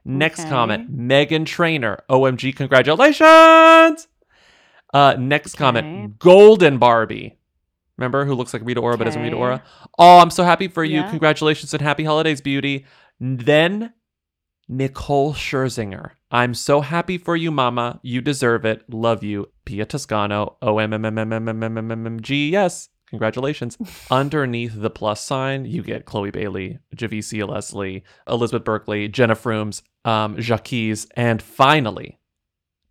Next 0.05 0.41
Okay. 0.41 0.49
comment, 0.51 0.97
Meghan 0.97 1.45
Trainor, 1.47 2.01
OMG, 2.09 2.53
congratulations. 2.55 4.09
Uh, 4.95 5.17
next 5.19 5.55
Okay. 5.55 5.65
comment, 5.65 6.19
Golden 6.19 6.79
Barbie. 6.79 7.39
Remember 7.99 8.25
who 8.25 8.35
looks 8.35 8.53
like 8.53 8.63
Rita 8.65 8.81
Ora 8.81 8.97
but 8.99 9.09
isn't 9.09 9.21
Rita 9.23 9.37
Ora? 9.37 9.63
Oh, 9.99 10.19
I'm 10.19 10.31
so 10.31 10.45
happy 10.45 10.69
for 10.69 10.85
you. 10.85 11.01
Yeah. 11.01 11.09
Congratulations 11.11 11.73
and 11.73 11.83
happy 11.83 12.05
holidays, 12.05 12.41
beauty. 12.41 12.85
Then 13.19 13.93
Nicole 14.69 15.33
Scherzinger. 15.33 16.13
I'm 16.31 16.55
so 16.55 16.81
happy 16.81 17.19
for 17.19 17.37
you, 17.37 17.51
Mama. 17.51 18.01
You 18.03 18.21
deserve 18.21 18.65
it. 18.65 18.83
Love 18.93 19.23
you. 19.23 19.51
Pia 19.65 19.87
Toscano. 19.87 20.57
O 20.61 20.79
M 20.79 20.93
M 20.93 21.05
M 21.05 21.19
M 21.19 21.33
M 21.33 21.49
M 21.49 21.63
M 21.63 21.79
M 21.79 21.91
M 21.91 22.07
M 22.07 22.21
G. 22.21 22.57
Congratulations. 23.09 23.79
Underneath 24.11 24.81
the 24.81 24.91
plus 24.91 25.25
sign, 25.25 25.65
you 25.65 25.83
get 25.83 26.07
Chloe 26.07 26.31
Bailey, 26.31 26.79
Javicia 26.97 27.49
Leslie, 27.49 28.03
Elizabeth 28.29 28.65
Berkley, 28.65 29.09
Jenna 29.09 29.37
Frumes, 29.37 29.83
um, 30.05 30.41
Jacques, 30.41 31.07
and 31.17 31.41
finally, 31.41 32.19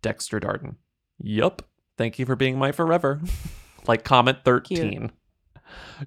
Dexter 0.00 0.40
Darden. 0.40 0.76
Yup. 1.18 1.62
Thank 1.98 2.18
you 2.18 2.26
for 2.26 2.36
being 2.36 2.58
my 2.58 2.72
forever. 2.72 3.20
like 3.86 4.04
comment 4.04 4.38
13. 4.44 5.12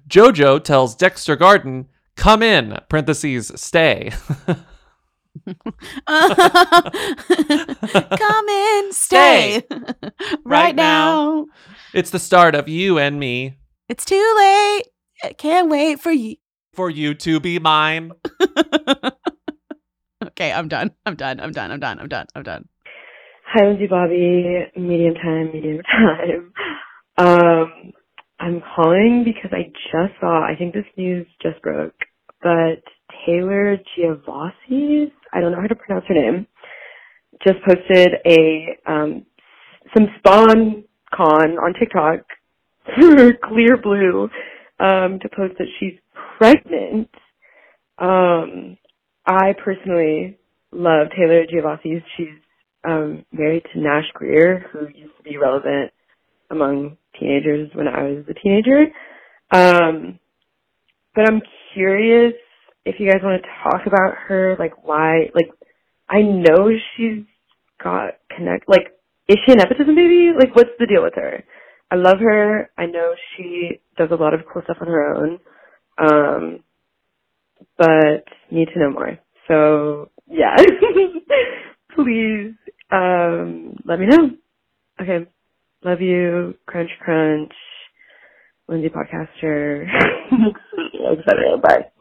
Jojo 0.08 0.62
tells 0.62 0.96
Dexter 0.96 1.36
Darden, 1.36 1.86
come 2.16 2.42
in, 2.42 2.78
parentheses, 2.88 3.52
stay. 3.56 4.12
Come 8.16 8.48
in, 8.48 8.92
stay. 8.92 9.62
right, 10.44 10.74
now. 10.74 11.46
It's 11.94 12.10
the 12.10 12.18
start 12.18 12.54
of 12.54 12.68
you 12.68 12.98
and 12.98 13.18
me. 13.18 13.56
It's 13.88 14.04
too 14.04 14.34
late. 14.38 14.84
I 15.24 15.32
can't 15.36 15.70
wait 15.70 16.00
for 16.00 16.12
you. 16.12 16.36
For 16.72 16.88
you 16.90 17.14
to 17.14 17.40
be 17.40 17.58
mine. 17.58 18.12
Okay, 20.40 20.52
I'm 20.52 20.68
done. 20.68 20.90
I'm 21.06 21.16
done. 21.16 21.40
I'm 21.40 21.52
done. 21.52 21.70
I'm 21.70 21.80
done. 21.80 21.98
I'm 21.98 22.08
done. 22.08 22.26
I'm 22.34 22.42
done. 22.42 22.68
Hi, 23.46 23.66
Lindsay 23.66 23.86
Bobby. 23.86 24.64
Medium 24.76 25.14
time, 25.14 25.50
medium 25.52 25.82
time. 25.82 26.52
Um, 27.18 27.92
I'm 28.38 28.62
calling 28.74 29.22
because 29.24 29.50
I 29.52 29.64
just 29.92 30.18
saw, 30.20 30.42
I 30.42 30.56
think 30.56 30.72
this 30.72 30.86
news 30.96 31.26
just 31.42 31.60
broke, 31.62 31.94
but 32.42 32.82
Taylor 33.26 33.76
Giavassi, 33.96 35.10
I 35.32 35.40
don't 35.40 35.52
know 35.52 35.60
how 35.60 35.66
to 35.66 35.74
pronounce 35.74 36.06
her 36.08 36.14
name, 36.14 36.46
just 37.46 37.58
posted 37.66 38.14
a, 38.26 38.78
um, 38.86 39.26
some 39.96 40.08
Spawn 40.18 40.84
Con 41.14 41.58
on 41.58 41.74
TikTok 41.78 42.20
Clear 43.44 43.76
Blue, 43.76 44.28
um, 44.78 45.18
to 45.20 45.28
post 45.36 45.54
that 45.58 45.68
she's 45.78 45.98
pregnant. 46.38 47.10
Um, 47.98 48.76
I 49.26 49.54
personally 49.62 50.38
love 50.72 51.08
Taylor 51.16 51.44
Giavassi. 51.46 52.02
She's 52.16 52.28
um, 52.84 53.24
married 53.32 53.64
to 53.72 53.80
Nash 53.80 54.06
Grier, 54.14 54.66
who 54.72 54.86
used 54.88 55.16
to 55.18 55.22
be 55.22 55.36
relevant 55.36 55.92
among 56.50 56.96
teenagers 57.18 57.70
when 57.74 57.86
I 57.88 58.02
was 58.04 58.24
a 58.28 58.34
teenager. 58.34 58.86
Um, 59.50 60.18
but 61.14 61.28
I'm 61.28 61.42
curious 61.74 62.34
if 62.84 62.96
you 63.00 63.10
guys 63.10 63.20
want 63.22 63.42
to 63.42 63.48
talk 63.64 63.86
about 63.86 64.16
her, 64.28 64.56
like 64.58 64.84
why, 64.86 65.30
like 65.34 65.50
I 66.08 66.22
know 66.22 66.70
she's 66.96 67.24
got 67.82 68.14
connect, 68.36 68.68
like 68.68 68.88
is 69.28 69.38
she 69.46 69.52
a 69.52 69.56
nepotism 69.56 69.94
baby? 69.94 70.32
Like 70.38 70.56
what's 70.56 70.70
the 70.78 70.86
deal 70.86 71.02
with 71.02 71.14
her? 71.16 71.44
I 71.90 71.96
love 71.96 72.18
her. 72.20 72.70
I 72.78 72.86
know 72.86 73.14
she 73.36 73.80
does 73.98 74.10
a 74.12 74.16
lot 74.16 74.34
of 74.34 74.40
cool 74.52 74.62
stuff 74.64 74.78
on 74.80 74.88
her 74.88 75.14
own. 75.16 75.40
Um, 75.98 76.60
but 77.78 78.24
need 78.50 78.68
to 78.74 78.80
know 78.80 78.90
more. 78.92 79.18
So 79.48 80.10
yeah, 80.28 80.56
please 81.96 82.54
um, 82.92 83.76
let 83.84 84.00
me 84.00 84.06
know. 84.06 84.30
Okay, 85.00 85.26
love 85.84 86.00
you, 86.00 86.54
crunch 86.66 86.90
crunch, 87.00 87.52
Lindsay 88.68 88.90
podcaster, 88.90 89.86
etc. 90.32 91.58
Bye. 91.62 91.99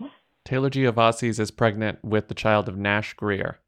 Taylor 0.50 0.72
Giavassi 0.72 1.40
is 1.40 1.52
pregnant 1.52 2.04
with 2.04 2.28
the 2.28 2.34
child 2.34 2.68
of 2.68 2.76
Nash 2.76 3.14
Grier. 3.14 3.60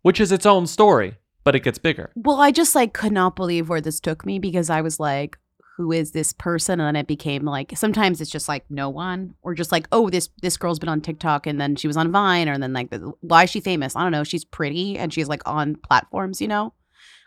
which 0.00 0.18
is 0.18 0.32
its 0.32 0.46
own 0.46 0.66
story, 0.66 1.18
but 1.44 1.54
it 1.54 1.60
gets 1.60 1.76
bigger. 1.76 2.12
Well, 2.14 2.40
I 2.40 2.50
just 2.50 2.74
like 2.74 2.94
could 2.94 3.12
not 3.12 3.36
believe 3.36 3.68
where 3.68 3.82
this 3.82 4.00
took 4.00 4.24
me 4.24 4.38
because 4.38 4.70
I 4.70 4.80
was 4.80 4.98
like, 4.98 5.36
who 5.76 5.92
is 5.92 6.12
this 6.12 6.32
person? 6.32 6.80
And 6.80 6.86
then 6.86 6.96
it 6.96 7.06
became 7.06 7.44
like 7.44 7.76
sometimes 7.76 8.22
it's 8.22 8.30
just 8.30 8.48
like 8.48 8.64
no 8.70 8.88
one, 8.88 9.34
or 9.42 9.52
just 9.52 9.70
like, 9.70 9.86
oh, 9.92 10.08
this 10.08 10.30
this 10.40 10.56
girl's 10.56 10.78
been 10.78 10.88
on 10.88 11.02
TikTok 11.02 11.46
and 11.46 11.60
then 11.60 11.76
she 11.76 11.86
was 11.86 11.96
on 11.98 12.10
Vine, 12.10 12.48
or 12.48 12.56
then 12.56 12.72
like 12.72 12.88
why 13.20 13.44
is 13.44 13.50
she 13.50 13.60
famous? 13.60 13.94
I 13.94 14.02
don't 14.02 14.12
know. 14.12 14.24
She's 14.24 14.46
pretty 14.46 14.96
and 14.96 15.12
she's 15.12 15.28
like 15.28 15.42
on 15.44 15.76
platforms, 15.76 16.40
you 16.40 16.48
know? 16.48 16.72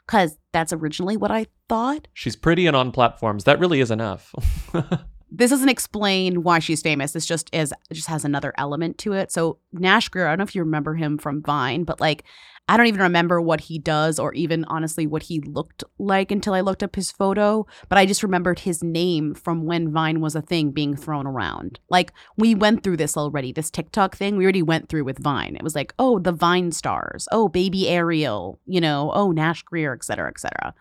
Cause 0.08 0.39
that's 0.54 0.74
originally 0.74 1.18
what 1.18 1.30
I 1.30 1.45
thought. 1.70 2.08
She's 2.16 2.36
pretty 2.36 2.66
and 2.66 2.76
on 2.76 2.91
platforms. 2.91 3.43
That 3.43 3.60
really 3.60 3.80
is 3.80 3.91
enough. 3.91 4.34
This 5.30 5.51
doesn't 5.51 5.69
explain 5.69 6.43
why 6.43 6.59
she's 6.59 6.82
famous. 6.82 7.11
This 7.11 7.25
just 7.25 7.49
is 7.53 7.73
just 7.91 8.07
has 8.07 8.23
another 8.23 8.53
element 8.57 8.97
to 8.99 9.13
it. 9.13 9.32
So 9.32 9.59
Nash 9.73 10.09
Grier, 10.09 10.28
I 10.28 10.32
don't 10.32 10.39
know 10.39 10.43
if 10.43 10.55
you 10.55 10.63
remember 10.63 10.95
him 10.95 11.17
from 11.17 11.43
Vine, 11.43 11.84
but 11.84 11.99
like 11.99 12.23
I 12.69 12.75
don't 12.75 12.88
even 12.88 13.01
remember 13.01 13.39
what 13.39 13.61
he 13.61 13.80
does 13.80 14.19
or 14.19 14.34
even 14.34 14.65
honestly 14.65 15.07
what 15.07 15.23
he 15.23 15.39
looked 15.39 15.86
like 15.99 16.32
until 16.32 16.53
I 16.53 16.59
looked 16.59 16.84
up 16.84 16.95
his 16.97 17.11
photo. 17.11 17.65
But 17.88 17.97
I 17.97 18.05
just 18.05 18.23
remembered 18.23 18.59
his 18.59 18.84
name 18.84 19.36
from 19.36 19.65
when 19.65 19.91
Vine 19.91 20.19
was 20.19 20.36
a 20.36 20.41
thing 20.41 20.71
being 20.71 20.95
thrown 20.95 21.25
around. 21.25 21.80
Like 21.89 22.11
we 22.38 22.55
went 22.55 22.84
through 22.84 22.97
this 22.97 23.15
already. 23.15 23.53
This 23.53 23.71
TikTok 23.71 24.15
thing 24.17 24.36
we 24.36 24.43
already 24.43 24.63
went 24.63 24.89
through 24.89 25.05
with 25.05 25.19
Vine. 25.19 25.55
It 25.55 25.63
was 25.63 25.75
like, 25.75 25.93
oh, 25.97 26.19
the 26.19 26.34
Vine 26.34 26.71
stars. 26.73 27.28
Oh, 27.32 27.47
baby 27.47 27.88
Ariel. 27.88 28.59
You 28.65 28.82
know, 28.82 29.11
oh, 29.13 29.32
Nash 29.32 29.63
Grier, 29.63 29.93
et 29.93 30.03
cetera, 30.03 30.30
et 30.30 30.39
cetera. 30.39 30.73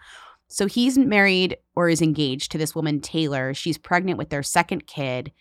So 0.48 0.66
he's 0.66 0.96
married 0.96 1.56
or 1.74 1.88
is 1.88 2.02
engaged 2.02 2.52
to 2.52 2.58
this 2.58 2.74
woman, 2.74 3.00
Taylor. 3.00 3.54
She's 3.54 3.78
pregnant 3.78 4.18
with 4.18 4.30
their 4.30 4.42
second 4.42 4.86
kid. 4.86 5.32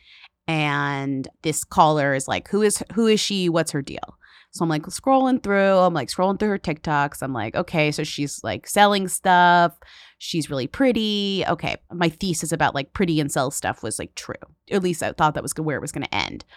And 0.47 1.27
this 1.41 1.63
caller 1.63 2.13
is 2.13 2.27
like, 2.27 2.47
Who 2.49 2.61
is 2.61 2.83
who 2.93 3.07
is 3.07 3.19
she? 3.19 3.49
What's 3.49 3.71
her 3.71 3.81
deal? 3.81 4.17
So 4.55 4.63
I'm 4.63 4.69
like 4.69 4.83
scrolling 4.83 5.43
through, 5.43 5.79
I'm 5.79 5.93
like 5.93 6.07
scrolling 6.07 6.39
through 6.39 6.47
her 6.47 6.57
TikToks. 6.57 7.21
I'm 7.21 7.33
like, 7.33 7.55
okay, 7.55 7.91
so 7.91 8.05
she's 8.05 8.41
like 8.41 8.69
selling 8.69 9.09
stuff. 9.09 9.77
She's 10.17 10.49
really 10.49 10.67
pretty. 10.67 11.43
Okay. 11.45 11.75
My 11.91 12.07
thesis 12.07 12.53
about 12.53 12.73
like 12.73 12.93
pretty 12.93 13.19
and 13.19 13.29
sell 13.29 13.51
stuff 13.51 13.83
was 13.83 13.99
like 13.99 14.15
true. 14.15 14.35
At 14.71 14.81
least 14.81 15.03
I 15.03 15.11
thought 15.11 15.33
that 15.33 15.43
was 15.43 15.51
where 15.57 15.75
it 15.75 15.81
was 15.81 15.91
going 15.91 16.05
to 16.05 16.15
end. 16.15 16.45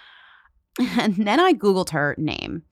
And 0.80 1.16
then 1.16 1.40
I 1.40 1.54
Googled 1.54 1.90
her 1.90 2.14
name 2.18 2.62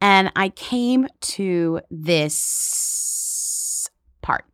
and 0.00 0.32
I 0.34 0.48
came 0.48 1.06
to 1.20 1.80
this 1.90 3.86
part. 4.22 4.46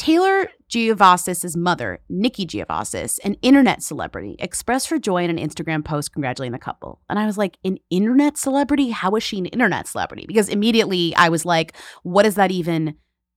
Taylor 0.00 0.48
Giavasis' 0.70 1.54
mother, 1.54 2.00
Nikki 2.08 2.46
Giavasis, 2.46 3.18
an 3.22 3.34
internet 3.42 3.82
celebrity, 3.82 4.34
expressed 4.38 4.88
her 4.88 4.98
joy 4.98 5.24
in 5.24 5.28
an 5.28 5.36
Instagram 5.36 5.84
post 5.84 6.14
congratulating 6.14 6.52
the 6.52 6.58
couple. 6.58 7.02
And 7.10 7.18
I 7.18 7.26
was 7.26 7.36
like, 7.36 7.58
an 7.64 7.76
internet 7.90 8.38
celebrity? 8.38 8.88
How 8.92 9.14
is 9.16 9.22
she 9.22 9.36
an 9.36 9.44
internet 9.44 9.86
celebrity? 9.86 10.24
Because 10.26 10.48
immediately 10.48 11.14
I 11.16 11.28
was 11.28 11.44
like, 11.44 11.76
what 12.02 12.22
does 12.22 12.36
that 12.36 12.50
even 12.50 12.94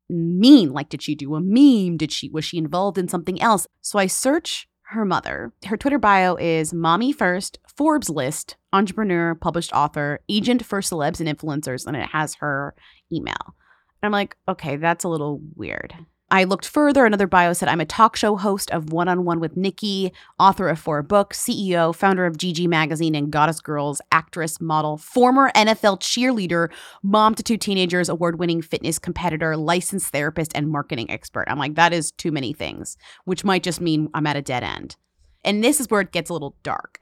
mean? 0.09 0.71
Like, 0.71 0.87
did 0.87 1.01
she 1.01 1.15
do 1.15 1.35
a 1.35 1.41
meme? 1.41 1.97
Did 1.97 2.13
she 2.13 2.29
was 2.29 2.45
she 2.45 2.59
involved 2.59 2.97
in 2.97 3.09
something 3.09 3.41
else? 3.41 3.67
So 3.81 3.99
I 3.99 4.07
search 4.07 4.65
her 4.91 5.03
mother. 5.03 5.51
Her 5.65 5.75
Twitter 5.75 5.99
bio 5.99 6.37
is 6.37 6.73
mommy 6.73 7.11
first, 7.11 7.59
Forbes 7.75 8.09
list, 8.09 8.55
entrepreneur, 8.71 9.35
published 9.35 9.73
author, 9.73 10.21
agent 10.29 10.63
for 10.63 10.79
celebs 10.79 11.19
and 11.19 11.27
influencers, 11.27 11.85
and 11.85 11.97
it 11.97 12.07
has 12.13 12.35
her 12.35 12.73
email. 13.11 13.57
And 14.01 14.07
I'm 14.07 14.13
like, 14.13 14.37
okay, 14.47 14.77
that's 14.77 15.03
a 15.03 15.09
little 15.09 15.41
weird. 15.57 15.93
I 16.31 16.45
looked 16.45 16.65
further. 16.65 17.05
Another 17.05 17.27
bio 17.27 17.53
said, 17.53 17.69
I'm 17.69 17.81
a 17.81 17.85
talk 17.85 18.15
show 18.15 18.35
host 18.35 18.71
of 18.71 18.91
One 18.91 19.07
on 19.07 19.23
One 19.23 19.39
with 19.39 19.55
Nikki, 19.55 20.11
author 20.39 20.67
of 20.67 20.79
four 20.79 21.03
books, 21.03 21.39
CEO, 21.39 21.93
founder 21.93 22.25
of 22.25 22.37
GG 22.37 22.67
Magazine 22.67 23.13
and 23.13 23.31
Goddess 23.31 23.61
Girls, 23.61 24.01
actress, 24.11 24.59
model, 24.59 24.97
former 24.97 25.51
NFL 25.51 25.99
cheerleader, 25.99 26.71
mom 27.03 27.35
to 27.35 27.43
two 27.43 27.57
teenagers, 27.57 28.09
award 28.09 28.39
winning 28.39 28.61
fitness 28.61 28.97
competitor, 28.97 29.55
licensed 29.55 30.11
therapist, 30.11 30.53
and 30.55 30.69
marketing 30.69 31.11
expert. 31.11 31.45
I'm 31.47 31.59
like, 31.59 31.75
that 31.75 31.93
is 31.93 32.11
too 32.11 32.31
many 32.31 32.53
things, 32.53 32.97
which 33.25 33.43
might 33.43 33.63
just 33.63 33.79
mean 33.79 34.09
I'm 34.13 34.25
at 34.25 34.37
a 34.37 34.41
dead 34.41 34.63
end. 34.63 34.95
And 35.43 35.63
this 35.63 35.79
is 35.79 35.89
where 35.89 36.01
it 36.01 36.11
gets 36.11 36.29
a 36.29 36.33
little 36.33 36.55
dark. 36.63 36.99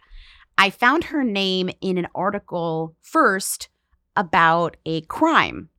I 0.58 0.70
found 0.72 1.06
her 1.06 1.24
name 1.24 1.70
in 1.80 1.98
an 1.98 2.08
article 2.14 2.96
first 3.02 3.70
about 4.16 4.78
a 4.86 5.02
crime. 5.02 5.70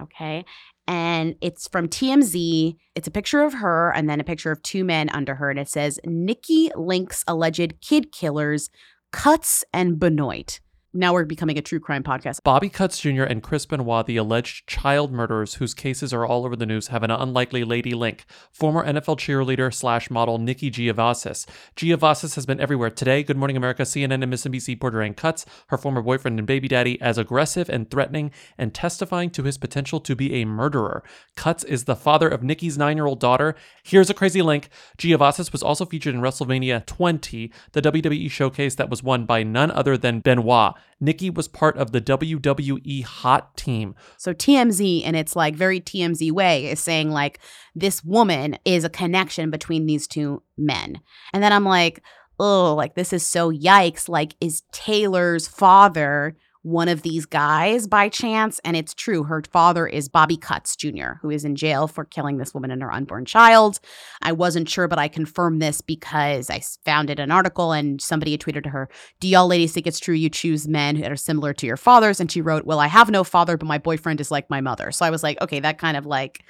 Okay 0.00 0.44
and 0.88 1.36
it's 1.42 1.68
from 1.68 1.86
TMZ. 1.86 2.74
It's 2.94 3.06
a 3.06 3.12
picture 3.12 3.42
of 3.42 3.52
her 3.52 3.92
and 3.94 4.08
then 4.08 4.20
a 4.20 4.24
picture 4.24 4.50
of 4.50 4.62
two 4.62 4.82
men 4.84 5.10
under 5.10 5.34
her, 5.36 5.50
and 5.50 5.60
it 5.60 5.68
says 5.68 6.00
Nikki 6.04 6.70
links 6.74 7.22
alleged 7.28 7.80
kid 7.82 8.10
killers, 8.10 8.70
Cutts 9.12 9.64
and 9.72 9.98
Benoit. 9.98 10.60
Now 10.98 11.12
we're 11.12 11.26
becoming 11.26 11.56
a 11.56 11.62
true 11.62 11.78
crime 11.78 12.02
podcast. 12.02 12.42
Bobby 12.42 12.68
Cutts 12.68 12.98
Jr. 12.98 13.22
and 13.22 13.40
Chris 13.40 13.64
Benoit, 13.66 14.04
the 14.04 14.16
alleged 14.16 14.66
child 14.66 15.12
murderers 15.12 15.54
whose 15.54 15.72
cases 15.72 16.12
are 16.12 16.26
all 16.26 16.44
over 16.44 16.56
the 16.56 16.66
news, 16.66 16.88
have 16.88 17.04
an 17.04 17.12
unlikely 17.12 17.62
lady 17.62 17.94
link. 17.94 18.24
Former 18.50 18.84
NFL 18.84 19.16
cheerleader 19.16 19.72
slash 19.72 20.10
model 20.10 20.38
Nikki 20.38 20.72
Giavasis. 20.72 21.46
Giavasis 21.76 22.34
has 22.34 22.46
been 22.46 22.58
everywhere 22.58 22.90
today. 22.90 23.22
Good 23.22 23.36
Morning 23.36 23.56
America, 23.56 23.84
CNN, 23.84 24.24
and 24.24 24.24
MSNBC 24.24 24.80
portraying 24.80 25.14
Cutts, 25.14 25.46
her 25.68 25.78
former 25.78 26.02
boyfriend 26.02 26.36
and 26.40 26.48
baby 26.48 26.66
daddy, 26.66 27.00
as 27.00 27.16
aggressive 27.16 27.68
and 27.68 27.88
threatening 27.88 28.32
and 28.58 28.74
testifying 28.74 29.30
to 29.30 29.44
his 29.44 29.56
potential 29.56 30.00
to 30.00 30.16
be 30.16 30.34
a 30.34 30.46
murderer. 30.46 31.04
Cutts 31.36 31.62
is 31.62 31.84
the 31.84 31.94
father 31.94 32.28
of 32.28 32.42
Nikki's 32.42 32.76
nine 32.76 32.96
year 32.96 33.06
old 33.06 33.20
daughter. 33.20 33.54
Here's 33.84 34.10
a 34.10 34.14
crazy 34.14 34.42
link. 34.42 34.68
Giavasis 34.98 35.52
was 35.52 35.62
also 35.62 35.84
featured 35.84 36.16
in 36.16 36.22
WrestleMania 36.22 36.84
20, 36.86 37.52
the 37.70 37.82
WWE 37.82 38.28
showcase 38.28 38.74
that 38.74 38.90
was 38.90 39.04
won 39.04 39.26
by 39.26 39.44
none 39.44 39.70
other 39.70 39.96
than 39.96 40.18
Benoit. 40.18 40.74
Nikki 41.00 41.30
was 41.30 41.48
part 41.48 41.76
of 41.76 41.92
the 41.92 42.00
WWE 42.00 43.04
Hot 43.04 43.56
Team. 43.56 43.94
So 44.16 44.34
TMZ, 44.34 45.02
in 45.02 45.14
its 45.14 45.36
like 45.36 45.54
very 45.54 45.80
TMZ 45.80 46.32
way, 46.32 46.66
is 46.66 46.80
saying 46.80 47.10
like 47.10 47.40
this 47.74 48.04
woman 48.04 48.58
is 48.64 48.84
a 48.84 48.90
connection 48.90 49.50
between 49.50 49.86
these 49.86 50.06
two 50.06 50.42
men. 50.56 51.00
And 51.32 51.42
then 51.42 51.52
I'm 51.52 51.64
like, 51.64 52.02
oh, 52.40 52.74
like 52.74 52.94
this 52.94 53.12
is 53.12 53.26
so 53.26 53.50
yikes. 53.50 54.08
Like, 54.08 54.34
is 54.40 54.62
Taylor's 54.72 55.46
father 55.46 56.36
one 56.68 56.88
of 56.88 57.02
these 57.02 57.26
guys 57.26 57.86
by 57.86 58.08
chance? 58.08 58.60
And 58.64 58.76
it's 58.76 58.94
true. 58.94 59.24
Her 59.24 59.42
father 59.50 59.86
is 59.86 60.08
Bobby 60.08 60.36
Cutts 60.36 60.76
Jr., 60.76 61.14
who 61.20 61.30
is 61.30 61.44
in 61.44 61.56
jail 61.56 61.88
for 61.88 62.04
killing 62.04 62.38
this 62.38 62.54
woman 62.54 62.70
and 62.70 62.82
her 62.82 62.92
unborn 62.92 63.24
child. 63.24 63.80
I 64.22 64.32
wasn't 64.32 64.68
sure, 64.68 64.88
but 64.88 64.98
I 64.98 65.08
confirmed 65.08 65.62
this 65.62 65.80
because 65.80 66.50
I 66.50 66.60
found 66.84 67.10
it 67.10 67.18
an 67.18 67.30
article 67.30 67.72
and 67.72 68.00
somebody 68.00 68.32
had 68.32 68.40
tweeted 68.40 68.64
to 68.64 68.70
her, 68.70 68.88
Do 69.20 69.28
y'all 69.28 69.46
ladies 69.46 69.72
think 69.72 69.86
it's 69.86 70.00
true 70.00 70.14
you 70.14 70.30
choose 70.30 70.68
men 70.68 71.00
that 71.00 71.12
are 71.12 71.16
similar 71.16 71.52
to 71.54 71.66
your 71.66 71.76
fathers? 71.76 72.20
And 72.20 72.30
she 72.30 72.40
wrote, 72.40 72.66
Well, 72.66 72.80
I 72.80 72.86
have 72.86 73.10
no 73.10 73.24
father, 73.24 73.56
but 73.56 73.66
my 73.66 73.78
boyfriend 73.78 74.20
is 74.20 74.30
like 74.30 74.50
my 74.50 74.60
mother. 74.60 74.92
So 74.92 75.06
I 75.06 75.10
was 75.10 75.22
like, 75.22 75.40
okay, 75.40 75.60
that 75.60 75.78
kind 75.78 75.96
of 75.96 76.06
like 76.06 76.44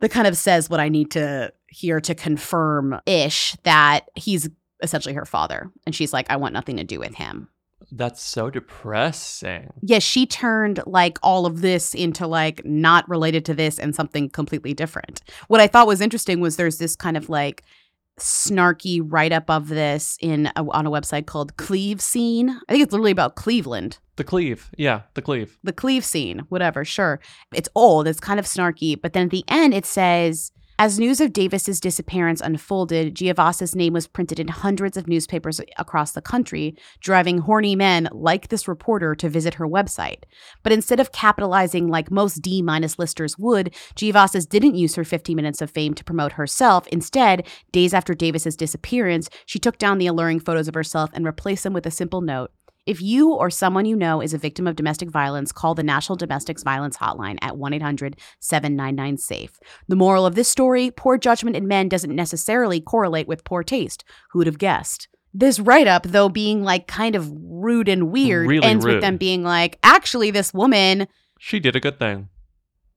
that 0.00 0.10
kind 0.10 0.26
of 0.26 0.36
says 0.36 0.68
what 0.68 0.80
I 0.80 0.88
need 0.88 1.10
to 1.12 1.52
hear 1.68 2.00
to 2.00 2.14
confirm 2.14 3.00
ish 3.06 3.56
that 3.62 4.06
he's 4.14 4.48
essentially 4.82 5.14
her 5.14 5.26
father. 5.26 5.70
And 5.86 5.94
she's 5.94 6.12
like, 6.12 6.26
I 6.30 6.36
want 6.36 6.54
nothing 6.54 6.78
to 6.78 6.84
do 6.84 6.98
with 6.98 7.14
him. 7.14 7.48
That's 7.92 8.22
so 8.22 8.50
depressing. 8.50 9.72
Yeah, 9.82 9.98
she 9.98 10.26
turned 10.26 10.80
like 10.86 11.18
all 11.22 11.46
of 11.46 11.60
this 11.60 11.94
into 11.94 12.26
like 12.26 12.64
not 12.64 13.08
related 13.08 13.44
to 13.46 13.54
this 13.54 13.78
and 13.78 13.94
something 13.94 14.28
completely 14.30 14.74
different. 14.74 15.22
What 15.48 15.60
I 15.60 15.66
thought 15.66 15.86
was 15.86 16.00
interesting 16.00 16.40
was 16.40 16.56
there's 16.56 16.78
this 16.78 16.96
kind 16.96 17.16
of 17.16 17.28
like 17.28 17.64
snarky 18.18 19.00
write 19.02 19.32
up 19.32 19.48
of 19.50 19.68
this 19.68 20.16
in 20.20 20.46
a, 20.56 20.64
on 20.70 20.86
a 20.86 20.90
website 20.90 21.26
called 21.26 21.56
Cleve 21.56 22.00
Scene. 22.00 22.50
I 22.50 22.72
think 22.72 22.82
it's 22.82 22.92
literally 22.92 23.10
about 23.10 23.34
Cleveland. 23.34 23.98
The 24.16 24.24
Cleve, 24.24 24.70
Yeah, 24.76 25.02
the 25.14 25.22
Cleve. 25.22 25.58
The 25.64 25.72
Cleve 25.72 26.04
Scene, 26.04 26.40
whatever, 26.50 26.84
sure. 26.84 27.20
It's 27.54 27.70
old, 27.74 28.06
it's 28.06 28.20
kind 28.20 28.38
of 28.38 28.46
snarky, 28.46 29.00
but 29.00 29.14
then 29.14 29.24
at 29.24 29.30
the 29.30 29.44
end 29.48 29.72
it 29.72 29.86
says 29.86 30.52
as 30.80 30.98
news 30.98 31.20
of 31.20 31.34
Davis's 31.34 31.78
disappearance 31.78 32.40
unfolded, 32.40 33.14
Giavasis' 33.14 33.74
name 33.76 33.92
was 33.92 34.06
printed 34.06 34.40
in 34.40 34.48
hundreds 34.48 34.96
of 34.96 35.06
newspapers 35.06 35.60
across 35.76 36.12
the 36.12 36.22
country, 36.22 36.74
driving 37.00 37.36
horny 37.36 37.76
men 37.76 38.08
like 38.12 38.48
this 38.48 38.66
reporter 38.66 39.14
to 39.16 39.28
visit 39.28 39.52
her 39.52 39.68
website. 39.68 40.22
But 40.62 40.72
instead 40.72 40.98
of 40.98 41.12
capitalizing 41.12 41.88
like 41.88 42.10
most 42.10 42.36
D 42.36 42.62
minus 42.62 42.98
listers 42.98 43.36
would, 43.36 43.74
Giavasis 43.94 44.48
didn't 44.48 44.74
use 44.74 44.94
her 44.94 45.04
50 45.04 45.34
minutes 45.34 45.60
of 45.60 45.70
fame 45.70 45.92
to 45.92 46.02
promote 46.02 46.32
herself. 46.32 46.86
Instead, 46.86 47.46
days 47.72 47.92
after 47.92 48.14
Davis's 48.14 48.56
disappearance, 48.56 49.28
she 49.44 49.58
took 49.58 49.76
down 49.76 49.98
the 49.98 50.06
alluring 50.06 50.40
photos 50.40 50.66
of 50.66 50.72
herself 50.72 51.10
and 51.12 51.26
replaced 51.26 51.62
them 51.62 51.74
with 51.74 51.84
a 51.84 51.90
simple 51.90 52.22
note 52.22 52.52
if 52.86 53.00
you 53.02 53.32
or 53.32 53.50
someone 53.50 53.84
you 53.84 53.94
know 53.96 54.20
is 54.20 54.32
a 54.34 54.38
victim 54.38 54.66
of 54.66 54.76
domestic 54.76 55.10
violence, 55.10 55.52
call 55.52 55.74
the 55.74 55.82
National 55.82 56.16
Domestic 56.16 56.60
Violence 56.62 56.96
Hotline 56.96 57.38
at 57.42 57.56
1 57.56 57.72
800 57.74 58.16
799 58.40 59.16
SAFE. 59.18 59.58
The 59.88 59.96
moral 59.96 60.26
of 60.26 60.34
this 60.34 60.48
story 60.48 60.90
poor 60.90 61.18
judgment 61.18 61.56
in 61.56 61.68
men 61.68 61.88
doesn't 61.88 62.14
necessarily 62.14 62.80
correlate 62.80 63.28
with 63.28 63.44
poor 63.44 63.62
taste. 63.62 64.04
Who 64.32 64.38
would 64.38 64.46
have 64.46 64.58
guessed? 64.58 65.08
This 65.32 65.60
write 65.60 65.86
up, 65.86 66.04
though, 66.04 66.28
being 66.28 66.64
like 66.64 66.86
kind 66.88 67.14
of 67.14 67.30
rude 67.32 67.88
and 67.88 68.10
weird, 68.10 68.48
Really 68.48 68.66
ends 68.66 68.84
rude. 68.84 68.94
with 68.94 69.02
them 69.02 69.16
being 69.16 69.44
like, 69.44 69.78
actually, 69.84 70.30
this 70.32 70.52
woman 70.52 71.06
She 71.38 71.60
did 71.60 71.76
a 71.76 71.80
good 71.80 71.98
thing. 71.98 72.28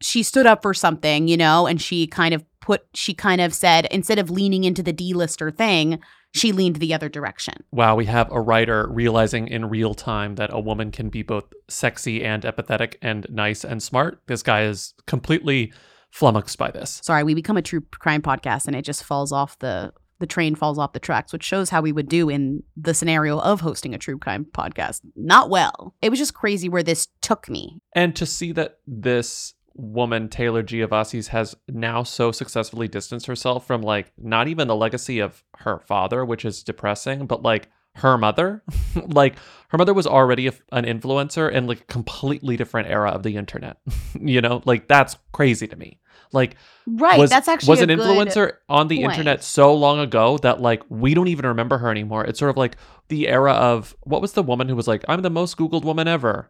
she 0.02 0.24
stood 0.24 0.46
up 0.48 0.62
for 0.64 0.74
something, 0.74 1.28
you 1.28 1.38
know, 1.38 1.68
and 1.68 1.80
she 1.82 2.08
kind 2.08 2.34
of 2.34 2.44
put 2.64 2.86
she 2.93 3.14
kind 3.14 3.41
of 3.41 3.53
said 3.53 3.88
instead 3.91 4.18
of 4.18 4.30
leaning 4.30 4.64
into 4.64 4.82
the 4.82 4.93
D-lister 4.93 5.51
thing, 5.51 5.99
she 6.34 6.53
leaned 6.53 6.78
the 6.78 6.93
other 6.93 7.09
direction. 7.09 7.55
Wow, 7.72 7.95
we 7.95 8.05
have 8.05 8.32
a 8.32 8.39
writer 8.39 8.88
realizing 8.89 9.49
in 9.49 9.70
real 9.70 9.93
time 9.93 10.36
that 10.36 10.49
a 10.53 10.59
woman 10.59 10.89
can 10.89 11.09
be 11.09 11.24
both 11.24 11.43
sexy 11.70 12.24
and 12.24 12.43
empathetic 12.43 12.95
and 13.01 13.28
nice 13.30 13.66
and 13.66 13.84
smart. 13.84 14.22
This 14.28 14.41
guy 14.41 14.64
is 14.64 14.93
completely 15.07 15.74
flummoxed 16.09 16.57
by 16.57 16.72
this. 16.72 17.01
Sorry, 17.03 17.24
we 17.24 17.34
become 17.34 17.57
a 17.57 17.61
true 17.61 17.82
crime 17.99 18.22
podcast 18.22 18.66
and 18.66 18.76
it 18.78 18.84
just 18.86 19.03
falls 19.03 19.34
off 19.34 19.59
the 19.59 19.91
the 20.20 20.28
train 20.28 20.55
falls 20.55 20.80
off 20.80 20.93
the 20.93 21.01
tracks, 21.01 21.34
which 21.34 21.43
shows 21.43 21.70
how 21.70 21.82
we 21.82 21.91
would 21.91 22.07
do 22.07 22.30
in 22.30 22.64
the 22.78 22.93
scenario 22.93 23.39
of 23.39 23.59
hosting 23.59 23.93
a 23.93 23.97
true 23.97 24.18
crime 24.18 24.45
podcast. 24.45 25.01
Not 25.18 25.49
well. 25.49 25.95
It 26.01 26.09
was 26.11 26.20
just 26.20 26.34
crazy 26.34 26.70
where 26.70 26.84
this 26.84 27.09
took 27.22 27.49
me. 27.49 27.82
And 27.93 28.16
to 28.16 28.26
see 28.26 28.53
that 28.53 28.78
this 28.88 29.53
woman, 29.76 30.30
Taylor 30.30 30.63
Giavasis, 30.63 31.28
has 31.28 31.55
now 31.67 32.03
so 32.03 32.32
successfully 32.32 32.88
distanced 32.88 33.28
herself 33.28 33.65
from 33.65 33.82
like 33.82 34.11
not 34.17 34.47
even 34.47 34.67
the 34.67 34.76
legacy 34.76 35.19
of 35.19 35.43
her 35.59 35.80
father, 35.80 36.24
which 36.24 36.45
is 36.45 36.63
depressing, 36.63 37.26
but 37.26 37.43
like 37.43 37.69
her 37.95 38.17
mother. 38.17 38.63
like 39.07 39.36
her 39.69 39.78
mother 39.78 39.93
was 39.93 40.07
already 40.07 40.47
a, 40.47 40.53
an 40.71 40.86
influencer 40.86 41.51
in 41.51 41.67
like 41.67 41.82
a 41.82 41.86
completely 41.86 42.57
different 42.57 42.89
era 42.89 43.11
of 43.11 43.24
the 43.24 43.36
internet. 43.36 43.78
you 44.19 44.41
know, 44.41 44.61
like 44.65 44.88
that's 44.88 45.17
crazy 45.32 45.67
to 45.67 45.76
me. 45.76 45.99
Like 46.32 46.55
Right, 46.86 47.17
was, 47.17 47.30
that's 47.30 47.47
actually 47.47 47.69
was 47.69 47.82
an 47.82 47.89
influencer 47.89 48.53
on 48.67 48.88
the 48.88 48.97
point. 48.97 49.11
internet 49.11 49.43
so 49.43 49.74
long 49.74 49.99
ago 49.99 50.38
that 50.39 50.61
like 50.61 50.84
we 50.89 51.13
don't 51.13 51.28
even 51.30 51.45
remember 51.45 51.78
her 51.78 51.89
anymore. 51.89 52.26
It's 52.26 52.39
sort 52.39 52.49
of 52.49 52.57
like 52.57 52.76
the 53.07 53.28
era 53.28 53.53
of 53.53 53.95
what 54.01 54.21
was 54.21 54.34
the 54.34 54.43
woman 54.43 54.67
who 54.67 54.76
was 54.76 54.88
like, 54.88 55.05
I'm 55.07 55.21
the 55.21 55.30
most 55.30 55.57
Googled 55.57 55.86
woman 55.86 56.07
ever. 56.07 56.49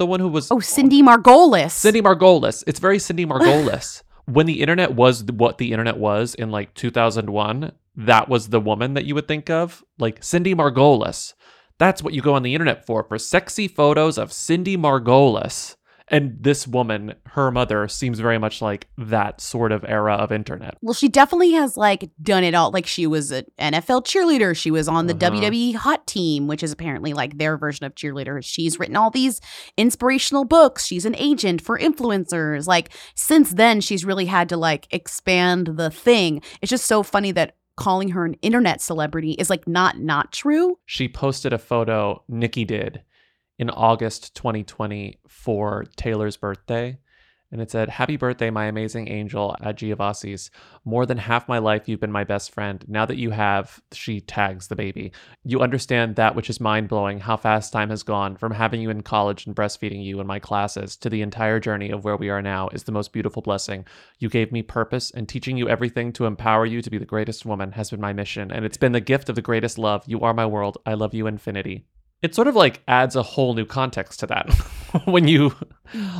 The 0.00 0.06
one 0.06 0.20
who 0.20 0.28
was 0.28 0.50
Oh, 0.50 0.60
Cindy 0.60 1.02
Margolis. 1.02 1.72
Cindy 1.72 2.00
Margolis. 2.00 2.64
It's 2.66 2.80
very 2.80 2.98
Cindy 2.98 3.26
Margolis. 3.26 4.02
when 4.24 4.46
the 4.46 4.62
internet 4.62 4.94
was 4.94 5.24
what 5.24 5.58
the 5.58 5.72
internet 5.72 5.98
was 5.98 6.34
in 6.34 6.50
like 6.50 6.72
2001, 6.72 7.70
that 7.96 8.26
was 8.26 8.48
the 8.48 8.60
woman 8.60 8.94
that 8.94 9.04
you 9.04 9.14
would 9.14 9.28
think 9.28 9.50
of, 9.50 9.84
like 9.98 10.24
Cindy 10.24 10.54
Margolis. 10.54 11.34
That's 11.76 12.02
what 12.02 12.14
you 12.14 12.22
go 12.22 12.32
on 12.32 12.42
the 12.42 12.54
internet 12.54 12.86
for, 12.86 13.04
for 13.04 13.18
sexy 13.18 13.68
photos 13.68 14.16
of 14.16 14.32
Cindy 14.32 14.74
Margolis. 14.74 15.76
And 16.12 16.36
this 16.40 16.66
woman, 16.66 17.14
her 17.26 17.52
mother, 17.52 17.86
seems 17.86 18.18
very 18.18 18.36
much 18.36 18.60
like 18.60 18.88
that 18.98 19.40
sort 19.40 19.70
of 19.70 19.84
era 19.86 20.14
of 20.14 20.32
internet. 20.32 20.76
Well, 20.82 20.92
she 20.92 21.08
definitely 21.08 21.52
has 21.52 21.76
like 21.76 22.10
done 22.20 22.42
it 22.42 22.52
all. 22.54 22.72
Like 22.72 22.86
she 22.86 23.06
was 23.06 23.30
an 23.30 23.44
NFL 23.60 24.04
cheerleader. 24.04 24.56
She 24.56 24.72
was 24.72 24.88
on 24.88 25.06
the 25.06 25.14
Uh-huh. 25.14 25.30
WWE 25.36 25.76
Hot 25.76 26.06
Team, 26.08 26.48
which 26.48 26.62
is 26.64 26.72
apparently 26.72 27.12
like 27.12 27.38
their 27.38 27.56
version 27.56 27.86
of 27.86 27.94
cheerleaders. 27.94 28.44
She's 28.44 28.78
written 28.78 28.96
all 28.96 29.10
these 29.10 29.40
inspirational 29.76 30.44
books. 30.44 30.84
She's 30.86 31.04
an 31.06 31.14
agent 31.16 31.62
for 31.62 31.78
influencers. 31.78 32.66
Like 32.66 32.90
since 33.14 33.52
then, 33.52 33.80
she's 33.80 34.04
really 34.04 34.26
had 34.26 34.48
to 34.48 34.56
like 34.56 34.88
expand 34.90 35.68
the 35.76 35.90
thing. 35.90 36.42
It's 36.60 36.70
just 36.70 36.86
so 36.86 37.02
funny 37.02 37.30
that 37.32 37.54
calling 37.76 38.10
her 38.10 38.24
an 38.26 38.34
internet 38.42 38.80
celebrity 38.82 39.32
is 39.32 39.48
like 39.48 39.66
not 39.66 39.98
not 39.98 40.32
true. 40.32 40.78
She 40.86 41.08
posted 41.08 41.52
a 41.52 41.58
photo, 41.58 42.22
Nikki 42.28 42.64
did, 42.64 43.00
in 43.60 43.68
August 43.68 44.34
2020 44.36 45.20
for 45.28 45.84
Taylor's 45.94 46.38
birthday. 46.38 46.98
And 47.52 47.60
it 47.60 47.70
said, 47.70 47.90
Happy 47.90 48.16
birthday, 48.16 48.48
my 48.48 48.64
amazing 48.66 49.08
angel 49.08 49.54
at 49.60 49.76
Giavasis. 49.76 50.48
More 50.86 51.04
than 51.04 51.18
half 51.18 51.46
my 51.46 51.58
life, 51.58 51.86
you've 51.86 52.00
been 52.00 52.10
my 52.10 52.24
best 52.24 52.54
friend. 52.54 52.82
Now 52.88 53.04
that 53.04 53.18
you 53.18 53.30
have, 53.30 53.82
she 53.92 54.22
tags 54.22 54.68
the 54.68 54.76
baby. 54.76 55.12
You 55.44 55.60
understand 55.60 56.16
that 56.16 56.34
which 56.34 56.48
is 56.48 56.58
mind 56.58 56.88
blowing 56.88 57.20
how 57.20 57.36
fast 57.36 57.70
time 57.70 57.90
has 57.90 58.02
gone 58.02 58.36
from 58.36 58.52
having 58.52 58.80
you 58.80 58.88
in 58.88 59.02
college 59.02 59.44
and 59.44 59.54
breastfeeding 59.54 60.02
you 60.02 60.20
in 60.20 60.26
my 60.26 60.38
classes 60.38 60.96
to 60.96 61.10
the 61.10 61.20
entire 61.20 61.60
journey 61.60 61.90
of 61.90 62.02
where 62.02 62.16
we 62.16 62.30
are 62.30 62.40
now 62.40 62.68
is 62.68 62.84
the 62.84 62.92
most 62.92 63.12
beautiful 63.12 63.42
blessing. 63.42 63.84
You 64.20 64.30
gave 64.30 64.52
me 64.52 64.62
purpose, 64.62 65.10
and 65.10 65.28
teaching 65.28 65.58
you 65.58 65.68
everything 65.68 66.14
to 66.14 66.24
empower 66.24 66.64
you 66.64 66.80
to 66.80 66.90
be 66.90 66.96
the 66.96 67.04
greatest 67.04 67.44
woman 67.44 67.72
has 67.72 67.90
been 67.90 68.00
my 68.00 68.14
mission. 68.14 68.50
And 68.50 68.64
it's 68.64 68.78
been 68.78 68.92
the 68.92 69.00
gift 69.00 69.28
of 69.28 69.34
the 69.34 69.42
greatest 69.42 69.76
love. 69.76 70.04
You 70.06 70.20
are 70.20 70.32
my 70.32 70.46
world. 70.46 70.78
I 70.86 70.94
love 70.94 71.12
you 71.12 71.26
infinity. 71.26 71.84
It 72.22 72.34
sort 72.34 72.48
of 72.48 72.54
like 72.56 72.82
adds 72.88 73.16
a 73.16 73.22
whole 73.22 73.54
new 73.54 73.64
context 73.66 74.20
to 74.20 74.26
that 74.26 74.50
when 75.06 75.26
you 75.28 75.54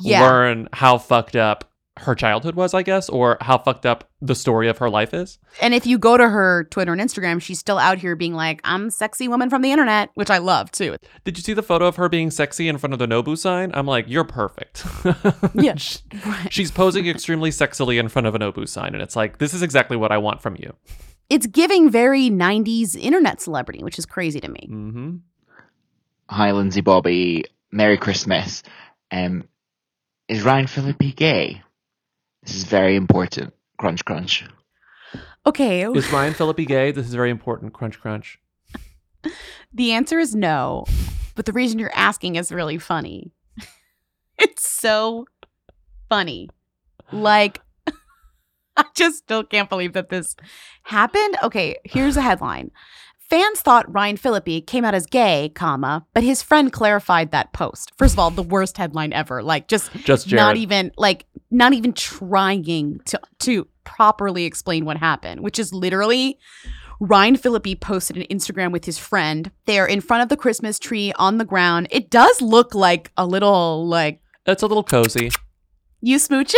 Yeah. 0.02 0.22
learn 0.22 0.68
how 0.72 0.98
fucked 0.98 1.36
up 1.36 1.66
her 1.98 2.14
childhood 2.14 2.54
was, 2.54 2.72
I 2.72 2.82
guess, 2.82 3.10
or 3.10 3.36
how 3.42 3.58
fucked 3.58 3.84
up 3.84 4.08
the 4.22 4.34
story 4.34 4.68
of 4.68 4.78
her 4.78 4.88
life 4.88 5.12
is. 5.12 5.38
And 5.60 5.74
if 5.74 5.86
you 5.86 5.98
go 5.98 6.16
to 6.16 6.26
her 6.30 6.64
Twitter 6.70 6.92
and 6.92 7.00
Instagram, 7.00 7.42
she's 7.42 7.58
still 7.58 7.76
out 7.76 7.98
here 7.98 8.16
being 8.16 8.32
like, 8.32 8.60
I'm 8.64 8.88
sexy 8.88 9.28
woman 9.28 9.50
from 9.50 9.60
the 9.60 9.70
internet, 9.70 10.08
which 10.14 10.30
I 10.30 10.38
love 10.38 10.70
too. 10.70 10.96
Did 11.24 11.36
you 11.36 11.42
see 11.42 11.52
the 11.52 11.62
photo 11.62 11.84
of 11.86 11.96
her 11.96 12.08
being 12.08 12.30
sexy 12.30 12.68
in 12.68 12.78
front 12.78 12.94
of 12.94 12.98
the 13.00 13.06
Nobu 13.06 13.36
sign? 13.36 13.70
I'm 13.74 13.86
like, 13.86 14.06
you're 14.08 14.24
perfect. 14.24 14.84
Yeah. 15.54 15.74
She's 16.48 16.70
posing 16.70 17.06
extremely 17.06 17.50
sexily 17.50 17.98
in 18.00 18.08
front 18.08 18.26
of 18.26 18.34
a 18.34 18.38
Nobu 18.38 18.66
sign, 18.66 18.94
and 18.94 19.02
it's 19.02 19.16
like, 19.16 19.36
this 19.38 19.52
is 19.52 19.60
exactly 19.62 19.96
what 19.98 20.10
I 20.12 20.16
want 20.18 20.40
from 20.40 20.56
you. 20.58 20.74
It's 21.28 21.46
giving 21.46 21.90
very 21.90 22.30
90s 22.30 22.96
internet 22.96 23.40
celebrity, 23.42 23.82
which 23.84 23.98
is 23.98 24.06
crazy 24.06 24.40
to 24.40 24.48
me. 24.48 24.68
Mm-hmm. 24.70 25.16
Hi, 26.32 26.52
Lindsay 26.52 26.80
Bobby. 26.80 27.44
Merry 27.72 27.98
Christmas. 27.98 28.62
Um, 29.10 29.48
is 30.28 30.44
Ryan 30.44 30.68
Phillippe 30.68 31.16
gay? 31.16 31.60
This 32.44 32.54
is 32.54 32.62
very 32.62 32.94
important. 32.94 33.52
Crunch, 33.78 34.04
crunch. 34.04 34.44
Okay. 35.44 35.82
Is 35.82 36.12
Ryan 36.12 36.32
Phillippe 36.32 36.68
gay? 36.68 36.92
This 36.92 37.08
is 37.08 37.14
very 37.14 37.30
important. 37.30 37.72
Crunch, 37.72 38.00
crunch. 38.00 38.38
The 39.72 39.90
answer 39.90 40.20
is 40.20 40.34
no, 40.34 40.84
but 41.34 41.46
the 41.46 41.52
reason 41.52 41.80
you're 41.80 41.94
asking 41.94 42.36
is 42.36 42.52
really 42.52 42.78
funny. 42.78 43.32
it's 44.38 44.68
so 44.68 45.26
funny. 46.08 46.48
Like, 47.12 47.60
I 48.76 48.84
just 48.94 49.18
still 49.18 49.42
can't 49.42 49.68
believe 49.68 49.94
that 49.94 50.10
this 50.10 50.36
happened. 50.82 51.36
Okay, 51.42 51.76
here's 51.84 52.16
a 52.16 52.22
headline. 52.22 52.70
Fans 53.30 53.60
thought 53.60 53.92
Ryan 53.92 54.16
Phillippe 54.16 54.66
came 54.66 54.84
out 54.84 54.92
as 54.92 55.06
gay, 55.06 55.52
comma, 55.54 56.04
but 56.14 56.24
his 56.24 56.42
friend 56.42 56.72
clarified 56.72 57.30
that 57.30 57.52
post. 57.52 57.92
First 57.96 58.14
of 58.14 58.18
all, 58.18 58.32
the 58.32 58.42
worst 58.42 58.76
headline 58.76 59.12
ever. 59.12 59.40
Like 59.40 59.68
just, 59.68 59.92
Just 60.04 60.32
not 60.32 60.56
even 60.56 60.90
like 60.98 61.26
not 61.50 61.72
even 61.72 61.92
trying 61.92 63.00
to 63.06 63.20
to 63.40 63.68
properly 63.84 64.44
explain 64.44 64.84
what 64.84 64.96
happened, 64.96 65.40
which 65.42 65.58
is 65.60 65.72
literally 65.72 66.38
Ryan 66.98 67.36
Phillippe 67.36 67.80
posted 67.80 68.16
an 68.16 68.24
Instagram 68.24 68.72
with 68.72 68.84
his 68.84 68.98
friend. 68.98 69.50
They're 69.64 69.86
in 69.86 70.00
front 70.00 70.24
of 70.24 70.28
the 70.28 70.36
Christmas 70.36 70.78
tree 70.78 71.12
on 71.16 71.38
the 71.38 71.44
ground. 71.44 71.86
It 71.90 72.10
does 72.10 72.42
look 72.42 72.74
like 72.74 73.12
a 73.16 73.26
little 73.26 73.86
like 73.86 74.20
It's 74.44 74.62
a 74.62 74.66
little 74.66 74.84
cozy. 74.84 75.30
you 76.00 76.16
smooching? 76.18 76.56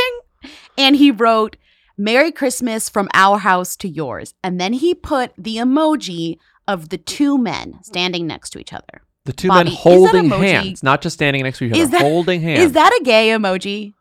And 0.77 0.97
he 0.97 1.11
wrote, 1.11 1.57
Merry 1.97 2.33
Christmas 2.33 2.89
from 2.89 3.09
our 3.13 3.39
house 3.39 3.77
to 3.77 3.89
yours. 3.89 4.35
And 4.43 4.61
then 4.61 4.73
he 4.73 4.95
put 4.95 5.33
the 5.37 5.57
emoji 5.57 6.39
of 6.69 6.89
the 6.89 6.99
two 6.99 7.39
men 7.39 7.81
standing 7.83 8.27
next 8.27 8.51
to 8.51 8.59
each 8.59 8.73
other. 8.73 9.03
The 9.25 9.33
two 9.33 9.49
Bobby, 9.49 9.71
men 9.71 9.73
holding 9.75 10.29
hands, 10.31 10.83
not 10.83 11.01
just 11.01 11.15
standing 11.15 11.43
next 11.43 11.59
to 11.59 11.65
each 11.67 11.73
other, 11.73 11.81
Is 11.81 11.91
that, 11.91 12.01
holding 12.03 12.41
hands. 12.41 12.61
Is 12.61 12.73
that 12.73 12.93
a 13.01 13.05
gay 13.05 13.29
emoji? 13.29 13.95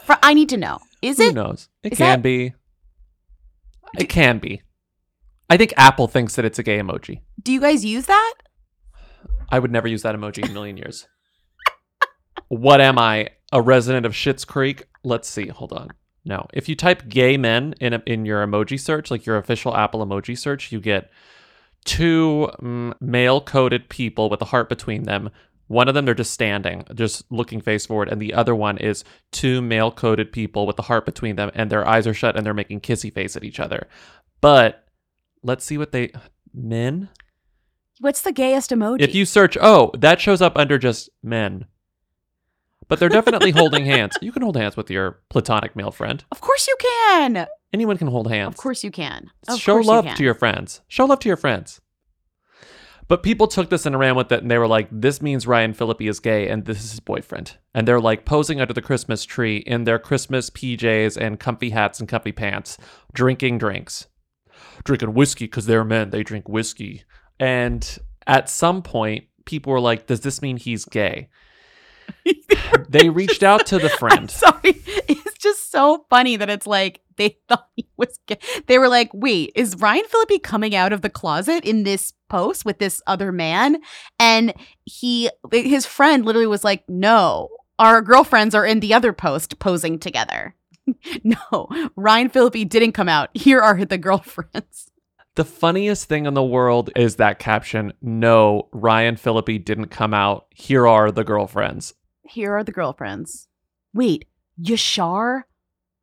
For, 0.00 0.16
I 0.22 0.32
need 0.34 0.48
to 0.50 0.56
know. 0.56 0.78
Is 1.02 1.18
Who 1.18 1.24
it? 1.24 1.28
Who 1.28 1.32
knows? 1.34 1.68
It 1.82 1.90
can 1.90 1.98
that- 1.98 2.22
be. 2.22 2.54
It 3.98 4.08
can 4.08 4.38
be. 4.38 4.62
I 5.50 5.56
think 5.56 5.72
Apple 5.76 6.08
thinks 6.08 6.36
that 6.36 6.44
it's 6.44 6.58
a 6.58 6.62
gay 6.62 6.78
emoji. 6.78 7.20
Do 7.42 7.52
you 7.52 7.60
guys 7.60 7.84
use 7.84 8.06
that? 8.06 8.34
I 9.50 9.58
would 9.58 9.72
never 9.72 9.88
use 9.88 10.02
that 10.02 10.14
emoji 10.14 10.44
in 10.44 10.50
a 10.50 10.52
million 10.52 10.76
years. 10.76 11.08
what 12.48 12.80
am 12.80 12.98
I? 12.98 13.30
A 13.50 13.62
resident 13.62 14.04
of 14.04 14.12
Schitt's 14.12 14.44
Creek? 14.44 14.84
Let's 15.04 15.26
see. 15.28 15.48
Hold 15.48 15.72
on. 15.72 15.88
No. 16.24 16.46
If 16.52 16.68
you 16.68 16.76
type 16.76 17.08
gay 17.08 17.38
men 17.38 17.74
in 17.80 17.94
a, 17.94 18.02
in 18.04 18.26
your 18.26 18.46
emoji 18.46 18.78
search, 18.78 19.10
like 19.10 19.24
your 19.24 19.38
official 19.38 19.74
Apple 19.74 20.04
emoji 20.04 20.36
search, 20.36 20.70
you 20.70 20.80
get 20.80 21.10
two 21.84 22.50
mm, 22.60 22.94
male 23.00 23.40
coded 23.40 23.88
people 23.88 24.28
with 24.30 24.42
a 24.42 24.46
heart 24.46 24.68
between 24.68 25.04
them. 25.04 25.30
One 25.66 25.88
of 25.88 25.94
them 25.94 26.06
they're 26.06 26.14
just 26.14 26.32
standing, 26.32 26.84
just 26.94 27.30
looking 27.30 27.60
face 27.60 27.84
forward, 27.86 28.08
and 28.08 28.22
the 28.22 28.32
other 28.32 28.54
one 28.54 28.78
is 28.78 29.04
two 29.32 29.60
male 29.60 29.92
coded 29.92 30.32
people 30.32 30.66
with 30.66 30.78
a 30.78 30.82
heart 30.82 31.04
between 31.04 31.36
them, 31.36 31.50
and 31.54 31.70
their 31.70 31.86
eyes 31.86 32.06
are 32.06 32.14
shut 32.14 32.36
and 32.36 32.46
they're 32.46 32.54
making 32.54 32.80
kissy 32.80 33.12
face 33.12 33.36
at 33.36 33.44
each 33.44 33.60
other. 33.60 33.86
But 34.40 34.86
let's 35.42 35.64
see 35.64 35.76
what 35.76 35.92
they 35.92 36.12
men. 36.54 37.10
What's 38.00 38.22
the 38.22 38.32
gayest 38.32 38.70
emoji? 38.70 39.00
If 39.00 39.14
you 39.14 39.24
search, 39.24 39.58
oh, 39.60 39.90
that 39.98 40.20
shows 40.20 40.40
up 40.40 40.56
under 40.56 40.78
just 40.78 41.10
men. 41.22 41.66
But 42.88 42.98
they're 42.98 43.08
definitely 43.08 43.50
holding 43.50 43.84
hands. 43.84 44.16
You 44.22 44.32
can 44.32 44.42
hold 44.42 44.56
hands 44.56 44.76
with 44.76 44.90
your 44.90 45.20
platonic 45.28 45.76
male 45.76 45.90
friend. 45.90 46.24
of 46.32 46.40
course 46.40 46.66
you 46.66 46.76
can. 46.80 47.46
Anyone 47.72 47.98
can 47.98 48.08
hold 48.08 48.30
hands. 48.30 48.48
Of 48.48 48.56
course 48.56 48.82
you 48.82 48.90
can. 48.90 49.30
Of 49.46 49.60
Show 49.60 49.76
love 49.76 50.06
can. 50.06 50.16
to 50.16 50.24
your 50.24 50.34
friends. 50.34 50.80
Show 50.88 51.04
love 51.04 51.20
to 51.20 51.28
your 51.28 51.36
friends. 51.36 51.80
But 53.08 53.22
people 53.22 53.46
took 53.46 53.70
this 53.70 53.86
and 53.86 53.98
ran 53.98 54.16
with 54.16 54.30
it, 54.32 54.42
and 54.42 54.50
they 54.50 54.58
were 54.58 54.66
like, 54.66 54.88
"This 54.90 55.22
means 55.22 55.46
Ryan 55.46 55.72
Phillippe 55.72 56.02
is 56.02 56.20
gay, 56.20 56.48
and 56.48 56.66
this 56.66 56.84
is 56.84 56.90
his 56.90 57.00
boyfriend." 57.00 57.56
And 57.74 57.88
they're 57.88 58.00
like 58.00 58.26
posing 58.26 58.60
under 58.60 58.74
the 58.74 58.82
Christmas 58.82 59.24
tree 59.24 59.58
in 59.58 59.84
their 59.84 59.98
Christmas 59.98 60.50
PJs 60.50 61.16
and 61.16 61.40
comfy 61.40 61.70
hats 61.70 62.00
and 62.00 62.08
comfy 62.08 62.32
pants, 62.32 62.76
drinking 63.14 63.58
drinks, 63.58 64.06
drinking 64.84 65.14
whiskey 65.14 65.46
because 65.46 65.64
they're 65.66 65.84
men. 65.84 66.10
They 66.10 66.22
drink 66.22 66.48
whiskey. 66.48 67.04
And 67.40 67.98
at 68.26 68.50
some 68.50 68.82
point, 68.82 69.24
people 69.46 69.72
were 69.72 69.80
like, 69.80 70.06
"Does 70.06 70.20
this 70.20 70.42
mean 70.42 70.58
he's 70.58 70.84
gay?" 70.84 71.28
they 72.88 73.08
reached 73.08 73.42
out 73.42 73.66
to 73.66 73.78
the 73.78 73.88
friend. 73.88 74.30
Sorry, 74.30 74.82
it's 75.08 75.38
just 75.38 75.70
so 75.70 76.06
funny 76.10 76.36
that 76.36 76.50
it's 76.50 76.66
like 76.66 77.00
they 77.16 77.38
thought 77.48 77.68
he 77.76 77.88
was. 77.96 78.18
Gay. 78.26 78.38
They 78.66 78.78
were 78.78 78.88
like, 78.88 79.10
"Wait, 79.12 79.52
is 79.54 79.76
Ryan 79.76 80.04
Phillippe 80.08 80.42
coming 80.42 80.74
out 80.74 80.92
of 80.92 81.02
the 81.02 81.10
closet 81.10 81.64
in 81.64 81.84
this 81.84 82.12
post 82.28 82.64
with 82.64 82.78
this 82.78 83.02
other 83.06 83.32
man?" 83.32 83.78
And 84.18 84.54
he, 84.84 85.30
his 85.52 85.86
friend, 85.86 86.24
literally 86.24 86.46
was 86.46 86.64
like, 86.64 86.88
"No, 86.88 87.48
our 87.78 88.02
girlfriends 88.02 88.54
are 88.54 88.66
in 88.66 88.80
the 88.80 88.94
other 88.94 89.12
post 89.12 89.58
posing 89.58 89.98
together." 89.98 90.54
no, 91.24 91.68
Ryan 91.96 92.28
Phillippe 92.28 92.68
didn't 92.68 92.92
come 92.92 93.08
out. 93.08 93.30
Here 93.34 93.60
are 93.60 93.84
the 93.84 93.98
girlfriends. 93.98 94.90
The 95.34 95.44
funniest 95.44 96.08
thing 96.08 96.26
in 96.26 96.34
the 96.34 96.42
world 96.42 96.90
is 96.96 97.14
that 97.16 97.38
caption 97.38 97.92
No, 98.02 98.68
Ryan 98.72 99.14
Phillippe 99.14 99.64
didn't 99.64 99.86
come 99.86 100.12
out. 100.12 100.46
Here 100.50 100.84
are 100.84 101.12
the 101.12 101.22
girlfriends. 101.22 101.94
Here 102.28 102.54
are 102.54 102.62
the 102.62 102.72
girlfriends. 102.72 103.48
Wait, 103.94 104.26
Yashar 104.60 105.44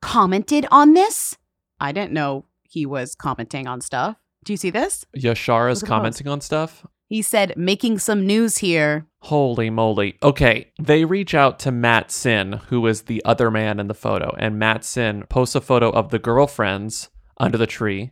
commented 0.02 0.66
on 0.70 0.92
this? 0.94 1.36
I 1.78 1.92
didn't 1.92 2.12
know 2.12 2.46
he 2.64 2.84
was 2.84 3.14
commenting 3.14 3.66
on 3.66 3.80
stuff. 3.80 4.16
Do 4.44 4.52
you 4.52 4.56
see 4.56 4.70
this? 4.70 5.04
Yashar 5.16 5.70
is 5.70 5.82
commenting 5.82 6.26
on 6.26 6.40
stuff. 6.40 6.84
He 7.08 7.22
said, 7.22 7.54
making 7.56 8.00
some 8.00 8.26
news 8.26 8.58
here. 8.58 9.06
Holy 9.20 9.70
moly. 9.70 10.18
Okay, 10.22 10.72
they 10.80 11.04
reach 11.04 11.34
out 11.34 11.60
to 11.60 11.70
Matt 11.70 12.10
Sin, 12.10 12.54
who 12.68 12.84
is 12.88 13.02
the 13.02 13.24
other 13.24 13.48
man 13.50 13.78
in 13.78 13.86
the 13.86 13.94
photo, 13.94 14.34
and 14.38 14.58
Matt 14.58 14.84
Sin 14.84 15.24
posts 15.28 15.54
a 15.54 15.60
photo 15.60 15.90
of 15.90 16.10
the 16.10 16.18
girlfriends 16.18 17.10
under 17.38 17.56
the 17.56 17.66
tree. 17.68 18.10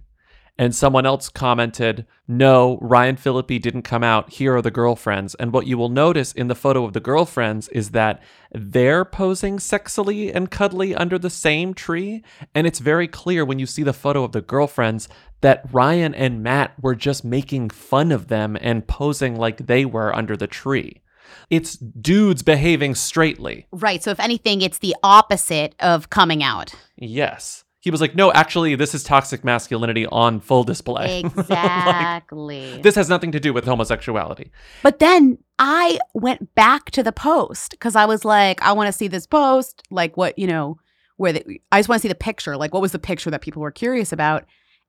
And 0.57 0.73
someone 0.73 1.05
else 1.05 1.29
commented, 1.29 2.07
No, 2.29 2.79
Ryan 2.81 3.17
Phillippe 3.17 3.61
didn't 3.61 3.83
come 3.83 4.05
out. 4.05 4.35
Here 4.35 4.55
are 4.55 4.63
the 4.63 4.71
girlfriends. 4.71 5.35
And 5.35 5.53
what 5.53 5.67
you 5.67 5.77
will 5.77 5.89
notice 5.89 6.33
in 6.33 6.47
the 6.47 6.55
photo 6.55 6.85
of 6.85 6.93
the 6.93 7.01
girlfriends 7.01 7.69
is 7.69 7.91
that 7.91 8.23
they're 8.53 9.05
posing 9.05 9.59
sexily 9.59 10.33
and 10.33 10.51
cuddly 10.51 10.95
under 10.95 11.19
the 11.19 11.31
same 11.31 11.75
tree. 11.75 12.23
And 12.55 12.69
it's 12.69 12.79
very 12.79 13.09
clear 13.09 13.45
when 13.45 13.59
you 13.59 13.67
see 13.67 13.83
the 13.83 13.93
photo 13.93 14.23
of 14.23 14.31
the 14.31 14.41
girlfriends 14.41 15.09
that 15.41 15.65
Ryan 15.73 16.15
and 16.15 16.43
Matt 16.43 16.81
were 16.81 16.95
just 16.95 17.25
making 17.25 17.71
fun 17.71 18.13
of 18.13 18.29
them 18.29 18.57
and 18.61 18.87
posing 18.87 19.35
like 19.35 19.67
they 19.67 19.85
were 19.85 20.15
under 20.15 20.37
the 20.37 20.47
tree. 20.47 21.03
It's 21.51 21.77
dudes 21.77 22.43
behaving 22.43 22.95
straightly. 22.95 23.67
Right. 23.73 24.03
So, 24.03 24.11
if 24.11 24.21
anything, 24.21 24.63
it's 24.63 24.79
the 24.79 24.95
opposite 25.03 25.75
of 25.81 26.11
coming 26.11 26.43
out. 26.43 26.75
Yes. 26.97 27.64
He 27.85 27.91
was 27.91 28.01
like, 28.01 28.15
no, 28.15 28.33
actually, 28.33 28.77
this 28.77 28.95
is 28.95 29.05
toxic 29.05 29.45
masculinity 29.45 30.07
on 30.07 30.41
full 30.41 30.65
display. 30.65 31.23
Exactly. 31.37 32.81
this 32.81 32.95
has 32.95 33.11
nothing 33.11 33.31
to 33.33 33.39
do 33.39 33.53
with 33.53 33.67
homosexuality. 33.67 34.51
But 34.83 35.01
then 35.01 35.37
I 35.59 35.99
went 36.15 36.55
back 36.55 36.91
to 36.93 37.03
the 37.03 37.13
post 37.13 37.73
because 37.73 37.95
I 37.95 38.07
was 38.07 38.25
like, 38.25 38.63
I 38.63 38.73
want 38.73 38.87
to 38.89 38.93
see 38.93 39.07
this 39.07 39.27
post. 39.27 39.83
Like, 39.91 40.17
what, 40.17 40.39
you 40.39 40.47
know, 40.47 40.79
where 41.19 41.35
the, 41.35 41.61
I 41.71 41.79
just 41.79 41.91
want 41.91 41.99
to 41.99 42.03
see 42.03 42.09
the 42.09 42.15
picture. 42.15 42.57
Like, 42.57 42.73
what 42.73 42.81
was 42.81 42.93
the 42.93 42.99
picture 42.99 43.31
that 43.31 43.43
people 43.43 43.61
were 43.61 43.71
curious 43.71 44.13
about? 44.13 44.47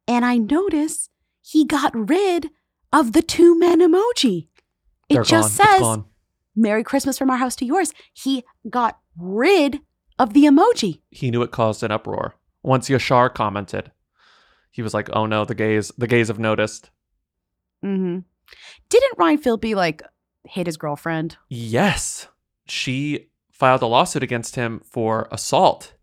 And 0.08 0.24
I 0.24 0.38
notice 0.38 1.10
he 1.41 1.66
got 1.66 1.91
rid 1.93 2.50
of 2.93 3.12
the 3.12 3.22
two 3.22 3.60
men 3.60 3.82
emoji. 3.82 4.48
It 5.10 5.16
They're 5.16 5.24
just 5.24 5.58
gone. 5.58 6.04
Says. 6.04 6.12
Merry 6.56 6.86
Christmas 6.86 7.18
from 7.18 7.30
our 7.30 7.38
house 7.38 7.58
to 7.58 7.66
yours. 7.66 7.93
He 8.14 8.46
got 8.70 9.00
rid 9.18 9.82
of 10.18 10.32
the 10.32 10.46
emoji. 10.46 11.02
He 11.12 11.30
knew 11.30 11.41
it 11.41 11.52
caused 11.52 11.84
an 11.84 11.91
uproar. 11.91 12.36
Once 12.66 12.89
Yashar 12.89 13.34
commented, 13.34 13.91
he 14.72 14.82
was 14.82 14.93
like, 14.93 15.09
oh 15.13 15.26
no, 15.26 15.45
the 15.45 15.55
gays, 15.55 15.91
the 15.97 16.07
gays 16.07 16.28
have 16.30 16.39
noticed. 16.39 16.89
Mm-hmm. 17.84 18.20
Didn't 18.89 19.18
Ryan 19.18 19.38
Philby 19.41 19.76
like 19.76 20.01
hit 20.45 20.66
his 20.68 20.78
girlfriend? 20.78 21.38
Yes. 21.49 22.28
She 22.68 23.30
filed 23.51 23.82
a 23.84 23.88
lawsuit 23.88 24.24
against 24.24 24.55
him 24.55 24.82
for 24.84 25.28
assault 25.32 25.93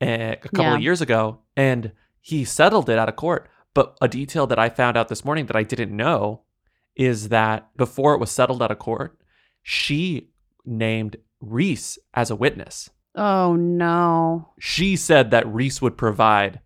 eh, 0.00 0.32
a 0.32 0.36
couple 0.36 0.64
Yeah. 0.64 0.74
of 0.74 0.82
years 0.82 1.00
ago, 1.00 1.38
and 1.56 1.92
he 2.20 2.44
settled 2.44 2.88
it 2.90 2.98
out 2.98 3.08
of 3.08 3.16
court. 3.16 3.48
But 3.74 3.96
a 4.02 4.08
detail 4.08 4.46
that 4.48 4.58
I 4.58 4.68
found 4.68 4.96
out 4.96 5.08
this 5.08 5.24
morning 5.24 5.46
that 5.46 5.56
I 5.56 5.62
didn't 5.62 5.96
know 5.96 6.42
is 6.94 7.28
that 7.30 7.74
before 7.76 8.12
it 8.14 8.18
was 8.20 8.30
settled 8.30 8.62
out 8.62 8.70
of 8.70 8.78
court, 8.78 9.16
she 9.62 10.30
named 10.66 11.16
Reese 11.40 11.98
as 12.12 12.30
a 12.30 12.36
witness. 12.36 12.90
Oh 13.14 13.56
no. 13.56 14.50
She 14.58 14.96
said 14.96 15.30
that 15.30 15.46
Reese 15.46 15.82
would 15.82 15.96
provide 15.96 16.60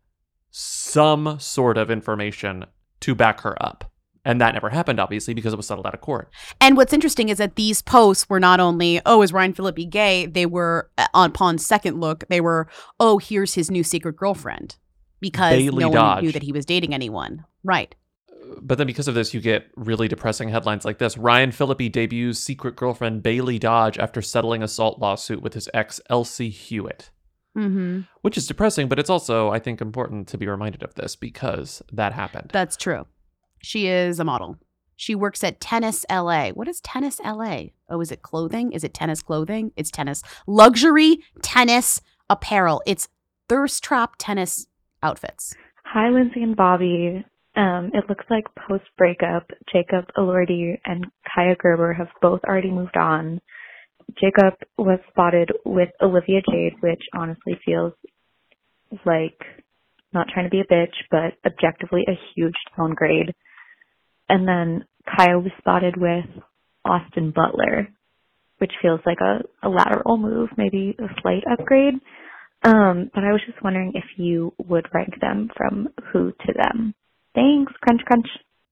some 0.51 1.39
sort 1.39 1.77
of 1.77 1.91
information 1.91 2.65
to 3.01 3.15
back 3.15 3.41
her 3.43 3.61
up. 3.63 3.91
And 4.25 4.41
that 4.41 4.55
never 4.55 4.71
happened, 4.71 4.99
obviously, 4.99 5.35
because 5.35 5.53
it 5.53 5.57
was 5.57 5.69
settled 5.69 5.87
out 5.87 5.95
of 5.95 6.01
court. 6.01 6.31
And 6.61 6.77
what's 6.77 6.93
interesting 6.93 7.29
is 7.29 7.39
that 7.39 7.55
these 7.55 7.81
posts 7.81 8.29
were 8.29 8.41
not 8.41 8.59
only, 8.59 9.01
oh, 9.07 9.23
is 9.23 9.33
Ryan 9.33 9.53
Phillippe 9.53 9.89
gay? 9.89 10.27
They 10.27 10.47
were, 10.47 10.91
uh, 10.99 11.07
on 11.15 11.31
upon 11.31 11.59
second 11.59 12.01
look, 12.01 12.25
they 12.29 12.41
were, 12.41 12.67
oh, 12.99 13.19
here's 13.19 13.55
his 13.55 13.71
new 13.71 13.85
secret 13.85 14.17
girlfriend. 14.17 14.79
Because 15.21 15.53
Bailey 15.57 15.79
no 15.79 15.89
one 15.91 15.97
Dodge. 15.97 16.23
knew 16.25 16.33
that 16.33 16.43
he 16.43 16.51
was 16.51 16.67
dating 16.67 16.93
anyone. 16.93 17.45
Right. 17.63 17.95
But 18.61 18.79
then 18.79 18.87
because 18.87 19.09
of 19.09 19.15
this, 19.15 19.35
you 19.35 19.41
get 19.41 19.71
really 19.77 20.09
depressing 20.09 20.49
headlines 20.49 20.85
like 20.85 20.99
this 20.99 21.17
Ryan 21.17 21.53
Phillippe 21.53 21.93
debuts 21.93 22.39
secret 22.39 22.77
girlfriend 22.77 23.23
Bailey 23.23 23.59
Dodge 23.59 23.99
after 23.99 24.23
settling 24.23 24.63
assault 24.63 24.99
lawsuit 24.99 25.43
with 25.43 25.55
his 25.55 25.69
ex, 25.75 26.01
Elsie 26.11 26.51
Hewitt. 26.51 27.11
Mm-hmm. 27.57 28.01
Which 28.21 28.37
is 28.37 28.47
depressing, 28.47 28.89
but 28.89 28.99
it's 28.99 29.09
also, 29.09 29.51
I 29.51 29.59
think, 29.59 29.81
important 29.81 30.29
to 30.29 30.39
be 30.39 30.47
reminded 30.47 30.83
of 30.83 30.95
this 30.95 31.17
because 31.17 31.83
that 31.91 32.13
happened. 32.13 32.51
That's 32.53 32.77
true. 32.77 33.07
She 33.63 33.87
is 33.87 34.21
a 34.21 34.25
model. 34.25 34.59
She 34.97 35.15
works 35.15 35.43
at 35.43 35.61
Tennis 35.61 36.05
LA. 36.11 36.51
What 36.51 36.69
is 36.69 36.81
Tennis 36.81 37.19
LA? 37.21 37.65
Oh, 37.89 38.01
is 38.01 38.13
it 38.13 38.23
clothing? 38.23 38.73
Is 38.73 38.85
it 38.85 38.95
tennis 38.95 39.23
clothing? 39.23 39.73
It's 39.77 39.91
tennis. 39.91 40.23
Luxury 40.47 41.19
tennis 41.43 42.01
apparel. 42.29 42.83
It's 42.87 43.09
thirst 43.49 43.83
trap 43.85 44.15
tennis 44.19 44.67
outfits. 45.03 45.55
Hi, 45.85 46.09
Lindsay 46.11 46.43
and 46.43 46.57
Bobby. 46.57 47.25
Um, 47.57 47.91
it 47.95 48.05
looks 48.09 48.27
like 48.29 48.45
post 48.69 48.85
breakup, 48.99 49.51
Jacob 49.73 50.05
Elordi 50.17 50.79
and 50.85 51.07
Kaia 51.27 51.57
Gerber 51.57 51.95
have 51.95 52.09
both 52.21 52.41
already 52.47 52.71
moved 52.71 52.99
on. 52.99 53.41
Jacob 54.21 54.55
was 54.77 54.99
spotted 55.11 55.51
with 55.65 55.89
Olivia 56.03 56.43
Jade, 56.51 56.75
which 56.81 57.03
honestly 57.15 57.59
feels 57.65 57.95
like 59.07 59.41
not 60.13 60.29
trying 60.33 60.47
to 60.47 60.51
be 60.51 60.61
a 60.61 60.65
bitch, 60.73 60.95
but 61.11 61.35
objectively 61.51 62.05
a 62.07 62.19
huge 62.35 62.55
downgrade. 62.77 63.35
And 64.29 64.47
then 64.47 64.85
Kaia 65.09 65.43
was 65.43 65.53
spotted 65.59 65.97
with 65.97 66.27
Austin 66.85 67.33
Butler, 67.35 67.89
which 68.59 68.73
feels 68.83 69.01
like 69.07 69.19
a, 69.21 69.41
a 69.67 69.69
lateral 69.69 70.19
move, 70.19 70.51
maybe 70.57 70.95
a 70.99 71.09
slight 71.23 71.45
upgrade. 71.51 71.95
Um, 72.63 73.11
but 73.15 73.25
I 73.25 73.33
was 73.33 73.41
just 73.47 73.63
wondering 73.63 73.93
if 73.95 74.05
you 74.19 74.53
would 74.59 74.87
rank 74.93 75.15
them 75.21 75.51
from 75.57 75.89
who 76.13 76.33
to 76.33 76.53
them. 76.55 76.95
Thanks. 77.37 77.73
Crunch, 77.83 78.01
crunch. 78.05 78.27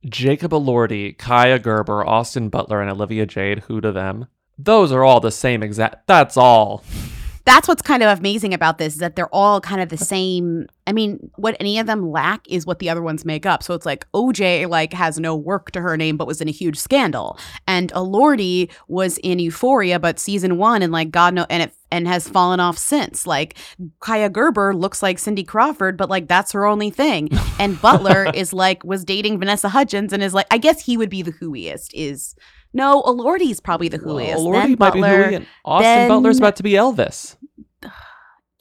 Jacob 0.07 0.51
Elordi, 0.51 1.17
Kaia 1.17 1.63
Gerber, 1.63 2.05
Austin 2.05 2.49
Butler, 2.49 2.81
and 2.81 2.91
Olivia 2.91 3.27
Jade, 3.27 3.61
who 3.61 3.81
to 3.81 3.93
them? 3.93 4.27
Those 4.59 4.91
are 4.91 5.05
all 5.05 5.21
the 5.21 5.31
same 5.31 5.63
exact. 5.63 6.07
That's 6.07 6.37
all. 6.37 6.83
That's 7.45 7.69
what's 7.69 7.83
kind 7.83 8.03
of 8.03 8.19
amazing 8.19 8.55
about 8.55 8.79
this 8.79 8.95
is 8.95 9.01
that 9.01 9.17
they're 9.17 9.35
all 9.35 9.61
kind 9.61 9.81
of 9.81 9.91
the 9.91 9.99
same. 9.99 10.67
I 10.87 10.93
mean, 10.93 11.31
what 11.37 11.57
any 11.61 11.79
of 11.79 11.87
them 11.87 12.11
lack 12.11 12.47
is 12.49 12.67
what 12.67 12.79
the 12.79 12.89
other 12.89 13.03
ones 13.03 13.25
make 13.25 13.45
up. 13.45 13.63
So 13.63 13.75
it's 13.75 13.87
like 13.87 14.11
OJ 14.13 14.69
like 14.69 14.93
has 14.93 15.19
no 15.19 15.37
work 15.37 15.71
to 15.73 15.81
her 15.81 15.97
name, 15.97 16.17
but 16.17 16.27
was 16.27 16.41
in 16.41 16.49
a 16.49 16.53
huge 16.53 16.79
scandal, 16.79 17.39
and 17.67 17.93
Elordi 17.93 18.71
was 18.89 19.19
in 19.19 19.39
Euphoria, 19.39 19.99
but 19.99 20.19
season 20.19 20.59
one, 20.59 20.83
and 20.83 20.93
like 20.93 21.11
God 21.11 21.35
know, 21.35 21.47
and 21.51 21.65
it 21.65 21.75
and 21.95 22.09
has 22.09 22.29
fallen 22.29 22.61
off 22.61 22.77
since. 22.77 23.27
Like 23.27 23.57
Kaia 24.01 24.31
Gerber 24.31 24.75
looks 24.75 25.03
like 25.03 25.19
Cindy 25.19 25.45
Crawford, 25.45 25.97
but 25.97 26.11
like 26.11 26.27
that's 26.27 26.53
her 26.53 26.67
only 26.67 26.91
thing. 26.91 27.29
And 27.59 27.81
Butler 27.81 28.27
is 28.35 28.53
like 28.53 28.83
was 28.85 29.05
dating 29.05 29.39
Vanessa 29.39 29.69
Hudgens, 29.69 30.13
and 30.13 30.23
is 30.23 30.35
like 30.35 30.47
I 30.51 30.59
guess 30.59 30.85
he 30.85 30.97
would 30.97 31.11
be 31.11 31.23
the 31.23 31.33
whoiest. 31.33 31.95
Is 31.95 32.35
no, 32.75 33.03
Elordi's 33.03 33.61
probably 33.61 33.89
the 33.89 33.97
whoiest. 33.99 34.39
Elordi 34.39 34.53
then 34.53 34.71
might 34.73 34.79
Butler, 34.79 35.29
be 35.31 35.35
and 35.37 35.47
Austin 35.65 35.85
then- 35.85 36.09
Butler's 36.11 36.39
about 36.39 36.57
to 36.57 36.63
be 36.63 36.73
Elvis. 36.73 37.37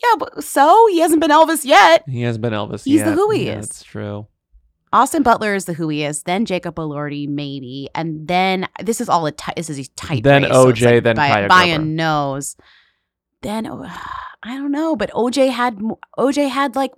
Yeah, 0.03 0.15
but 0.19 0.43
so 0.43 0.87
he 0.87 0.99
hasn't 0.99 1.21
been 1.21 1.31
Elvis 1.31 1.63
yet. 1.63 2.03
He 2.09 2.23
hasn't 2.23 2.41
been 2.41 2.51
Elvis 2.51 2.83
He's 2.83 2.99
yet. 2.99 3.05
the 3.05 3.15
whoiest. 3.15 3.45
Yeah, 3.45 3.55
that's 3.55 3.83
true. 3.83 4.27
Austin 4.91 5.23
Butler 5.23 5.55
is 5.55 5.63
the 5.63 5.71
who 5.73 5.87
he 5.87 6.03
is, 6.03 6.23
then 6.23 6.43
Jacob 6.45 6.75
Elordi, 6.75 7.25
maybe, 7.27 7.87
and 7.95 8.27
then 8.27 8.67
this 8.81 8.99
is 8.99 9.07
all 9.07 9.25
a 9.25 9.31
ti- 9.31 9.53
this 9.55 9.69
is 9.69 9.79
a 9.79 9.85
tight. 9.95 10.23
Then 10.23 10.43
race, 10.43 10.51
so 10.51 10.71
OJ, 10.73 10.81
like 10.95 11.03
then 11.05 11.15
by, 11.15 11.29
Kaia 11.29 11.47
by 11.47 11.63
a 11.65 11.79
nose. 11.79 12.57
Then 13.43 13.65
oh, 13.65 13.83
I 14.43 14.57
don't 14.57 14.71
know, 14.73 14.97
but 14.97 15.09
OJ 15.11 15.49
had 15.51 15.79
OJ 16.19 16.49
had 16.49 16.75
like 16.75 16.91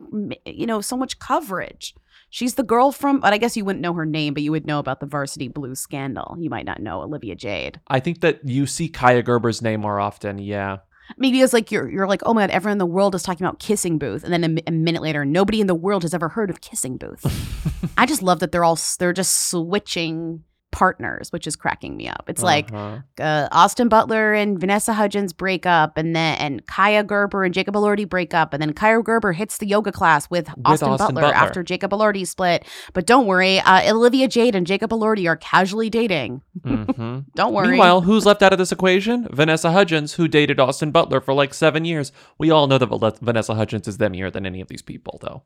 you 0.46 0.66
know 0.66 0.82
so 0.82 0.98
much 0.98 1.20
coverage. 1.20 1.94
She's 2.36 2.56
the 2.56 2.64
girl 2.64 2.92
from, 2.92 3.22
but 3.22 3.32
I 3.32 3.38
guess 3.38 3.56
you 3.56 3.64
wouldn't 3.64 3.82
know 3.82 3.94
her 3.94 4.06
name, 4.06 4.34
but 4.34 4.44
you 4.44 4.52
would 4.52 4.68
know 4.68 4.78
about 4.78 5.00
the 5.00 5.06
Varsity 5.06 5.48
Blues 5.48 5.80
scandal. 5.80 6.36
You 6.38 6.50
might 6.50 6.66
not 6.66 6.82
know 6.82 7.02
Olivia 7.02 7.34
Jade. 7.34 7.80
I 7.88 8.02
think 8.02 8.20
that 8.20 8.42
you 8.44 8.66
see 8.66 8.90
Kaia 8.90 9.24
Gerber's 9.24 9.62
name 9.62 9.80
more 9.80 10.02
often. 10.02 10.38
Yeah. 10.38 10.80
Maybe 11.18 11.40
it's 11.40 11.54
like 11.54 11.72
you're 11.72 11.90
you're 11.90 12.08
like, 12.08 12.20
oh 12.26 12.34
my 12.34 12.42
god, 12.42 12.50
everyone 12.50 12.74
in 12.74 12.78
the 12.80 12.86
world 12.86 13.16
is 13.16 13.24
talking 13.24 13.48
about 13.48 13.60
Kissing 13.60 13.98
Booth, 13.98 14.26
and 14.26 14.34
then 14.34 14.58
a, 14.58 14.64
a 14.68 14.72
minute 14.74 15.02
later, 15.02 15.24
nobody 15.24 15.62
in 15.62 15.68
the 15.68 15.74
world 15.74 16.02
has 16.04 16.14
ever 16.14 16.28
heard 16.28 16.50
of 16.50 16.60
Kissing 16.60 16.98
Booth. 16.98 17.94
I 17.98 18.06
just 18.06 18.22
love 18.22 18.42
that 18.42 18.52
they're 18.52 18.66
all 18.66 18.78
they're 19.00 19.14
just 19.14 19.50
switching 19.50 20.44
partners, 20.76 21.32
which 21.32 21.48
is 21.48 21.56
cracking 21.56 21.96
me 21.96 22.08
up. 22.10 22.26
It's 22.28 22.44
like 22.44 22.70
Uh-huh. 22.74 23.00
uh, 23.24 23.48
Austin 23.54 23.88
Butler 23.88 24.34
and 24.34 24.60
Vanessa 24.60 24.94
Hudgens 24.94 25.32
break 25.32 25.66
up, 25.66 25.98
and 25.98 26.14
then 26.14 26.36
and 26.38 26.66
Kaia 26.68 27.08
Gerber 27.08 27.46
and 27.46 27.54
Jacob 27.54 27.76
Elordi 27.76 28.08
break 28.08 28.34
up, 28.34 28.54
and 28.54 28.62
then 28.62 28.74
Kaia 28.74 29.02
Gerber 29.02 29.32
hits 29.32 29.58
the 29.58 29.66
yoga 29.66 29.94
class 29.94 30.30
with, 30.30 30.50
Austin, 30.66 30.90
Austin 30.90 31.16
Butler, 31.16 31.22
Butler. 31.22 31.34
after 31.34 31.64
Jacob 31.64 31.92
Elordi 31.92 32.28
split. 32.28 32.66
But 32.94 33.06
don't 33.08 33.26
worry, 33.26 33.60
uh, 33.60 33.90
Olivia 33.94 34.28
Jade 34.28 34.54
and 34.54 34.68
Jacob 34.68 34.92
Elordi 34.92 35.28
are 35.30 35.38
casually 35.38 35.90
dating. 35.90 36.42
Mhm. 36.60 37.26
Don't 37.36 37.54
worry. 37.54 37.70
Meanwhile, 37.70 38.02
who's 38.02 38.26
left 38.26 38.42
out 38.44 38.52
of 38.52 38.60
this 38.60 38.72
equation? 38.74 39.28
Vanessa 39.32 39.72
Hudgens, 39.72 40.14
who 40.16 40.28
dated 40.28 40.60
Austin 40.60 40.92
Butler 40.92 41.22
for 41.22 41.34
like 41.34 41.54
seven 41.54 41.86
years. 41.86 42.12
We 42.38 42.52
all 42.52 42.68
know 42.68 42.78
that 42.78 43.20
Vanessa 43.22 43.56
Hudgens 43.56 43.88
is 43.88 43.98
demier 43.98 44.32
than 44.32 44.46
any 44.46 44.60
of 44.62 44.68
these 44.68 44.82
people, 44.82 45.20
though. 45.22 45.44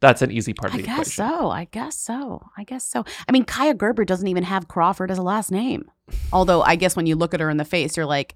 That's 0.00 0.22
an 0.22 0.30
easy 0.30 0.54
part 0.54 0.72
of 0.72 0.78
I 0.78 0.82
the 0.82 0.86
guess 0.86 0.94
equation. 1.12 1.28
so. 1.28 1.50
I 1.50 1.64
guess 1.70 1.98
so. 1.98 2.42
I 2.56 2.64
guess 2.64 2.84
so. 2.86 3.04
I 3.28 3.32
mean, 3.32 3.44
Kaia 3.44 3.76
Gerber 3.76 4.04
doesn't 4.04 4.28
even 4.28 4.44
have 4.44 4.66
Crawford 4.68 5.10
as 5.10 5.18
a 5.18 5.22
last 5.22 5.50
name. 5.50 5.90
Although 6.32 6.62
I 6.62 6.76
guess 6.76 6.96
when 6.96 7.06
you 7.06 7.16
look 7.16 7.34
at 7.34 7.40
her 7.40 7.50
in 7.50 7.58
the 7.58 7.64
face, 7.64 7.96
you're 7.96 8.06
like, 8.06 8.34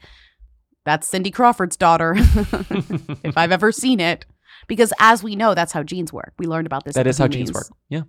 that's 0.84 1.08
Cindy 1.08 1.30
Crawford's 1.30 1.76
daughter, 1.78 2.14
if 2.16 3.36
I've 3.38 3.52
ever 3.52 3.72
seen 3.72 4.00
it. 4.00 4.26
Because 4.68 4.92
as 5.00 5.22
we 5.22 5.36
know, 5.36 5.54
that's 5.54 5.72
how 5.72 5.82
genes 5.82 6.12
work. 6.12 6.34
We 6.38 6.46
learned 6.46 6.66
about 6.66 6.84
this. 6.84 6.94
That 6.94 7.00
at 7.00 7.06
is 7.06 7.18
how 7.18 7.28
genes 7.28 7.52
work. 7.52 7.66
Yeah. 7.88 8.02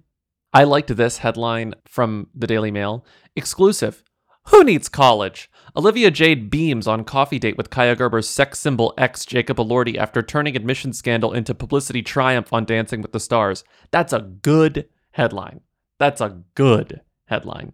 I 0.53 0.63
liked 0.65 0.95
this 0.95 1.17
headline 1.19 1.73
from 1.85 2.27
the 2.35 2.47
Daily 2.47 2.71
Mail. 2.71 3.05
Exclusive. 3.35 4.03
Who 4.49 4.63
needs 4.63 4.89
college? 4.89 5.49
Olivia 5.75 6.09
Jade 6.11 6.49
beams 6.49 6.87
on 6.87 7.03
coffee 7.03 7.39
date 7.39 7.57
with 7.57 7.69
Kaia 7.69 7.95
Gerber's 7.97 8.27
sex 8.29 8.59
symbol 8.59 8.93
ex 8.97 9.25
Jacob 9.25 9.57
Elordi 9.57 9.97
after 9.97 10.21
turning 10.21 10.55
admission 10.55 10.93
scandal 10.93 11.33
into 11.33 11.53
publicity 11.53 12.01
triumph 12.01 12.51
on 12.53 12.65
Dancing 12.65 13.01
with 13.01 13.11
the 13.11 13.19
Stars. 13.19 13.63
That's 13.91 14.13
a 14.13 14.19
good 14.21 14.87
headline. 15.11 15.61
That's 15.99 16.21
a 16.21 16.41
good 16.55 17.01
headline. 17.25 17.73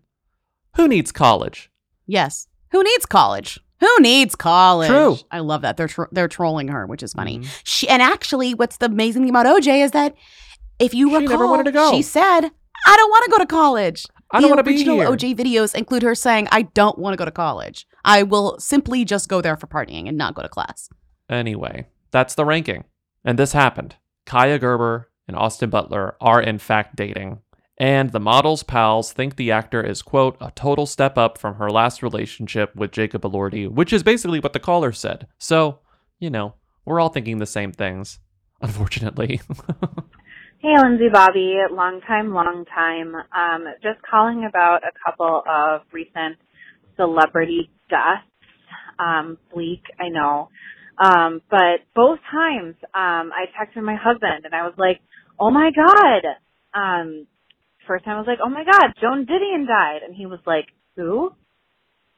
Who 0.77 0.87
needs 0.87 1.11
college? 1.11 1.69
Yes. 2.07 2.47
Who 2.71 2.83
needs 2.83 3.05
college? 3.05 3.59
Who 3.79 3.89
needs 3.99 4.35
college? 4.35 4.89
True. 4.89 5.17
I 5.31 5.39
love 5.39 5.63
that. 5.63 5.75
They're 5.77 5.87
tro- 5.87 6.07
they're 6.11 6.27
trolling 6.27 6.67
her, 6.69 6.85
which 6.85 7.01
is 7.03 7.13
funny. 7.13 7.39
Mhm. 7.39 7.47
She 7.63 7.89
and 7.89 8.01
actually, 8.01 8.53
what's 8.53 8.77
the 8.77 8.85
amazing 8.85 9.23
thing 9.23 9.29
about 9.31 9.45
OJ 9.47 9.81
is 9.83 9.91
that 9.91 10.15
if 10.79 10.93
you 10.93 11.09
She 11.09 11.15
recall, 11.15 11.29
never 11.29 11.47
wanted 11.47 11.65
to 11.65 11.71
go. 11.71 11.91
she 11.91 12.01
said, 12.03 12.41
"I 12.85 12.95
don't 12.95 13.09
want 13.09 13.25
to 13.25 13.31
go 13.31 13.37
to 13.39 13.45
college." 13.47 14.05
I 14.31 14.41
don't 14.41 14.49
wanna 14.49 14.63
be 14.63 14.71
original 14.71 14.97
here. 14.97 15.09
OJ 15.09 15.35
videos 15.35 15.75
include 15.75 16.03
her 16.03 16.15
saying, 16.15 16.47
"I 16.51 16.63
don't 16.63 16.97
want 16.97 17.13
to 17.13 17.17
go 17.17 17.25
to 17.25 17.31
college. 17.31 17.87
I 18.05 18.23
will 18.23 18.59
simply 18.59 19.05
just 19.05 19.29
go 19.29 19.41
there 19.41 19.57
for 19.57 19.67
partying 19.67 20.07
and 20.07 20.17
not 20.17 20.35
go 20.35 20.41
to 20.41 20.49
class." 20.49 20.89
Anyway, 21.29 21.87
that's 22.11 22.35
the 22.35 22.45
ranking. 22.45 22.85
And 23.23 23.37
this 23.37 23.53
happened. 23.53 23.95
Kaia 24.25 24.59
Gerber 24.59 25.09
and 25.27 25.37
Austin 25.37 25.69
Butler 25.69 26.15
are 26.19 26.41
in 26.41 26.57
fact 26.57 26.95
dating. 26.95 27.39
And 27.77 28.11
the 28.11 28.19
model's 28.19 28.61
pals 28.61 29.11
think 29.11 29.35
the 29.35 29.51
actor 29.51 29.81
is, 29.81 30.03
quote, 30.03 30.37
a 30.39 30.51
total 30.51 30.85
step 30.85 31.17
up 31.17 31.37
from 31.37 31.55
her 31.55 31.71
last 31.71 32.03
relationship 32.03 32.75
with 32.75 32.91
Jacob 32.91 33.23
Elordi, 33.23 33.67
which 33.67 33.91
is 33.91 34.03
basically 34.03 34.39
what 34.39 34.53
the 34.53 34.59
caller 34.59 34.91
said. 34.91 35.27
So, 35.39 35.79
you 36.19 36.29
know, 36.29 36.53
we're 36.85 36.99
all 36.99 37.09
thinking 37.09 37.39
the 37.39 37.47
same 37.47 37.71
things, 37.71 38.19
unfortunately. 38.61 39.41
Hey, 40.61 40.75
Lindsay 40.81 41.09
Bobby, 41.11 41.55
long 41.71 42.01
time, 42.07 42.33
long 42.33 42.65
time. 42.65 43.13
Um, 43.15 43.65
just 43.83 44.01
calling 44.09 44.45
about 44.49 44.81
a 44.83 44.91
couple 45.05 45.43
of 45.49 45.81
recent 45.91 46.37
celebrity 46.97 47.69
deaths. 47.89 48.25
Um, 48.99 49.37
bleak, 49.53 49.83
I 49.99 50.09
know. 50.09 50.49
Um, 50.97 51.41
but 51.51 51.81
both 51.95 52.19
times, 52.31 52.75
um, 52.95 53.31
I 53.33 53.45
texted 53.59 53.83
my 53.83 53.95
husband 53.95 54.45
and 54.45 54.55
I 54.55 54.63
was 54.63 54.75
like, 54.77 55.01
oh 55.39 55.51
my 55.51 55.71
god. 55.75 56.23
Um, 56.73 57.27
first 57.87 58.05
time 58.05 58.15
I 58.15 58.19
was 58.19 58.27
like, 58.27 58.39
oh 58.43 58.49
my 58.49 58.63
god, 58.63 58.93
Joan 59.01 59.25
Didion 59.25 59.67
died. 59.67 60.01
And 60.05 60.15
he 60.15 60.25
was 60.27 60.39
like, 60.47 60.67
who? 60.95 61.31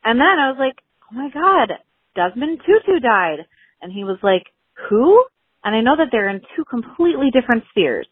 And 0.03 0.19
then 0.19 0.39
I 0.39 0.49
was 0.51 0.57
like, 0.59 0.77
oh 1.11 1.15
my 1.15 1.29
god, 1.33 1.73
Desmond 2.15 2.61
Tutu 2.65 2.99
died. 2.99 3.45
And 3.81 3.91
he 3.93 4.03
was 4.03 4.19
like, 4.23 4.45
who? 4.89 5.23
And 5.63 5.75
I 5.75 5.81
know 5.81 5.95
that 5.97 6.09
they're 6.11 6.29
in 6.29 6.41
two 6.55 6.65
completely 6.65 7.31
different 7.31 7.63
spheres. 7.71 8.07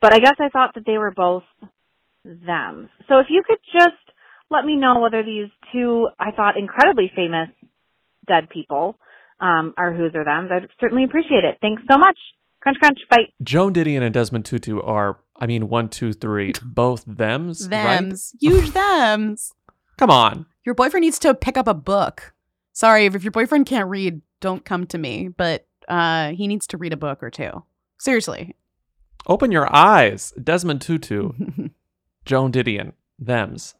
But 0.00 0.14
I 0.14 0.18
guess 0.18 0.36
I 0.38 0.48
thought 0.48 0.74
that 0.74 0.84
they 0.86 0.98
were 0.98 1.10
both 1.10 1.44
them. 2.24 2.88
So 3.08 3.18
if 3.18 3.26
you 3.28 3.42
could 3.46 3.58
just 3.72 3.96
let 4.50 4.64
me 4.64 4.76
know 4.76 5.00
whether 5.00 5.22
these 5.22 5.50
two, 5.72 6.08
I 6.18 6.30
thought, 6.32 6.58
incredibly 6.58 7.10
famous 7.14 7.48
dead 8.26 8.48
people 8.50 8.96
um, 9.40 9.74
are 9.76 9.92
who's 9.92 10.12
or 10.14 10.24
them, 10.24 10.48
I'd 10.50 10.68
certainly 10.80 11.04
appreciate 11.04 11.44
it. 11.44 11.58
Thanks 11.60 11.82
so 11.90 11.98
much. 11.98 12.18
Crunch, 12.60 12.78
crunch. 12.78 12.98
Bye. 13.08 13.32
Joan 13.42 13.72
Didion 13.72 14.02
and 14.02 14.12
Desmond 14.12 14.44
Tutu 14.44 14.80
are, 14.80 15.18
I 15.36 15.46
mean, 15.46 15.68
one, 15.68 15.88
two, 15.88 16.12
three, 16.12 16.52
both 16.64 17.04
thems, 17.04 17.68
right? 17.70 17.98
Thems, 17.98 18.34
huge 18.40 18.70
thems. 18.72 19.52
Come 19.96 20.10
on. 20.10 20.46
Your 20.64 20.74
boyfriend 20.74 21.02
needs 21.02 21.18
to 21.20 21.34
pick 21.34 21.56
up 21.56 21.66
a 21.66 21.74
book. 21.74 22.34
Sorry, 22.72 23.06
if 23.06 23.22
your 23.22 23.32
boyfriend 23.32 23.66
can't 23.66 23.88
read, 23.88 24.20
don't 24.40 24.64
come 24.64 24.86
to 24.88 24.98
me. 24.98 25.28
But 25.28 25.66
uh, 25.88 26.30
he 26.30 26.46
needs 26.46 26.66
to 26.68 26.76
read 26.76 26.92
a 26.92 26.96
book 26.96 27.22
or 27.22 27.30
two. 27.30 27.64
Seriously. 27.98 28.54
Open 29.26 29.52
your 29.52 29.74
eyes. 29.74 30.32
Desmond 30.42 30.80
Tutu, 30.80 31.32
Joan 32.24 32.52
Didion, 32.52 32.92
thems. 33.18 33.74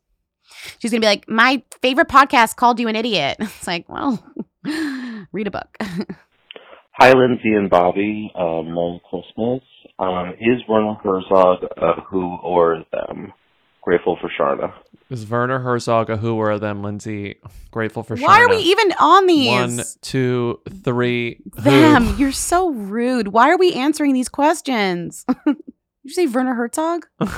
She's 0.78 0.90
gonna 0.90 1.00
be 1.00 1.06
like, 1.06 1.28
my 1.28 1.62
favorite 1.80 2.08
podcast 2.08 2.56
called 2.56 2.80
you 2.80 2.88
an 2.88 2.96
idiot. 2.96 3.36
It's 3.40 3.66
like, 3.66 3.88
well, 3.88 4.22
read 5.32 5.46
a 5.46 5.50
book. 5.50 5.76
Hi, 6.92 7.12
Lindsay 7.12 7.54
and 7.54 7.70
Bobby. 7.70 8.30
Uh, 8.34 8.62
Merry 8.62 9.00
Christmas. 9.08 9.62
Um, 9.98 10.30
is 10.40 10.60
Werner 10.68 10.94
Herzog 11.02 11.62
a 11.76 12.00
who 12.02 12.36
or 12.42 12.84
them? 12.92 13.32
Grateful 13.82 14.18
for 14.20 14.28
Sharna. 14.28 14.72
Is 15.08 15.28
Werner 15.28 15.58
Herzog 15.58 16.10
a 16.10 16.16
who 16.16 16.36
or 16.36 16.52
a 16.52 16.58
them, 16.58 16.82
Lindsay? 16.82 17.40
Grateful 17.70 18.02
for 18.02 18.16
Sharda. 18.16 18.26
Why 18.26 18.42
are 18.42 18.48
we 18.48 18.58
even 18.58 18.92
on 19.00 19.26
these? 19.26 19.50
One, 19.50 19.80
two, 20.02 20.60
three. 20.84 21.40
who? 21.56 21.62
Them. 21.62 22.14
You're 22.18 22.30
so 22.32 22.70
rude. 22.70 23.28
Why 23.28 23.50
are 23.50 23.58
we 23.58 23.72
answering 23.72 24.12
these 24.12 24.28
questions? 24.28 25.24
Did 25.46 25.56
you 26.02 26.10
say 26.12 26.26
Werner 26.26 26.54
Herzog? 26.54 27.06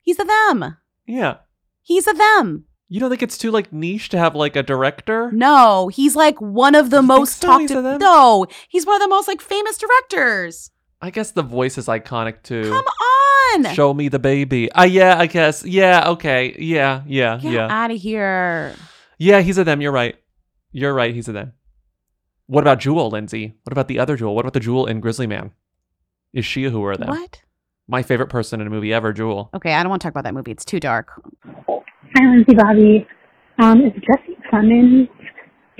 He's 0.00 0.18
a 0.18 0.24
them. 0.24 0.76
Yeah. 1.06 1.36
He's 1.82 2.06
a 2.06 2.14
them. 2.14 2.64
You 2.88 3.00
don't 3.00 3.10
think 3.10 3.22
it's 3.22 3.38
too 3.38 3.50
like 3.50 3.72
niche 3.72 4.08
to 4.10 4.18
have 4.18 4.34
like 4.34 4.56
a 4.56 4.62
director? 4.62 5.30
No, 5.32 5.88
he's 5.88 6.14
like 6.14 6.40
one 6.40 6.74
of 6.74 6.90
the 6.90 7.02
most 7.02 7.40
so? 7.40 7.46
talked 7.48 7.68
to. 7.68 7.98
No, 7.98 8.46
he's 8.68 8.86
one 8.86 8.96
of 8.96 9.02
the 9.02 9.08
most 9.08 9.26
like 9.26 9.40
famous 9.40 9.78
directors. 9.78 10.70
I 11.00 11.10
guess 11.10 11.32
the 11.32 11.42
voice 11.42 11.76
is 11.76 11.86
iconic 11.86 12.42
too. 12.42 12.62
Come 12.62 12.84
on. 12.84 13.23
Show 13.74 13.94
me 13.94 14.08
the 14.08 14.18
baby. 14.18 14.70
Ah, 14.74 14.84
yeah, 14.84 15.18
I 15.18 15.26
guess. 15.26 15.64
Yeah, 15.64 16.08
okay. 16.10 16.56
Yeah, 16.58 17.02
yeah, 17.06 17.38
Get 17.38 17.52
yeah. 17.52 17.68
out 17.70 17.90
of 17.90 18.00
here. 18.00 18.74
Yeah, 19.18 19.40
he's 19.40 19.58
a 19.58 19.64
them. 19.64 19.80
You're 19.80 19.92
right. 19.92 20.16
You're 20.72 20.92
right. 20.94 21.14
He's 21.14 21.28
a 21.28 21.32
them. 21.32 21.52
What 22.46 22.62
about 22.62 22.80
Jewel, 22.80 23.08
Lindsay? 23.10 23.54
What 23.62 23.72
about 23.72 23.88
the 23.88 23.98
other 23.98 24.16
Jewel? 24.16 24.34
What 24.34 24.42
about 24.44 24.52
the 24.54 24.60
Jewel 24.60 24.86
in 24.86 25.00
Grizzly 25.00 25.26
Man? 25.26 25.52
Is 26.32 26.44
she 26.44 26.64
a 26.64 26.70
who 26.70 26.80
or 26.80 26.96
them? 26.96 27.08
What? 27.08 27.42
My 27.86 28.02
favorite 28.02 28.28
person 28.28 28.60
in 28.60 28.66
a 28.66 28.70
movie 28.70 28.92
ever, 28.92 29.12
Jewel. 29.12 29.50
Okay, 29.54 29.72
I 29.72 29.82
don't 29.82 29.90
want 29.90 30.02
to 30.02 30.06
talk 30.06 30.12
about 30.12 30.24
that 30.24 30.34
movie. 30.34 30.50
It's 30.50 30.64
too 30.64 30.80
dark. 30.80 31.08
Hi, 31.68 32.24
Lindsay 32.24 32.54
Bobby. 32.54 33.06
Um, 33.60 33.82
is 33.82 33.92
Jesse 33.92 34.36
Plemons 34.52 35.08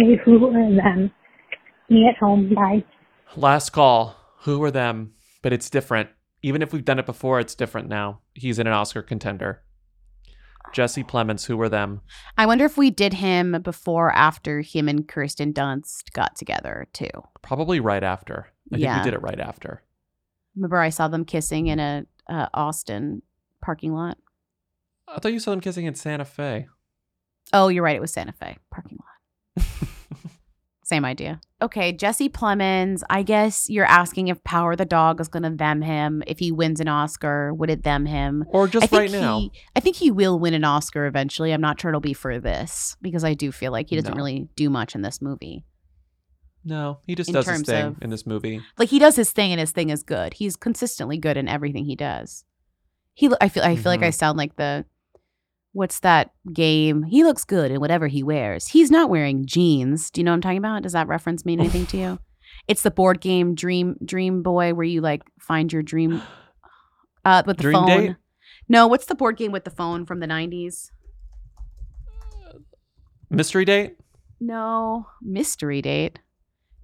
a 0.00 0.16
who 0.24 0.46
or 0.46 0.52
them? 0.52 1.10
Me 1.90 2.08
at 2.08 2.16
home. 2.18 2.52
Bye. 2.54 2.84
Last 3.36 3.70
call. 3.70 4.16
Who 4.40 4.62
or 4.62 4.70
them? 4.70 5.14
But 5.42 5.52
it's 5.52 5.68
different. 5.70 6.08
Even 6.44 6.60
if 6.60 6.74
we've 6.74 6.84
done 6.84 6.98
it 6.98 7.06
before, 7.06 7.40
it's 7.40 7.54
different 7.54 7.88
now. 7.88 8.20
He's 8.34 8.58
in 8.58 8.66
an 8.66 8.74
Oscar 8.74 9.00
contender. 9.00 9.62
Jesse 10.74 11.02
Plemons, 11.02 11.46
who 11.46 11.56
were 11.56 11.70
them? 11.70 12.02
I 12.36 12.44
wonder 12.44 12.66
if 12.66 12.76
we 12.76 12.90
did 12.90 13.14
him 13.14 13.62
before 13.62 14.08
or 14.08 14.12
after 14.12 14.60
him 14.60 14.86
and 14.86 15.08
Kirsten 15.08 15.54
Dunst 15.54 16.12
got 16.12 16.36
together 16.36 16.86
too. 16.92 17.08
Probably 17.40 17.80
right 17.80 18.02
after. 18.02 18.48
I 18.70 18.76
think 18.76 18.82
Yeah. 18.82 18.98
we 18.98 19.04
did 19.04 19.14
it 19.14 19.22
right 19.22 19.40
after. 19.40 19.82
Remember, 20.54 20.80
I 20.80 20.90
saw 20.90 21.08
them 21.08 21.24
kissing 21.24 21.68
in 21.68 21.78
a 21.80 22.04
uh, 22.28 22.48
Austin 22.52 23.22
parking 23.62 23.94
lot. 23.94 24.18
I 25.08 25.20
thought 25.20 25.32
you 25.32 25.38
saw 25.40 25.52
them 25.52 25.60
kissing 25.62 25.86
in 25.86 25.94
Santa 25.94 26.26
Fe. 26.26 26.66
Oh, 27.54 27.68
you're 27.68 27.82
right. 27.84 27.96
It 27.96 28.00
was 28.02 28.12
Santa 28.12 28.32
Fe 28.32 28.58
parking 28.70 28.98
lot. 29.56 29.66
Same 30.84 31.06
idea. 31.06 31.40
Okay, 31.64 31.92
Jesse 31.92 32.28
Plemons. 32.28 33.02
I 33.08 33.22
guess 33.22 33.70
you're 33.70 33.86
asking 33.86 34.28
if 34.28 34.42
Power 34.44 34.76
the 34.76 34.84
Dog 34.84 35.18
is 35.18 35.28
going 35.28 35.44
to 35.44 35.50
them 35.50 35.80
him. 35.80 36.22
If 36.26 36.38
he 36.38 36.52
wins 36.52 36.78
an 36.78 36.88
Oscar, 36.88 37.54
would 37.54 37.70
it 37.70 37.84
them 37.84 38.04
him? 38.04 38.44
Or 38.48 38.68
just 38.68 38.92
right 38.92 39.10
now. 39.10 39.48
I 39.74 39.80
think 39.80 39.96
he 39.96 40.10
will 40.10 40.38
win 40.38 40.52
an 40.52 40.64
Oscar 40.64 41.06
eventually. 41.06 41.52
I'm 41.52 41.62
not 41.62 41.80
sure 41.80 41.88
it'll 41.90 42.00
be 42.02 42.12
for 42.12 42.38
this 42.38 42.96
because 43.00 43.24
I 43.24 43.32
do 43.32 43.50
feel 43.50 43.72
like 43.72 43.88
he 43.88 43.96
doesn't 43.96 44.10
No. 44.12 44.16
really 44.16 44.48
do 44.56 44.68
much 44.68 44.94
in 44.94 45.00
this 45.00 45.22
movie. 45.22 45.64
No, 46.66 46.98
he 47.06 47.14
just 47.14 47.28
In 47.30 47.34
does 47.34 47.46
his 47.48 47.62
thing 47.62 47.84
of- 47.86 47.96
in 48.02 48.10
this 48.10 48.26
movie. 48.26 48.60
Like 48.78 48.90
he 48.90 48.98
does 48.98 49.16
his 49.16 49.32
thing 49.32 49.50
and 49.52 49.60
his 49.60 49.70
thing 49.72 49.88
is 49.88 50.02
good. 50.02 50.34
He's 50.34 50.56
consistently 50.56 51.16
good 51.16 51.36
in 51.38 51.48
everything 51.48 51.86
he 51.86 51.96
does. 51.96 52.44
He 53.14 53.30
I 53.40 53.48
feel 53.48 53.62
I 53.62 53.76
feel 53.76 53.90
like 53.92 54.02
I 54.02 54.08
Mhm. 54.08 54.14
sound 54.14 54.38
like 54.38 54.56
the 54.56 54.84
what's 55.74 56.00
that 56.00 56.30
game? 56.52 57.02
He 57.02 57.24
looks 57.24 57.44
good 57.44 57.70
in 57.70 57.80
whatever 57.80 58.06
he 58.06 58.22
wears. 58.22 58.68
He's 58.68 58.90
not 58.90 59.10
wearing 59.10 59.44
jeans. 59.44 60.10
Do 60.10 60.20
you 60.20 60.24
know 60.24 60.30
what 60.30 60.36
I'm 60.36 60.40
talking 60.40 60.58
about? 60.58 60.82
Does 60.82 60.92
that 60.92 61.08
reference 61.08 61.44
mean 61.44 61.60
anything 61.60 61.84
to 61.86 61.96
you? 61.98 62.18
It's 62.68 62.82
the 62.82 62.90
board 62.90 63.20
game 63.20 63.54
Dream 63.54 63.96
Dream 64.02 64.42
Boy 64.42 64.72
where 64.72 64.86
you 64.86 65.00
like 65.02 65.22
find 65.38 65.72
your 65.72 65.82
dream 65.82 66.22
uh 67.24 67.42
with 67.46 67.58
the 67.58 67.62
Dream 67.62 67.74
phone. 67.74 67.86
Date? 67.86 68.16
No, 68.68 68.86
what's 68.86 69.06
the 69.06 69.14
board 69.14 69.36
game 69.36 69.52
with 69.52 69.64
the 69.64 69.70
phone 69.70 70.06
from 70.06 70.20
the 70.20 70.26
90s? 70.26 70.90
Mystery 73.28 73.64
date? 73.64 73.96
No, 74.40 75.06
mystery 75.20 75.82
date. 75.82 76.18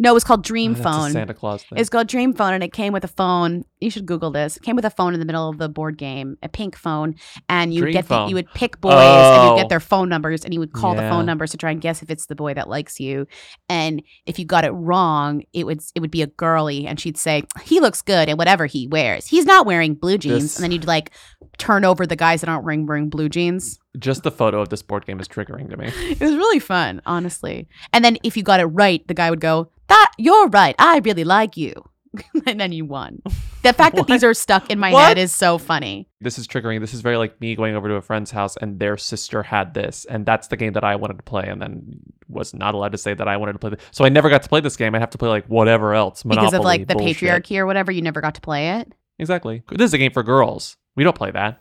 No, 0.02 0.10
it 0.12 0.14
was 0.14 0.24
called 0.24 0.42
Dream 0.42 0.70
Oh, 0.72 0.74
that's 0.74 0.86
a 0.86 0.90
Phone. 0.90 1.10
Santa 1.12 1.34
Claus 1.34 1.62
thing. 1.62 1.78
It's 1.78 1.90
called 1.90 2.08
Dream 2.08 2.32
Phone, 2.32 2.54
and 2.54 2.62
it 2.64 2.72
came 2.72 2.94
with 2.94 3.04
a 3.04 3.08
phone. 3.08 3.64
You 3.80 3.90
should 3.90 4.06
Google 4.06 4.30
this. 4.30 4.56
It 4.56 4.62
came 4.62 4.74
with 4.74 4.86
a 4.86 4.90
phone 4.90 5.12
in 5.12 5.20
the 5.20 5.26
middle 5.26 5.48
of 5.50 5.58
the 5.58 5.68
board 5.68 5.98
game, 5.98 6.36
a 6.42 6.48
pink 6.48 6.74
phone, 6.76 7.16
and 7.50 7.74
you 7.74 7.82
would 7.82 7.92
get 7.92 8.08
the, 8.08 8.26
you 8.28 8.34
would 8.34 8.50
pick 8.54 8.80
boys, 8.80 8.92
and 8.94 9.00
Oh. 9.02 9.54
you'd 9.56 9.60
get 9.62 9.68
their 9.68 9.80
phone 9.80 10.08
numbers, 10.08 10.44
and 10.44 10.54
you 10.54 10.60
would 10.60 10.72
call 10.72 10.94
the 10.94 11.02
phone 11.02 11.26
numbers 11.26 11.50
to 11.50 11.56
try 11.58 11.70
and 11.70 11.80
guess 11.82 12.02
if 12.02 12.10
it's 12.10 12.26
the 12.26 12.34
boy 12.34 12.54
that 12.54 12.68
likes 12.68 12.98
you. 13.00 13.26
And 13.68 14.02
if 14.26 14.38
you 14.38 14.44
got 14.44 14.64
it 14.64 14.70
wrong, 14.70 15.42
it 15.52 15.66
would 15.66 15.80
it 15.94 16.00
would 16.00 16.10
be 16.10 16.22
a 16.22 16.28
girly, 16.28 16.86
and 16.86 16.98
she'd 17.00 17.18
say 17.18 17.42
he 17.64 17.80
looks 17.80 18.00
good 18.00 18.28
in 18.28 18.36
whatever 18.38 18.66
he 18.66 18.86
wears. 18.86 19.26
He's 19.26 19.44
not 19.44 19.66
wearing 19.66 19.94
blue 19.94 20.16
jeans, 20.18 20.42
This- 20.42 20.56
and 20.56 20.64
then 20.64 20.70
you'd 20.72 20.86
like 20.86 21.10
turn 21.58 21.84
over 21.84 22.06
the 22.06 22.16
guys 22.16 22.40
that 22.42 22.48
aren't 22.48 22.64
wearing 22.64 22.86
wearing 22.86 23.08
blue 23.10 23.28
jeans. 23.28 23.78
Just 23.98 24.22
the 24.22 24.30
photo 24.30 24.60
of 24.60 24.68
this 24.68 24.82
board 24.82 25.04
game 25.06 25.18
is 25.20 25.26
triggering 25.28 25.68
to 25.70 25.76
me. 25.76 25.86
It 26.10 26.20
was 26.20 26.36
really 26.36 26.60
fun, 26.60 27.02
honestly. 27.06 27.68
And 27.92 28.04
then 28.04 28.18
if 28.22 28.36
you 28.36 28.42
got 28.42 28.60
it 28.60 28.66
right, 28.66 29.06
the 29.08 29.14
guy 29.14 29.30
would 29.30 29.40
go, 29.40 29.70
"That 29.88 30.12
you're 30.18 30.48
right. 30.48 30.74
I 30.78 30.98
really 30.98 31.24
like 31.24 31.56
you." 31.56 31.72
and 32.46 32.60
then 32.60 32.72
you 32.72 32.84
won. 32.84 33.22
The 33.62 33.72
fact 33.72 33.94
that 33.96 34.06
these 34.08 34.24
are 34.24 34.34
stuck 34.34 34.68
in 34.70 34.78
my 34.80 34.90
What? 34.92 35.06
head 35.08 35.18
is 35.18 35.32
so 35.32 35.58
funny. 35.58 36.08
This 36.20 36.38
is 36.38 36.48
triggering. 36.48 36.80
This 36.80 36.92
is 36.94 37.02
very 37.02 37.16
like 37.16 37.40
me 37.40 37.54
going 37.54 37.76
over 37.76 37.86
to 37.88 37.94
a 37.94 38.02
friend's 38.02 38.30
house 38.32 38.56
and 38.56 38.80
their 38.80 38.96
sister 38.96 39.42
had 39.44 39.74
this, 39.74 40.06
and 40.06 40.24
that's 40.26 40.48
the 40.48 40.56
game 40.56 40.72
that 40.74 40.82
I 40.84 40.96
wanted 40.96 41.18
to 41.18 41.22
play, 41.22 41.44
and 41.46 41.60
then 41.62 42.00
was 42.28 42.52
not 42.54 42.74
allowed 42.74 42.92
to 42.92 42.98
say 42.98 43.14
that 43.14 43.28
I 43.28 43.36
wanted 43.36 43.52
to 43.54 43.58
play. 43.58 43.70
This. 43.70 43.80
So 43.92 44.04
I 44.04 44.08
never 44.08 44.28
got 44.28 44.42
to 44.44 44.48
play 44.48 44.60
this 44.60 44.76
game. 44.76 44.94
I'd 44.94 45.00
have 45.00 45.10
to 45.10 45.18
play 45.18 45.28
like 45.28 45.46
whatever 45.46 45.94
else, 45.94 46.24
Monopoly, 46.24 46.46
because 46.46 46.58
of 46.58 46.64
like 46.64 46.86
the 46.88 46.94
bullshit. 46.94 47.16
patriarchy 47.18 47.58
or 47.58 47.66
whatever, 47.66 47.90
you 47.92 48.02
never 48.02 48.20
got 48.20 48.34
to 48.36 48.40
play 48.40 48.70
it. 48.80 48.92
Exactly. 49.18 49.62
This 49.70 49.86
is 49.86 49.94
a 49.94 49.98
game 49.98 50.12
for 50.12 50.22
girls. 50.22 50.76
We 50.96 51.04
don't 51.04 51.16
play 51.16 51.30
that. 51.30 51.60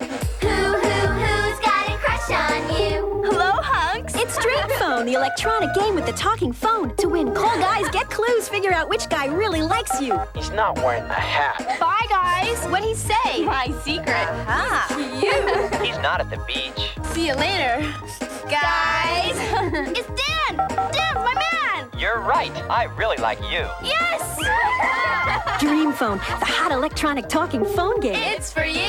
Electronic 5.30 5.76
game 5.76 5.94
with 5.94 6.08
the 6.08 6.12
talking 6.14 6.52
phone. 6.52 6.96
To 6.96 7.08
win, 7.08 7.36
call 7.36 7.56
guys, 7.60 7.88
get 7.90 8.10
clues, 8.10 8.50
figure 8.50 8.74
out 8.74 8.90
which 8.90 9.08
guy 9.10 9.28
really 9.28 9.62
likes 9.62 10.02
you. 10.02 10.20
He's 10.34 10.50
not 10.50 10.76
wearing 10.78 11.04
a 11.04 11.14
hat. 11.14 11.80
Bye, 11.80 12.08
guys. 12.10 12.66
What'd 12.66 12.88
he 12.88 12.96
say? 12.96 13.46
My 13.46 13.68
secret. 13.84 14.26
Ah, 14.48 14.90
you. 15.22 15.70
He's 15.86 15.98
not 16.00 16.20
at 16.20 16.32
the 16.32 16.44
beach. 16.48 16.98
See 17.14 17.28
you 17.28 17.36
later, 17.36 17.80
guys. 18.50 19.36
it's 19.96 20.08
Dan. 20.08 20.58
Dan, 20.92 21.16
my 21.16 21.36
man. 21.54 21.88
You're 21.96 22.22
right. 22.22 22.52
I 22.68 22.86
really 22.98 23.18
like 23.18 23.40
you. 23.42 23.68
Yes. 23.84 24.40
Dream 25.60 25.92
Phone, 25.92 26.18
the 26.18 26.46
hot 26.46 26.72
electronic 26.72 27.30
talking 27.30 27.64
phone 27.66 28.00
game. 28.00 28.16
It's 28.16 28.52
for 28.52 28.64
you. 28.64 28.82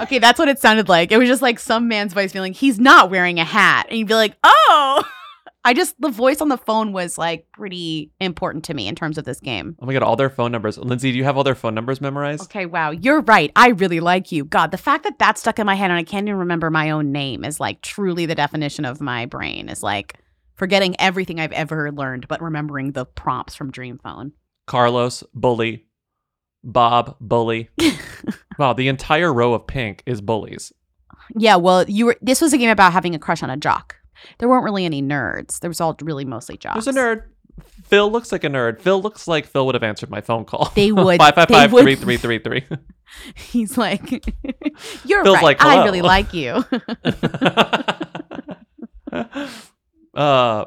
Okay, 0.00 0.20
that's 0.20 0.38
what 0.38 0.48
it 0.48 0.58
sounded 0.58 0.88
like. 0.88 1.12
It 1.12 1.18
was 1.18 1.28
just 1.28 1.42
like 1.42 1.58
some 1.58 1.86
man's 1.86 2.14
voice 2.14 2.32
being 2.32 2.44
like, 2.44 2.54
"He's 2.54 2.78
not 2.80 3.10
wearing 3.10 3.38
a 3.38 3.44
hat," 3.44 3.88
and 3.90 3.98
you'd 3.98 4.08
be 4.08 4.14
like, 4.14 4.34
"Oh." 4.42 5.04
I 5.64 5.74
just 5.74 6.00
the 6.00 6.08
voice 6.08 6.40
on 6.40 6.48
the 6.48 6.56
phone 6.56 6.92
was 6.92 7.16
like 7.16 7.46
pretty 7.52 8.10
important 8.20 8.64
to 8.64 8.74
me 8.74 8.88
in 8.88 8.96
terms 8.96 9.16
of 9.16 9.24
this 9.24 9.38
game. 9.38 9.76
Oh 9.80 9.86
my 9.86 9.92
god, 9.92 10.02
all 10.02 10.16
their 10.16 10.30
phone 10.30 10.50
numbers. 10.50 10.76
Lindsay, 10.76 11.12
do 11.12 11.18
you 11.18 11.24
have 11.24 11.36
all 11.36 11.44
their 11.44 11.54
phone 11.54 11.74
numbers 11.74 12.00
memorized? 12.00 12.42
Okay, 12.44 12.66
wow, 12.66 12.90
you're 12.90 13.20
right. 13.20 13.52
I 13.54 13.68
really 13.68 14.00
like 14.00 14.32
you. 14.32 14.44
God, 14.44 14.72
the 14.72 14.78
fact 14.78 15.04
that 15.04 15.20
that 15.20 15.38
stuck 15.38 15.58
in 15.58 15.66
my 15.66 15.76
head 15.76 15.90
and 15.90 15.98
I 15.98 16.02
can't 16.02 16.26
even 16.26 16.40
remember 16.40 16.70
my 16.70 16.90
own 16.90 17.12
name 17.12 17.44
is 17.44 17.60
like 17.60 17.80
truly 17.80 18.26
the 18.26 18.34
definition 18.34 18.84
of 18.84 19.00
my 19.00 19.26
brain. 19.26 19.68
Is 19.68 19.82
like 19.84 20.18
forgetting 20.54 20.96
everything 21.00 21.38
I've 21.38 21.52
ever 21.52 21.92
learned, 21.92 22.26
but 22.26 22.42
remembering 22.42 22.92
the 22.92 23.06
prompts 23.06 23.54
from 23.54 23.70
Dream 23.70 23.98
Phone. 24.02 24.32
Carlos, 24.66 25.22
bully. 25.32 25.86
Bob, 26.64 27.16
bully. 27.20 27.70
wow, 28.58 28.72
the 28.72 28.88
entire 28.88 29.32
row 29.32 29.54
of 29.54 29.66
pink 29.66 30.02
is 30.06 30.20
bullies. 30.20 30.72
Yeah, 31.36 31.56
well, 31.56 31.88
you 31.88 32.06
were. 32.06 32.16
This 32.20 32.40
was 32.40 32.52
a 32.52 32.58
game 32.58 32.70
about 32.70 32.92
having 32.92 33.14
a 33.14 33.18
crush 33.18 33.42
on 33.44 33.50
a 33.50 33.56
jock. 33.56 33.96
There 34.38 34.48
weren't 34.48 34.64
really 34.64 34.84
any 34.84 35.02
nerds. 35.02 35.60
There 35.60 35.70
was 35.70 35.80
all 35.80 35.96
really 36.02 36.24
mostly 36.24 36.56
jocks. 36.56 36.84
There's 36.84 36.96
a 36.96 36.98
nerd. 36.98 37.24
Phil 37.84 38.10
looks 38.10 38.32
like 38.32 38.44
a 38.44 38.48
nerd. 38.48 38.80
Phil 38.80 39.00
looks 39.00 39.28
like 39.28 39.46
Phil 39.46 39.66
would 39.66 39.74
have 39.74 39.82
answered 39.82 40.10
my 40.10 40.20
phone 40.20 40.44
call. 40.44 40.72
They 40.74 40.92
would. 40.92 41.18
Five 41.18 41.34
five 41.34 41.48
five 41.48 41.70
three 41.70 41.94
three 41.96 42.16
three 42.16 42.38
three. 42.38 42.64
He's 43.34 43.76
like, 43.76 44.10
you're 45.04 45.22
Phil's 45.22 45.36
right. 45.36 45.42
like, 45.42 45.64
I 45.64 45.84
really 45.84 46.02
like 46.02 46.32
you. 46.32 46.64
Uh, 50.14 50.66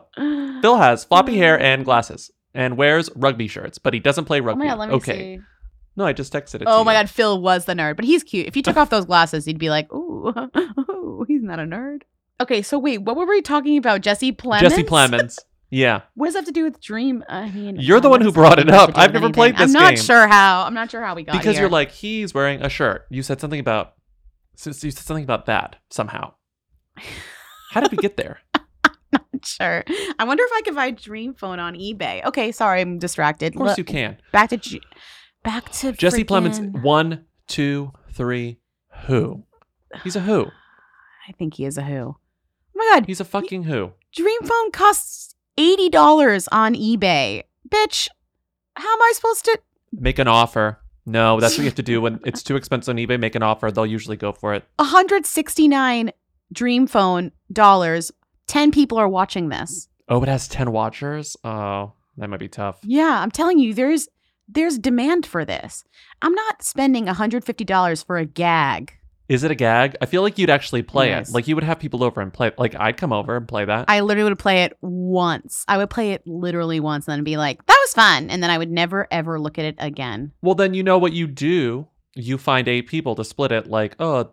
Phil 0.61 0.77
has 0.77 1.03
floppy 1.05 1.37
hair 1.37 1.59
and 1.59 1.85
glasses 1.85 2.31
and 2.53 2.77
wears 2.77 3.09
rugby 3.15 3.47
shirts, 3.47 3.77
but 3.77 3.93
he 3.93 3.99
doesn't 3.99 4.25
play 4.25 4.39
oh 4.39 4.43
rugby. 4.43 4.63
my 4.63 4.69
god, 4.69 4.79
let 4.79 4.89
me 4.89 4.95
okay. 4.95 5.37
see. 5.37 5.41
No, 5.95 6.05
I 6.05 6.13
just 6.13 6.33
texted 6.33 6.55
it. 6.55 6.63
Oh 6.67 6.79
you. 6.79 6.85
my 6.85 6.93
god, 6.93 7.09
Phil 7.09 7.39
was 7.41 7.65
the 7.65 7.73
nerd, 7.73 7.95
but 7.95 8.05
he's 8.05 8.23
cute. 8.23 8.47
If 8.47 8.55
you 8.55 8.63
took 8.63 8.75
off 8.75 8.89
those 8.89 9.05
glasses, 9.05 9.47
you'd 9.47 9.59
be 9.59 9.69
like, 9.69 9.91
ooh, 9.93 10.33
ooh, 10.79 11.25
he's 11.27 11.43
not 11.43 11.59
a 11.59 11.63
nerd. 11.63 12.01
Okay, 12.41 12.61
so 12.61 12.77
wait, 12.77 12.99
what 12.99 13.15
were 13.15 13.25
we 13.25 13.41
talking 13.41 13.77
about? 13.77 14.01
Jesse 14.01 14.31
Plemons? 14.33 14.59
Jesse 14.61 14.83
Plemons. 14.83 15.39
Yeah. 15.69 16.01
What 16.15 16.27
does 16.27 16.33
that 16.35 16.39
have 16.41 16.45
to 16.47 16.51
do 16.51 16.63
with 16.63 16.79
Dream? 16.81 17.23
I 17.27 17.49
mean, 17.49 17.77
You're 17.79 17.99
the 17.99 18.09
one 18.09 18.21
who 18.21 18.31
brought 18.31 18.59
it 18.59 18.69
up. 18.69 18.91
I've 18.95 19.13
never 19.13 19.31
played 19.31 19.55
anything? 19.55 19.67
this 19.67 19.75
I'm 19.75 19.81
not 19.83 19.95
game. 19.95 20.03
sure 20.03 20.27
how. 20.27 20.63
I'm 20.63 20.73
not 20.73 20.91
sure 20.91 21.01
how 21.03 21.15
we 21.15 21.23
got 21.23 21.33
there. 21.33 21.41
because 21.41 21.55
here. 21.55 21.63
you're 21.63 21.69
like 21.71 21.91
he's 21.91 22.33
wearing 22.33 22.61
a 22.61 22.69
shirt. 22.69 23.05
You 23.09 23.23
said 23.23 23.41
something 23.41 23.59
about 23.59 23.93
you 24.63 24.71
said 24.73 24.93
something 24.93 25.23
about 25.23 25.47
that 25.47 25.77
somehow. 25.89 26.33
How 27.71 27.81
did 27.81 27.91
we 27.91 27.97
get 27.97 28.15
there? 28.15 28.39
Not 29.11 29.45
sure. 29.45 29.83
I 30.17 30.23
wonder 30.23 30.43
if 30.45 30.51
I 30.53 30.61
could 30.63 30.75
buy 30.75 30.91
Dream 30.91 31.33
Phone 31.33 31.59
on 31.59 31.73
eBay. 31.75 32.23
Okay, 32.25 32.51
sorry, 32.53 32.79
I'm 32.81 32.97
distracted. 32.99 33.53
Of 33.53 33.57
course 33.57 33.69
Look, 33.71 33.77
you 33.79 33.83
can. 33.83 34.17
Back 34.31 34.49
to 34.51 34.57
G- 34.57 34.81
back 35.43 35.69
to 35.73 35.91
Jesse 35.91 36.23
freaking- 36.23 36.71
Plemons. 36.71 36.83
One, 36.83 37.25
two, 37.47 37.91
three. 38.13 38.59
Who? 39.07 39.43
He's 40.03 40.15
a 40.15 40.21
who. 40.21 40.45
I 41.27 41.33
think 41.33 41.55
he 41.55 41.65
is 41.65 41.77
a 41.77 41.83
who. 41.83 42.15
Oh 42.75 42.77
my 42.77 42.95
god, 42.99 43.05
He's 43.07 43.21
a 43.21 43.25
fucking 43.25 43.63
who. 43.63 43.91
Dream 44.13 44.41
Phone 44.41 44.71
costs 44.71 45.35
eighty 45.57 45.89
dollars 45.89 46.47
on 46.51 46.73
eBay. 46.75 47.43
Bitch, 47.69 48.07
how 48.75 48.91
am 48.93 49.01
I 49.01 49.11
supposed 49.15 49.45
to? 49.45 49.59
Make 49.91 50.19
an 50.19 50.27
offer. 50.27 50.79
No, 51.05 51.39
that's 51.39 51.53
what 51.53 51.59
you 51.59 51.65
have 51.69 51.75
to 51.75 51.83
do 51.83 52.01
when 52.01 52.19
it's 52.25 52.43
too 52.43 52.55
expensive 52.55 52.91
on 52.93 52.97
eBay. 52.97 53.19
Make 53.19 53.35
an 53.35 53.43
offer. 53.43 53.71
They'll 53.71 53.85
usually 53.85 54.17
go 54.17 54.31
for 54.31 54.53
it. 54.53 54.63
169 54.77 56.11
Dream 56.51 56.87
Phone 56.87 57.31
dollars. 57.51 58.11
10 58.47 58.71
people 58.71 58.97
are 58.97 59.09
watching 59.09 59.49
this. 59.49 59.87
Oh, 60.07 60.21
it 60.21 60.29
has 60.29 60.47
ten 60.47 60.71
watchers. 60.71 61.35
Oh, 61.43 61.93
that 62.17 62.29
might 62.29 62.39
be 62.39 62.47
tough. 62.47 62.79
Yeah, 62.83 63.21
I'm 63.21 63.31
telling 63.31 63.57
you 63.59 63.73
there's 63.73 64.07
there's 64.47 64.77
demand 64.77 65.25
for 65.25 65.43
this. 65.45 65.83
I'm 66.21 66.33
not 66.33 66.61
spending 66.61 67.07
$150 67.07 68.05
for 68.05 68.17
a 68.17 68.25
gag. 68.25 68.93
Is 69.27 69.43
it 69.43 69.51
a 69.51 69.55
gag? 69.55 69.95
I 70.01 70.05
feel 70.05 70.21
like 70.21 70.37
you'd 70.37 70.49
actually 70.49 70.83
play 70.83 71.09
Yes. 71.09 71.29
it. 71.29 71.33
Like 71.33 71.47
you 71.47 71.55
would 71.55 71.63
have 71.63 71.79
people 71.79 72.03
over 72.03 72.21
and 72.21 72.31
play. 72.31 72.51
Like 72.57 72.75
I'd 72.75 72.97
come 72.97 73.11
over 73.11 73.35
and 73.35 73.47
play 73.47 73.65
that. 73.65 73.85
I 73.87 74.01
literally 74.01 74.29
would 74.29 74.39
play 74.39 74.63
it 74.63 74.77
once. 74.81 75.65
I 75.67 75.77
would 75.77 75.89
play 75.89 76.11
it 76.11 76.21
literally 76.27 76.79
once 76.79 77.07
and 77.07 77.13
then 77.17 77.23
be 77.23 77.37
like, 77.37 77.65
"That 77.65 77.77
was 77.85 77.93
fun." 77.93 78.29
And 78.29 78.43
then 78.43 78.49
I 78.51 78.57
would 78.57 78.71
never 78.71 79.07
ever 79.11 79.39
look 79.39 79.57
at 79.57 79.65
it 79.65 79.75
again. 79.79 80.31
Well, 80.41 80.55
then 80.55 80.73
you 80.73 80.83
know 80.83 80.97
what 80.97 81.13
you 81.13 81.27
do. 81.27 81.87
You 82.15 82.37
find 82.37 82.67
eight 82.67 82.87
people 82.87 83.15
to 83.15 83.23
split 83.23 83.51
it. 83.51 83.67
Like, 83.67 83.95
oh, 83.99 84.31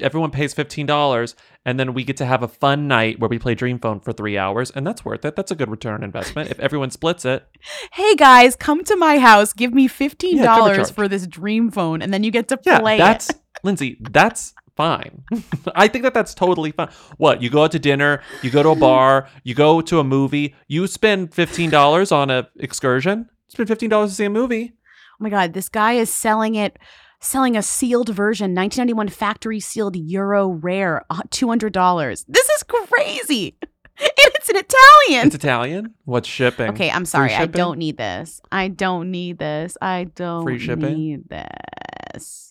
everyone 0.00 0.30
pays 0.30 0.52
fifteen 0.52 0.84
dollars, 0.86 1.34
and 1.64 1.80
then 1.80 1.94
we 1.94 2.04
get 2.04 2.16
to 2.18 2.24
have 2.26 2.42
a 2.42 2.48
fun 2.48 2.86
night 2.88 3.18
where 3.18 3.28
we 3.30 3.38
play 3.38 3.54
Dream 3.54 3.78
Phone 3.78 4.00
for 4.00 4.12
three 4.12 4.36
hours, 4.36 4.70
and 4.70 4.86
that's 4.86 5.04
worth 5.04 5.24
it. 5.24 5.34
That's 5.34 5.50
a 5.50 5.54
good 5.56 5.70
return 5.70 6.04
investment 6.04 6.50
if 6.50 6.60
everyone 6.60 6.90
splits 6.90 7.24
it. 7.24 7.46
Hey 7.92 8.14
guys, 8.14 8.54
come 8.56 8.84
to 8.84 8.96
my 8.96 9.18
house. 9.18 9.52
Give 9.54 9.72
me 9.72 9.88
$15 9.88 10.32
Yeah, 10.34 10.84
for 10.84 11.08
this 11.08 11.26
Dream 11.26 11.70
Phone 11.70 12.02
and 12.02 12.12
then 12.12 12.22
you 12.24 12.30
get 12.30 12.48
to 12.48 12.58
Yeah, 12.64 12.78
play 12.80 12.98
that's 12.98 13.30
it. 13.30 13.36
Lindsay. 13.62 13.96
That's 14.00 14.54
fine. 14.76 15.24
I 15.74 15.88
think 15.88 16.02
that 16.04 16.14
that's 16.14 16.34
totally 16.34 16.72
fine. 16.72 16.88
What 17.16 17.42
you 17.42 17.50
go 17.50 17.64
out 17.64 17.72
to 17.72 17.78
dinner, 17.78 18.22
you 18.42 18.50
go 18.50 18.62
to 18.62 18.70
a 18.70 18.76
bar, 18.76 19.28
you 19.44 19.54
go 19.54 19.80
to 19.80 19.98
a 19.98 20.04
movie, 20.04 20.54
you 20.68 20.86
spend 20.86 21.34
fifteen 21.34 21.70
dollars 21.70 22.12
on 22.12 22.30
a 22.30 22.48
excursion. 22.58 23.28
Spend 23.48 23.68
fifteen 23.68 23.90
dollars 23.90 24.10
to 24.10 24.16
see 24.16 24.24
a 24.24 24.30
movie. 24.30 24.72
Oh 24.74 25.16
my 25.20 25.30
god, 25.30 25.52
this 25.54 25.68
guy 25.68 25.94
is 25.94 26.12
selling 26.12 26.54
it 26.54 26.78
selling 27.20 27.56
a 27.56 27.62
sealed 27.62 28.10
version, 28.10 28.54
1991 28.54 29.08
factory 29.08 29.58
sealed 29.58 29.96
Euro 29.96 30.48
rare, 30.48 31.02
uh, 31.10 31.22
$200. 31.30 32.24
This 32.28 32.48
is 32.48 32.62
crazy. 32.62 33.56
And 33.60 33.70
it's 34.18 34.48
an 34.50 34.56
Italian. 34.56 35.26
It's 35.26 35.34
Italian. 35.34 35.94
What's 36.04 36.28
shipping? 36.28 36.68
Okay, 36.70 36.90
I'm 36.90 37.06
sorry. 37.06 37.34
I 37.34 37.46
don't 37.46 37.78
need 37.78 37.96
this. 37.96 38.40
I 38.52 38.68
don't 38.68 39.10
need 39.10 39.38
this. 39.38 39.78
I 39.80 40.04
don't 40.14 40.44
Free 40.44 40.58
shipping? 40.58 40.94
need 40.94 41.28
this. 41.28 42.45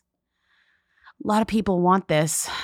A 1.26 1.28
lot 1.28 1.42
of 1.42 1.48
people 1.48 1.82
want 1.82 2.08
this. 2.08 2.50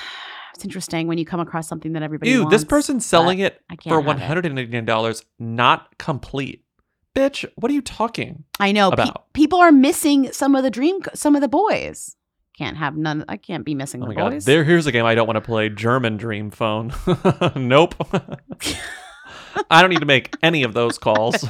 It's 0.54 0.64
interesting 0.66 1.08
when 1.08 1.16
you 1.18 1.24
come 1.24 1.40
across 1.40 1.66
something 1.66 1.94
that 1.94 2.02
everybody 2.04 2.30
Ew, 2.30 2.42
wants. 2.42 2.54
this 2.54 2.64
person's 2.64 3.04
selling 3.06 3.38
it 3.40 3.58
for 3.88 3.98
one 4.00 4.18
hundred 4.18 4.44
and 4.46 4.56
eighty 4.58 4.70
nine 4.70 4.84
dollars, 4.84 5.24
not 5.38 5.96
complete. 5.98 6.62
Bitch, 7.16 7.44
what 7.56 7.70
are 7.70 7.74
you 7.74 7.80
talking? 7.80 8.44
I 8.60 8.70
know 8.70 8.90
pe- 8.92 9.10
people 9.32 9.58
are 9.58 9.72
missing 9.72 10.30
some 10.30 10.54
of 10.54 10.62
the 10.62 10.70
dream, 10.70 11.00
some 11.14 11.34
of 11.34 11.40
the 11.40 11.48
boys. 11.48 12.16
Can't 12.56 12.76
have 12.76 12.96
none. 12.98 13.24
I 13.28 13.38
can't 13.38 13.64
be 13.64 13.74
missing 13.74 14.02
Oh 14.02 14.04
the 14.06 14.14
my 14.14 14.20
god, 14.20 14.30
boys. 14.32 14.44
there. 14.44 14.62
Here's 14.62 14.86
a 14.86 14.92
game 14.92 15.06
I 15.06 15.14
don't 15.16 15.26
want 15.26 15.36
to 15.38 15.40
play. 15.40 15.68
German 15.70 16.16
Dream 16.18 16.50
Phone. 16.50 16.92
nope. 17.56 17.94
I 19.70 19.80
don't 19.80 19.90
need 19.90 20.00
to 20.00 20.06
make 20.06 20.36
any 20.42 20.62
of 20.62 20.74
those 20.74 20.96
calls. 20.98 21.44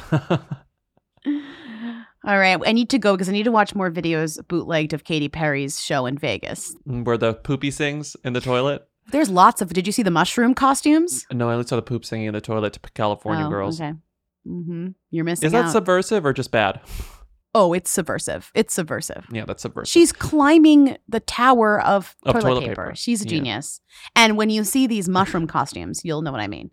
All 2.25 2.37
right, 2.37 2.57
I 2.65 2.71
need 2.71 2.89
to 2.91 2.97
go 2.97 3.13
because 3.13 3.27
I 3.27 3.33
need 3.33 3.43
to 3.43 3.51
watch 3.51 3.75
more 3.75 3.91
videos 3.91 4.45
bootlegged 4.47 4.93
of 4.93 5.03
Katy 5.03 5.27
Perry's 5.27 5.81
show 5.81 6.05
in 6.05 6.17
Vegas. 6.17 6.75
Where 6.85 7.17
the 7.17 7.33
poopy 7.33 7.69
sings 7.71 8.15
in 8.23 8.33
the 8.33 8.41
toilet. 8.41 8.87
There's 9.11 9.29
lots 9.29 9.61
of. 9.61 9.73
Did 9.73 9.85
you 9.85 9.91
see 9.91 10.03
the 10.03 10.11
mushroom 10.11 10.53
costumes? 10.53 11.25
No, 11.31 11.49
I 11.49 11.53
only 11.53 11.67
saw 11.67 11.75
the 11.75 11.81
poop 11.81 12.05
singing 12.05 12.27
in 12.27 12.33
the 12.33 12.39
toilet 12.41 12.73
to 12.73 12.79
California 12.93 13.45
oh, 13.45 13.49
girls. 13.49 13.81
Okay. 13.81 13.93
Mm-hmm. 14.47 14.87
You're 15.11 15.25
missing 15.25 15.47
Is 15.47 15.51
that 15.51 15.65
out. 15.65 15.71
subversive 15.71 16.25
or 16.25 16.31
just 16.31 16.51
bad? 16.51 16.79
oh, 17.55 17.73
it's 17.73 17.91
subversive. 17.91 18.51
It's 18.55 18.73
subversive. 18.73 19.25
Yeah, 19.31 19.43
that's 19.45 19.61
subversive. 19.61 19.91
She's 19.91 20.13
climbing 20.13 20.97
the 21.09 21.19
tower 21.19 21.81
of, 21.81 22.15
Of 22.23 22.33
toilet, 22.33 22.41
toilet 22.41 22.61
paper. 22.61 22.83
paper. 22.85 22.95
She's 22.95 23.21
a 23.21 23.25
Yeah. 23.25 23.29
genius. 23.29 23.81
And 24.15 24.37
when 24.37 24.49
you 24.49 24.63
see 24.63 24.87
these 24.87 25.09
mushroom 25.09 25.47
costumes, 25.47 26.01
you'll 26.05 26.21
know 26.21 26.31
what 26.31 26.41
I 26.41 26.47
mean. 26.47 26.71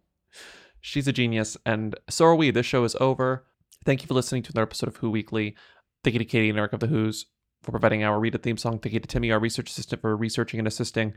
She's 0.80 1.06
a 1.06 1.12
genius, 1.12 1.56
and 1.66 1.94
so 2.08 2.24
are 2.24 2.34
we. 2.34 2.50
This 2.50 2.64
show 2.64 2.84
is 2.84 2.96
over. 3.00 3.44
Thank 3.84 4.02
you 4.02 4.08
for 4.08 4.14
listening 4.14 4.42
to 4.42 4.50
another 4.52 4.64
episode 4.66 4.88
of 4.88 4.96
Who 4.96 5.10
Weekly. 5.10 5.56
Thank 6.04 6.14
you 6.14 6.18
to 6.18 6.24
Katie 6.24 6.50
and 6.50 6.58
Eric 6.58 6.74
of 6.74 6.80
the 6.80 6.86
Who's 6.86 7.26
for 7.62 7.70
providing 7.70 8.04
our 8.04 8.20
Read 8.20 8.34
a 8.34 8.38
theme 8.38 8.56
song. 8.56 8.78
Thank 8.78 8.92
you 8.92 9.00
to 9.00 9.08
Timmy, 9.08 9.30
our 9.32 9.38
research 9.38 9.70
assistant, 9.70 10.02
for 10.02 10.16
researching 10.16 10.58
and 10.58 10.68
assisting. 10.68 11.14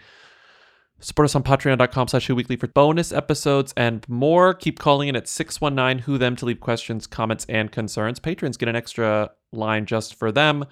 Support 0.99 1.25
us 1.25 1.35
on 1.35 1.43
patreon.com 1.43 2.07
slash 2.07 2.27
Who 2.27 2.35
Weekly 2.35 2.55
for 2.55 2.67
bonus 2.67 3.11
episodes 3.11 3.73
and 3.75 4.07
more. 4.07 4.53
Keep 4.53 4.79
calling 4.79 5.09
in 5.09 5.15
at 5.15 5.27
619 5.27 6.03
Who 6.03 6.17
Them 6.17 6.35
to 6.37 6.45
leave 6.45 6.61
questions, 6.61 7.07
comments, 7.07 7.45
and 7.49 7.71
concerns. 7.71 8.19
Patrons 8.19 8.55
get 8.55 8.69
an 8.69 8.75
extra 8.75 9.31
line 9.51 9.85
just 9.85 10.15
for 10.15 10.31
them. 10.31 10.65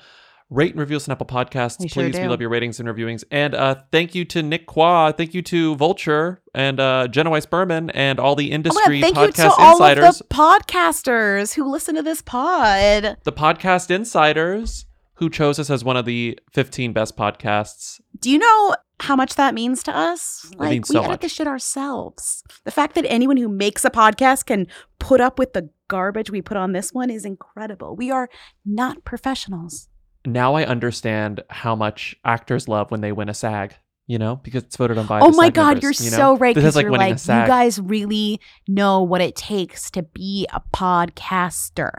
Rate 0.51 0.71
and 0.71 0.81
review 0.81 0.97
us 0.97 1.07
on 1.07 1.13
Apple 1.13 1.25
Podcasts. 1.25 1.79
We 1.79 1.87
sure 1.87 2.03
Please, 2.03 2.19
we 2.19 2.27
love 2.27 2.41
your 2.41 2.49
ratings 2.49 2.77
and 2.81 2.89
reviewings. 2.89 3.23
And 3.31 3.55
uh, 3.55 3.75
thank 3.89 4.13
you 4.13 4.25
to 4.25 4.43
Nick 4.43 4.67
Quah. 4.67 5.13
Thank 5.17 5.33
you 5.33 5.41
to 5.43 5.75
Vulture 5.77 6.41
and 6.53 6.77
uh, 6.77 7.07
Jenna 7.07 7.29
Weiss 7.29 7.45
Berman 7.45 7.89
and 7.91 8.19
all 8.19 8.35
the 8.35 8.51
Oh 8.51 8.55
industry 8.55 8.99
God, 8.99 9.13
thank 9.13 9.15
you 9.15 9.43
podcast 9.43 9.55
to 9.55 9.61
all 9.61 9.71
insiders. 9.77 10.19
of 10.19 10.27
the 10.27 10.35
podcasters 10.35 11.53
who 11.53 11.71
listen 11.71 11.95
to 11.95 12.01
this 12.01 12.21
pod. 12.21 13.17
the 13.23 13.31
podcast 13.31 13.89
insiders 13.89 14.85
who 15.15 15.29
chose 15.29 15.57
us 15.57 15.69
as 15.69 15.85
one 15.85 15.95
of 15.95 16.03
the 16.03 16.37
15 16.51 16.91
best 16.91 17.15
podcasts. 17.15 18.01
Do 18.19 18.29
you 18.29 18.37
know 18.37 18.75
how 18.99 19.15
much 19.15 19.35
that 19.35 19.53
means 19.53 19.83
to 19.83 19.95
us? 19.95 20.51
Like 20.57 20.71
means 20.71 20.89
we 20.89 20.93
so 20.93 20.99
edit 20.99 21.11
much. 21.11 21.21
this 21.21 21.31
shit 21.31 21.47
ourselves. 21.47 22.43
The 22.65 22.71
fact 22.71 22.95
that 22.95 23.05
anyone 23.07 23.37
who 23.37 23.47
makes 23.47 23.85
a 23.85 23.89
podcast 23.89 24.47
can 24.47 24.67
put 24.99 25.21
up 25.21 25.39
with 25.39 25.53
the 25.53 25.69
garbage 25.87 26.29
we 26.29 26.41
put 26.41 26.57
on 26.57 26.73
this 26.73 26.91
one 26.91 27.09
is 27.09 27.23
incredible. 27.23 27.95
We 27.95 28.11
are 28.11 28.29
not 28.65 29.05
professionals. 29.05 29.87
Now 30.25 30.55
I 30.55 30.65
understand 30.65 31.43
how 31.49 31.75
much 31.75 32.15
actors 32.23 32.67
love 32.67 32.91
when 32.91 33.01
they 33.01 33.11
win 33.11 33.29
a 33.29 33.33
SAG, 33.33 33.75
you 34.07 34.19
know, 34.19 34.37
because 34.37 34.63
it's 34.63 34.75
voted 34.75 34.97
on 34.97 35.07
by 35.07 35.19
oh 35.19 35.31
my 35.31 35.45
SAG 35.45 35.53
god, 35.53 35.67
members, 35.75 35.83
you're 35.83 36.05
you 36.05 36.11
know? 36.11 36.17
so 36.17 36.37
right 36.37 36.53
because 36.53 36.75
like 36.75 36.83
you're 36.83 36.91
like 36.91 37.17
you 37.17 37.25
guys 37.25 37.79
really 37.79 38.39
know 38.67 39.01
what 39.01 39.21
it 39.21 39.35
takes 39.35 39.89
to 39.91 40.03
be 40.03 40.47
a 40.53 40.61
podcaster, 40.73 41.91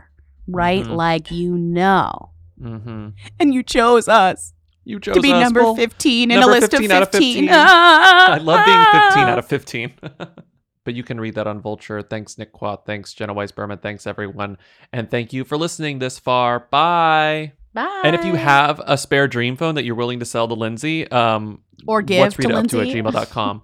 right? 0.47 0.85
Mhm. 0.85 0.95
Like 0.95 1.31
you 1.31 1.57
know, 1.57 2.31
mm-hmm. 2.61 3.09
and 3.39 3.53
you 3.53 3.63
chose 3.63 4.07
us. 4.07 4.53
You 4.85 4.99
chose 4.99 5.15
to 5.15 5.21
be 5.21 5.31
us. 5.31 5.41
number 5.41 5.63
Well, 5.63 5.75
15 5.75 6.31
in 6.31 6.37
a 6.41 6.45
list 6.45 6.71
15 6.71 6.91
of 6.91 6.97
out 6.97 7.11
15. 7.11 7.33
15. 7.47 7.49
I 7.51 8.37
love 8.37 8.65
being 8.65 9.03
15 9.03 9.23
out 9.29 9.39
of 9.39 9.47
15. 9.47 9.93
but 10.83 10.93
you 10.93 11.03
can 11.03 11.19
read 11.19 11.35
that 11.35 11.47
on 11.47 11.61
Vulture. 11.61 12.01
Thanks, 12.01 12.37
Nick 12.37 12.51
Quah. 12.51 12.77
Thanks, 12.85 13.13
Jenna 13.13 13.33
Weiss 13.33 13.51
Berman. 13.51 13.77
Thanks, 13.77 14.05
everyone. 14.05 14.57
And 14.91 15.09
thank 15.09 15.31
you 15.33 15.45
for 15.45 15.57
listening 15.57 15.99
this 15.99 16.19
far. 16.19 16.67
Bye. 16.69 17.53
Bye. 17.73 18.01
And 18.03 18.15
if 18.15 18.23
you 18.23 18.35
have 18.35 18.79
a 18.85 18.97
spare 18.97 19.27
dream 19.27 19.57
phone 19.57 19.75
that 19.75 19.83
you're 19.83 19.95
willing 19.95 20.19
to 20.19 20.25
sell 20.25 20.47
to 20.47 20.53
Lindsay, 20.53 21.09
um, 21.09 21.61
Or 21.87 22.01
give 22.01 22.19
what's 22.19 22.35
to 22.35 22.47
read 22.47 22.51
it 22.51 22.55
up 22.55 22.67
to 22.67 22.81
at 22.81 22.87
gmail.com. 22.87 23.61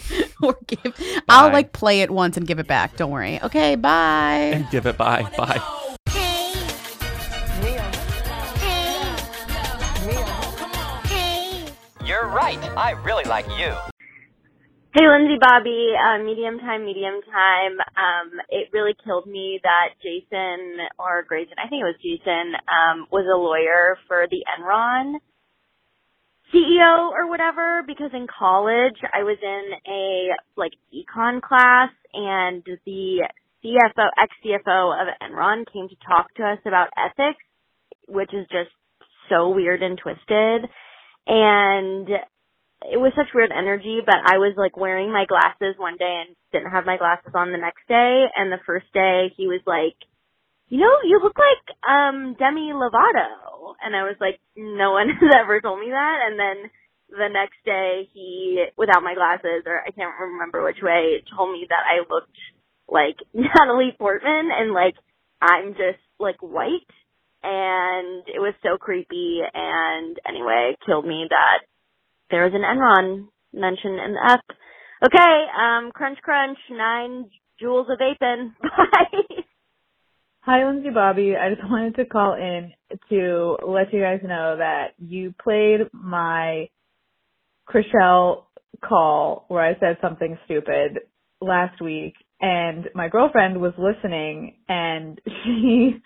or 0.42 0.58
give, 0.66 1.22
I'll 1.28 1.52
like 1.52 1.72
play 1.72 2.00
it 2.00 2.10
once 2.10 2.36
and 2.36 2.46
give 2.46 2.58
it 2.58 2.66
back. 2.66 2.96
Don't 2.96 3.10
worry. 3.10 3.40
Okay, 3.42 3.76
bye. 3.76 4.50
and 4.54 4.68
give 4.70 4.86
it 4.86 4.96
bye. 4.98 5.22
Bye. 5.36 5.60
Real 7.60 7.78
Hey. 11.06 11.68
You're 12.04 12.26
right. 12.26 12.58
I 12.76 12.90
really 13.04 13.24
like 13.24 13.46
you. 13.56 13.76
Hey, 14.94 15.08
Lindsay 15.08 15.38
Bobby, 15.40 15.94
uh, 15.96 16.22
medium 16.22 16.58
time, 16.58 16.84
medium 16.84 17.22
time. 17.24 17.80
Um, 17.96 18.28
it 18.50 18.68
really 18.74 18.92
killed 19.02 19.26
me 19.26 19.58
that 19.62 19.96
Jason 20.02 20.84
or 20.98 21.24
Grayson, 21.26 21.54
I 21.56 21.68
think 21.68 21.80
it 21.80 21.88
was 21.88 21.96
Jason, 22.04 22.52
um, 22.68 23.06
was 23.10 23.24
a 23.24 23.38
lawyer 23.40 23.96
for 24.06 24.26
the 24.30 24.44
Enron 24.52 25.14
CEO 26.52 27.10
or 27.10 27.26
whatever 27.30 27.82
because 27.86 28.10
in 28.12 28.26
college 28.26 29.00
I 29.14 29.22
was 29.22 29.38
in 29.40 29.72
a 29.88 30.36
like 30.60 30.72
econ 30.92 31.40
class 31.40 31.88
and 32.12 32.62
the 32.84 33.26
CFO, 33.64 34.08
ex-CFO 34.20 34.92
of 34.92 35.08
Enron 35.22 35.64
came 35.72 35.88
to 35.88 35.96
talk 36.06 36.34
to 36.34 36.42
us 36.42 36.58
about 36.66 36.88
ethics, 36.98 37.40
which 38.08 38.34
is 38.34 38.46
just 38.52 38.68
so 39.30 39.48
weird 39.48 39.82
and 39.82 39.96
twisted. 39.96 40.68
And 41.26 42.08
it 42.90 42.98
was 42.98 43.12
such 43.14 43.34
weird 43.34 43.52
energy, 43.52 44.00
but 44.04 44.16
I 44.16 44.38
was 44.38 44.54
like 44.56 44.76
wearing 44.76 45.12
my 45.12 45.26
glasses 45.26 45.78
one 45.78 45.96
day 45.96 46.24
and 46.26 46.36
didn't 46.52 46.72
have 46.72 46.86
my 46.86 46.96
glasses 46.96 47.32
on 47.34 47.52
the 47.52 47.58
next 47.58 47.86
day. 47.88 48.26
And 48.34 48.50
the 48.50 48.62
first 48.66 48.86
day 48.92 49.32
he 49.36 49.46
was 49.46 49.60
like, 49.66 49.96
you 50.68 50.78
know, 50.80 51.04
you 51.04 51.20
look 51.22 51.36
like, 51.36 51.64
um, 51.84 52.34
Demi 52.38 52.72
Lovato. 52.72 53.76
And 53.82 53.94
I 53.94 54.04
was 54.04 54.16
like, 54.20 54.40
no 54.56 54.92
one 54.92 55.08
has 55.20 55.30
ever 55.36 55.60
told 55.60 55.80
me 55.80 55.90
that. 55.90 56.18
And 56.26 56.38
then 56.38 56.70
the 57.10 57.28
next 57.28 57.60
day 57.64 58.08
he, 58.12 58.64
without 58.76 59.02
my 59.02 59.14
glasses, 59.14 59.64
or 59.66 59.80
I 59.80 59.90
can't 59.90 60.14
remember 60.18 60.64
which 60.64 60.80
way, 60.82 61.22
told 61.36 61.52
me 61.52 61.66
that 61.68 61.84
I 61.84 62.00
looked 62.08 62.36
like 62.88 63.16
Natalie 63.34 63.96
Portman 63.98 64.48
and 64.50 64.72
like, 64.72 64.94
I'm 65.40 65.74
just 65.74 66.02
like 66.18 66.40
white. 66.40 66.88
And 67.42 68.22
it 68.30 68.38
was 68.38 68.54
so 68.62 68.78
creepy. 68.78 69.40
And 69.42 70.16
anyway, 70.26 70.76
killed 70.86 71.04
me 71.04 71.26
that 71.28 71.66
there 72.32 72.44
was 72.44 72.54
an 72.54 72.62
Enron 72.62 73.28
mention 73.52 74.00
in 74.04 74.14
the 74.14 74.20
app. 74.24 74.44
Okay, 75.04 75.44
um, 75.56 75.92
crunch 75.92 76.18
crunch, 76.22 76.58
nine 76.70 77.30
joules 77.62 77.92
of 77.92 77.98
vaping. 78.00 78.54
Bye. 78.62 79.44
Hi, 80.40 80.66
Lindsay 80.66 80.90
Bobby. 80.90 81.34
I 81.36 81.54
just 81.54 81.62
wanted 81.70 81.94
to 81.96 82.04
call 82.04 82.34
in 82.34 82.72
to 83.10 83.58
let 83.64 83.92
you 83.92 84.00
guys 84.00 84.20
know 84.24 84.56
that 84.58 84.94
you 84.98 85.34
played 85.40 85.82
my 85.92 86.68
Chrishell 87.68 88.46
call 88.82 89.44
where 89.48 89.62
I 89.62 89.78
said 89.78 89.98
something 90.00 90.36
stupid 90.46 91.00
last 91.40 91.80
week 91.80 92.14
and 92.40 92.88
my 92.94 93.08
girlfriend 93.08 93.60
was 93.60 93.72
listening 93.78 94.56
and 94.68 95.20
she 95.44 96.02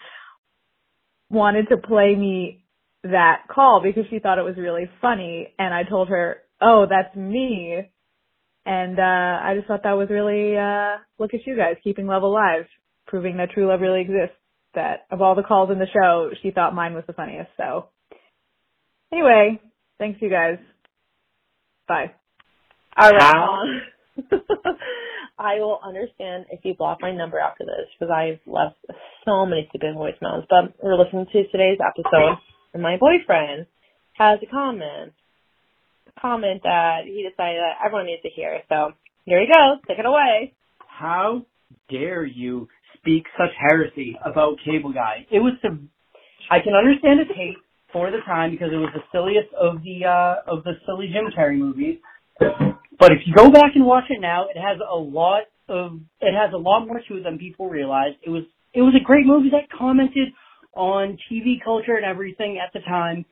wanted 1.30 1.68
to 1.70 1.76
play 1.78 2.14
me 2.14 2.65
that 3.10 3.42
call 3.50 3.80
because 3.82 4.04
she 4.10 4.18
thought 4.18 4.38
it 4.38 4.44
was 4.44 4.56
really 4.56 4.88
funny 5.00 5.52
and 5.58 5.72
I 5.72 5.82
told 5.82 6.08
her, 6.08 6.38
"Oh, 6.60 6.86
that's 6.88 7.14
me." 7.16 7.82
And 8.64 8.98
uh 8.98 9.02
I 9.02 9.54
just 9.56 9.68
thought 9.68 9.82
that 9.84 9.92
was 9.92 10.08
really 10.10 10.56
uh 10.56 10.98
look 11.18 11.34
at 11.34 11.46
you 11.46 11.56
guys 11.56 11.76
keeping 11.82 12.06
love 12.06 12.22
alive, 12.22 12.66
proving 13.06 13.36
that 13.36 13.50
true 13.50 13.68
love 13.68 13.80
really 13.80 14.02
exists. 14.02 14.36
That 14.74 15.06
of 15.10 15.22
all 15.22 15.34
the 15.34 15.42
calls 15.42 15.70
in 15.70 15.78
the 15.78 15.86
show, 15.92 16.30
she 16.42 16.50
thought 16.50 16.74
mine 16.74 16.94
was 16.94 17.04
the 17.06 17.14
funniest. 17.14 17.50
So 17.56 17.88
anyway, 19.12 19.60
thanks 19.98 20.20
you 20.20 20.30
guys. 20.30 20.58
Bye. 21.88 22.12
All 22.96 23.10
right. 23.10 23.80
I 25.38 25.56
will 25.56 25.78
understand 25.84 26.46
if 26.50 26.60
you 26.64 26.74
block 26.74 26.98
my 27.00 27.12
number 27.12 27.38
after 27.38 27.64
this 27.64 27.86
because 27.92 28.12
I've 28.12 28.40
left 28.46 28.76
so 29.24 29.44
many 29.44 29.66
stupid 29.68 29.94
voicemails. 29.94 30.46
But 30.48 30.72
we're 30.82 30.96
listening 30.96 31.26
to 31.26 31.48
today's 31.48 31.78
episode, 31.80 32.38
and 32.76 32.82
my 32.82 32.98
boyfriend 32.98 33.64
has 34.12 34.38
a 34.42 34.46
comment, 34.46 35.14
a 36.14 36.20
comment 36.20 36.60
that 36.62 37.06
he 37.06 37.24
decided 37.24 37.56
that 37.56 37.80
everyone 37.82 38.04
needs 38.04 38.20
to 38.20 38.28
hear. 38.28 38.60
So 38.68 38.92
here 39.24 39.40
he 39.40 39.46
goes. 39.46 39.80
Take 39.88 39.98
it 39.98 40.04
away. 40.04 40.52
How 40.86 41.46
dare 41.88 42.26
you 42.26 42.68
speak 42.98 43.24
such 43.38 43.48
heresy 43.58 44.18
about 44.22 44.58
Cable 44.62 44.92
Guy? 44.92 45.24
It 45.30 45.40
was 45.40 45.54
the, 45.62 45.78
I 46.50 46.60
can 46.60 46.74
understand 46.74 47.20
its 47.20 47.30
hate 47.34 47.56
for 47.94 48.10
the 48.10 48.18
time 48.26 48.50
because 48.50 48.68
it 48.72 48.76
was 48.76 48.92
the 48.92 49.02
silliest 49.10 49.48
of 49.58 49.82
the 49.82 50.04
uh 50.04 50.52
of 50.52 50.62
the 50.64 50.72
silly 50.84 51.08
Jim 51.08 51.32
Carrey 51.32 51.56
movies. 51.56 51.96
But 52.38 53.12
if 53.12 53.20
you 53.24 53.32
go 53.34 53.50
back 53.50 53.72
and 53.74 53.86
watch 53.86 54.04
it 54.10 54.20
now, 54.20 54.48
it 54.54 54.60
has 54.60 54.78
a 54.84 54.96
lot 54.96 55.44
of 55.68 56.00
it 56.20 56.34
has 56.36 56.52
a 56.52 56.58
lot 56.58 56.86
more 56.86 57.00
to 57.08 57.16
it 57.16 57.24
than 57.24 57.38
people 57.38 57.70
realize. 57.70 58.12
It 58.22 58.28
was 58.28 58.42
it 58.74 58.82
was 58.82 58.94
a 59.00 59.02
great 59.02 59.24
movie 59.24 59.48
that 59.50 59.70
commented 59.72 60.28
on 60.76 61.18
TV 61.30 61.62
culture 61.62 61.96
and 61.96 62.04
everything 62.04 62.60
at 62.64 62.72
the 62.72 62.80
time 62.80 63.24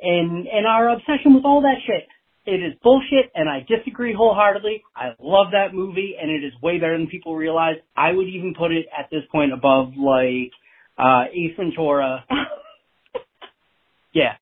and 0.00 0.46
and 0.46 0.66
our 0.66 0.90
obsession 0.90 1.34
with 1.34 1.44
all 1.44 1.62
that 1.62 1.76
shit. 1.86 2.06
It 2.44 2.62
is 2.64 2.74
bullshit 2.82 3.30
and 3.34 3.48
I 3.48 3.60
disagree 3.68 4.14
wholeheartedly. 4.14 4.82
I 4.96 5.10
love 5.20 5.48
that 5.52 5.74
movie 5.74 6.14
and 6.20 6.30
it 6.30 6.44
is 6.44 6.52
way 6.62 6.78
better 6.78 6.96
than 6.96 7.06
people 7.06 7.36
realize. 7.36 7.76
I 7.96 8.12
would 8.12 8.28
even 8.28 8.54
put 8.58 8.72
it 8.72 8.86
at 8.96 9.10
this 9.10 9.22
point 9.30 9.52
above 9.52 9.94
like 9.96 10.52
uh 10.98 11.24
Ace 11.32 11.56
Ventura. 11.56 12.24
yeah. 14.12 14.34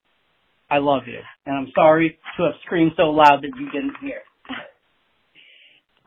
I 0.68 0.78
love 0.78 1.02
you. 1.06 1.20
And 1.46 1.56
I'm 1.56 1.72
sorry 1.74 2.18
to 2.36 2.44
have 2.44 2.54
screamed 2.64 2.92
so 2.96 3.10
loud 3.10 3.42
that 3.42 3.52
you 3.58 3.70
didn't 3.70 3.96
hear. 4.00 4.22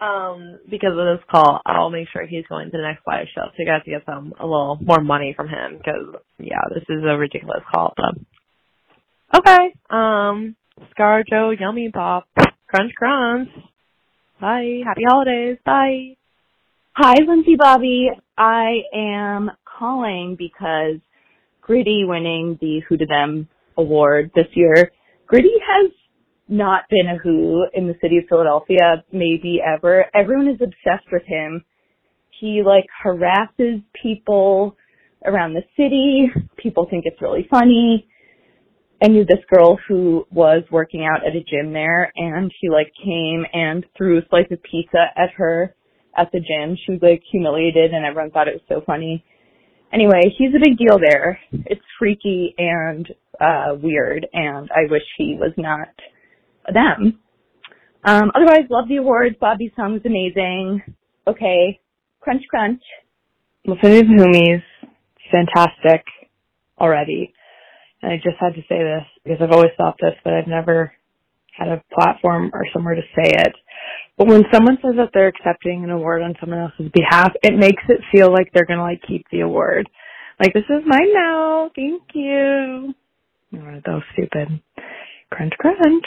Um, 0.02 0.60
because 0.70 0.92
of 0.92 1.18
this 1.18 1.26
call, 1.30 1.60
I'll 1.66 1.90
make 1.90 2.08
sure 2.14 2.26
he's 2.26 2.46
going 2.48 2.72
to 2.72 2.78
the 2.78 2.84
next 2.84 3.06
live 3.06 3.28
show, 3.36 3.42
so 3.48 3.54
you 3.58 3.66
guys 3.66 3.82
get 3.86 4.06
some 4.06 4.34
a 4.40 4.46
little 4.46 4.78
more 4.82 5.02
money 5.02 5.34
from 5.36 5.50
him. 5.50 5.78
Because 5.78 6.22
yeah, 6.38 6.62
this 6.74 6.84
is 6.88 7.04
a 7.04 7.18
ridiculous 7.18 7.64
call. 7.70 7.94
So 7.98 9.40
okay, 9.40 9.74
um, 9.90 10.56
ScarJo 10.98 11.60
Yummy 11.60 11.92
Pop 11.92 12.28
Crunch 12.68 12.94
Crunch. 12.96 13.50
Bye. 14.40 14.82
Happy 14.86 15.04
holidays. 15.06 15.58
Bye. 15.66 16.16
Hi, 16.94 17.16
Lindsay 17.28 17.56
Bobby. 17.58 18.10
I 18.38 18.82
am 18.94 19.52
calling 19.66 20.36
because 20.38 21.02
Gritty 21.62 22.04
winning 22.06 22.58
the 22.62 22.82
Who 22.88 22.96
to 22.98 23.06
Them 23.06 23.50
award 23.78 24.32
this 24.34 24.48
year. 24.54 24.92
Gritty 25.28 25.54
has 25.68 25.92
not 26.50 26.84
been 26.90 27.08
a 27.08 27.18
Who 27.18 27.66
in 27.74 27.88
the 27.88 27.96
city 28.02 28.18
of 28.18 28.26
Philadelphia, 28.28 29.04
maybe 29.12 29.62
ever. 29.66 30.06
Everyone 30.14 30.48
is 30.48 30.62
obsessed 30.62 31.08
with 31.12 31.24
him. 31.26 31.64
He 32.40 32.62
like 32.66 32.86
harasses 33.04 33.82
people 34.02 34.76
around 35.26 35.54
the 35.54 35.64
city. 35.78 36.28
People 36.58 36.88
think 36.90 37.04
it's 37.06 37.22
really 37.22 37.48
funny. 37.50 38.08
I 39.02 39.08
knew 39.08 39.24
this 39.24 39.44
girl 39.54 39.80
who 39.88 40.26
was 40.32 40.64
working 40.72 41.06
out 41.06 41.26
at 41.26 41.36
a 41.36 41.40
gym 41.40 41.72
there 41.72 42.12
and 42.16 42.52
she 42.60 42.70
like 42.70 42.92
came 43.02 43.46
and 43.54 43.86
threw 43.98 44.18
a 44.18 44.22
slice 44.30 44.52
of 44.52 44.62
pizza 44.64 45.06
at 45.16 45.30
her 45.38 45.74
at 46.18 46.30
the 46.34 46.40
gym. 46.40 46.76
She 46.86 46.94
was 46.94 47.02
like 47.02 47.22
humiliated 47.32 47.94
and 47.94 48.06
everyone 48.06 48.32
thought 48.32 48.50
it 48.50 48.56
was 48.56 48.68
so 48.68 48.84
funny. 48.86 49.24
Anyway, 49.94 50.36
he's 50.38 50.54
a 50.54 50.60
big 50.60 50.78
deal 50.78 51.00
there. 51.00 51.40
It's 51.52 51.82
freaky 51.98 52.54
and 52.58 53.08
uh 53.40 53.76
weird 53.82 54.28
and 54.34 54.70
I 54.76 54.92
wish 54.92 55.04
he 55.18 55.38
was 55.40 55.54
not 55.56 55.88
them. 56.74 57.20
Um 58.04 58.32
otherwise 58.36 58.70
love 58.70 58.88
the 58.88 58.98
awards. 58.98 59.36
Bobby's 59.40 59.72
song 59.76 59.94
was 59.94 60.02
amazing. 60.06 60.82
Okay. 61.28 61.80
Crunch 62.20 62.44
crunch. 62.50 62.82
Of 63.68 63.78
Hoomies, 63.78 64.64
fantastic 65.32 66.04
already. 66.80 67.34
And 68.02 68.14
I 68.14 68.16
just 68.16 68.38
had 68.40 68.56
to 68.56 68.62
say 68.62 68.80
this 68.80 69.04
because 69.24 69.38
I've 69.42 69.52
always 69.52 69.72
thought 69.78 69.98
this, 70.02 70.16
but 70.24 70.34
I've 70.34 70.48
never 70.48 70.94
had 71.58 71.68
a 71.68 71.84
platform 71.94 72.52
or 72.54 72.64
somewhere 72.74 72.96
to 72.96 73.02
say 73.16 73.30
it. 73.32 73.54
But 74.18 74.28
when 74.28 74.44
someone 74.52 74.78
says 74.82 74.96
that 74.98 75.10
they're 75.14 75.28
accepting 75.28 75.84
an 75.84 75.92
award 75.92 76.22
on 76.22 76.36
someone 76.40 76.60
else's 76.60 76.92
behalf, 76.94 77.34
it 77.44 77.58
makes 77.58 77.84
it 77.90 78.02
feel 78.12 78.32
like 78.32 78.52
they're 78.54 78.66
gonna 78.66 78.82
like 78.82 79.02
keep 79.08 79.26
the 79.32 79.42
award. 79.42 79.90
Like 80.40 80.54
this 80.54 80.64
is 80.70 80.84
mine 80.86 81.14
now. 81.14 81.70
Thank 81.76 82.04
you. 82.14 82.94
Oh, 83.56 83.82
that 83.86 83.88
was 83.88 84.04
stupid. 84.14 84.62
Crunch 85.32 85.54
crunch. 85.60 86.06